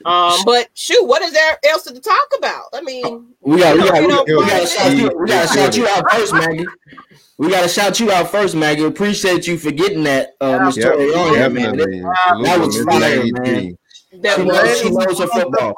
um, 0.06 0.40
but 0.46 0.70
shoot, 0.74 1.04
what 1.06 1.22
is 1.22 1.34
there 1.34 1.58
else 1.70 1.84
to 1.84 2.00
talk 2.00 2.28
about? 2.38 2.66
I 2.74 2.82
mean, 2.82 3.34
we 3.42 3.60
got, 3.60 3.76
we 3.76 3.84
got, 3.84 4.28
we, 4.28 4.36
we, 4.36 4.46
got 4.46 4.62
to 4.62 4.68
shout 4.68 4.98
you, 4.98 5.12
we 5.18 5.28
got 5.28 5.48
to 5.48 5.54
shout 5.54 5.78
you 5.78 5.88
out 5.88 6.12
first, 6.12 6.34
Maggie. 6.34 6.66
We 7.38 7.50
got 7.50 7.62
to 7.62 7.70
shout 7.70 8.00
you 8.00 8.12
out 8.12 8.30
first, 8.30 8.56
Maggie. 8.56 8.84
Appreciate 8.84 9.48
you 9.48 9.58
for 9.58 9.72
getting 9.72 10.04
that, 10.04 10.36
uh, 10.42 10.60
Miss 10.66 10.78
yep, 10.78 10.94
Tori 10.94 11.14
on 11.14 11.36
here, 11.36 11.50
man. 11.50 11.78
That, 11.78 12.42
that 12.44 12.60
was 12.60 12.84
fire, 12.84 13.24
man. 13.44 13.78
That 14.22 14.38
she, 14.38 14.44
knows, 14.44 14.82
she 14.82 14.90
knows 14.90 15.20
her 15.20 15.28
football. 15.28 15.74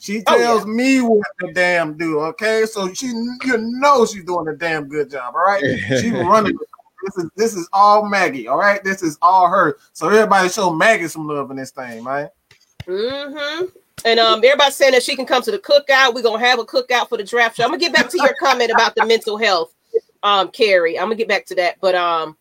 She 0.00 0.22
tells 0.22 0.64
oh, 0.64 0.68
yeah. 0.68 0.74
me 0.74 1.00
what 1.00 1.26
the 1.40 1.52
damn 1.52 1.96
do, 1.96 2.20
okay? 2.20 2.64
So 2.66 2.92
she, 2.94 3.06
you 3.06 3.58
know, 3.58 4.06
she's 4.06 4.24
doing 4.24 4.48
a 4.48 4.54
damn 4.54 4.88
good 4.88 5.10
job, 5.10 5.34
all 5.34 5.44
right? 5.44 5.62
She's 5.62 6.12
running 6.12 6.56
this 7.02 7.24
is 7.24 7.30
this 7.36 7.54
is 7.54 7.68
all 7.72 8.08
Maggie, 8.08 8.48
all 8.48 8.58
right. 8.58 8.82
This 8.82 9.02
is 9.02 9.18
all 9.22 9.48
her. 9.48 9.78
So 9.92 10.08
everybody 10.08 10.48
show 10.48 10.72
Maggie 10.72 11.08
some 11.08 11.26
love 11.26 11.50
in 11.50 11.56
this 11.56 11.70
thing, 11.70 12.02
man. 12.02 12.28
Mm-hmm. 12.88 13.66
And 14.04 14.20
um, 14.20 14.38
everybody's 14.44 14.76
saying 14.76 14.92
that 14.92 15.02
she 15.02 15.16
can 15.16 15.26
come 15.26 15.42
to 15.42 15.50
the 15.50 15.58
cookout. 15.58 16.14
We're 16.14 16.22
gonna 16.22 16.44
have 16.44 16.58
a 16.58 16.64
cookout 16.64 17.08
for 17.08 17.18
the 17.18 17.24
draft 17.24 17.56
show. 17.56 17.64
I'm 17.64 17.70
gonna 17.70 17.80
get 17.80 17.92
back 17.92 18.08
to 18.08 18.18
your 18.18 18.34
comment 18.40 18.70
about 18.70 18.94
the 18.94 19.04
mental 19.04 19.36
health, 19.36 19.74
um, 20.22 20.48
Carrie. 20.50 20.98
I'm 20.98 21.06
gonna 21.06 21.16
get 21.16 21.28
back 21.28 21.46
to 21.46 21.54
that. 21.56 21.76
But 21.80 21.94
um, 21.94 22.36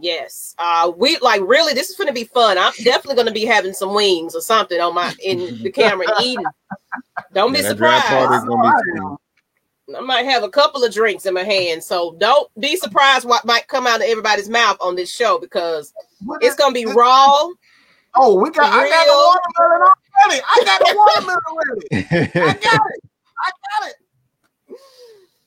yes, 0.00 0.54
uh, 0.58 0.90
we 0.96 1.18
like 1.18 1.42
really 1.42 1.74
this 1.74 1.90
is 1.90 1.96
gonna 1.96 2.12
be 2.12 2.24
fun. 2.24 2.58
I'm 2.58 2.72
definitely 2.82 3.16
gonna 3.16 3.32
be 3.32 3.44
having 3.44 3.74
some 3.74 3.94
wings 3.94 4.34
or 4.34 4.40
something 4.40 4.80
on 4.80 4.94
my 4.94 5.14
in 5.22 5.62
the 5.62 5.70
camera 5.70 6.06
eating. 6.22 6.44
Don't 7.32 7.52
be 7.52 7.62
surprised. 7.62 8.06
I 9.94 10.00
might 10.00 10.24
have 10.24 10.42
a 10.42 10.48
couple 10.48 10.82
of 10.82 10.94
drinks 10.94 11.26
in 11.26 11.34
my 11.34 11.44
hand, 11.44 11.84
so 11.84 12.16
don't 12.18 12.48
be 12.58 12.74
surprised 12.76 13.26
what 13.26 13.44
might 13.44 13.68
come 13.68 13.86
out 13.86 14.00
of 14.00 14.06
everybody's 14.06 14.48
mouth 14.48 14.78
on 14.80 14.96
this 14.96 15.12
show 15.12 15.38
because 15.38 15.92
it's 16.40 16.56
gonna 16.56 16.72
be 16.72 16.86
raw. 16.86 17.48
Oh, 18.16 18.40
we 18.40 18.50
got 18.50 18.72
real. 18.72 18.82
I 18.82 18.88
got 18.88 19.06
the 19.06 19.60
watermelon 19.60 19.92
already. 20.24 20.42
I 20.48 20.62
got 20.64 20.78
the 20.80 20.94
watermelon 20.96 21.42
already. 21.50 22.50
I 22.50 22.54
got 22.54 22.80
it. 22.90 23.10
I 23.44 23.50
got 23.80 23.88
it. 23.90 23.96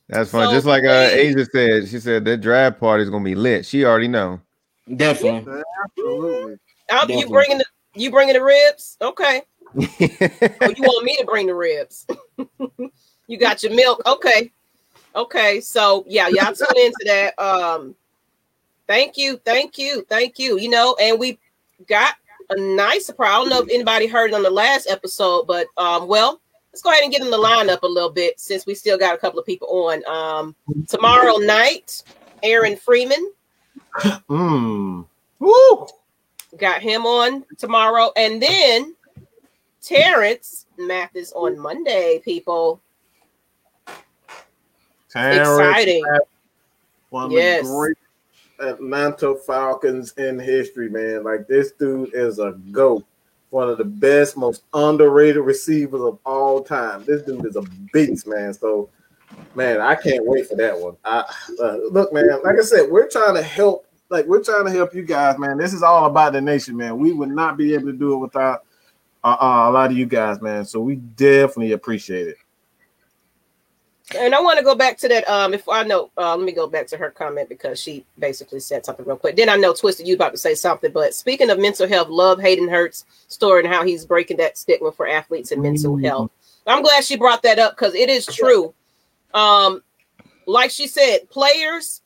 That's 0.09 0.31
fun. 0.31 0.47
So 0.47 0.53
Just 0.53 0.65
like 0.65 0.83
uh, 0.83 1.09
Asia 1.11 1.45
said, 1.51 1.87
she 1.87 1.99
said 1.99 2.25
that 2.25 2.37
draft 2.37 2.79
party 2.79 3.03
is 3.03 3.09
gonna 3.09 3.23
be 3.23 3.35
lit. 3.35 3.65
She 3.65 3.85
already 3.85 4.07
know. 4.07 4.39
Definitely. 4.95 5.61
Absolutely. 5.83 6.57
Definitely. 6.87 7.19
You 7.19 7.29
bringing 7.29 7.57
the 7.57 7.65
you 7.93 8.11
bringing 8.11 8.33
the 8.33 8.43
ribs? 8.43 8.97
Okay. 9.01 9.41
oh, 9.75 10.73
you 10.75 10.83
want 10.83 11.03
me 11.03 11.17
to 11.17 11.25
bring 11.25 11.47
the 11.47 11.55
ribs? 11.55 12.05
You 13.29 13.37
got 13.37 13.61
your 13.61 13.73
milk. 13.73 14.01
Okay. 14.05 14.49
Okay. 15.13 15.59
So 15.59 16.05
yeah, 16.07 16.29
y'all 16.29 16.53
tune 16.53 16.67
into 16.77 17.03
that. 17.07 17.37
Um 17.37 17.93
thank 18.87 19.17
you, 19.17 19.35
thank 19.43 19.77
you, 19.77 20.05
thank 20.07 20.39
you. 20.39 20.57
You 20.57 20.69
know, 20.69 20.95
and 21.01 21.19
we 21.19 21.37
got 21.89 22.15
a 22.49 22.59
nice 22.59 23.05
surprise. 23.05 23.31
I 23.31 23.35
don't 23.37 23.49
know 23.49 23.61
if 23.61 23.69
anybody 23.69 24.07
heard 24.07 24.31
it 24.31 24.33
on 24.33 24.43
the 24.43 24.49
last 24.49 24.87
episode, 24.89 25.47
but 25.47 25.67
um, 25.77 26.07
well, 26.07 26.41
let's 26.71 26.81
go 26.81 26.91
ahead 26.91 27.03
and 27.03 27.11
get 27.11 27.21
in 27.21 27.31
the 27.31 27.37
lineup 27.37 27.81
a 27.83 27.87
little 27.87 28.11
bit 28.11 28.39
since 28.39 28.65
we 28.65 28.75
still 28.75 28.97
got 28.97 29.15
a 29.15 29.17
couple 29.17 29.39
of 29.39 29.45
people 29.45 29.67
on. 29.87 30.03
Um 30.07 30.55
tomorrow 30.87 31.37
night, 31.37 32.03
Aaron 32.43 32.77
Freeman. 32.77 33.31
Mm. 34.29 35.05
Woo! 35.39 35.87
Got 36.57 36.81
him 36.81 37.05
on 37.05 37.45
tomorrow, 37.57 38.11
and 38.15 38.41
then 38.41 38.95
Terrence 39.81 40.65
Mathis 40.77 41.31
on 41.33 41.57
Monday, 41.57 42.21
people. 42.23 42.81
Terrence 45.09 45.47
Exciting. 45.47 46.03
One 47.09 47.25
of 47.25 47.31
yes. 47.31 47.67
the 47.67 47.73
great 47.73 47.97
Atlanta 48.59 49.35
Falcons 49.35 50.13
in 50.13 50.39
history, 50.39 50.89
man. 50.89 51.23
Like 51.23 51.47
this 51.47 51.71
dude 51.73 52.13
is 52.13 52.39
a 52.39 52.51
goat. 52.71 53.05
One 53.49 53.69
of 53.69 53.77
the 53.77 53.85
best, 53.85 54.35
most 54.35 54.63
underrated 54.73 55.43
receivers 55.43 56.01
of 56.01 56.19
all 56.25 56.61
time. 56.63 57.05
This 57.05 57.21
dude 57.21 57.45
is 57.45 57.55
a 57.55 57.61
beast, 57.93 58.27
man. 58.27 58.53
So, 58.53 58.89
man, 59.55 59.79
I 59.79 59.95
can't 59.95 60.25
wait 60.25 60.47
for 60.47 60.55
that 60.55 60.77
one. 60.77 60.97
I 61.05 61.23
uh, 61.61 61.77
look, 61.89 62.11
man. 62.11 62.27
Like 62.43 62.57
I 62.59 62.63
said, 62.63 62.89
we're 62.89 63.09
trying 63.09 63.35
to 63.35 63.43
help. 63.43 63.85
Like 64.09 64.25
we're 64.25 64.43
trying 64.43 64.65
to 64.65 64.71
help 64.71 64.93
you 64.93 65.03
guys, 65.03 65.37
man. 65.37 65.57
This 65.57 65.73
is 65.73 65.83
all 65.83 66.05
about 66.05 66.33
the 66.33 66.41
nation, 66.41 66.77
man. 66.77 66.97
We 66.97 67.11
would 67.13 67.29
not 67.29 67.57
be 67.57 67.73
able 67.73 67.87
to 67.87 67.93
do 67.93 68.13
it 68.13 68.17
without 68.17 68.63
uh, 69.23 69.37
uh, 69.39 69.69
a 69.69 69.71
lot 69.71 69.91
of 69.91 69.97
you 69.97 70.05
guys, 70.05 70.41
man. 70.41 70.65
So 70.65 70.79
we 70.79 70.95
definitely 70.95 71.73
appreciate 71.73 72.27
it. 72.27 72.37
And 74.15 74.33
I 74.33 74.39
want 74.39 74.57
to 74.57 74.63
go 74.63 74.73
back 74.73 74.97
to 74.99 75.09
that. 75.09 75.27
Um, 75.29 75.53
if 75.53 75.67
I 75.67 75.83
know, 75.83 76.11
uh, 76.17 76.35
let 76.35 76.45
me 76.45 76.53
go 76.53 76.65
back 76.65 76.87
to 76.87 76.97
her 76.97 77.09
comment 77.09 77.49
because 77.49 77.79
she 77.81 78.05
basically 78.17 78.61
said 78.61 78.85
something 78.85 79.05
real 79.05 79.17
quick. 79.17 79.35
Then 79.35 79.49
I 79.49 79.57
know 79.57 79.73
Twisted, 79.73 80.07
you 80.07 80.15
about 80.15 80.31
to 80.31 80.37
say 80.37 80.55
something. 80.55 80.91
But 80.91 81.13
speaking 81.13 81.49
of 81.49 81.59
mental 81.59 81.87
health, 81.87 82.07
love 82.07 82.39
Hayden 82.39 82.69
Hurst 82.69 83.05
story 83.27 83.63
and 83.65 83.73
how 83.73 83.83
he's 83.83 84.05
breaking 84.05 84.37
that 84.37 84.57
stigma 84.57 84.93
for 84.93 85.07
athletes 85.07 85.51
and 85.51 85.61
mental 85.61 85.95
mm-hmm. 85.95 86.05
health. 86.05 86.31
I'm 86.65 86.83
glad 86.83 87.03
she 87.03 87.17
brought 87.17 87.43
that 87.43 87.59
up 87.59 87.75
because 87.75 87.95
it 87.95 88.09
is 88.09 88.25
true. 88.25 88.73
Um, 89.33 89.83
like 90.45 90.71
she 90.71 90.87
said, 90.87 91.29
players 91.29 92.01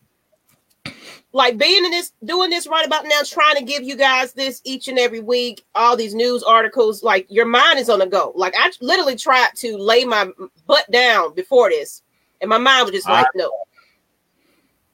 like 1.34 1.58
being 1.58 1.86
in 1.86 1.92
this 1.92 2.12
doing 2.26 2.50
this 2.50 2.68
right 2.68 2.86
about 2.86 3.06
now 3.06 3.22
trying 3.26 3.56
to 3.56 3.64
give 3.64 3.84
you 3.84 3.96
guys 3.96 4.34
this 4.34 4.62
each 4.64 4.88
and 4.88 5.00
every 5.00 5.22
week 5.22 5.66
all 5.76 5.96
these 5.96 6.14
news 6.14 6.44
articles 6.44 7.04
like 7.04 7.26
your 7.30 7.46
mind 7.46 7.80
is 7.80 7.90
on 7.90 8.00
the 8.00 8.06
go. 8.06 8.34
Like 8.36 8.54
i 8.58 8.70
literally 8.82 9.16
tried 9.16 9.50
to 9.58 9.78
lay 9.78 10.04
my 10.04 10.30
butt 10.68 10.90
down 10.92 11.34
before 11.34 11.70
this 11.70 12.04
and 12.42 12.50
my 12.50 12.58
mind 12.58 12.86
was 12.86 12.92
just 12.92 13.10
like 13.10 13.28
no. 13.36 13.52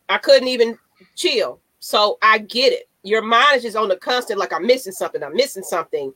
I 0.10 0.18
couldn't 0.18 0.48
even 0.48 0.78
chill. 1.16 1.60
So 1.80 2.18
i 2.22 2.38
get 2.38 2.74
it. 2.74 2.88
Your 3.04 3.22
mind 3.22 3.58
is 3.58 3.64
just 3.64 3.78
on 3.78 3.88
the 3.88 3.98
constant 3.98 4.40
like 4.40 4.54
i'm 4.54 4.66
missing 4.66 4.94
something 4.94 5.24
i'm 5.24 5.36
missing 5.36 5.64
something. 5.64 6.14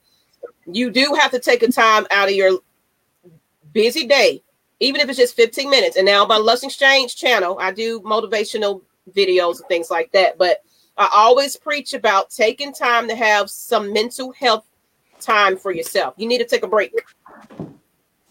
You 0.66 0.92
do 0.92 1.16
have 1.20 1.32
to 1.32 1.40
take 1.40 1.64
a 1.64 1.72
time 1.72 2.06
out 2.12 2.30
of 2.30 2.36
your 2.36 2.60
busy 3.74 4.06
day 4.06 4.44
even 4.80 5.00
if 5.00 5.08
it's 5.08 5.20
just 5.20 5.36
15 5.36 5.70
minutes. 5.70 5.96
And 5.96 6.08
now 6.08 6.26
my 6.26 6.38
lust 6.38 6.64
exchange 6.64 7.16
channel 7.16 7.58
i 7.60 7.72
do 7.72 8.02
motivational 8.02 8.82
videos 9.16 9.60
and 9.60 9.68
things 9.68 9.90
like 9.90 10.12
that. 10.12 10.38
But 10.38 10.64
I 10.98 11.10
always 11.14 11.56
preach 11.56 11.94
about 11.94 12.30
taking 12.30 12.74
time 12.74 13.08
to 13.08 13.16
have 13.16 13.50
some 13.50 13.92
mental 13.94 14.32
health 14.32 14.66
time 15.20 15.58
for 15.58 15.72
yourself. 15.72 16.14
You 16.18 16.28
need 16.28 16.40
to 16.40 16.46
take 16.46 16.64
a 16.64 16.68
break. 16.68 16.94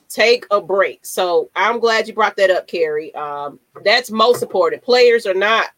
take 0.08 0.46
a 0.50 0.60
break. 0.60 1.04
So 1.06 1.50
I'm 1.54 1.78
glad 1.78 2.08
you 2.08 2.14
brought 2.14 2.36
that 2.36 2.50
up, 2.50 2.66
Carrie. 2.66 3.14
Um, 3.14 3.58
that's 3.84 4.10
most 4.10 4.42
important. 4.42 4.82
Players 4.82 5.26
are 5.26 5.34
not. 5.34 5.68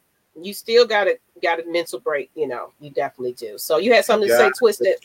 You 0.40 0.54
still 0.54 0.86
got 0.86 1.04
to 1.04 1.18
got 1.42 1.60
a 1.60 1.66
mental 1.66 2.00
break. 2.00 2.30
You 2.34 2.46
know, 2.48 2.72
you 2.80 2.90
definitely 2.90 3.32
do. 3.34 3.58
So 3.58 3.78
you 3.78 3.92
had 3.92 4.04
something 4.04 4.28
to 4.28 4.36
say, 4.36 4.50
Twisted. 4.58 4.96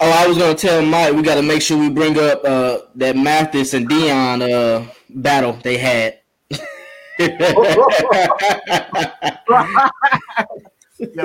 Oh, 0.00 0.10
I 0.10 0.26
was 0.26 0.36
gonna 0.36 0.54
tell 0.54 0.82
Mike 0.84 1.14
we 1.14 1.22
got 1.22 1.36
to 1.36 1.42
make 1.42 1.62
sure 1.62 1.78
we 1.78 1.88
bring 1.88 2.18
up 2.18 2.44
uh, 2.44 2.80
that 2.96 3.16
Mathis 3.16 3.74
and 3.74 3.88
Deion 3.88 4.42
uh, 4.42 4.90
battle 5.10 5.52
they 5.62 5.78
had. 5.78 6.17
yeah, 7.20 7.40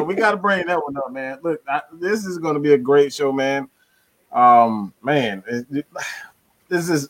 we 0.02 0.16
got 0.16 0.32
to 0.32 0.38
bring 0.38 0.66
that 0.66 0.84
one 0.84 0.98
up, 0.98 1.12
man. 1.12 1.40
Look, 1.44 1.62
I, 1.68 1.82
this 1.94 2.26
is 2.26 2.40
going 2.40 2.56
to 2.56 2.60
be 2.60 2.74
a 2.74 2.78
great 2.78 3.14
show, 3.14 3.32
man. 3.32 3.70
Um, 4.32 4.94
man, 5.04 5.44
it, 5.48 5.86
this 6.70 6.90
is 6.90 7.10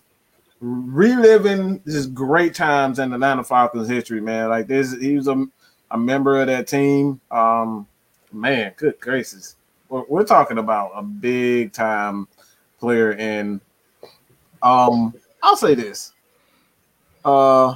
reliving 0.59 1.81
this 1.85 2.07
great 2.07 2.55
times 2.55 2.99
in 2.99 3.09
the 3.09 3.15
Atlanta 3.15 3.43
Falcons 3.43 3.87
history, 3.87 4.21
man. 4.21 4.49
Like 4.49 4.67
this, 4.67 4.97
he 4.97 5.15
was 5.15 5.27
a, 5.27 5.45
a 5.91 5.97
member 5.97 6.41
of 6.41 6.47
that 6.47 6.67
team. 6.67 7.21
Um, 7.31 7.87
man, 8.33 8.73
good 8.75 8.99
gracious, 8.99 9.55
we're, 9.87 10.03
we're 10.09 10.25
talking 10.25 10.57
about 10.57 10.91
a 10.95 11.03
big 11.03 11.71
time 11.71 12.27
player. 12.79 13.13
And 13.13 13.61
um, 14.61 15.13
I'll 15.41 15.55
say 15.55 15.75
this. 15.75 16.11
Uh, 17.23 17.75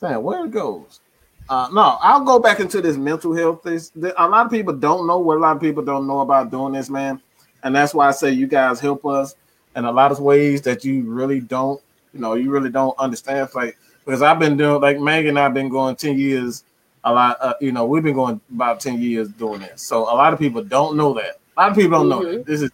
damn, 0.00 0.22
where 0.22 0.44
it 0.44 0.50
goes? 0.50 1.00
Uh, 1.48 1.68
no, 1.72 1.98
I'll 2.00 2.24
go 2.24 2.38
back 2.38 2.60
into 2.60 2.80
this 2.82 2.96
mental 2.96 3.34
health. 3.34 3.62
This, 3.62 3.90
a 3.96 4.28
lot 4.28 4.46
of 4.46 4.52
people 4.52 4.74
don't 4.74 5.06
know 5.06 5.18
what 5.18 5.38
a 5.38 5.40
lot 5.40 5.56
of 5.56 5.62
people 5.62 5.82
don't 5.82 6.06
know 6.06 6.20
about 6.20 6.50
doing 6.50 6.74
this, 6.74 6.90
man. 6.90 7.22
And 7.62 7.74
that's 7.74 7.94
why 7.94 8.08
I 8.08 8.10
say 8.10 8.30
you 8.30 8.46
guys 8.46 8.80
help 8.80 9.06
us 9.06 9.34
in 9.74 9.84
a 9.84 9.92
lot 9.92 10.12
of 10.12 10.20
ways 10.20 10.60
that 10.62 10.84
you 10.84 11.04
really 11.04 11.40
don't, 11.40 11.80
you 12.12 12.20
know, 12.20 12.34
you 12.34 12.50
really 12.50 12.70
don't 12.70 12.98
understand. 12.98 13.48
Like 13.54 13.78
because 14.04 14.22
I've 14.22 14.38
been 14.38 14.56
doing 14.56 14.80
like 14.80 14.98
Megan 15.00 15.30
and 15.30 15.38
I've 15.38 15.54
been 15.54 15.68
going 15.68 15.96
10 15.96 16.18
years 16.18 16.64
a 17.04 17.12
lot, 17.12 17.36
uh, 17.40 17.54
you 17.60 17.72
know, 17.72 17.86
we've 17.86 18.02
been 18.02 18.14
going 18.14 18.40
about 18.50 18.80
10 18.80 19.00
years 19.00 19.28
doing 19.28 19.60
this. 19.60 19.82
So 19.82 20.02
a 20.02 20.14
lot 20.14 20.32
of 20.32 20.38
people 20.38 20.62
don't 20.62 20.96
know 20.96 21.14
that. 21.14 21.40
A 21.56 21.60
lot 21.60 21.70
of 21.70 21.76
people 21.76 21.98
don't 21.98 22.08
mm-hmm. 22.10 22.32
know 22.32 22.38
that. 22.38 22.46
This 22.46 22.62
is 22.62 22.70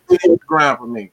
ground 0.47 0.79
for 0.79 0.87
me. 0.87 1.11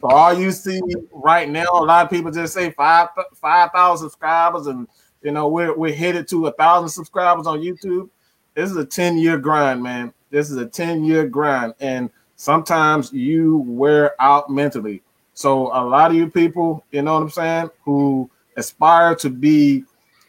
So 0.00 0.08
all 0.08 0.32
you 0.32 0.50
see 0.50 0.80
right 1.12 1.48
now, 1.48 1.66
a 1.72 1.84
lot 1.84 2.04
of 2.04 2.10
people 2.10 2.30
just 2.30 2.54
say 2.54 2.70
five 2.70 3.08
five 3.34 3.70
thousand 3.72 4.08
subscribers, 4.08 4.66
and 4.66 4.88
you 5.22 5.32
know 5.32 5.48
we're 5.48 5.76
we're 5.76 5.94
headed 5.94 6.28
to 6.28 6.46
a 6.46 6.52
thousand 6.52 6.88
subscribers 6.88 7.46
on 7.46 7.60
YouTube. 7.60 8.08
This 8.54 8.70
is 8.70 8.76
a 8.76 8.84
ten 8.84 9.18
year 9.18 9.38
grind, 9.38 9.82
man. 9.82 10.12
This 10.30 10.50
is 10.50 10.56
a 10.56 10.66
ten 10.66 11.04
year 11.04 11.26
grind, 11.26 11.74
and 11.80 12.10
sometimes 12.36 13.12
you 13.12 13.58
wear 13.66 14.14
out 14.20 14.50
mentally. 14.50 15.02
So 15.34 15.68
a 15.68 15.82
lot 15.84 16.10
of 16.10 16.16
you 16.16 16.28
people, 16.28 16.84
you 16.90 17.02
know 17.02 17.14
what 17.14 17.22
I'm 17.22 17.30
saying, 17.30 17.70
who 17.84 18.30
aspire 18.56 19.14
to 19.16 19.30
be 19.30 19.84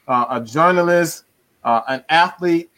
uh, 0.08 0.26
a 0.30 0.42
journalist, 0.42 1.26
uh, 1.64 1.82
an 1.88 2.04
athlete, 2.10 2.70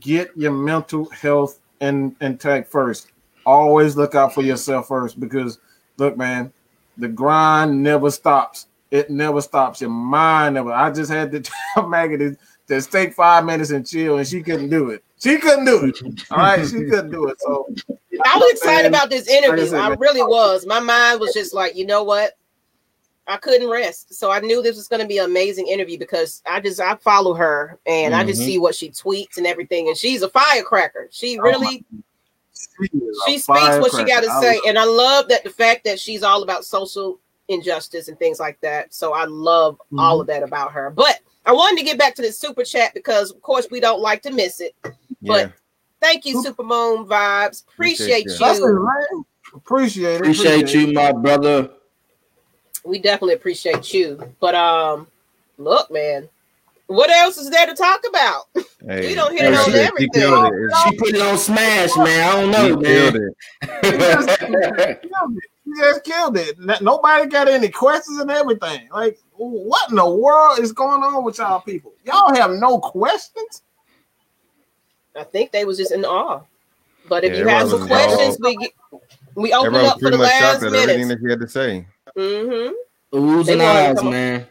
get 0.00 0.30
your 0.36 0.52
mental 0.52 1.08
health 1.10 1.58
in 1.80 2.14
intact 2.20 2.70
first. 2.70 3.08
Always 3.46 3.96
look 3.96 4.14
out 4.14 4.34
for 4.34 4.42
yourself 4.42 4.88
first 4.88 5.18
because 5.18 5.58
look, 5.96 6.16
man, 6.16 6.52
the 6.98 7.08
grind 7.08 7.82
never 7.82 8.10
stops. 8.10 8.66
It 8.90 9.10
never 9.10 9.40
stops. 9.40 9.80
Your 9.80 9.90
mind 9.90 10.54
never. 10.54 10.72
I 10.72 10.90
just 10.90 11.10
had 11.10 11.30
to 11.32 11.42
tell 11.74 11.88
Maggie 11.88 12.18
to, 12.18 12.36
to 12.68 12.82
take 12.82 13.14
five 13.14 13.44
minutes 13.44 13.70
and 13.70 13.86
chill, 13.86 14.18
and 14.18 14.26
she 14.26 14.42
couldn't 14.42 14.70
do 14.70 14.90
it. 14.90 15.04
She 15.18 15.38
couldn't 15.38 15.64
do 15.64 15.84
it. 15.84 16.22
All 16.30 16.38
right, 16.38 16.66
she 16.66 16.84
couldn't 16.84 17.10
do 17.10 17.28
it. 17.28 17.40
So 17.40 17.68
I 18.24 18.36
was 18.36 18.52
excited 18.52 18.88
about 18.88 19.10
this 19.10 19.28
interview. 19.28 19.76
I 19.76 19.88
really 19.94 20.22
was. 20.22 20.66
My 20.66 20.80
mind 20.80 21.20
was 21.20 21.32
just 21.34 21.54
like, 21.54 21.76
you 21.76 21.86
know 21.86 22.02
what? 22.02 22.36
I 23.26 23.36
couldn't 23.36 23.70
rest. 23.70 24.14
So 24.14 24.32
I 24.32 24.40
knew 24.40 24.60
this 24.60 24.76
was 24.76 24.88
going 24.88 25.02
to 25.02 25.06
be 25.06 25.18
an 25.18 25.26
amazing 25.26 25.68
interview 25.68 25.98
because 25.98 26.42
I 26.46 26.60
just 26.60 26.80
I 26.80 26.96
follow 26.96 27.34
her 27.34 27.78
and 27.86 28.12
mm-hmm. 28.12 28.20
I 28.20 28.24
just 28.24 28.40
mm-hmm. 28.40 28.46
see 28.46 28.58
what 28.58 28.74
she 28.74 28.90
tweets 28.90 29.36
and 29.36 29.46
everything. 29.46 29.88
And 29.88 29.96
she's 29.96 30.22
a 30.22 30.28
firecracker. 30.28 31.08
She 31.12 31.38
oh 31.38 31.42
really 31.42 31.84
oh 31.94 31.98
she 33.26 33.38
speaks 33.38 33.78
what 33.78 33.92
she 33.94 34.04
got 34.04 34.22
to 34.22 34.40
say. 34.40 34.60
And 34.66 34.78
I 34.78 34.84
love 34.84 35.28
that 35.28 35.44
the 35.44 35.50
fact 35.50 35.84
that 35.84 36.00
she's 36.00 36.22
all 36.22 36.42
about 36.42 36.64
social 36.64 37.20
injustice 37.50 38.08
and 38.08 38.18
things 38.18 38.40
like 38.40 38.60
that. 38.60 38.94
So 38.94 39.12
I 39.12 39.24
love 39.24 39.76
mm-hmm. 39.76 39.98
all 39.98 40.20
of 40.20 40.26
that 40.28 40.42
about 40.42 40.72
her. 40.72 40.90
But 40.90 41.20
I 41.44 41.52
wanted 41.52 41.78
to 41.78 41.84
get 41.84 41.98
back 41.98 42.14
to 42.14 42.22
the 42.22 42.32
super 42.32 42.64
chat 42.64 42.94
because 42.94 43.30
of 43.30 43.42
course 43.42 43.68
we 43.70 43.80
don't 43.80 44.00
like 44.00 44.22
to 44.22 44.32
miss 44.32 44.60
it. 44.60 44.74
Yeah. 44.84 44.92
But 45.22 45.52
Thank 46.00 46.24
you, 46.24 46.42
Supermoon 46.42 47.06
Vibes. 47.06 47.64
Appreciate, 47.68 48.26
appreciate 48.26 48.58
you. 48.58 49.24
Appreciate 49.54 50.14
it. 50.14 50.20
Appreciate, 50.20 50.60
appreciate 50.60 50.74
you, 50.74 50.92
my 50.94 51.12
brother. 51.12 51.68
We 52.84 52.98
definitely 52.98 53.34
appreciate 53.34 53.92
you. 53.92 54.18
But 54.40 54.54
um, 54.54 55.06
look, 55.58 55.90
man, 55.90 56.26
what 56.86 57.10
else 57.10 57.36
is 57.36 57.50
there 57.50 57.66
to 57.66 57.74
talk 57.74 58.02
about? 58.08 58.44
Hey, 58.86 59.08
we 59.08 59.14
don't 59.14 59.32
hit 59.32 59.42
hey, 59.42 59.54
on 59.54 59.74
everything. 59.74 60.70
She 60.84 60.96
put 60.96 61.14
it 61.14 61.20
on 61.20 61.36
smash, 61.36 61.94
man. 61.96 62.28
I 62.28 62.40
don't 62.40 62.50
know, 62.50 62.76
man. 62.80 63.34
She 65.74 65.80
just 65.80 66.04
killed 66.04 66.36
it. 66.36 66.58
Nobody 66.80 67.26
got 67.28 67.48
any 67.48 67.68
questions 67.68 68.18
and 68.18 68.30
everything. 68.30 68.88
Like, 68.92 69.18
what 69.36 69.90
in 69.90 69.96
the 69.96 70.08
world 70.08 70.58
is 70.58 70.72
going 70.72 71.02
on 71.02 71.24
with 71.24 71.38
y'all 71.38 71.60
people? 71.60 71.92
Y'all 72.04 72.34
have 72.34 72.52
no 72.52 72.78
questions? 72.78 73.62
I 75.16 75.24
think 75.24 75.52
they 75.52 75.64
was 75.64 75.78
just 75.78 75.92
in 75.92 76.04
awe. 76.04 76.42
But 77.08 77.24
if 77.24 77.32
yeah, 77.32 77.38
you 77.38 77.48
have 77.48 77.68
some 77.68 77.86
questions, 77.86 78.38
we 78.40 78.56
get, 78.56 78.70
we 79.34 79.52
open 79.52 79.74
up 79.74 80.00
for 80.00 80.10
the 80.10 80.18
last 80.18 80.62
minute. 80.62 80.80
Everything 80.80 81.08
that 81.08 81.20
you 81.20 81.30
had 81.30 81.40
to 81.40 81.48
say. 81.48 81.86
Mm-hmm. 82.16 83.16
Oohs 83.16 83.48
and 83.48 83.62
eyes, 83.62 84.02
man. 84.02 84.46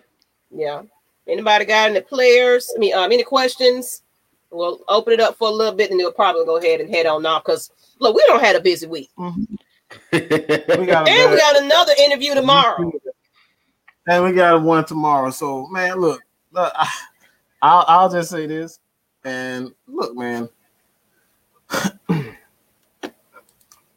Yeah. 0.52 0.82
Anybody 1.28 1.66
got 1.66 1.92
any 1.92 2.02
players? 2.02 2.72
I 2.76 2.80
mean, 2.80 2.94
um, 2.94 3.12
any 3.12 3.24
questions? 3.24 4.04
We'll 4.52 4.80
open 4.88 5.14
it 5.14 5.20
up 5.20 5.38
for 5.38 5.48
a 5.48 5.52
little 5.52 5.76
bit, 5.76 5.92
and 5.92 5.98
we'll 5.98 6.12
probably 6.12 6.44
go 6.46 6.58
ahead 6.58 6.82
and 6.82 6.90
head 6.90 7.06
on 7.06 7.26
off 7.26 7.44
because 7.46 7.72
look, 8.00 8.16
we 8.16 8.24
don't 8.28 8.42
had 8.42 8.56
a 8.56 8.62
busy 8.62 8.88
week. 8.88 9.12
Mm-hmm. 9.18 9.56
We 10.12 10.20
got 10.20 11.08
and 11.08 11.32
we 11.32 11.38
got 11.38 11.58
another 11.62 11.94
interview 12.00 12.34
tomorrow. 12.34 12.92
And 14.08 14.24
we 14.24 14.32
got 14.32 14.62
one 14.62 14.86
tomorrow. 14.86 15.30
So, 15.30 15.68
man, 15.68 16.00
look, 16.00 16.22
look 16.52 16.72
I, 16.76 16.88
I'll, 17.62 17.86
I'll 17.88 18.10
just 18.10 18.32
say 18.32 18.48
this 18.48 18.80
and 19.24 19.72
look, 19.88 20.16
man, 20.16 20.50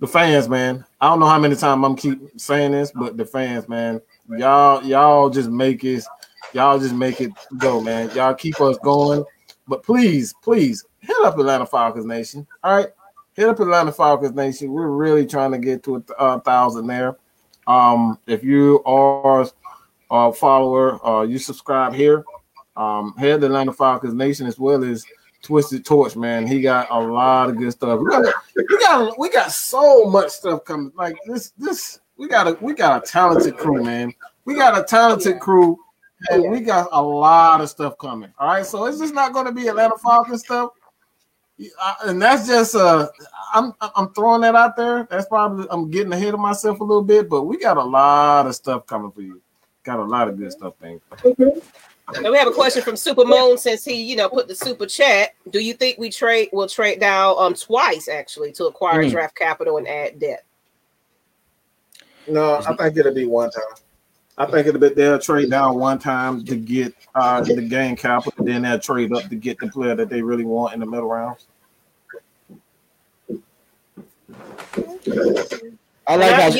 the 0.00 0.06
fans, 0.06 0.48
man. 0.48 0.84
I 1.00 1.08
don't 1.08 1.20
know 1.20 1.26
how 1.26 1.38
many 1.38 1.56
times 1.56 1.84
I'm 1.84 1.96
keep 1.96 2.20
saying 2.40 2.72
this, 2.72 2.92
but 2.92 3.16
the 3.16 3.24
fans, 3.24 3.68
man, 3.68 4.00
y'all, 4.28 4.84
y'all 4.84 5.30
just 5.30 5.48
make 5.48 5.84
it, 5.84 6.04
y'all 6.52 6.78
just 6.78 6.94
make 6.94 7.20
it 7.20 7.30
go, 7.58 7.80
man. 7.80 8.10
Y'all 8.14 8.34
keep 8.34 8.60
us 8.60 8.76
going. 8.78 9.24
But 9.68 9.82
please, 9.82 10.34
please 10.42 10.84
hit 11.00 11.16
up 11.22 11.38
Atlanta 11.38 11.66
Falcons 11.66 12.04
Nation. 12.04 12.46
All 12.62 12.76
right. 12.76 12.88
Hit 13.34 13.48
up 13.48 13.60
Atlanta 13.60 13.92
Falcons 13.92 14.34
Nation. 14.34 14.70
We're 14.72 14.88
really 14.88 15.26
trying 15.26 15.52
to 15.52 15.58
get 15.58 15.82
to 15.84 15.96
a, 15.96 16.12
a 16.18 16.40
thousand 16.40 16.86
there. 16.86 17.16
Um, 17.66 18.18
if 18.26 18.44
you 18.44 18.82
are 18.84 19.48
a 20.10 20.32
follower, 20.32 21.04
uh, 21.06 21.22
you 21.22 21.38
subscribe 21.38 21.94
here. 21.94 22.24
Um, 22.76 23.14
head 23.16 23.40
to 23.40 23.46
Atlanta 23.46 23.72
Falcons 23.72 24.14
Nation 24.14 24.46
as 24.46 24.58
well 24.58 24.84
as 24.84 25.04
Twisted 25.42 25.84
Torch, 25.84 26.14
man. 26.14 26.46
He 26.46 26.60
got 26.60 26.88
a 26.90 27.00
lot 27.00 27.48
of 27.48 27.56
good 27.56 27.72
stuff. 27.72 28.00
We 28.00 28.10
got, 28.10 28.34
we 28.56 28.78
got, 28.78 29.18
we 29.18 29.30
got 29.30 29.50
so 29.50 30.04
much 30.04 30.30
stuff 30.30 30.64
coming. 30.64 30.92
Like 30.94 31.16
this, 31.26 31.50
this, 31.58 32.00
we 32.16 32.28
got 32.28 32.46
a, 32.46 32.58
we 32.60 32.74
got 32.74 33.02
a 33.02 33.06
talented 33.06 33.56
crew, 33.56 33.82
man. 33.82 34.12
We 34.44 34.54
got 34.54 34.78
a 34.78 34.84
talented 34.84 35.40
crew, 35.40 35.78
and 36.30 36.50
we 36.50 36.60
got 36.60 36.88
a 36.92 37.02
lot 37.02 37.60
of 37.60 37.70
stuff 37.70 37.96
coming. 37.98 38.32
All 38.38 38.48
right, 38.48 38.66
so 38.66 38.84
it's 38.86 38.98
just 38.98 39.14
not 39.14 39.32
going 39.32 39.46
to 39.46 39.52
be 39.52 39.68
Atlanta 39.68 39.96
Falcons 39.98 40.44
stuff, 40.44 40.70
and 42.04 42.20
that's 42.20 42.46
just 42.46 42.74
uh, 42.74 43.08
I'm 43.52 43.72
I'm 43.80 44.12
throwing 44.14 44.42
that 44.42 44.54
out 44.54 44.76
there. 44.76 45.06
That's 45.10 45.26
probably 45.26 45.66
I'm 45.70 45.90
getting 45.90 46.12
ahead 46.12 46.34
of 46.34 46.40
myself 46.40 46.80
a 46.80 46.84
little 46.84 47.02
bit, 47.02 47.28
but 47.28 47.44
we 47.44 47.58
got 47.58 47.76
a 47.76 47.84
lot 47.84 48.46
of 48.46 48.54
stuff 48.54 48.86
coming 48.86 49.10
for 49.12 49.22
you. 49.22 49.40
Got 49.84 49.98
a 49.98 50.04
lot 50.04 50.28
of 50.28 50.38
good 50.38 50.52
stuff, 50.52 50.74
thing. 50.80 51.00
Mm-hmm. 51.10 51.58
And 52.14 52.28
we 52.28 52.36
have 52.36 52.48
a 52.48 52.52
question 52.52 52.82
from 52.82 52.96
Super 52.96 53.24
Moon 53.24 53.56
since 53.56 53.84
he, 53.84 54.02
you 54.02 54.16
know, 54.16 54.28
put 54.28 54.48
the 54.48 54.54
super 54.54 54.86
chat. 54.86 55.30
Do 55.50 55.60
you 55.60 55.72
think 55.72 55.98
we 55.98 56.10
trade 56.10 56.50
will 56.52 56.68
trade 56.68 57.00
down 57.00 57.36
um 57.38 57.54
twice 57.54 58.08
actually 58.08 58.52
to 58.52 58.66
acquire 58.66 59.04
mm. 59.04 59.10
draft 59.10 59.36
capital 59.36 59.78
and 59.78 59.88
add 59.88 60.18
debt? 60.18 60.44
No, 62.28 62.56
I 62.56 62.76
think 62.76 62.96
it'll 62.96 63.14
be 63.14 63.26
one 63.26 63.50
time. 63.50 63.64
I 64.36 64.46
think 64.46 64.66
it'll 64.66 64.80
be 64.80 64.90
they'll 64.90 65.18
trade 65.18 65.50
down 65.50 65.76
one 65.78 65.98
time 65.98 66.44
to 66.44 66.56
get 66.56 66.94
uh 67.14 67.40
the 67.40 67.62
gain 67.62 67.96
capital, 67.96 68.44
then 68.44 68.62
they'll 68.62 68.78
trade 68.78 69.12
up 69.12 69.28
to 69.28 69.36
get 69.36 69.58
the 69.58 69.68
player 69.68 69.94
that 69.94 70.08
they 70.08 70.22
really 70.22 70.44
want 70.44 70.74
in 70.74 70.80
the 70.80 70.86
middle 70.86 71.08
rounds. 71.08 71.46
I 76.06 76.16
like 76.16 76.32
how. 76.32 76.50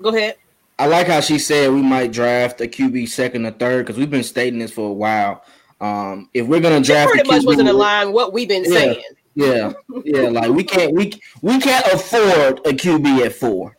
Go 0.00 0.08
ahead. 0.08 0.36
I 0.78 0.86
like 0.86 1.06
how 1.06 1.20
she 1.20 1.38
said 1.38 1.70
we 1.70 1.82
might 1.82 2.12
draft 2.12 2.60
a 2.60 2.64
QB 2.64 3.08
second 3.08 3.46
or 3.46 3.52
third 3.52 3.86
because 3.86 3.98
we've 3.98 4.10
been 4.10 4.24
stating 4.24 4.58
this 4.58 4.72
for 4.72 4.90
a 4.90 4.92
while. 4.92 5.44
Um, 5.80 6.28
if 6.34 6.46
we're 6.46 6.60
gonna 6.60 6.80
draft, 6.80 7.12
pretty 7.12 7.28
much 7.28 7.44
wasn't 7.44 7.68
in 7.68 7.76
line 7.76 8.12
what 8.12 8.32
we've 8.32 8.48
been 8.48 8.64
yeah, 8.64 8.70
saying. 8.70 9.02
Yeah, 9.34 9.72
yeah, 10.04 10.28
like 10.28 10.50
we 10.50 10.64
can't 10.64 10.94
we 10.94 11.12
we 11.40 11.60
can't 11.60 11.86
afford 11.86 12.58
a 12.66 12.72
QB 12.72 13.26
at 13.26 13.32
four. 13.32 13.76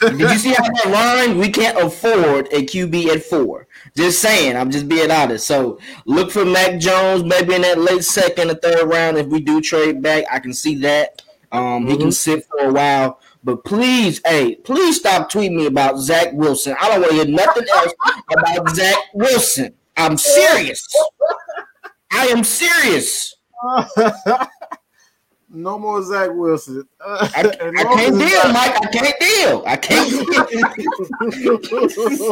Did 0.00 0.20
you 0.20 0.38
see 0.38 0.52
how 0.52 0.62
that 0.62 0.90
line? 0.90 1.38
We 1.38 1.50
can't 1.50 1.78
afford 1.78 2.46
a 2.52 2.64
QB 2.64 3.08
at 3.08 3.22
four. 3.24 3.66
Just 3.96 4.20
saying. 4.20 4.56
I'm 4.56 4.70
just 4.70 4.88
being 4.88 5.10
honest. 5.10 5.46
So 5.46 5.80
look 6.06 6.30
for 6.30 6.44
Mac 6.44 6.78
Jones, 6.78 7.24
maybe 7.24 7.54
in 7.54 7.62
that 7.62 7.78
late 7.78 8.04
second 8.04 8.50
or 8.50 8.54
third 8.54 8.86
round. 8.86 9.18
If 9.18 9.26
we 9.26 9.40
do 9.40 9.60
trade 9.60 10.00
back, 10.00 10.24
I 10.30 10.38
can 10.38 10.54
see 10.54 10.76
that. 10.76 11.22
Um, 11.52 11.60
mm-hmm. 11.62 11.88
he 11.88 11.96
can 11.96 12.06
mm-hmm. 12.06 12.10
sit 12.10 12.46
for 12.46 12.60
a 12.60 12.72
while. 12.72 13.20
But 13.44 13.64
please, 13.64 14.20
hey, 14.26 14.56
please 14.56 14.96
stop 14.96 15.30
tweeting 15.30 15.56
me 15.56 15.66
about 15.66 15.98
Zach 15.98 16.32
Wilson. 16.32 16.76
I 16.80 16.88
don't 16.88 17.00
want 17.00 17.12
to 17.12 17.16
hear 17.16 17.26
nothing 17.26 17.66
else 17.72 17.94
about 18.30 18.68
Zach 18.70 18.98
Wilson. 19.14 19.74
I'm 19.96 20.16
serious. 20.16 20.86
I 22.12 22.26
am 22.26 22.44
serious. 22.44 23.36
no 25.50 25.78
more 25.78 26.02
Zach 26.02 26.30
Wilson. 26.32 26.86
I, 27.00 27.30
I 27.36 27.42
can't 27.42 28.18
deal, 28.18 28.28
Zach, 28.28 28.52
Mike. 28.52 28.76
I 28.76 28.88
can't 28.92 29.20
deal. 29.20 29.62
I 29.66 29.76
can't. 29.76 30.12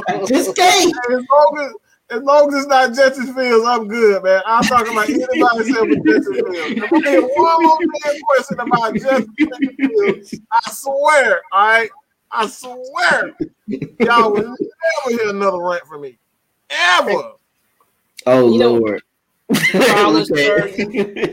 I 0.09 0.25
just 0.27 0.57
can't. 0.57 0.95
As 1.11 1.25
long 1.31 1.59
as, 1.61 1.73
as 2.11 2.23
long 2.23 2.49
as 2.49 2.55
it's 2.55 2.67
not 2.67 2.95
Justin 2.95 3.35
Fields, 3.35 3.67
I'm 3.67 3.89
good, 3.89 4.23
man. 4.23 4.43
I'm 4.47 4.63
talking 4.63 4.93
about 4.93 5.09
anybody 5.09 5.41
except 5.41 5.87
for 5.87 5.97
Justin 6.07 6.35
Fields. 6.35 6.83
If 6.83 6.91
we 6.91 7.03
get 7.03 7.23
one 7.23 7.63
more 7.65 7.79
damn 8.05 8.21
question 8.23 8.61
about 8.61 8.95
Justin 8.95 9.35
Fields, 9.77 10.35
I 10.53 10.71
swear, 10.71 11.43
all 11.53 11.67
right, 11.67 11.91
I 12.31 12.47
swear, 12.47 13.35
y'all 14.01 14.33
will 14.33 14.43
never 14.43 15.23
hear 15.23 15.31
another 15.31 15.61
rant 15.61 15.85
from 15.87 16.03
me, 16.03 16.19
ever. 16.71 17.33
Oh 18.27 18.53
you 18.53 18.59
Lord. 18.59 19.03
uh 19.51 20.17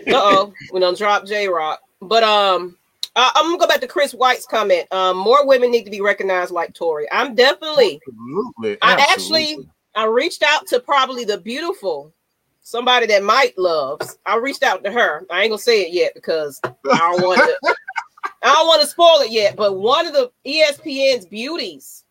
oh, 0.07 0.53
we 0.71 0.79
don't 0.79 0.97
drop 0.97 1.25
J 1.25 1.47
Rock. 1.47 1.81
But 2.01 2.23
um, 2.23 2.77
uh, 3.15 3.31
I'm 3.35 3.45
gonna 3.45 3.57
go 3.57 3.67
back 3.67 3.81
to 3.81 3.87
Chris 3.87 4.13
White's 4.13 4.45
comment. 4.45 4.91
Um, 4.91 5.17
more 5.17 5.47
women 5.47 5.71
need 5.71 5.83
to 5.85 5.91
be 5.91 6.01
recognized 6.01 6.51
like 6.51 6.73
Tori. 6.73 7.07
I'm 7.11 7.33
definitely. 7.33 7.99
Absolutely. 8.07 8.77
I 8.81 9.07
actually 9.09 9.57
I 9.95 10.05
reached 10.05 10.43
out 10.43 10.67
to 10.67 10.79
probably 10.79 11.23
the 11.23 11.37
beautiful 11.37 12.13
somebody 12.61 13.05
that 13.07 13.23
Mike 13.23 13.53
loves. 13.57 14.17
I 14.25 14.37
reached 14.37 14.63
out 14.63 14.83
to 14.83 14.91
her. 14.91 15.25
I 15.29 15.41
ain't 15.41 15.51
gonna 15.51 15.59
say 15.59 15.81
it 15.81 15.93
yet 15.93 16.13
because 16.15 16.59
I 16.63 16.71
don't 16.83 17.21
want 17.21 17.39
to. 17.39 17.75
I 18.43 18.53
don't 18.53 18.67
want 18.67 18.81
to 18.81 18.87
spoil 18.87 19.21
it 19.21 19.31
yet. 19.31 19.55
But 19.55 19.77
one 19.77 20.05
of 20.05 20.13
the 20.13 20.31
ESPN's 20.45 21.25
beauties. 21.25 22.03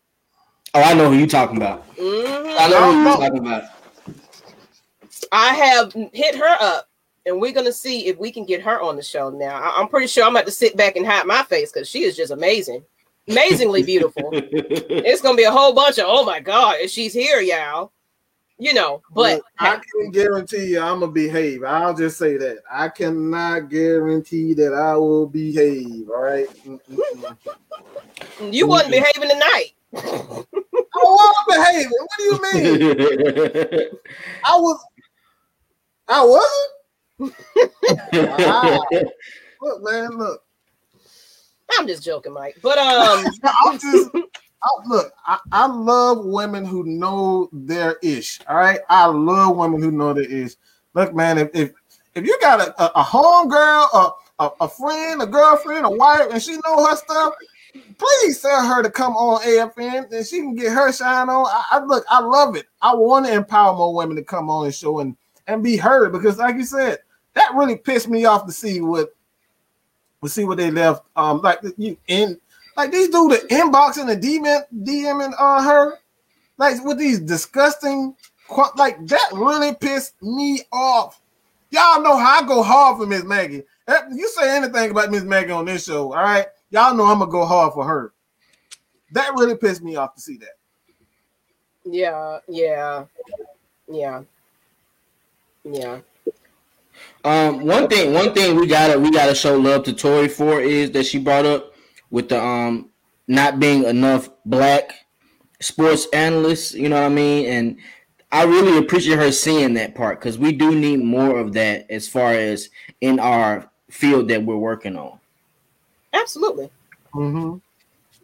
Oh, 0.74 0.80
I 0.80 0.94
know 0.94 1.10
who 1.10 1.16
you 1.16 1.26
talking 1.26 1.56
about. 1.56 1.86
Mm-hmm. 1.96 2.56
I 2.58 2.68
know 2.68 2.92
who 2.92 2.98
you 2.98 3.16
talking 3.16 3.38
about. 3.38 3.64
I 5.30 5.54
have 5.54 5.92
hit 6.12 6.34
her 6.36 6.56
up, 6.60 6.88
and 7.26 7.40
we're 7.40 7.52
gonna 7.52 7.72
see 7.72 8.06
if 8.06 8.18
we 8.18 8.30
can 8.30 8.46
get 8.46 8.62
her 8.62 8.80
on 8.80 8.96
the 8.96 9.02
show. 9.02 9.28
Now, 9.30 9.60
I- 9.60 9.80
am 9.80 9.88
pretty 9.88 10.06
sure 10.06 10.24
I'm 10.24 10.34
about 10.34 10.46
to 10.46 10.52
sit 10.52 10.76
back 10.76 10.96
and 10.96 11.06
hide 11.06 11.26
my 11.26 11.42
face 11.42 11.72
because 11.72 11.88
she 11.88 12.04
is 12.04 12.16
just 12.16 12.32
amazing 12.32 12.84
amazingly 13.28 13.82
beautiful. 13.82 14.30
it's 14.32 15.20
gonna 15.20 15.36
be 15.36 15.44
a 15.44 15.50
whole 15.50 15.72
bunch 15.72 15.98
of 15.98 16.06
oh 16.08 16.24
my 16.24 16.40
god, 16.40 16.90
she's 16.90 17.12
here, 17.12 17.40
y'all. 17.40 17.92
You 18.58 18.74
know, 18.74 19.02
but 19.12 19.36
Look, 19.36 19.44
I 19.58 19.76
can 19.76 20.12
guarantee 20.12 20.66
you 20.66 20.80
I'm 20.80 21.00
gonna 21.00 21.10
behave. 21.10 21.64
I'll 21.64 21.94
just 21.94 22.16
say 22.16 22.36
that. 22.36 22.58
I 22.70 22.88
cannot 22.90 23.70
guarantee 23.70 24.54
that 24.54 24.72
I 24.72 24.96
will 24.96 25.26
behave. 25.26 26.08
All 26.08 26.22
right. 26.22 26.46
You 28.40 28.66
wasn't 28.68 28.92
behaving 28.92 29.30
tonight. 29.30 29.72
I 29.94 31.04
was 31.04 31.34
behaving. 31.48 31.90
What 31.90 32.10
do 32.18 32.24
you 32.24 32.38
mean? 32.42 32.92
I 34.44 34.56
was. 34.56 34.86
I 36.08 36.24
wasn't. 36.24 37.34
wow. 38.38 38.84
Look, 39.60 39.82
man, 39.82 40.10
look. 40.18 40.41
I'm 41.78 41.86
just 41.86 42.04
joking, 42.04 42.32
Mike. 42.32 42.58
But 42.62 42.78
um, 42.78 43.26
I'm 43.64 43.78
just 43.78 44.10
I, 44.14 44.68
look. 44.86 45.12
I, 45.26 45.38
I, 45.50 45.66
love 45.66 46.24
women 46.24 46.64
who 46.64 46.84
know 46.84 47.48
their 47.52 47.96
ish. 48.02 48.40
All 48.48 48.56
right, 48.56 48.80
I 48.88 49.06
love 49.06 49.56
women 49.56 49.82
who 49.82 49.90
know 49.90 50.12
their 50.12 50.24
ish. 50.24 50.52
Look, 50.94 51.14
man, 51.14 51.38
if 51.38 51.50
if, 51.54 51.72
if 52.14 52.24
you 52.24 52.38
got 52.40 52.60
a, 52.60 52.82
a, 52.82 52.92
a 52.96 53.02
home 53.02 53.48
girl, 53.48 53.90
a, 53.92 54.44
a, 54.44 54.50
a 54.62 54.68
friend, 54.68 55.22
a 55.22 55.26
girlfriend, 55.26 55.86
a 55.86 55.90
wife, 55.90 56.28
and 56.30 56.42
she 56.42 56.58
know 56.64 56.86
her 56.86 56.96
stuff, 56.96 57.34
please 57.98 58.40
tell 58.40 58.64
her 58.66 58.82
to 58.82 58.90
come 58.90 59.14
on 59.16 59.42
AFN 59.42 60.12
and 60.12 60.26
she 60.26 60.38
can 60.38 60.54
get 60.54 60.72
her 60.72 60.92
shine 60.92 61.28
on. 61.28 61.46
I, 61.46 61.64
I, 61.72 61.84
look, 61.84 62.04
I 62.08 62.20
love 62.20 62.56
it. 62.56 62.66
I 62.80 62.94
want 62.94 63.26
to 63.26 63.32
empower 63.32 63.76
more 63.76 63.94
women 63.94 64.16
to 64.16 64.22
come 64.22 64.50
on 64.50 64.66
and 64.66 64.74
show 64.74 65.00
and, 65.00 65.16
and 65.46 65.62
be 65.62 65.76
heard 65.76 66.12
because, 66.12 66.38
like 66.38 66.56
you 66.56 66.64
said, 66.64 66.98
that 67.34 67.54
really 67.54 67.76
pissed 67.76 68.08
me 68.08 68.26
off 68.26 68.46
to 68.46 68.52
see 68.52 68.80
what 68.80 69.14
we 70.22 70.28
see 70.28 70.44
what 70.44 70.56
they 70.56 70.70
left. 70.70 71.04
Um, 71.14 71.42
like 71.42 71.60
you 71.76 71.98
in 72.06 72.40
like 72.76 72.90
these 72.90 73.10
dudes 73.10 73.42
the 73.42 73.48
inboxing 73.48 74.10
and 74.10 74.22
DMing, 74.22 74.62
DMing 74.82 75.38
on 75.38 75.64
her, 75.64 75.98
like 76.56 76.82
with 76.82 76.96
these 76.96 77.20
disgusting, 77.20 78.16
like 78.76 79.04
that 79.06 79.28
really 79.34 79.74
pissed 79.74 80.14
me 80.22 80.62
off. 80.72 81.20
Y'all 81.70 82.02
know 82.02 82.16
how 82.16 82.42
I 82.42 82.46
go 82.46 82.62
hard 82.62 82.98
for 82.98 83.06
Miss 83.06 83.24
Maggie. 83.24 83.64
If 83.88 84.04
you 84.12 84.28
say 84.28 84.56
anything 84.56 84.92
about 84.92 85.10
Miss 85.10 85.24
Maggie 85.24 85.50
on 85.50 85.64
this 85.66 85.84
show, 85.84 86.12
all 86.12 86.22
right, 86.22 86.46
y'all 86.70 86.94
know 86.94 87.04
I'm 87.04 87.18
gonna 87.18 87.30
go 87.30 87.44
hard 87.44 87.74
for 87.74 87.84
her. 87.84 88.12
That 89.12 89.32
really 89.34 89.56
pissed 89.56 89.82
me 89.82 89.96
off 89.96 90.14
to 90.14 90.20
see 90.20 90.38
that. 90.38 90.56
Yeah, 91.84 92.38
yeah, 92.48 93.04
yeah, 93.88 94.22
yeah. 95.64 96.00
Um, 97.24 97.64
one 97.66 97.88
thing, 97.88 98.12
one 98.12 98.34
thing 98.34 98.56
we 98.56 98.66
gotta 98.66 98.98
we 98.98 99.10
gotta 99.10 99.34
show 99.34 99.56
love 99.56 99.84
to 99.84 99.92
Tori 99.92 100.28
for 100.28 100.60
is 100.60 100.90
that 100.92 101.06
she 101.06 101.18
brought 101.18 101.46
up 101.46 101.74
with 102.10 102.28
the 102.28 102.42
um 102.42 102.90
not 103.28 103.60
being 103.60 103.84
enough 103.84 104.28
black 104.44 105.06
sports 105.60 106.06
analysts. 106.12 106.74
You 106.74 106.88
know 106.88 107.00
what 107.00 107.06
I 107.06 107.14
mean? 107.14 107.46
And 107.46 107.78
I 108.32 108.44
really 108.44 108.78
appreciate 108.78 109.18
her 109.18 109.30
seeing 109.30 109.74
that 109.74 109.94
part 109.94 110.20
because 110.20 110.38
we 110.38 110.52
do 110.52 110.74
need 110.74 111.02
more 111.02 111.38
of 111.38 111.52
that 111.52 111.86
as 111.90 112.08
far 112.08 112.32
as 112.32 112.70
in 113.00 113.20
our 113.20 113.70
field 113.90 114.28
that 114.28 114.42
we're 114.42 114.56
working 114.56 114.96
on. 114.96 115.18
Absolutely. 116.12 116.70
Mm-hmm. 117.14 117.58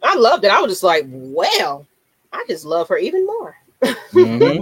I 0.03 0.15
loved 0.15 0.43
it. 0.43 0.51
I 0.51 0.61
was 0.61 0.71
just 0.71 0.83
like, 0.83 1.05
well, 1.07 1.85
I 2.31 2.43
just 2.47 2.65
love 2.65 2.87
her 2.89 2.97
even 2.97 3.25
more. 3.25 3.55
Mm-hmm. 4.11 4.61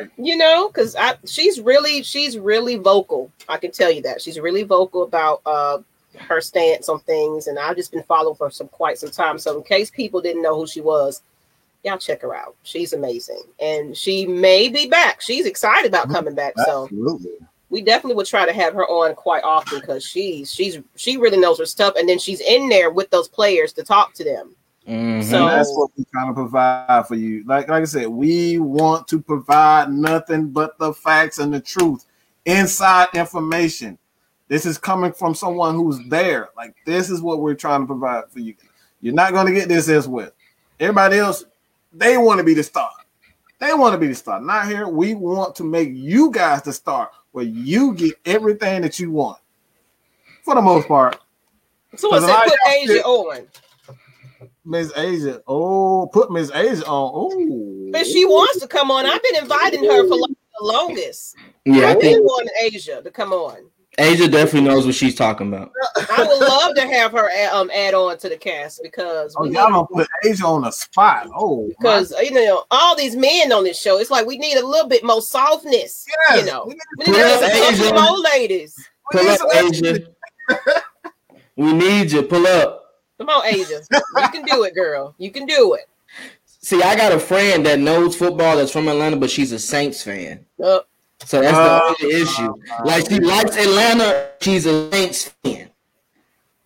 Right. 0.00 0.10
You 0.16 0.36
know, 0.36 0.68
because 0.68 0.96
I 0.96 1.16
she's 1.26 1.60
really 1.60 2.02
she's 2.02 2.38
really 2.38 2.76
vocal. 2.76 3.30
I 3.48 3.58
can 3.58 3.70
tell 3.70 3.90
you 3.90 4.02
that 4.02 4.22
she's 4.22 4.38
really 4.38 4.62
vocal 4.62 5.02
about 5.02 5.42
uh 5.46 5.78
her 6.18 6.40
stance 6.40 6.88
on 6.88 7.00
things, 7.00 7.46
and 7.46 7.58
I've 7.58 7.76
just 7.76 7.92
been 7.92 8.02
following 8.04 8.36
for 8.36 8.50
some 8.50 8.68
quite 8.68 8.98
some 8.98 9.10
time. 9.10 9.38
So 9.38 9.56
in 9.56 9.64
case 9.64 9.90
people 9.90 10.20
didn't 10.20 10.42
know 10.42 10.56
who 10.56 10.66
she 10.66 10.80
was, 10.80 11.22
y'all 11.84 11.98
check 11.98 12.22
her 12.22 12.34
out. 12.34 12.56
She's 12.62 12.92
amazing, 12.92 13.42
and 13.60 13.96
she 13.96 14.26
may 14.26 14.68
be 14.68 14.88
back. 14.88 15.20
She's 15.20 15.46
excited 15.46 15.88
about 15.88 16.04
mm-hmm. 16.04 16.14
coming 16.14 16.34
back. 16.34 16.54
Absolutely. 16.58 17.30
So 17.40 17.46
we 17.70 17.82
definitely 17.82 18.14
would 18.14 18.26
try 18.26 18.46
to 18.46 18.52
have 18.52 18.74
her 18.74 18.86
on 18.86 19.14
quite 19.14 19.42
often 19.42 19.80
because 19.80 20.04
she's 20.04 20.52
she's 20.52 20.78
she 20.96 21.16
really 21.16 21.38
knows 21.38 21.58
her 21.58 21.66
stuff, 21.66 21.94
and 21.96 22.08
then 22.08 22.18
she's 22.18 22.40
in 22.40 22.68
there 22.68 22.90
with 22.90 23.10
those 23.10 23.28
players 23.28 23.72
to 23.74 23.82
talk 23.82 24.14
to 24.14 24.24
them. 24.24 24.54
Mm-hmm. 24.88 25.22
So 25.22 25.46
that's 25.46 25.70
what 25.74 25.90
we're 25.96 26.04
trying 26.12 26.28
to 26.28 26.34
provide 26.34 27.06
for 27.06 27.14
you. 27.14 27.42
Like 27.46 27.68
like 27.68 27.82
I 27.82 27.86
said, 27.86 28.08
we 28.08 28.58
want 28.58 29.08
to 29.08 29.20
provide 29.20 29.90
nothing 29.90 30.50
but 30.50 30.78
the 30.78 30.92
facts 30.92 31.38
and 31.38 31.52
the 31.52 31.60
truth, 31.60 32.04
inside 32.44 33.08
information. 33.14 33.98
This 34.48 34.66
is 34.66 34.76
coming 34.76 35.12
from 35.12 35.34
someone 35.34 35.74
who's 35.74 35.98
there. 36.08 36.50
Like 36.54 36.74
this 36.84 37.08
is 37.08 37.22
what 37.22 37.40
we're 37.40 37.54
trying 37.54 37.80
to 37.80 37.86
provide 37.86 38.30
for 38.30 38.40
you. 38.40 38.54
You're 39.00 39.14
not 39.14 39.32
going 39.32 39.46
to 39.46 39.52
get 39.52 39.68
this 39.68 39.88
elsewhere. 39.88 40.32
Everybody 40.78 41.18
else, 41.18 41.44
they 41.92 42.18
want 42.18 42.38
to 42.38 42.44
be 42.44 42.54
the 42.54 42.62
star. 42.62 42.90
They 43.58 43.72
want 43.72 43.94
to 43.94 43.98
be 43.98 44.08
the 44.08 44.14
star. 44.14 44.40
Not 44.40 44.66
here. 44.66 44.86
We 44.88 45.14
want 45.14 45.54
to 45.56 45.64
make 45.64 45.90
you 45.92 46.30
guys 46.30 46.60
the 46.62 46.72
star, 46.72 47.10
where 47.32 47.44
you 47.44 47.94
get 47.94 48.14
everything 48.26 48.82
that 48.82 48.98
you 48.98 49.10
want, 49.10 49.38
for 50.42 50.54
the 50.54 50.62
most 50.62 50.88
part. 50.88 51.18
So 51.96 52.10
what's 52.10 52.26
that 52.26 52.48
put 52.48 52.58
Asia 52.74 53.02
on? 53.04 53.46
Miss 54.64 54.92
Asia. 54.96 55.42
Oh, 55.46 56.08
put 56.12 56.30
Miss 56.30 56.50
Asia 56.52 56.86
on. 56.86 57.12
Oh, 57.14 57.90
but 57.92 58.06
she 58.06 58.24
wants 58.24 58.60
to 58.60 58.68
come 58.68 58.90
on. 58.90 59.06
I've 59.06 59.22
been 59.22 59.36
inviting 59.36 59.84
her 59.84 60.08
for 60.08 60.16
like 60.16 60.30
the 60.30 60.64
longest. 60.64 61.36
Yeah, 61.64 61.88
I've 61.88 62.00
been 62.00 62.22
wanting 62.22 62.54
Asia 62.62 63.02
to 63.02 63.10
come 63.10 63.32
on. 63.32 63.56
Asia 63.98 64.28
definitely 64.28 64.68
knows 64.68 64.86
what 64.86 64.94
she's 64.94 65.14
talking 65.14 65.48
about. 65.48 65.70
I 66.10 66.26
would 66.26 66.40
love 66.40 66.74
to 66.74 66.82
have 66.82 67.12
her 67.12 67.30
add, 67.30 67.52
um 67.52 67.70
add 67.70 67.94
on 67.94 68.18
to 68.18 68.28
the 68.28 68.36
cast 68.36 68.82
because 68.82 69.34
oh, 69.38 69.44
y'all 69.44 69.70
don't 69.70 69.88
put 69.88 70.08
Asia 70.24 70.44
on 70.44 70.62
the 70.62 70.70
spot. 70.70 71.28
Oh, 71.34 71.68
because 71.68 72.12
you 72.22 72.32
know 72.32 72.64
all 72.70 72.96
these 72.96 73.14
men 73.14 73.52
on 73.52 73.64
this 73.64 73.80
show, 73.80 73.98
it's 73.98 74.10
like 74.10 74.26
we 74.26 74.38
need 74.38 74.56
a 74.56 74.66
little 74.66 74.88
bit 74.88 75.04
more 75.04 75.22
softness. 75.22 76.06
Yes, 76.08 76.40
you 76.40 76.46
know, 76.50 76.64
we 76.66 76.74
need, 76.74 77.06
we 77.06 77.70
need 77.70 77.76
some 77.76 77.98
old 77.98 78.24
ladies. 78.24 78.76
Pull 79.12 79.28
up, 79.28 79.40
Asia. 79.54 80.06
we 81.56 81.72
need 81.72 82.10
you. 82.10 82.22
Pull 82.22 82.46
up. 82.46 82.83
Come 83.18 83.28
on, 83.28 83.46
Asia. 83.46 83.80
you 83.92 84.28
can 84.30 84.44
do 84.44 84.64
it, 84.64 84.74
girl. 84.74 85.14
You 85.18 85.30
can 85.30 85.46
do 85.46 85.74
it. 85.74 85.88
See, 86.46 86.82
I 86.82 86.96
got 86.96 87.12
a 87.12 87.20
friend 87.20 87.64
that 87.66 87.78
knows 87.78 88.16
football 88.16 88.56
that's 88.56 88.72
from 88.72 88.88
Atlanta, 88.88 89.16
but 89.16 89.30
she's 89.30 89.52
a 89.52 89.58
Saints 89.58 90.02
fan. 90.02 90.44
Uh, 90.62 90.80
so 91.24 91.40
that's 91.40 91.56
uh, 91.56 91.94
the 91.98 92.04
only 92.06 92.22
issue. 92.22 92.54
Like 92.84 93.08
she 93.08 93.20
likes 93.20 93.56
Atlanta, 93.56 94.30
she's 94.40 94.66
a 94.66 94.90
Saints 94.90 95.34
fan. 95.44 95.70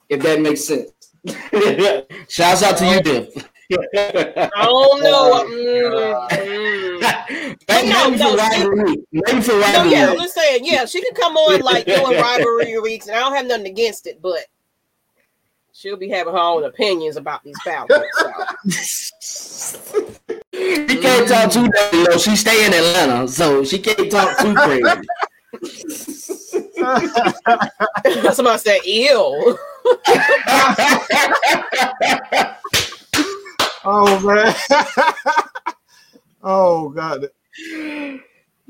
If 0.09 0.23
that 0.23 0.41
makes 0.41 0.65
sense. 0.65 0.91
Shouts 2.29 2.63
out 2.63 2.79
to 2.79 2.87
you, 2.87 3.03
Diff. 3.03 3.49
I 3.71 4.49
don't 4.65 5.03
know. 5.03 5.45
Mm, 5.45 7.01
mm. 7.01 7.89
no, 7.91 8.11
no, 8.11 8.37
rivalry. 8.37 8.97
Maybe 9.13 9.41
for 9.43 9.59
rivalry. 9.59 9.91
No, 9.91 9.97
yeah, 9.97 10.11
I'm 10.11 10.17
just 10.17 10.35
saying. 10.35 10.61
Yeah, 10.65 10.87
she 10.87 11.03
can 11.03 11.15
come 11.15 11.37
on 11.37 11.61
like 11.61 11.85
doing 11.85 12.03
rivalry 12.21 12.79
weeks, 12.79 13.09
and 13.09 13.17
I 13.17 13.21
don't 13.21 13.35
have 13.35 13.47
nothing 13.47 13.67
against 13.67 14.07
it, 14.07 14.23
but 14.23 14.47
she'll 15.79 15.97
be 15.97 16.09
having 16.09 16.33
her 16.33 16.39
own 16.39 16.65
opinions 16.65 17.17
about 17.17 17.45
these 17.45 17.57
Falcons. 17.63 18.05
So. 19.21 19.81
she 20.53 20.99
can't 20.99 21.29
talk 21.29 21.53
too 21.53 21.69
dirty, 21.69 22.05
though. 22.05 22.19
She 22.19 22.35
stay 22.37 22.67
in 22.67 22.73
Atlanta, 22.73 23.29
so 23.29 23.63
she 23.65 23.79
can't 23.79 24.11
talk 24.11 24.37
too 24.39 24.55
crazy. 24.55 24.83
Somebody 28.33 28.59
said, 28.59 28.81
"Ew." 28.85 29.59
oh 33.85 34.21
man. 34.25 34.55
oh 36.43 36.89
god. 36.91 37.31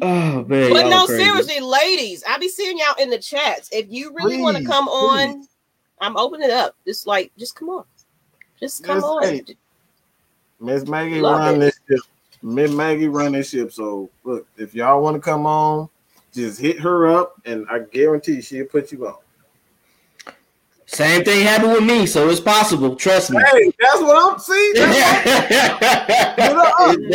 Oh 0.01 0.45
man. 0.45 0.73
But 0.73 0.89
no, 0.89 1.07
crazy. 1.07 1.25
seriously, 1.25 1.61
ladies, 1.61 2.23
I'll 2.29 2.39
be 2.39 2.49
seeing 2.49 2.79
y'all 2.79 3.03
in 3.03 3.11
the 3.11 3.19
chats. 3.19 3.69
If 3.73 3.87
you 3.89 4.13
really 4.15 4.41
want 4.41 4.57
to 4.59 4.65
come 4.65 4.87
please. 4.87 4.93
on, 4.93 5.49
I'm 6.01 6.17
opening 6.17 6.49
it 6.49 6.53
up. 6.53 6.77
Just 6.87 7.07
like, 7.07 7.33
just 7.39 7.55
come 7.55 7.71
on. 7.71 7.85
Just 8.61 8.85
come 8.85 9.03
on. 9.03 9.41
Miss 10.61 10.87
Maggie 10.87 11.21
Love 11.21 11.39
run 11.39 11.57
it. 11.57 11.59
this 11.59 11.81
ship. 11.89 12.01
Miss 12.43 12.73
Maggie 12.73 13.09
run 13.09 13.33
this 13.33 13.51
ship. 13.51 13.73
So 13.73 14.11
look, 14.25 14.47
if 14.57 14.75
y'all 14.75 15.03
want 15.03 15.17
to 15.17 15.21
come 15.21 15.47
on, 15.47 15.89
just 16.33 16.61
hit 16.61 16.81
her 16.81 17.07
up, 17.07 17.35
and 17.45 17.67
I 17.71 17.81
guarantee 17.81 18.41
she'll 18.41 18.67
put 18.67 18.93
you 18.93 19.07
on. 19.07 19.17
Same 20.87 21.23
thing 21.23 21.45
happened 21.45 21.73
with 21.73 21.85
me, 21.85 22.07
so 22.07 22.31
it's 22.31 22.41
possible. 22.41 22.97
Trust 22.97 23.31
me. 23.31 23.39
Hey, 23.53 23.71
that's 23.79 24.01
what 24.01 24.17
I'm 24.17 24.39
seeing. 24.39 24.73
it's 24.77 24.87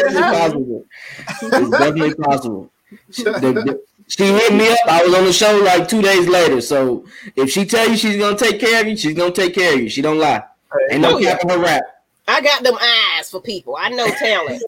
definitely 0.01 0.22
possible. 0.22 0.85
It's 1.27 1.69
definitely 1.72 2.14
possible. 2.15 2.72
she 4.18 4.26
hit 4.26 4.53
me 4.53 4.69
up. 4.69 4.77
I 4.88 5.03
was 5.03 5.15
on 5.15 5.26
the 5.26 5.34
show 5.34 5.57
like 5.57 5.88
two 5.88 6.02
days 6.02 6.27
later. 6.27 6.61
So 6.61 7.06
if 7.35 7.49
she 7.49 7.65
tell 7.65 7.90
you 7.90 7.98
she's 7.98 8.18
gonna 8.18 8.38
take 8.38 8.60
care 8.60 8.81
of 8.81 8.88
you, 8.88 8.95
she's 8.95 9.15
gonna 9.15 9.31
take 9.31 9.56
care 9.56 9.73
of 9.73 9.80
you. 9.81 9.90
She 9.90 10.03
don't 10.03 10.19
lie. 10.19 10.44
Ain't 10.91 11.02
no 11.02 11.18
oh, 11.18 11.19
cap 11.19 11.44
on 11.44 11.49
her 11.49 11.60
rap. 11.60 11.84
I 12.27 12.41
got 12.41 12.64
them 12.64 12.77
eyes 13.18 13.31
for 13.31 13.41
people. 13.41 13.76
I 13.76 13.90
know 13.90 14.07
talent. 14.19 14.64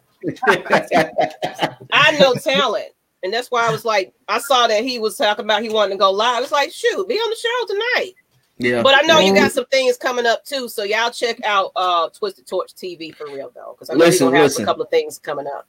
I 1.92 2.18
know 2.18 2.34
talent. 2.34 2.88
And 3.22 3.32
that's 3.32 3.50
why 3.50 3.68
I 3.68 3.70
was 3.70 3.84
like, 3.84 4.12
I 4.28 4.38
saw 4.38 4.66
that 4.66 4.84
he 4.84 4.98
was 4.98 5.16
talking 5.16 5.44
about 5.44 5.62
he 5.62 5.68
wanted 5.68 5.92
to 5.92 5.98
go 5.98 6.10
live. 6.10 6.42
It's 6.42 6.52
like, 6.52 6.72
shoot, 6.72 7.08
be 7.08 7.14
on 7.14 7.30
the 7.30 7.36
show 7.36 7.74
tonight. 7.74 8.14
Yeah. 8.58 8.82
But 8.82 8.94
I 8.96 9.06
know 9.06 9.20
you 9.20 9.32
got 9.32 9.52
some 9.52 9.66
things 9.66 9.96
coming 9.96 10.26
up 10.26 10.44
too. 10.44 10.68
So 10.68 10.82
y'all 10.82 11.10
check 11.10 11.44
out 11.44 11.70
uh 11.76 12.08
Twisted 12.08 12.46
Torch 12.46 12.74
TV 12.74 13.14
for 13.14 13.26
real 13.26 13.52
though. 13.54 13.74
Because 13.74 13.90
I 13.90 13.94
know 13.94 14.06
listen, 14.06 14.26
gonna 14.26 14.38
have 14.38 14.44
listen. 14.46 14.64
a 14.64 14.66
couple 14.66 14.82
of 14.82 14.90
things 14.90 15.18
coming 15.18 15.46
up. 15.46 15.68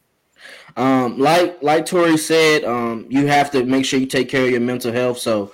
Um, 0.76 1.18
like 1.18 1.62
like 1.62 1.86
Tori 1.86 2.18
said, 2.18 2.64
um, 2.64 3.08
you 3.10 3.28
have 3.28 3.52
to 3.52 3.64
make 3.66 3.86
sure 3.86 4.00
you 4.00 4.06
take 4.06 4.30
care 4.30 4.46
of 4.46 4.52
your 4.52 4.62
mental 4.62 4.92
health. 4.92 5.18
So 5.18 5.52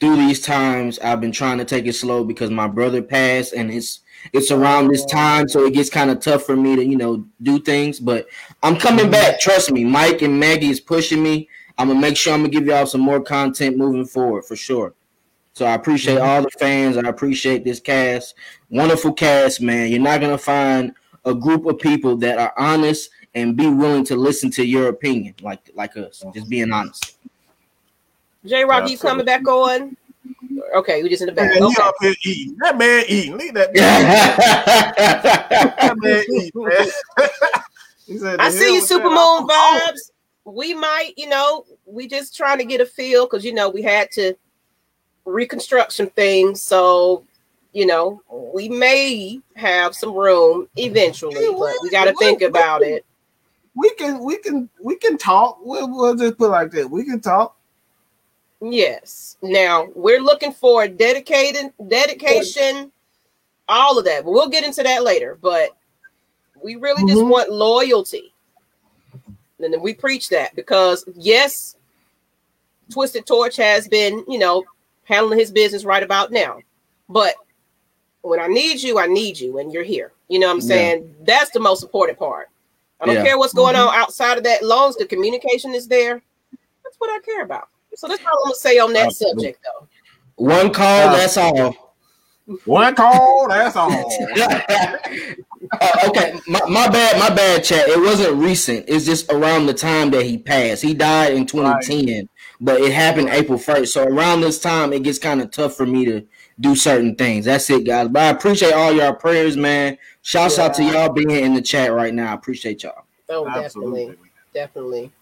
through 0.00 0.16
these 0.16 0.40
times, 0.40 0.98
I've 0.98 1.20
been 1.20 1.30
trying 1.30 1.58
to 1.58 1.64
take 1.64 1.86
it 1.86 1.92
slow 1.92 2.24
because 2.24 2.50
my 2.50 2.66
brother 2.66 3.02
passed, 3.02 3.52
and 3.52 3.70
it's 3.70 4.00
it's 4.32 4.50
around 4.50 4.88
this 4.88 5.04
time, 5.04 5.48
so 5.48 5.64
it 5.64 5.74
gets 5.74 5.90
kind 5.90 6.10
of 6.10 6.20
tough 6.20 6.44
for 6.44 6.56
me 6.56 6.74
to 6.76 6.84
you 6.84 6.96
know 6.96 7.24
do 7.42 7.60
things. 7.60 8.00
But 8.00 8.26
I'm 8.62 8.76
coming 8.76 9.10
back. 9.10 9.40
Trust 9.40 9.70
me, 9.70 9.84
Mike 9.84 10.22
and 10.22 10.40
Maggie 10.40 10.70
is 10.70 10.80
pushing 10.80 11.22
me. 11.22 11.48
I'm 11.78 11.88
gonna 11.88 12.00
make 12.00 12.16
sure 12.16 12.32
I'm 12.32 12.40
gonna 12.40 12.50
give 12.50 12.66
y'all 12.66 12.86
some 12.86 13.00
more 13.00 13.20
content 13.20 13.76
moving 13.76 14.04
forward 14.04 14.44
for 14.44 14.56
sure. 14.56 14.94
So 15.54 15.66
I 15.66 15.74
appreciate 15.74 16.14
mm-hmm. 16.16 16.26
all 16.26 16.42
the 16.42 16.50
fans. 16.50 16.96
I 16.96 17.08
appreciate 17.08 17.64
this 17.64 17.78
cast. 17.78 18.34
Wonderful 18.70 19.12
cast, 19.12 19.60
man. 19.60 19.90
You're 19.90 20.00
not 20.00 20.20
gonna 20.20 20.38
find 20.38 20.94
a 21.24 21.34
group 21.34 21.66
of 21.66 21.78
people 21.78 22.16
that 22.16 22.38
are 22.38 22.54
honest 22.58 23.10
and 23.34 23.56
be 23.56 23.68
willing 23.68 24.04
to 24.04 24.16
listen 24.16 24.50
to 24.52 24.64
your 24.64 24.88
opinion, 24.88 25.34
like 25.42 25.70
like 25.74 25.96
us. 25.96 26.22
Uh-huh. 26.22 26.32
Just 26.34 26.48
being 26.48 26.72
honest. 26.72 27.18
J 28.44 28.64
Rock, 28.64 28.90
you 28.90 28.98
coming 28.98 29.24
back 29.24 29.46
on? 29.46 29.96
Okay, 30.74 31.02
we 31.02 31.08
just 31.08 31.22
in 31.22 31.26
the 31.26 31.32
back. 31.32 31.50
Man, 31.50 31.62
okay. 31.62 31.82
up 31.82 31.94
here 32.00 32.14
eating. 32.24 32.56
That 32.60 32.78
man 32.78 33.04
eating. 33.08 33.36
Leave 33.36 33.54
that 33.54 33.74
man. 33.74 34.02
that 35.76 35.96
man 35.96 36.24
eating, 36.30 36.50
man. 36.54 38.38
I 38.40 38.50
see 38.50 38.74
you, 38.74 38.80
Super 38.80 39.08
Moon 39.08 39.46
vibes. 39.46 40.10
We 40.44 40.74
might, 40.74 41.12
you 41.16 41.28
know, 41.28 41.64
we 41.86 42.08
just 42.08 42.36
trying 42.36 42.58
to 42.58 42.64
get 42.64 42.80
a 42.80 42.86
feel 42.86 43.26
because 43.26 43.44
you 43.44 43.54
know 43.54 43.70
we 43.70 43.82
had 43.82 44.10
to 44.12 44.34
reconstruction 45.24 46.08
things, 46.10 46.60
So, 46.60 47.24
you 47.72 47.86
know, 47.86 48.22
we 48.30 48.68
may 48.68 49.40
have 49.56 49.94
some 49.94 50.14
room 50.14 50.68
eventually, 50.76 51.46
but 51.46 51.74
we 51.82 51.90
got 51.90 52.06
to 52.06 52.14
think 52.14 52.42
about 52.42 52.82
it. 52.82 53.04
We 53.74 53.90
can, 53.94 54.22
we 54.22 54.38
can, 54.38 54.68
we 54.80 54.96
can 54.96 55.16
talk. 55.16 55.58
We'll, 55.62 55.88
we'll 55.88 56.14
just 56.14 56.38
put 56.38 56.50
like 56.50 56.70
that. 56.72 56.90
We 56.90 57.04
can 57.04 57.20
talk. 57.20 57.56
Yes. 58.60 59.36
Now 59.42 59.88
we're 59.94 60.20
looking 60.20 60.52
for 60.52 60.86
dedicated 60.86 61.72
dedication, 61.88 62.92
all 63.68 63.98
of 63.98 64.04
that. 64.04 64.24
But 64.24 64.30
we'll 64.30 64.48
get 64.48 64.64
into 64.64 64.82
that 64.82 65.02
later. 65.02 65.38
But 65.40 65.70
we 66.62 66.76
really 66.76 67.02
just 67.04 67.20
mm-hmm. 67.20 67.30
want 67.30 67.50
loyalty. 67.50 68.32
And 69.58 69.72
then 69.72 69.80
we 69.80 69.94
preach 69.94 70.28
that 70.28 70.54
because 70.54 71.04
yes, 71.14 71.76
Twisted 72.90 73.26
Torch 73.26 73.56
has 73.56 73.88
been, 73.88 74.24
you 74.28 74.38
know, 74.38 74.64
handling 75.04 75.38
his 75.38 75.50
business 75.50 75.84
right 75.84 76.02
about 76.02 76.30
now. 76.30 76.60
But 77.08 77.34
when 78.22 78.38
I 78.38 78.46
need 78.46 78.82
you, 78.82 78.98
I 78.98 79.06
need 79.06 79.38
you, 79.38 79.58
and 79.58 79.72
you're 79.72 79.82
here. 79.82 80.12
You 80.28 80.38
know 80.38 80.46
what 80.46 80.54
I'm 80.54 80.60
saying? 80.60 81.02
Yeah. 81.02 81.24
That's 81.24 81.50
the 81.50 81.60
most 81.60 81.82
important 81.82 82.18
part. 82.18 82.48
I 83.02 83.06
don't 83.06 83.16
yeah. 83.16 83.24
care 83.24 83.38
what's 83.38 83.52
going 83.52 83.74
mm-hmm. 83.74 83.88
on 83.88 83.94
outside 83.94 84.38
of 84.38 84.44
that. 84.44 84.64
Long 84.64 84.90
as 84.90 84.96
the 84.96 85.06
communication 85.06 85.74
is 85.74 85.88
there, 85.88 86.22
that's 86.84 86.96
what 86.98 87.10
I 87.10 87.18
care 87.24 87.42
about. 87.42 87.68
So 87.94 88.08
that's 88.08 88.24
all 88.24 88.32
I'm 88.32 88.44
gonna 88.44 88.54
say 88.54 88.78
on 88.78 88.92
that 88.94 89.06
Absolutely. 89.06 89.42
subject, 89.42 89.64
though. 89.64 89.88
One 90.36 90.72
call, 90.72 91.08
uh, 91.08 91.16
that's 91.16 91.36
all. 91.36 91.96
One 92.64 92.94
call, 92.94 93.48
that's 93.48 93.76
all. 93.76 93.90
uh, 93.92 94.98
okay, 96.08 96.38
my, 96.48 96.60
my, 96.68 96.88
bad, 96.88 97.18
my 97.18 97.34
bad, 97.34 97.64
chat. 97.64 97.88
It 97.88 98.00
wasn't 98.00 98.36
recent. 98.36 98.86
It's 98.88 99.04
just 99.04 99.30
around 99.30 99.66
the 99.66 99.74
time 99.74 100.10
that 100.12 100.24
he 100.24 100.38
passed. 100.38 100.82
He 100.82 100.94
died 100.94 101.34
in 101.34 101.46
2010. 101.46 102.06
Right 102.06 102.28
but 102.62 102.80
it 102.80 102.92
happened 102.92 103.28
April 103.28 103.58
1st. 103.58 103.88
So 103.88 104.04
around 104.04 104.40
this 104.40 104.60
time, 104.60 104.92
it 104.92 105.02
gets 105.02 105.18
kind 105.18 105.42
of 105.42 105.50
tough 105.50 105.74
for 105.74 105.84
me 105.84 106.04
to 106.04 106.24
do 106.60 106.76
certain 106.76 107.16
things. 107.16 107.44
That's 107.44 107.68
it, 107.68 107.84
guys. 107.84 108.08
But 108.08 108.22
I 108.22 108.28
appreciate 108.28 108.72
all 108.72 108.92
y'all 108.92 109.14
prayers, 109.14 109.56
man. 109.56 109.98
Shouts 110.22 110.56
yeah. 110.56 110.64
out 110.64 110.74
to 110.74 110.84
y'all 110.84 111.08
being 111.08 111.30
in 111.30 111.54
the 111.54 111.62
chat 111.62 111.92
right 111.92 112.14
now. 112.14 112.30
I 112.30 112.34
appreciate 112.34 112.82
y'all. 112.84 113.04
Oh, 113.28 113.46
Absolutely. 113.48 114.06
definitely. 114.06 114.28
Definitely. 114.54 115.12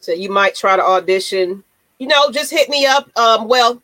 So 0.00 0.12
you 0.12 0.30
might 0.30 0.54
try 0.54 0.76
to 0.76 0.82
audition. 0.82 1.64
You 1.98 2.06
know, 2.06 2.30
just 2.30 2.50
hit 2.50 2.68
me 2.68 2.86
up. 2.86 3.10
Um, 3.18 3.48
well, 3.48 3.82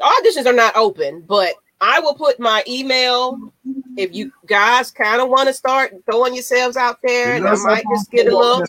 auditions 0.00 0.46
are 0.46 0.52
not 0.52 0.74
open, 0.76 1.20
but 1.20 1.54
I 1.80 2.00
will 2.00 2.14
put 2.14 2.40
my 2.40 2.62
email 2.66 3.52
if 3.96 4.14
you 4.14 4.32
guys 4.46 4.90
kind 4.90 5.20
of 5.20 5.28
want 5.28 5.48
to 5.48 5.52
start 5.52 5.94
throwing 6.06 6.34
yourselves 6.34 6.76
out 6.76 6.98
there, 7.02 7.34
and 7.34 7.46
I 7.46 7.54
might 7.56 7.84
just 7.94 8.10
get 8.10 8.26
a 8.26 8.36
little 8.36 8.64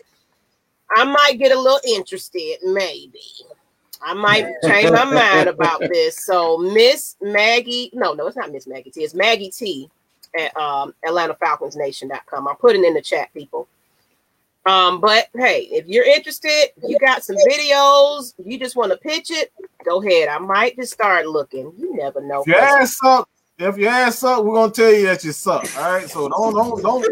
I 0.92 1.04
might 1.04 1.40
get 1.40 1.52
a 1.52 1.60
little 1.60 1.80
interested, 1.88 2.58
maybe. 2.64 3.22
I 4.02 4.14
might 4.14 4.46
change 4.64 4.92
my 4.92 5.06
mind 5.06 5.50
about 5.50 5.80
this. 5.80 6.26
So 6.26 6.58
Miss 6.58 7.16
Maggie, 7.22 7.90
no, 7.94 8.14
no, 8.14 8.28
it's 8.28 8.36
not 8.36 8.52
Miss 8.52 8.68
Maggie 8.68 8.92
T, 8.92 9.02
it's 9.02 9.14
Maggie 9.14 9.50
T 9.50 9.90
at 10.38 10.56
um 10.58 10.94
AtlantaFalconsNation.com. 11.06 12.48
I'm 12.48 12.56
putting 12.58 12.86
in 12.86 12.94
the 12.94 13.02
chat, 13.02 13.34
people. 13.34 13.68
Um, 14.66 15.00
but 15.00 15.28
hey, 15.36 15.68
if 15.72 15.86
you're 15.88 16.06
interested, 16.06 16.70
you 16.88 16.98
got 16.98 17.24
some 17.24 17.36
videos, 17.48 18.34
you 18.44 18.58
just 18.58 18.76
want 18.76 18.92
to 18.92 18.98
pitch 18.98 19.30
it, 19.30 19.54
go 19.84 20.02
ahead. 20.02 20.28
I 20.28 20.40
might 20.40 20.76
just 20.76 20.92
start 20.92 21.28
looking. 21.28 21.72
You 21.78 21.96
never 21.96 22.20
know. 22.20 22.42
If 22.42 22.48
your 22.48 22.60
ass 22.60 22.98
suck, 22.98 23.30
if 23.60 23.78
your 23.78 23.92
ass 23.92 24.20
suck, 24.20 24.44
we're 24.44 24.56
gonna 24.56 24.72
tell 24.72 24.92
you 24.92 25.06
that 25.06 25.24
you 25.24 25.32
suck. 25.34 25.66
All 25.78 25.94
right. 25.94 26.10
So 26.10 26.28
don't 26.30 26.54
don't 26.56 26.82
don't 26.82 27.06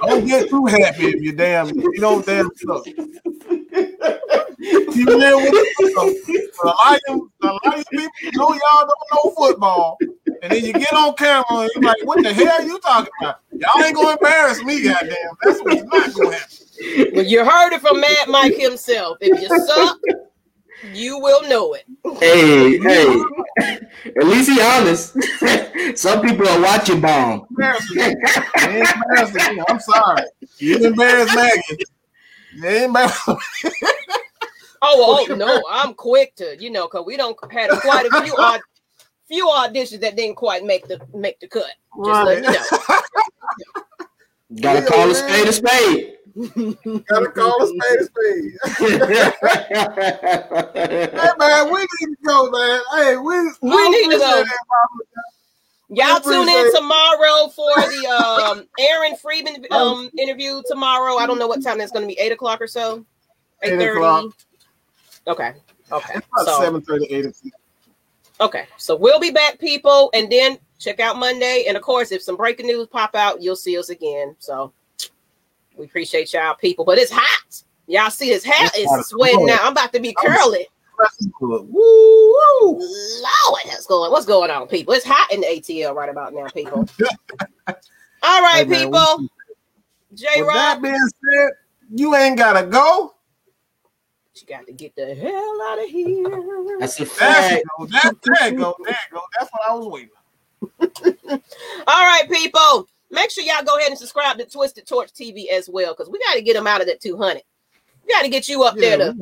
don't 0.00 0.26
get 0.26 0.48
too 0.48 0.66
happy 0.66 1.06
if 1.06 1.22
you 1.22 1.32
damn 1.32 1.68
you 1.68 2.00
don't 2.00 2.26
damn 2.26 2.50
suck. 2.56 2.84
You 4.94 5.04
know 5.04 5.38
what? 5.38 5.66
A 6.62 6.66
lot 6.66 7.00
of 7.08 7.20
a 7.42 7.46
lot 7.46 7.78
of 7.78 7.84
people 7.90 8.08
know 8.34 8.48
y'all 8.52 8.86
don't 8.86 9.08
know 9.12 9.34
football, 9.36 9.98
and 10.40 10.52
then 10.52 10.64
you 10.64 10.72
get 10.72 10.92
on 10.92 11.14
camera 11.14 11.44
and 11.50 11.70
you're 11.74 11.82
like, 11.82 12.04
"What 12.04 12.22
the 12.22 12.32
hell 12.32 12.60
are 12.60 12.62
you 12.62 12.78
talking 12.78 13.10
about? 13.20 13.40
Y'all 13.50 13.84
ain't 13.84 13.96
gonna 13.96 14.10
embarrass 14.10 14.62
me, 14.62 14.84
goddamn. 14.84 15.16
That's 15.42 15.60
what's 15.62 15.82
not 15.82 16.14
gonna 16.14 16.36
happen." 16.36 17.10
Well, 17.12 17.24
you 17.24 17.44
heard 17.44 17.72
it 17.72 17.80
from 17.80 18.00
Mad 18.00 18.28
Mike 18.28 18.56
himself. 18.56 19.18
If 19.20 19.40
you 19.42 19.48
suck, 19.66 19.98
you 20.92 21.18
will 21.18 21.42
know 21.48 21.74
it. 21.74 21.84
Hey, 22.20 22.78
hey. 22.78 23.22
At 24.16 24.26
least 24.26 24.48
he 24.48 24.60
honest. 24.60 25.16
Some 25.98 26.22
people 26.22 26.48
are 26.48 26.60
watching 26.62 27.00
bomb. 27.00 27.46
I'm 29.68 29.80
sorry. 29.80 30.22
You 30.58 30.74
didn't 30.74 30.92
embarrass 30.92 31.34
Maggie. 31.34 31.84
You 32.54 32.84
embarrass 32.84 33.18
Oh, 34.82 35.26
oh 35.30 35.34
no, 35.34 35.62
I'm 35.70 35.94
quick 35.94 36.34
to, 36.36 36.56
you 36.60 36.70
know, 36.70 36.88
because 36.88 37.06
we 37.06 37.16
don't 37.16 37.38
had 37.52 37.70
quite 37.70 38.06
a 38.06 38.10
few 38.22 38.34
odd 38.36 38.60
few 39.28 39.46
auditions 39.46 40.00
that 40.00 40.16
didn't 40.16 40.34
quite 40.34 40.64
make 40.64 40.86
the 40.88 41.00
make 41.14 41.38
the 41.40 41.48
cut. 41.48 41.64
Just 42.04 42.08
right. 42.08 42.42
let 42.42 42.44
you 42.44 42.50
know. 42.88 43.00
Gotta 44.60 44.86
call 44.86 45.10
a 45.10 45.14
spade 45.14 45.48
a 45.48 45.52
spade. 45.52 46.14
Gotta 47.08 47.30
call 47.30 47.62
a 47.62 47.66
spade 47.68 48.00
a 48.00 48.04
spade. 48.04 48.52
hey 50.74 51.30
man, 51.38 51.72
we 51.72 51.80
need 51.80 52.08
to 52.08 52.16
go, 52.26 52.50
man. 52.50 52.80
Hey, 52.94 53.16
we 53.16 53.34
we 53.62 53.88
need 53.88 54.10
to 54.10 54.18
go. 54.18 54.44
Y'all 55.94 56.20
tune 56.20 56.48
in 56.48 56.74
tomorrow 56.74 57.48
for 57.48 57.74
the 57.76 58.06
um 58.08 58.66
Aaron 58.78 59.16
Freeman 59.16 59.64
um 59.70 60.10
interview 60.18 60.62
tomorrow. 60.66 61.16
I 61.16 61.26
don't 61.26 61.38
know 61.38 61.46
what 61.46 61.62
time 61.62 61.78
that's 61.78 61.92
going 61.92 62.02
to 62.02 62.14
be. 62.14 62.18
Eight 62.18 62.32
o'clock 62.32 62.60
or 62.60 62.66
so. 62.66 63.06
Eight 63.62 63.78
thirty. 63.78 64.32
Okay. 65.26 65.54
Okay. 65.90 66.14
So, 66.44 66.60
seven 66.60 66.80
thirty, 66.82 67.06
eight 67.06 67.26
o'clock. 67.26 67.52
Okay, 68.42 68.66
so 68.76 68.96
we'll 68.96 69.20
be 69.20 69.30
back, 69.30 69.60
people, 69.60 70.10
and 70.14 70.30
then 70.30 70.58
check 70.80 70.98
out 70.98 71.16
Monday. 71.16 71.66
And 71.68 71.76
of 71.76 71.82
course, 71.82 72.10
if 72.10 72.22
some 72.22 72.36
breaking 72.36 72.66
news 72.66 72.88
pop 72.88 73.14
out, 73.14 73.40
you'll 73.40 73.54
see 73.54 73.78
us 73.78 73.88
again. 73.88 74.34
So 74.40 74.72
we 75.76 75.84
appreciate 75.84 76.32
y'all, 76.32 76.54
people. 76.54 76.84
But 76.84 76.98
it's 76.98 77.12
hot. 77.14 77.62
Y'all 77.86 78.10
see 78.10 78.30
this 78.30 78.42
hat 78.42 78.76
is 78.76 78.90
sweating 79.06 79.46
now. 79.46 79.58
I'm 79.62 79.72
about 79.72 79.92
to 79.92 80.00
be 80.00 80.12
curly. 80.14 80.66
Woo, 81.40 81.68
woo. 81.70 82.78
Lord, 82.78 83.62
that's 83.66 83.86
going. 83.86 84.10
What's 84.10 84.26
going 84.26 84.50
on, 84.50 84.66
people? 84.66 84.94
It's 84.94 85.06
hot 85.06 85.32
in 85.32 85.40
the 85.40 85.46
ATL 85.46 85.94
right 85.94 86.08
about 86.08 86.34
now, 86.34 86.48
people. 86.48 86.88
All 87.68 88.42
right, 88.42 88.66
hey, 88.66 88.84
people. 88.84 89.28
J 90.14 90.26
Rock. 90.42 90.54
That 90.54 90.82
being 90.82 90.94
said, 90.96 91.50
you 91.94 92.14
ain't 92.16 92.38
gotta 92.38 92.66
go. 92.66 93.14
You 94.34 94.46
got 94.46 94.66
to 94.66 94.72
get 94.72 94.96
the 94.96 95.14
hell 95.14 95.62
out 95.68 95.82
of 95.82 95.90
here. 95.90 96.78
That's 96.80 96.98
a 97.00 97.06
fact. 97.06 97.64
That, 97.90 98.14
there 98.22 98.52
go. 98.52 98.74
There 98.82 98.96
go. 99.12 99.20
That's 99.38 99.50
what 99.52 99.70
I 99.70 99.74
was 99.74 99.86
waiting. 99.86 100.10
All 101.86 102.06
right, 102.06 102.24
people. 102.30 102.88
Make 103.10 103.30
sure 103.30 103.44
y'all 103.44 103.62
go 103.62 103.76
ahead 103.76 103.90
and 103.90 103.98
subscribe 103.98 104.38
to 104.38 104.46
Twisted 104.46 104.86
Torch 104.86 105.12
TV 105.12 105.48
as 105.50 105.68
well, 105.68 105.92
because 105.92 106.08
we 106.10 106.18
got 106.18 106.34
to 106.34 106.42
get 106.42 106.54
them 106.54 106.66
out 106.66 106.80
of 106.80 106.86
that 106.86 107.02
200. 107.02 107.42
We 108.06 108.12
got 108.12 108.22
to 108.22 108.30
get 108.30 108.48
you 108.48 108.62
up 108.64 108.74
yeah, 108.76 108.96
there 108.96 109.12
to, 109.12 109.16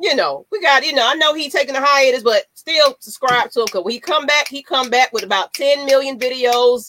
you 0.00 0.16
know, 0.16 0.46
we 0.50 0.60
got, 0.60 0.84
you 0.84 0.92
know, 0.92 1.08
I 1.08 1.14
know 1.14 1.32
he 1.32 1.48
taking 1.48 1.76
a 1.76 1.80
hiatus, 1.80 2.24
but 2.24 2.42
still 2.54 2.96
subscribe 2.98 3.50
to 3.52 3.60
him 3.60 3.66
because 3.66 3.84
when 3.84 3.94
he 3.94 4.00
come 4.00 4.26
back, 4.26 4.48
he 4.48 4.62
come 4.62 4.90
back 4.90 5.12
with 5.12 5.22
about 5.22 5.54
10 5.54 5.86
million 5.86 6.18
videos 6.18 6.88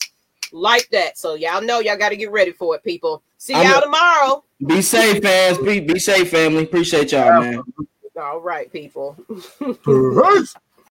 like 0.51 0.89
that. 0.89 1.17
So 1.17 1.35
y'all 1.35 1.61
know 1.61 1.79
y'all 1.79 1.97
got 1.97 2.09
to 2.09 2.17
get 2.17 2.31
ready 2.31 2.51
for 2.51 2.75
it, 2.75 2.83
people. 2.83 3.21
See 3.37 3.53
y'all 3.53 3.65
I'm 3.65 3.83
tomorrow. 3.83 4.43
Be 4.65 4.81
safe, 4.81 5.21
fans. 5.21 5.57
Be, 5.59 5.79
be 5.79 5.99
safe, 5.99 6.31
family. 6.31 6.63
Appreciate 6.63 7.11
y'all, 7.11 7.41
man. 7.41 7.63
All 8.19 8.41
right, 8.41 8.71
people. 8.71 9.15